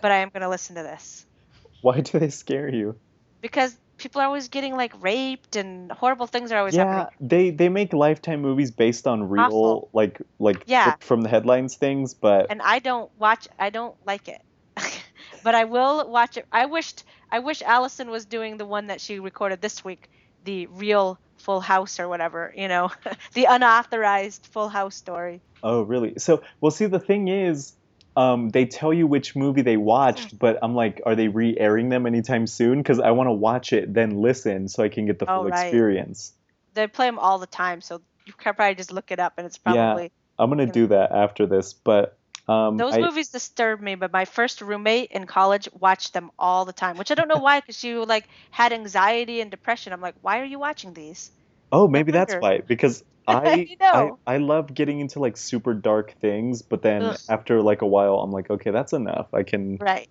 But 0.02 0.10
I 0.12 0.18
am 0.18 0.30
gonna 0.32 0.48
listen 0.48 0.76
to 0.76 0.82
this 0.82 1.26
Why 1.82 2.01
do 2.01 2.18
they 2.18 2.30
scare 2.30 2.72
you? 2.72 2.97
because 3.42 3.76
people 3.98 4.20
are 4.20 4.26
always 4.26 4.48
getting 4.48 4.76
like 4.76 4.92
raped 5.02 5.56
and 5.56 5.90
horrible 5.92 6.26
things 6.26 6.52
are 6.52 6.59
always 6.59 6.74
yeah, 6.74 6.84
happening. 6.84 7.06
they 7.20 7.51
they 7.51 7.68
make 7.68 7.92
Lifetime 7.92 8.40
movies 8.40 8.70
based 8.70 9.06
on 9.06 9.28
real 9.28 9.44
Awful. 9.44 9.90
like 9.92 10.20
like 10.38 10.62
Yeah. 10.66 10.94
from 11.01 11.22
the 11.22 11.28
headlines 11.28 11.76
things, 11.76 12.14
but 12.14 12.51
and 12.51 12.60
I 12.62 12.78
don't 12.78 13.10
watch. 13.18 13.48
I 13.59 13.70
don't 13.70 13.94
like 14.06 14.28
it, 14.28 14.40
but 15.45 15.55
I 15.55 15.65
will 15.65 16.09
watch 16.09 16.37
it. 16.37 16.47
I 16.53 16.67
wished. 16.67 17.05
I 17.31 17.39
wish 17.41 17.62
Allison 17.62 18.11
was 18.11 18.25
doing 18.27 18.57
the 18.57 18.67
one 18.67 18.89
that 18.89 19.01
she 19.01 19.21
recorded 19.21 19.61
this 19.61 19.85
week, 19.85 20.09
the 20.45 20.67
real 20.67 21.19
Full 21.39 21.61
House 21.61 22.01
or 22.01 22.09
whatever. 22.09 22.53
You 22.57 22.69
know, 22.69 22.91
the 23.35 23.47
unauthorized 23.49 24.47
Full 24.53 24.69
House 24.69 24.97
story. 24.97 25.41
oh 25.62 25.83
really? 25.83 26.15
So 26.19 26.43
well, 26.61 26.71
see 26.71 26.87
the 26.87 27.01
thing 27.01 27.29
is. 27.29 27.75
Um, 28.17 28.49
they 28.49 28.67
tell 28.67 28.93
you 28.93 29.07
which 29.07 29.37
movie 29.37 29.62
they 29.62 29.77
watched, 29.77 30.37
but 30.37 30.59
I'm 30.62 30.75
like, 30.75 31.01
are 31.07 31.15
they 31.15 31.29
re-airing 31.29 31.91
them 31.91 32.07
anytime 32.07 32.49
soon? 32.49 32.79
Because 32.79 32.99
I 32.99 33.12
want 33.12 33.29
to 33.29 33.33
watch 33.33 33.73
it, 33.73 33.95
then 33.95 34.11
listen, 34.21 34.67
so 34.67 34.83
I 34.83 34.89
can 34.89 35.07
get 35.07 35.21
the 35.21 35.31
Oh, 35.31 35.37
full 35.37 35.45
right. 35.45 35.67
experience. 35.67 36.33
They 36.75 36.89
play 36.89 37.07
them 37.07 37.21
all 37.21 37.39
the 37.39 37.47
time, 37.47 37.81
so 37.81 38.03
you 38.27 38.33
can 38.33 38.55
probably 38.55 38.75
just 38.75 38.91
look 38.93 39.12
it 39.12 39.21
up, 39.21 39.35
and 39.39 39.47
it's 39.47 39.59
probably. 39.59 39.79
Yeah. 39.79 39.87
probably 39.93 40.12
I'm 40.41 40.51
gonna 40.51 40.67
do 40.67 40.89
that 40.89 41.12
after 41.12 41.47
this, 41.47 41.73
but 41.73 42.19
Um, 42.51 42.78
Those 42.78 42.94
I- 42.94 43.01
movies 43.01 43.28
disturb 43.28 43.81
me, 43.81 43.94
but 43.94 44.12
my 44.12 44.24
first 44.24 44.60
roommate 44.60 45.10
in 45.12 45.27
college 45.27 45.68
watched 45.72 46.12
them 46.12 46.31
all 46.39 46.64
the 46.64 46.72
time, 46.72 46.97
which 46.97 47.10
I 47.10 47.14
don't 47.14 47.28
know 47.28 47.39
why, 47.39 47.60
because 47.60 47.78
she 47.78 47.94
like 47.94 48.27
had 48.51 48.72
anxiety 48.72 49.40
and 49.40 49.51
depression. 49.51 49.93
I'm 49.93 50.01
like, 50.01 50.16
why 50.20 50.40
are 50.40 50.44
you 50.44 50.59
watching 50.59 50.93
these? 50.93 51.31
Oh, 51.70 51.86
maybe 51.86 52.10
that's 52.10 52.35
why. 52.35 52.60
Because 52.66 53.05
I, 53.28 53.68
You 53.70 53.77
know. 53.81 54.18
I 54.27 54.35
I 54.35 54.36
love 54.39 54.74
getting 54.74 54.98
into 54.98 55.20
like 55.20 55.36
super 55.36 55.74
dark 55.74 56.14
things, 56.20 56.62
but 56.62 56.82
then 56.82 57.02
Ugh. 57.05 57.16
after 57.28 57.62
like 57.62 57.82
a 57.82 57.86
while, 57.86 58.16
I'm 58.16 58.32
like, 58.32 58.51
okay, 58.51 58.70
that's 58.72 58.93
enough. 58.93 59.28
I 59.32 59.44
can 59.44 59.78
Right. 59.78 60.09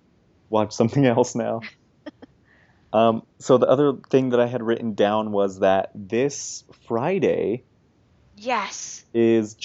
watch 0.49 0.71
something 0.73 1.05
else 1.17 1.35
now. 1.35 1.59
um, 2.93 3.23
so 3.41 3.57
the 3.57 3.67
other 3.67 3.93
thing 4.09 4.29
that 4.29 4.39
I 4.39 4.47
had 4.47 4.63
written 4.63 4.93
down 4.93 5.31
was 5.31 5.59
that 5.59 5.89
this 5.93 6.63
Friday 6.87 7.65
Yes. 8.35 9.03
is 9.13 9.55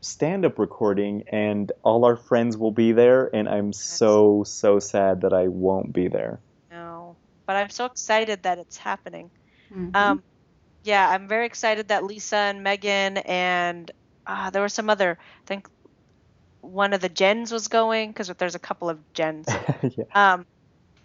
Jenna's 0.00 0.06
stand-up 0.08 0.58
recording, 0.58 1.24
and 1.30 1.70
all 1.82 2.04
our 2.04 2.16
friends 2.16 2.56
will 2.56 2.72
be 2.72 2.92
there, 2.92 3.30
and 3.34 3.48
I'm 3.48 3.72
so 3.72 4.44
so 4.44 4.78
sad 4.78 5.22
that 5.22 5.32
I 5.32 5.48
won't 5.48 5.92
be 5.92 6.08
there. 6.08 6.40
No. 6.70 7.16
But 7.46 7.56
I'm 7.56 7.70
so 7.70 7.84
excited 7.86 8.42
that 8.44 8.58
it's 8.58 8.76
happening. 8.76 9.30
Mhm. 9.72 9.96
Um, 9.96 10.22
yeah, 10.84 11.08
I'm 11.08 11.28
very 11.28 11.46
excited 11.46 11.88
that 11.88 12.04
Lisa 12.04 12.36
and 12.36 12.62
Megan 12.62 13.18
and 13.18 13.90
uh, 14.26 14.50
there 14.50 14.62
were 14.62 14.68
some 14.68 14.90
other. 14.90 15.18
I 15.20 15.46
think 15.46 15.68
one 16.60 16.92
of 16.92 17.00
the 17.00 17.08
gens 17.08 17.52
was 17.52 17.68
going 17.68 18.10
because 18.10 18.28
there's 18.38 18.54
a 18.54 18.60
couple 18.60 18.88
of 18.88 18.98
gens. 19.12 19.48
yeah. 19.82 20.04
Um, 20.14 20.46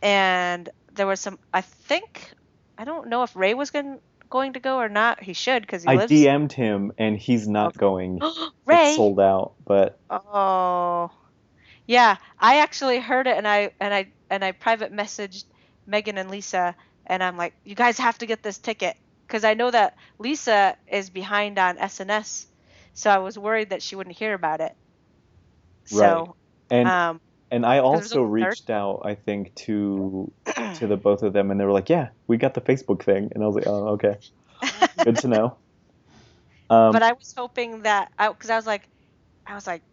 and 0.02 0.70
there 0.94 1.08
was 1.08 1.20
some. 1.20 1.40
I 1.54 1.62
think 1.62 2.32
I 2.78 2.86
don't 2.86 3.08
know 3.08 3.24
if 3.24 3.36
Ray 3.36 3.54
was 3.54 3.72
going 3.72 4.00
going 4.30 4.54
to 4.54 4.60
go 4.60 4.78
or 4.78 4.90
not. 4.90 5.22
He 5.22 5.34
should 5.34 5.62
because 5.62 5.84
he 5.84 5.90
I 5.90 5.96
lives. 5.96 6.12
DM'd 6.12 6.52
him, 6.52 6.92
and 6.98 7.18
he's 7.18 7.48
not 7.48 7.78
going. 7.78 8.22
Ray. 8.66 8.88
It's 8.90 8.96
sold 8.98 9.20
out, 9.20 9.54
but 9.66 10.00
Oh, 10.10 11.12
yeah. 11.86 12.18
I 12.40 12.60
actually 12.60 13.00
heard 13.00 13.28
it, 13.28 13.38
and 13.38 13.48
I 13.48 13.72
and 13.80 13.94
I 13.94 14.12
and 14.30 14.44
I 14.44 14.52
private 14.52 14.92
messaged 14.92 15.46
Megan 15.86 16.18
and 16.18 16.30
Lisa, 16.30 16.76
and 17.06 17.24
I'm 17.24 17.38
like, 17.38 17.54
you 17.64 17.76
guys 17.76 17.98
have 18.00 18.18
to 18.20 18.26
get 18.26 18.44
this 18.44 18.58
ticket 18.58 18.96
because 19.28 19.44
I 19.44 19.54
know 19.54 19.72
that 19.72 19.96
Lisa 20.20 20.76
is 20.88 21.10
behind 21.10 21.58
on 21.60 21.78
SNS, 21.78 22.46
so 22.94 23.10
I 23.10 23.20
was 23.20 23.38
worried 23.38 23.70
that 23.70 23.82
she 23.82 23.96
wouldn't 23.96 24.18
hear 24.18 24.34
about 24.34 24.62
it. 24.62 24.76
So, 25.86 26.36
and 26.70 26.88
um, 26.88 27.22
and 27.52 27.66
I 27.66 27.78
Because 27.78 27.88
it 27.88 27.98
was 27.98 28.12
also 28.14 28.22
reached 28.24 28.70
out, 28.70 29.02
I 29.06 29.16
think, 29.16 29.54
to 29.56 30.32
to 30.76 30.88
the 30.88 30.98
both 30.98 31.24
of 31.24 31.34
them, 31.34 31.52
and 31.52 31.60
they 31.60 31.66
were 31.66 31.72
like, 31.72 31.90
"Yeah, 31.90 32.10
we 32.28 32.38
got 32.38 32.54
the 32.54 32.62
Facebook 32.62 33.04
thing," 33.04 33.32
and 33.34 33.44
I 33.44 33.48
was 33.48 33.56
like, 33.56 33.68
"Oh, 33.68 33.88
okay, 33.90 34.18
good 35.04 35.18
to 35.18 35.28
know." 35.28 35.58
Um, 36.68 36.94
but 36.94 37.04
I 37.04 37.14
was 37.14 37.32
hoping 37.38 37.84
that 37.84 38.12
because 38.18 38.50
I, 38.50 38.56
was 38.56 38.66
like, 38.66 38.88
I 39.46 39.54
was 39.54 39.68
like, 39.68 39.84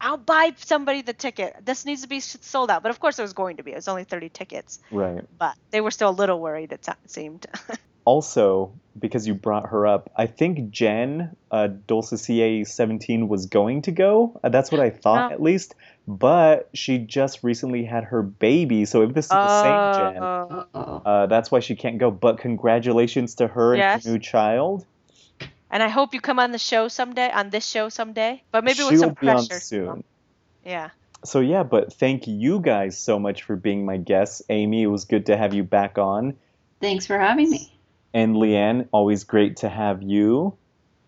I'll 0.00 0.16
buy 0.16 0.54
somebody 0.56 1.02
the 1.02 1.12
ticket. 1.12 1.56
This 1.62 1.84
needs 1.84 2.00
to 2.00 2.08
be 2.08 2.20
sold 2.20 2.70
out. 2.70 2.82
But 2.82 2.88
of 2.90 3.00
course, 3.00 3.18
it 3.18 3.22
was 3.22 3.34
going 3.34 3.58
to 3.58 3.62
be. 3.62 3.72
It 3.72 3.76
was 3.76 3.88
only 3.88 4.04
30 4.04 4.30
tickets, 4.30 4.78
right. 4.90 5.22
but 5.38 5.56
they 5.72 5.82
were 5.82 5.90
still 5.90 6.08
a 6.08 6.12
little 6.12 6.40
worried. 6.40 6.72
It 6.72 6.84
se- 6.84 6.94
seemed. 7.06 7.46
Also, 8.06 8.70
because 8.98 9.26
you 9.26 9.32
brought 9.32 9.70
her 9.70 9.86
up, 9.86 10.10
I 10.14 10.26
think 10.26 10.68
Jen, 10.70 11.34
uh, 11.50 11.68
Dulcicia 11.68 12.66
17, 12.66 13.28
was 13.28 13.46
going 13.46 13.80
to 13.82 13.92
go. 13.92 14.38
Uh, 14.44 14.50
That's 14.50 14.70
what 14.70 14.82
I 14.82 14.90
thought, 14.90 15.30
Oh. 15.32 15.34
at 15.34 15.40
least. 15.40 15.74
But 16.06 16.68
she 16.74 16.98
just 16.98 17.42
recently 17.42 17.84
had 17.84 18.04
her 18.04 18.22
baby, 18.22 18.84
so 18.84 19.02
if 19.02 19.14
this 19.14 19.24
is 19.26 19.30
the 19.30 19.62
same 19.62 20.12
Jen, 20.14 20.22
Oh. 20.22 20.66
Uh-oh. 20.74 21.02
uh, 21.04 21.26
that's 21.26 21.50
why 21.50 21.60
she 21.60 21.74
can't 21.76 21.96
go. 21.98 22.10
But 22.10 22.38
congratulations 22.38 23.36
to 23.36 23.46
her 23.48 23.74
Yes. 23.74 24.04
and 24.04 24.04
her 24.04 24.12
new 24.12 24.18
child. 24.18 24.84
And 25.70 25.82
I 25.82 25.88
hope 25.88 26.12
you 26.14 26.20
come 26.20 26.38
on 26.38 26.52
the 26.52 26.58
show 26.58 26.88
someday, 26.88 27.30
on 27.30 27.50
this 27.50 27.66
show 27.66 27.88
someday. 27.88 28.42
But 28.52 28.64
maybe 28.64 28.76
She'll 28.76 28.90
with 28.90 29.00
some 29.00 29.16
be 29.20 29.28
on 29.28 29.46
pressure. 29.46 29.60
soon. 29.60 30.04
Yeah. 30.64 30.90
So 31.24 31.40
yeah, 31.40 31.62
but 31.62 31.92
thank 31.94 32.26
you 32.28 32.60
guys 32.60 32.98
so 32.98 33.18
much 33.18 33.42
for 33.44 33.56
being 33.56 33.86
my 33.86 33.96
guests. 33.96 34.42
Amy, 34.50 34.82
it 34.82 34.88
was 34.88 35.06
good 35.06 35.26
to 35.26 35.36
have 35.38 35.54
you 35.54 35.64
back 35.64 35.96
on. 35.96 36.36
Thanks 36.82 37.06
for 37.06 37.18
having 37.18 37.50
me. 37.50 37.72
And 38.12 38.36
Leeann, 38.36 38.88
always 38.92 39.24
great 39.24 39.56
to 39.58 39.70
have 39.70 40.02
you. 40.02 40.54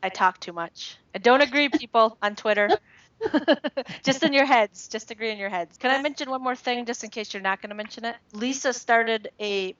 I 0.02 0.09
talk 0.09 0.40
too 0.40 0.52
much. 0.52 0.97
I 1.14 1.18
don't 1.18 1.43
agree, 1.43 1.68
people 1.68 2.16
on 2.23 2.35
Twitter. 2.35 2.70
just 4.05 4.22
in 4.22 4.32
your 4.32 4.44
heads. 4.47 4.88
Just 4.88 5.10
agree 5.10 5.30
in 5.30 5.38
your 5.38 5.48
heads. 5.48 5.76
Can 5.78 5.90
I 5.90 6.01
mention 6.02 6.30
one 6.30 6.43
more 6.43 6.56
thing, 6.56 6.84
just 6.86 7.05
in 7.05 7.10
case 7.10 7.32
you're 7.32 7.43
not 7.43 7.60
going 7.62 7.70
to 7.70 7.76
mention 7.76 8.05
it? 8.05 8.16
Lisa 8.32 8.72
started 8.72 9.28
a 9.40 9.74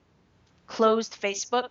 closed 0.67 1.19
Facebook 1.21 1.69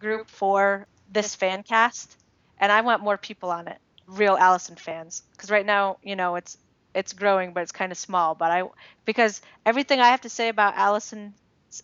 group 0.00 0.30
for 0.30 0.88
this 1.08 1.34
fan 1.34 1.62
cast, 1.62 2.16
and 2.58 2.72
I 2.72 2.82
want 2.82 3.02
more 3.02 3.18
people 3.18 3.50
on 3.50 3.68
it. 3.68 3.78
Real 4.06 4.36
Allison 4.36 4.76
fans, 4.76 5.22
because 5.32 5.50
right 5.50 5.66
now, 5.66 5.98
you 6.02 6.16
know, 6.16 6.36
it's 6.36 6.56
it's 6.94 7.12
growing, 7.14 7.54
but 7.54 7.62
it's 7.62 7.72
kind 7.72 7.92
of 7.92 7.98
small. 7.98 8.34
But 8.34 8.50
I 8.52 8.64
because 9.04 9.40
everything 9.66 10.00
I 10.00 10.10
have 10.10 10.22
to 10.22 10.30
say 10.30 10.48
about 10.48 10.76
Allison 10.76 11.34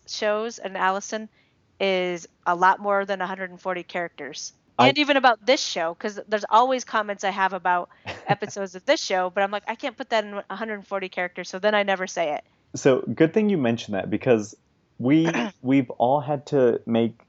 shows 0.07 0.59
and 0.59 0.77
Allison 0.77 1.29
is 1.79 2.27
a 2.45 2.55
lot 2.55 2.79
more 2.79 3.05
than 3.05 3.19
140 3.19 3.83
characters. 3.83 4.53
I- 4.79 4.89
and 4.89 4.97
even 4.97 5.17
about 5.17 5.45
this 5.45 5.61
show, 5.61 5.93
because 5.93 6.19
there's 6.27 6.45
always 6.49 6.83
comments 6.83 7.23
I 7.23 7.31
have 7.31 7.53
about 7.53 7.89
episodes 8.27 8.75
of 8.75 8.85
this 8.85 9.01
show, 9.01 9.29
but 9.29 9.43
I'm 9.43 9.51
like, 9.51 9.63
I 9.67 9.75
can't 9.75 9.97
put 9.97 10.09
that 10.09 10.23
in 10.23 10.31
140 10.35 11.09
characters, 11.09 11.49
so 11.49 11.59
then 11.59 11.75
I 11.75 11.83
never 11.83 12.07
say 12.07 12.33
it. 12.33 12.43
So 12.75 13.01
good 13.01 13.33
thing 13.33 13.49
you 13.49 13.57
mentioned 13.57 13.95
that 13.95 14.09
because 14.09 14.55
we 14.97 15.27
we've 15.61 15.89
all 15.91 16.19
had 16.21 16.45
to 16.47 16.81
make 16.85 17.19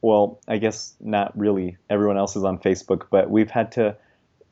well, 0.00 0.38
I 0.46 0.58
guess 0.58 0.94
not 1.00 1.36
really. 1.36 1.76
Everyone 1.90 2.16
else 2.16 2.36
is 2.36 2.44
on 2.44 2.58
Facebook, 2.58 3.06
but 3.10 3.30
we've 3.30 3.50
had 3.50 3.72
to 3.72 3.96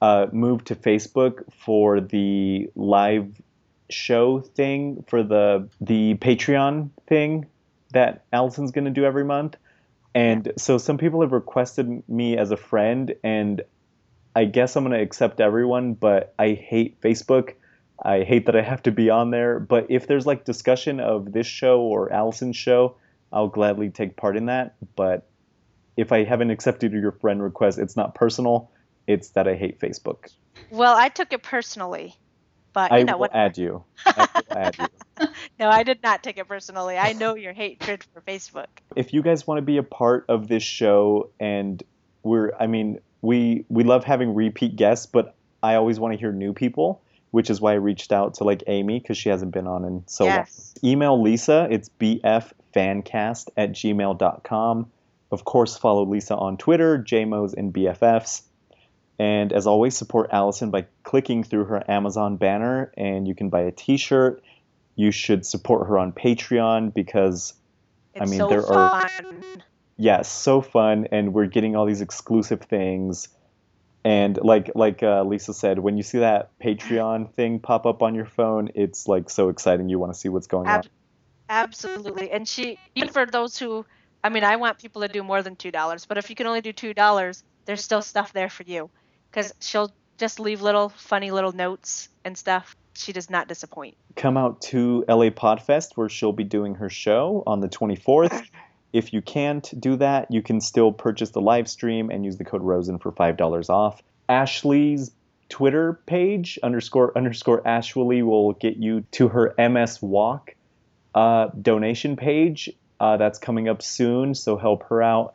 uh, 0.03 0.27
move 0.33 0.65
to 0.65 0.75
Facebook 0.75 1.45
for 1.65 2.01
the 2.01 2.69
live 2.75 3.41
show 3.89 4.41
thing 4.41 5.05
for 5.07 5.23
the 5.23 5.69
the 5.81 6.15
Patreon 6.17 6.91
thing 7.07 7.47
that 7.93 8.25
Allison's 8.33 8.73
going 8.73 8.85
to 8.87 8.91
do 8.91 9.05
every 9.05 9.25
month. 9.25 9.57
And 10.17 10.53
so 10.57 10.79
some 10.79 10.97
people 10.97 11.21
have 11.21 11.33
requested 11.33 12.03
me 12.09 12.39
as 12.39 12.51
a 12.51 12.57
friend, 12.57 13.15
and 13.23 13.61
I 14.35 14.47
guess 14.47 14.75
I'm 14.75 14.85
going 14.85 14.97
to 14.97 15.03
accept 15.03 15.43
everyone, 15.43 15.93
but 15.93 16.33
I 16.39 16.53
hate 16.53 17.03
Facebook. 17.03 17.53
I 18.03 18.23
hate 18.23 18.47
that 18.47 18.57
I 18.57 18.63
have 18.63 18.83
to 18.85 18.91
be 18.91 19.11
on 19.11 19.31
there. 19.31 19.61
But 19.61 19.91
if 19.91 20.07
there's 20.07 20.25
like 20.25 20.47
discussion 20.47 21.01
of 21.01 21.33
this 21.33 21.47
show 21.47 21.83
or 21.83 22.11
Allison's 22.11 22.57
show, 22.57 22.97
I'll 23.31 23.49
gladly 23.49 23.91
take 23.91 24.17
part 24.17 24.39
in 24.39 24.47
that. 24.47 24.77
But 24.97 25.29
if 25.99 26.13
I 26.13 26.25
haven't 26.25 26.51
accepted 26.51 26.93
your 26.95 27.13
friend 27.13 27.43
request, 27.43 27.79
it's 27.79 27.95
not 27.95 28.15
personal. 28.15 28.71
It's 29.07 29.29
that 29.31 29.47
I 29.47 29.55
hate 29.55 29.81
Facebook. 29.81 30.31
Well, 30.71 30.97
I 30.97 31.11
took 31.11 31.35
it 31.35 31.43
personally, 31.43 32.17
but 32.73 32.91
I 32.91 32.99
you 33.01 33.05
know 33.05 33.13
will 33.15 33.21
what? 33.21 33.35
add 33.35 33.59
you. 33.59 33.85
I 34.07 34.29
will 34.35 34.57
add 34.57 34.79
you. 34.79 34.87
No, 35.59 35.71
I 35.71 35.83
did 35.85 36.03
not 36.03 36.23
take 36.23 36.37
it 36.37 36.47
personally. 36.47 36.99
I 36.99 37.13
know 37.15 37.35
your 37.35 37.53
hatred 37.55 38.05
for 38.13 38.21
Facebook. 38.21 38.67
if 38.95 39.13
you 39.15 39.23
guys 39.23 39.47
want 39.47 39.59
to 39.59 39.63
be 39.63 39.79
a 39.79 39.83
part 39.83 40.27
of 40.29 40.49
this 40.49 40.63
show 40.63 41.31
and 41.41 41.83
we're 42.23 42.53
i 42.59 42.67
mean 42.67 42.99
we 43.23 43.65
we 43.69 43.85
love 43.85 44.05
having 44.05 44.35
repeat 44.35 44.75
guests 44.77 45.07
but 45.07 45.35
i 45.63 45.75
always 45.77 45.99
want 46.01 46.13
to 46.13 46.19
hear 46.19 46.33
new 46.33 46.53
people 46.53 47.01
which 47.31 47.49
is 47.51 47.61
why 47.61 47.73
i 47.73 47.77
reached 47.77 48.13
out 48.13 48.35
to 48.35 48.45
like 48.45 48.65
amy 48.67 48.99
because 48.99 49.17
she 49.17 49.29
hasn't 49.29 49.53
been 49.53 49.67
on 49.67 49.85
in 49.85 50.03
so 50.07 50.25
yes. 50.25 50.75
long 50.83 50.91
email 50.93 51.23
lisa 51.23 51.69
it's 51.71 51.89
bffancast 52.01 53.49
at 53.57 53.73
gmail.com 53.73 54.91
of 55.31 55.45
course 55.45 55.77
follow 55.77 56.05
lisa 56.05 56.35
on 56.37 56.57
twitter 56.57 56.99
jmos 56.99 57.55
and 57.55 57.73
bffs 57.73 58.43
and 59.19 59.53
as 59.53 59.67
always 59.67 59.97
support 59.97 60.29
allison 60.33 60.71
by 60.71 60.85
clicking 61.05 61.45
through 61.45 61.65
her 61.65 61.89
amazon 61.91 62.37
banner 62.37 62.93
and 62.97 63.27
you 63.29 63.35
can 63.35 63.49
buy 63.49 63.61
a 63.61 63.71
t-shirt 63.71 64.43
you 64.97 65.11
should 65.11 65.47
support 65.47 65.87
her 65.89 65.99
on 65.99 66.13
patreon 66.13 66.93
because 66.93 67.55
I 68.21 68.25
mean, 68.25 68.39
so 68.39 68.49
there 68.49 68.67
are- 68.67 69.09
fun. 69.09 69.63
yeah, 69.97 70.23
so 70.23 70.61
fun, 70.61 71.07
and 71.13 71.33
we're 71.35 71.47
getting 71.47 71.77
all 71.77 71.87
these 71.87 72.01
exclusive 72.01 72.63
things. 72.63 73.29
And 74.05 74.39
like 74.43 74.71
like 74.75 75.03
uh, 75.03 75.25
Lisa 75.25 75.53
said, 75.53 75.81
when 75.81 75.97
you 75.97 76.05
see 76.05 76.19
that 76.19 76.57
Patreon 76.61 77.33
thing 77.33 77.59
pop 77.59 77.87
up 77.87 78.03
on 78.03 78.15
your 78.15 78.25
phone, 78.25 78.71
it's 78.77 79.09
like 79.09 79.29
so 79.29 79.49
exciting. 79.49 79.89
You 79.89 79.99
want 79.99 80.13
to 80.13 80.19
see 80.19 80.29
what's 80.29 80.47
going 80.47 80.69
on. 80.69 80.85
Absolutely. 81.49 82.31
And 82.31 82.47
she, 82.47 82.79
even 82.95 83.09
for 83.13 83.27
those 83.27 83.59
who, 83.59 83.85
I 84.23 84.29
mean, 84.29 84.45
I 84.45 84.57
want 84.57 84.79
people 84.79 85.03
to 85.03 85.09
do 85.09 85.23
more 85.25 85.43
than 85.43 85.57
two 85.57 85.73
dollars, 85.73 86.07
but 86.07 86.19
if 86.19 86.31
you 86.31 86.37
can 86.37 86.47
only 86.47 86.61
do 86.61 86.73
two 86.73 86.95
dollars, 86.95 87.43
there's 87.65 87.83
still 87.83 88.01
stuff 88.01 88.33
there 88.33 88.49
for 88.49 88.63
you, 88.63 88.91
because 89.31 89.53
she'll 89.61 89.93
just 90.19 90.39
leave 90.39 90.63
little 90.63 90.89
funny 90.89 91.33
little 91.33 91.53
notes 91.53 92.09
and 92.25 92.39
stuff. 92.39 92.77
She 92.97 93.13
does 93.13 93.31
not 93.31 93.49
disappoint. 93.49 93.97
Come 94.17 94.37
out 94.37 94.61
to 94.63 95.05
LA 95.09 95.31
Podfest 95.31 95.97
where 95.97 96.09
she'll 96.09 96.33
be 96.33 96.45
doing 96.45 96.77
her 96.77 96.89
show 96.89 97.43
on 97.47 97.61
the 97.61 97.69
24th. 97.69 98.47
If 98.93 99.13
you 99.13 99.21
can't 99.21 99.79
do 99.79 99.97
that, 99.97 100.31
you 100.31 100.41
can 100.41 100.59
still 100.63 100.91
purchase 100.91 101.29
the 101.29 101.41
live 101.43 101.69
stream 101.69 102.09
and 102.09 102.25
use 102.25 102.39
the 102.39 102.45
code 102.45 102.63
Rosen 102.63 102.99
for 102.99 103.13
five 103.13 103.37
dollars 103.37 103.69
off. 103.69 104.03
Ashley's 104.27 105.11
Twitter 105.51 106.01
page 106.07 106.59
underscore 106.63 107.13
underscore 107.15 107.67
Ashley 107.67 108.23
will 108.23 108.55
get 108.55 108.77
you 108.77 109.03
to 109.11 109.29
her 109.29 109.55
MS 109.59 110.01
Walk 110.01 110.55
uh, 111.15 111.49
donation 111.61 112.17
page. 112.17 112.71
Uh, 112.99 113.19
that's 113.19 113.39
coming 113.39 113.69
up 113.69 113.83
soon, 113.83 114.35
so 114.35 114.57
help 114.57 114.85
her 114.85 115.03
out. 115.03 115.35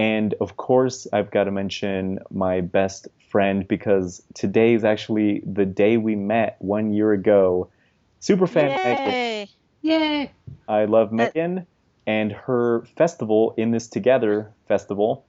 And 0.00 0.34
of 0.40 0.56
course, 0.56 1.06
I've 1.12 1.30
got 1.30 1.44
to 1.44 1.50
mention 1.50 2.20
my 2.30 2.62
best 2.62 3.08
friend 3.28 3.68
because 3.68 4.22
today 4.32 4.72
is 4.72 4.82
actually 4.82 5.42
the 5.44 5.66
day 5.66 5.98
we 5.98 6.16
met 6.16 6.56
one 6.58 6.94
year 6.94 7.12
ago. 7.12 7.68
Super 8.18 8.46
fan 8.46 8.70
Megan. 8.82 9.12
Yay! 9.12 9.50
Yay! 9.82 10.32
I 10.66 10.86
love 10.86 11.12
Megan 11.12 11.66
and 12.06 12.32
her 12.32 12.86
festival 12.96 13.52
in 13.58 13.72
this 13.72 13.88
together 13.88 14.50
festival. 14.68 15.26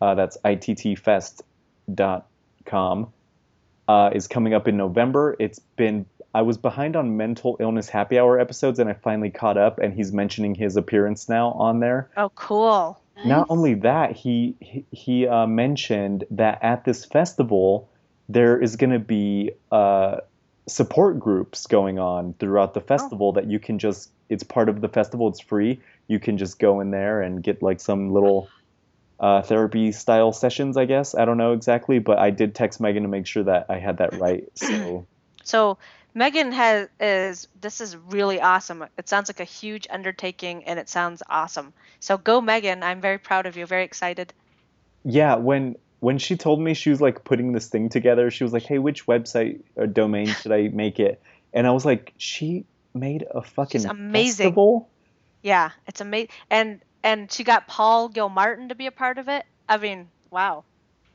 Uh, 0.00 0.14
that's 0.14 0.36
ittfest.com. 0.44 1.42
Uh, 3.88 4.10
is 4.14 4.28
coming 4.28 4.54
up 4.54 4.68
in 4.68 4.76
November. 4.76 5.34
It's 5.40 5.58
been 5.58 6.06
I 6.32 6.42
was 6.42 6.56
behind 6.56 6.94
on 6.94 7.16
mental 7.16 7.56
illness 7.58 7.88
happy 7.88 8.20
hour 8.20 8.38
episodes 8.38 8.78
and 8.78 8.88
I 8.88 8.92
finally 8.92 9.30
caught 9.30 9.58
up 9.58 9.80
and 9.80 9.92
he's 9.92 10.12
mentioning 10.12 10.54
his 10.54 10.76
appearance 10.76 11.28
now 11.28 11.50
on 11.50 11.80
there. 11.80 12.10
Oh, 12.16 12.30
cool. 12.36 13.00
Not 13.24 13.46
only 13.48 13.74
that, 13.74 14.12
he 14.12 14.56
he, 14.60 14.84
he 14.90 15.26
uh, 15.26 15.46
mentioned 15.46 16.24
that 16.30 16.58
at 16.62 16.84
this 16.84 17.04
festival 17.04 17.88
there 18.28 18.60
is 18.60 18.76
going 18.76 18.90
to 18.90 18.98
be 18.98 19.52
uh, 19.70 20.18
support 20.66 21.18
groups 21.18 21.66
going 21.66 21.98
on 21.98 22.34
throughout 22.38 22.74
the 22.74 22.80
festival 22.80 23.32
that 23.32 23.46
you 23.46 23.58
can 23.58 23.78
just 23.78 24.10
it's 24.28 24.42
part 24.42 24.68
of 24.68 24.80
the 24.80 24.88
festival. 24.88 25.28
It's 25.28 25.40
free. 25.40 25.80
You 26.08 26.18
can 26.18 26.38
just 26.38 26.58
go 26.58 26.80
in 26.80 26.90
there 26.90 27.22
and 27.22 27.42
get 27.42 27.62
like 27.62 27.80
some 27.80 28.12
little 28.12 28.48
uh, 29.20 29.42
therapy 29.42 29.92
style 29.92 30.32
sessions. 30.32 30.76
I 30.76 30.86
guess 30.86 31.14
I 31.14 31.24
don't 31.24 31.38
know 31.38 31.52
exactly, 31.52 31.98
but 31.98 32.18
I 32.18 32.30
did 32.30 32.54
text 32.54 32.80
Megan 32.80 33.02
to 33.02 33.08
make 33.08 33.26
sure 33.26 33.44
that 33.44 33.66
I 33.68 33.78
had 33.78 33.98
that 33.98 34.18
right. 34.18 34.44
So 34.54 35.06
So 35.44 35.78
Megan 36.14 36.52
has 36.52 36.88
is 37.00 37.48
this 37.60 37.80
is 37.80 37.96
really 37.96 38.40
awesome. 38.40 38.84
It 38.96 39.08
sounds 39.08 39.28
like 39.28 39.40
a 39.40 39.44
huge 39.44 39.86
undertaking 39.90 40.64
and 40.64 40.78
it 40.78 40.88
sounds 40.88 41.22
awesome. 41.28 41.72
So 42.00 42.16
go 42.16 42.40
Megan. 42.40 42.82
I'm 42.82 43.00
very 43.00 43.18
proud 43.18 43.46
of 43.46 43.56
you. 43.56 43.66
Very 43.66 43.84
excited. 43.84 44.32
yeah, 45.04 45.34
when 45.36 45.76
when 46.00 46.18
she 46.18 46.36
told 46.36 46.60
me 46.60 46.74
she 46.74 46.90
was 46.90 47.00
like 47.00 47.24
putting 47.24 47.52
this 47.52 47.68
thing 47.68 47.88
together, 47.88 48.30
she 48.30 48.44
was 48.44 48.52
like, 48.52 48.62
"Hey, 48.64 48.78
which 48.78 49.06
website 49.06 49.60
or 49.76 49.86
domain 49.86 50.26
should 50.26 50.52
I 50.52 50.68
make 50.72 51.00
it?" 51.00 51.20
And 51.52 51.66
I 51.66 51.70
was 51.70 51.84
like, 51.84 52.12
"She 52.18 52.64
made 52.94 53.24
a 53.30 53.42
fucking 53.42 53.80
She's 53.80 53.84
amazing. 53.90 54.46
festival." 54.46 54.88
Yeah, 55.42 55.70
it's 55.86 56.00
amazing. 56.00 56.28
And 56.50 56.80
and 57.02 57.30
she 57.32 57.42
got 57.44 57.66
Paul 57.68 58.08
Gilmartin 58.08 58.68
to 58.68 58.74
be 58.74 58.86
a 58.86 58.92
part 58.92 59.18
of 59.18 59.28
it. 59.28 59.44
I 59.68 59.78
mean, 59.78 60.08
wow. 60.30 60.64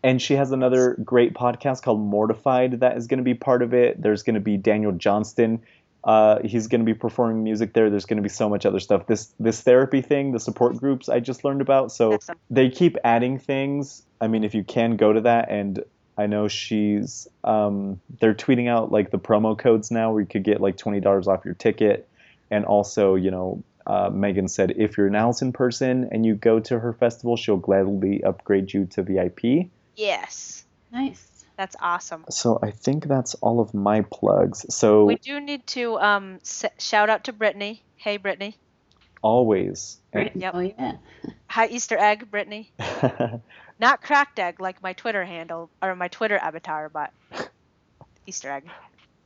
And 0.02 0.22
she 0.22 0.36
has 0.36 0.52
another 0.52 0.98
great 1.04 1.34
podcast 1.34 1.82
called 1.84 2.00
Mortified 2.00 2.80
that 2.80 2.96
is 2.98 3.08
going 3.08 3.18
to 3.18 3.24
be 3.24 3.34
part 3.34 3.62
of 3.62 3.74
it. 3.74 4.02
There's 4.02 4.24
going 4.24 4.36
to 4.36 4.40
be 4.40 4.56
Daniel 4.56 4.94
Johnston. 4.94 5.62
Uh, 6.04 6.40
he's 6.46 6.68
going 6.68 6.80
to 6.80 6.86
be 6.86 6.94
performing 6.94 7.44
music 7.44 7.74
there. 7.74 7.90
There's 7.90 8.06
going 8.06 8.18
to 8.18 8.24
be 8.24 8.30
so 8.30 8.48
much 8.48 8.66
other 8.66 8.80
stuff. 8.80 9.08
This 9.08 9.34
this 9.40 9.62
therapy 9.62 10.02
thing, 10.02 10.32
the 10.32 10.40
support 10.40 10.78
groups, 10.78 11.10
I 11.10 11.20
just 11.20 11.44
learned 11.44 11.62
about. 11.62 11.92
So 11.92 12.20
they 12.50 12.70
keep 12.70 12.98
adding 13.04 13.38
things. 13.38 14.04
I 14.22 14.28
mean, 14.28 14.44
if 14.46 14.56
you 14.56 14.64
can 14.64 14.96
go 14.96 15.12
to 15.12 15.22
that, 15.22 15.52
and 15.52 15.84
I 16.18 16.28
know 16.28 16.48
she's 16.48 17.28
um, 17.44 18.00
they're 18.22 18.34
tweeting 18.34 18.70
out 18.70 18.92
like 18.92 19.12
the 19.12 19.20
promo 19.20 19.58
codes 19.58 19.92
now, 19.92 20.14
where 20.14 20.22
you 20.22 20.28
could 20.28 20.44
get 20.44 20.62
like 20.62 20.78
twenty 20.78 21.02
dollars 21.02 21.28
off 21.28 21.44
your 21.44 21.56
ticket, 21.56 22.08
and 22.50 22.66
also 22.66 23.16
you 23.16 23.32
know. 23.32 23.64
Uh, 23.88 24.08
Megan 24.14 24.48
said, 24.48 24.76
if 24.78 24.98
you're 25.00 25.08
an 25.08 25.16
Allison 25.16 25.52
person 25.52 26.10
and 26.12 26.24
you 26.24 26.36
go 26.36 26.60
to 26.60 26.78
her 26.78 26.94
festival, 26.94 27.36
she'll 27.36 27.58
gladly 27.58 28.24
upgrade 28.24 28.72
you 28.72 28.86
to 28.86 29.02
VIP. 29.02 29.72
Yes. 30.00 30.64
Nice. 30.92 31.26
That's 31.58 31.76
awesome. 31.82 32.24
So 32.30 32.58
I 32.64 32.72
think 32.72 33.06
that's 33.06 33.36
all 33.36 33.60
of 33.60 33.74
my 33.74 34.02
plugs. 34.02 34.66
So 34.74 35.04
We 35.06 35.16
do 35.18 35.42
need 35.42 35.68
to 35.68 36.00
um 36.00 36.40
s- 36.42 36.64
shout 36.78 37.10
out 37.10 37.26
to 37.26 37.34
Brittany. 37.34 37.84
Hey 37.98 38.16
Brittany. 38.18 38.56
always. 39.22 39.98
Great. 40.14 40.36
Yep. 40.36 40.52
Oh 40.56 40.60
yeah. 40.62 40.94
Hi 41.48 41.68
Easter 41.68 41.98
egg, 41.98 42.32
Brittany. 42.32 42.72
Not 43.80 44.02
cracked 44.02 44.40
egg 44.40 44.62
like 44.62 44.82
my 44.82 44.94
Twitter 44.94 45.26
handle 45.26 45.70
or 45.82 45.96
my 45.96 46.08
Twitter 46.08 46.38
avatar, 46.38 46.88
but 46.90 47.12
Easter 48.26 48.50
egg. 48.52 48.64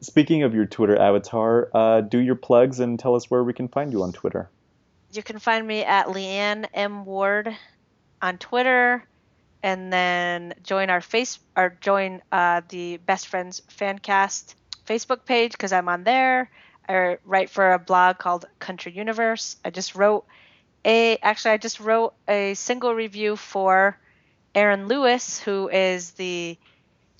Speaking 0.02 0.41
of 0.44 0.54
your 0.56 0.66
Twitter 0.66 0.98
avatar, 0.98 1.70
uh, 1.74 2.02
do 2.02 2.18
your 2.18 2.36
plugs 2.36 2.80
and 2.80 3.00
tell 3.00 3.14
us 3.16 3.30
where 3.30 3.44
we 3.44 3.54
can 3.54 3.68
find 3.68 3.91
you 3.91 4.02
on 4.04 4.12
Twitter. 4.12 4.50
You 5.12 5.22
can 5.24 5.38
find 5.40 5.66
me 5.68 5.84
at 5.84 6.08
Leeann 6.08 6.66
M 6.74 7.06
Ward 7.06 7.56
on 8.22 8.38
Twitter, 8.40 9.04
and 9.64 9.91
then 9.91 10.53
join 10.61 10.90
our 10.90 11.02
face 11.02 11.40
or 11.56 11.76
join 11.80 12.22
uh, 12.31 12.61
the 12.68 12.98
Best 12.98 13.30
Friends 13.30 13.61
Fancast 13.80 14.56
Facebook 14.85 15.26
page 15.26 15.53
because 15.53 15.72
I'm 15.72 15.88
on 15.88 16.03
there. 16.03 16.52
I 16.88 17.18
write 17.23 17.49
for 17.49 17.72
a 17.72 17.80
blog 17.80 18.18
called 18.18 18.45
Country 18.60 18.91
Universe. 18.91 19.56
I 19.64 19.69
just 19.69 19.95
wrote 19.95 20.26
a 20.85 21.18
actually 21.18 21.52
I 21.52 21.57
just 21.57 21.80
wrote 21.80 22.14
a 22.27 22.53
single 22.56 22.94
review 22.94 23.38
for 23.38 23.98
Aaron 24.53 24.90
Lewis, 24.90 25.40
who 25.40 25.69
is 25.69 26.11
the 26.11 26.57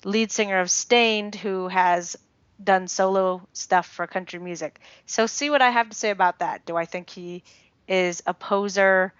lead 0.04 0.30
singer 0.30 0.60
of 0.60 0.70
Staind, 0.70 1.34
who 1.34 1.68
has 1.68 2.16
done 2.62 2.86
solo 2.88 3.48
stuff 3.54 3.86
for 3.86 4.06
country 4.06 4.38
music. 4.38 4.80
So 5.06 5.26
see 5.26 5.48
what 5.48 5.62
I 5.62 5.70
have 5.70 5.88
to 5.88 5.96
say 5.96 6.10
about 6.10 6.40
that. 6.40 6.66
Do 6.66 6.76
I 6.76 6.84
think 6.84 7.08
he 7.08 7.42
is 7.88 8.22
a 8.26 8.34
poser? 8.34 9.14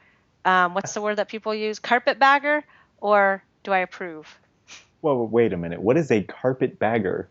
Um, 0.45 0.75
what's 0.75 0.93
the 0.93 1.01
word 1.01 1.17
that 1.17 1.29
people 1.29 1.55
use? 1.55 1.79
Carpetbagger, 1.79 2.65
or 3.01 3.43
do 3.63 3.73
I 3.73 3.79
approve? 3.79 4.39
Well, 5.03 5.27
wait 5.27 5.53
a 5.53 5.57
minute. 5.57 5.81
What 5.81 5.97
is 5.97 6.11
a 6.11 6.23
carpet 6.23 6.79
bagger? 6.79 7.29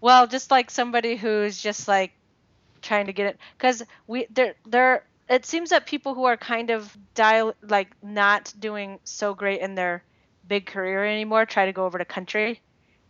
Well, 0.00 0.26
just 0.26 0.50
like 0.50 0.70
somebody 0.70 1.16
who's 1.16 1.60
just 1.60 1.88
like 1.88 2.12
trying 2.82 3.06
to 3.06 3.12
get 3.12 3.26
it, 3.26 3.38
because 3.56 3.82
we 4.06 4.26
there 4.30 4.54
there. 4.66 5.04
It 5.28 5.44
seems 5.44 5.70
that 5.70 5.86
people 5.86 6.14
who 6.14 6.24
are 6.24 6.36
kind 6.36 6.70
of 6.70 6.96
dial 7.14 7.54
like 7.60 7.88
not 8.02 8.54
doing 8.58 8.98
so 9.04 9.34
great 9.34 9.60
in 9.60 9.74
their 9.74 10.02
big 10.46 10.64
career 10.64 11.04
anymore 11.04 11.44
try 11.44 11.66
to 11.66 11.72
go 11.72 11.84
over 11.84 11.98
to 11.98 12.04
country, 12.04 12.60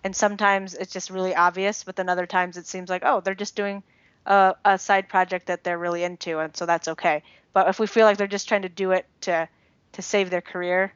and 0.03 0.17
sometimes 0.17 0.75
it's 0.75 0.93
just 0.93 1.11
really 1.11 1.35
obvious, 1.35 1.85
but 1.85 1.95
then 1.95 2.09
other 2.09 2.27
times 2.27 2.57
it 2.57 2.67
seems 2.67 2.89
like 2.89 3.03
oh 3.05 3.21
they're 3.21 3.35
just 3.35 3.55
doing 3.55 3.83
a, 4.27 4.55
a 4.65 4.79
side 4.79 5.09
project 5.09 5.47
that 5.47 5.63
they're 5.63 5.79
really 5.79 6.03
into, 6.03 6.39
and 6.39 6.57
so 6.57 6.67
that's 6.67 6.89
okay. 6.89 7.23
But 7.53 7.69
if 7.69 7.79
we 7.79 7.87
feel 7.87 8.07
like 8.07 8.17
they're 8.17 8.27
just 8.27 8.49
trying 8.49 8.63
to 8.63 8.69
do 8.69 8.93
it 8.93 9.07
to 9.23 9.49
to 9.93 10.03
save 10.03 10.31
their 10.31 10.41
career, 10.41 10.93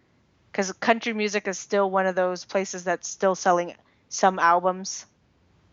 because 0.52 0.70
country 0.72 1.14
music 1.14 1.48
is 1.48 1.58
still 1.58 1.90
one 1.90 2.06
of 2.06 2.14
those 2.14 2.44
places 2.44 2.84
that's 2.84 3.08
still 3.08 3.34
selling 3.34 3.74
some 4.10 4.38
albums 4.38 5.06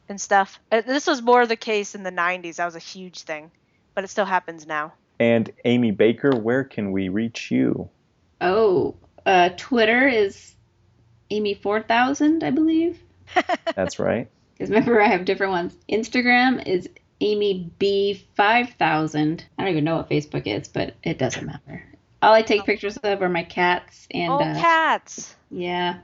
and 0.08 0.20
stuff. 0.20 0.60
Uh, 0.72 0.82
This 0.82 1.06
was 1.06 1.22
more 1.22 1.46
the 1.46 1.58
case 1.58 1.96
in 1.96 2.04
the 2.04 2.12
90s. 2.12 2.56
That 2.56 2.66
was 2.66 2.76
a 2.76 2.80
huge 2.80 3.24
thing, 3.24 3.52
but 3.94 4.04
it 4.06 4.08
still 4.08 4.26
happens 4.26 4.66
now. 4.66 4.94
And 5.20 5.52
Amy 5.66 5.92
Baker, 5.92 6.32
where 6.32 6.64
can 6.64 6.94
we 6.94 7.10
reach 7.10 7.52
you? 7.52 7.90
Oh, 8.40 8.96
uh, 9.26 9.50
Twitter 9.58 10.08
is 10.08 10.56
Amy 11.30 11.54
four 11.56 11.82
thousand, 11.82 12.42
I 12.44 12.52
believe. 12.52 12.98
That's 13.76 14.00
right. 14.00 14.30
Because 14.54 14.70
remember, 14.70 15.02
I 15.02 15.08
have 15.08 15.26
different 15.26 15.52
ones. 15.52 15.76
Instagram 15.92 16.66
is 16.66 16.88
Amy 17.20 17.70
B 17.80 18.26
five 18.36 18.70
thousand. 18.80 19.44
I 19.58 19.64
don't 19.64 19.72
even 19.72 19.84
know 19.84 19.98
what 19.98 20.10
Facebook 20.10 20.48
is, 20.48 20.70
but 20.70 20.96
it 21.04 21.18
doesn't 21.18 21.46
matter. 21.46 21.84
All 22.22 22.34
I 22.34 22.42
take 22.42 22.66
pictures 22.66 22.98
of 22.98 23.22
are 23.22 23.30
my 23.30 23.44
cats 23.44 24.08
and 24.12 24.32
oh, 24.32 24.40
uh, 24.40 24.60
cats! 24.60 25.36
yeah, 25.50 26.00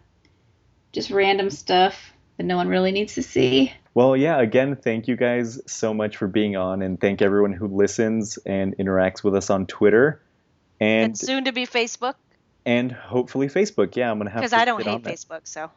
just 0.94 1.12
random 1.12 1.50
stuff 1.50 2.14
that 2.38 2.44
no 2.44 2.56
one 2.56 2.68
really 2.68 2.92
needs 2.92 3.16
to 3.16 3.24
see. 3.24 3.74
Well, 3.94 4.16
yeah, 4.16 4.40
again, 4.40 4.76
thank 4.76 5.08
you 5.08 5.16
guys 5.16 5.60
so 5.68 5.94
much 5.94 6.18
for 6.18 6.28
being 6.28 6.56
on, 6.56 6.82
and 6.82 7.00
thank 7.00 7.22
everyone 7.22 7.54
who 7.54 7.68
listens 7.68 8.38
and 8.46 8.78
interacts 8.78 9.24
with 9.24 9.36
us 9.36 9.50
on 9.50 9.66
Twitter. 9.66 10.22
And, 10.80 11.06
And 11.06 11.18
soon 11.18 11.46
to 11.46 11.52
be 11.52 11.66
Facebook, 11.66 12.16
and 12.66 12.92
hopefully 12.92 13.48
Facebook. 13.48 13.96
Yeah, 13.96 14.12
I'm 14.12 14.18
gonna 14.18 14.30
have 14.30 14.42
because 14.42 14.54
I 14.54 14.66
don't 14.66 14.80
get 14.80 14.88
on 14.88 14.94
hate 14.94 15.04
that. 15.04 15.14
Facebook. 15.14 15.42
So 15.48 15.72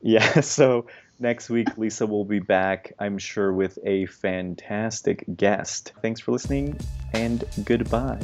Yeah, 0.00 0.40
so 0.40 0.86
next 1.18 1.50
week 1.50 1.76
Lisa 1.76 2.06
will 2.06 2.24
be 2.24 2.38
back, 2.38 2.92
I'm 2.98 3.18
sure, 3.18 3.52
with 3.52 3.78
a 3.84 4.06
fantastic 4.06 5.24
guest. 5.36 5.92
Thanks 6.02 6.20
for 6.20 6.32
listening 6.32 6.78
and 7.12 7.44
goodbye. 7.64 8.20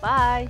Bye. 0.00 0.48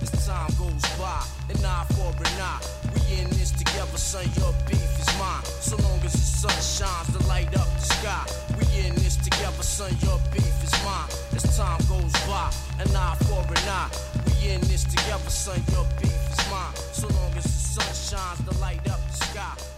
As 0.00 0.26
time 0.26 0.50
goes 0.58 0.82
by, 0.98 1.24
an 1.48 1.64
eye 1.64 1.86
for 1.94 2.10
an 2.10 2.40
eye. 2.40 2.60
We 2.94 3.20
in 3.20 3.28
this 3.30 3.50
together, 3.52 3.96
son. 3.96 4.24
Your 4.36 4.52
beef 4.66 5.00
is 5.00 5.18
mine. 5.18 5.44
So 5.60 5.76
long 5.76 6.00
as 6.04 6.12
the 6.12 6.18
sun 6.18 6.50
shines 6.50 7.16
to 7.16 7.26
light 7.26 7.48
up 7.56 7.68
the 7.74 7.80
sky. 7.80 8.26
We 8.58 8.86
in 8.86 8.94
this 8.96 9.16
together, 9.16 9.62
son. 9.62 9.92
Your 10.02 10.18
beef 10.32 10.62
is 10.62 10.72
mine. 10.84 11.08
As 11.34 11.56
time 11.56 11.80
goes 11.88 12.12
by, 12.26 12.52
an 12.80 12.94
eye 12.94 13.16
for 13.24 13.40
an 13.40 13.68
eye. 13.68 13.90
We 14.26 14.50
in 14.50 14.60
this 14.62 14.84
together, 14.84 15.30
son. 15.30 15.60
Your 15.72 15.86
beef 16.00 16.12
is 16.12 16.50
mine. 16.50 16.74
So 16.92 17.08
long 17.08 17.32
as 17.36 17.44
the 17.44 17.82
sun 17.82 18.18
shines 18.18 18.48
to 18.48 18.60
light 18.60 18.86
up 18.88 19.00
the 19.08 19.24
sky. 19.24 19.77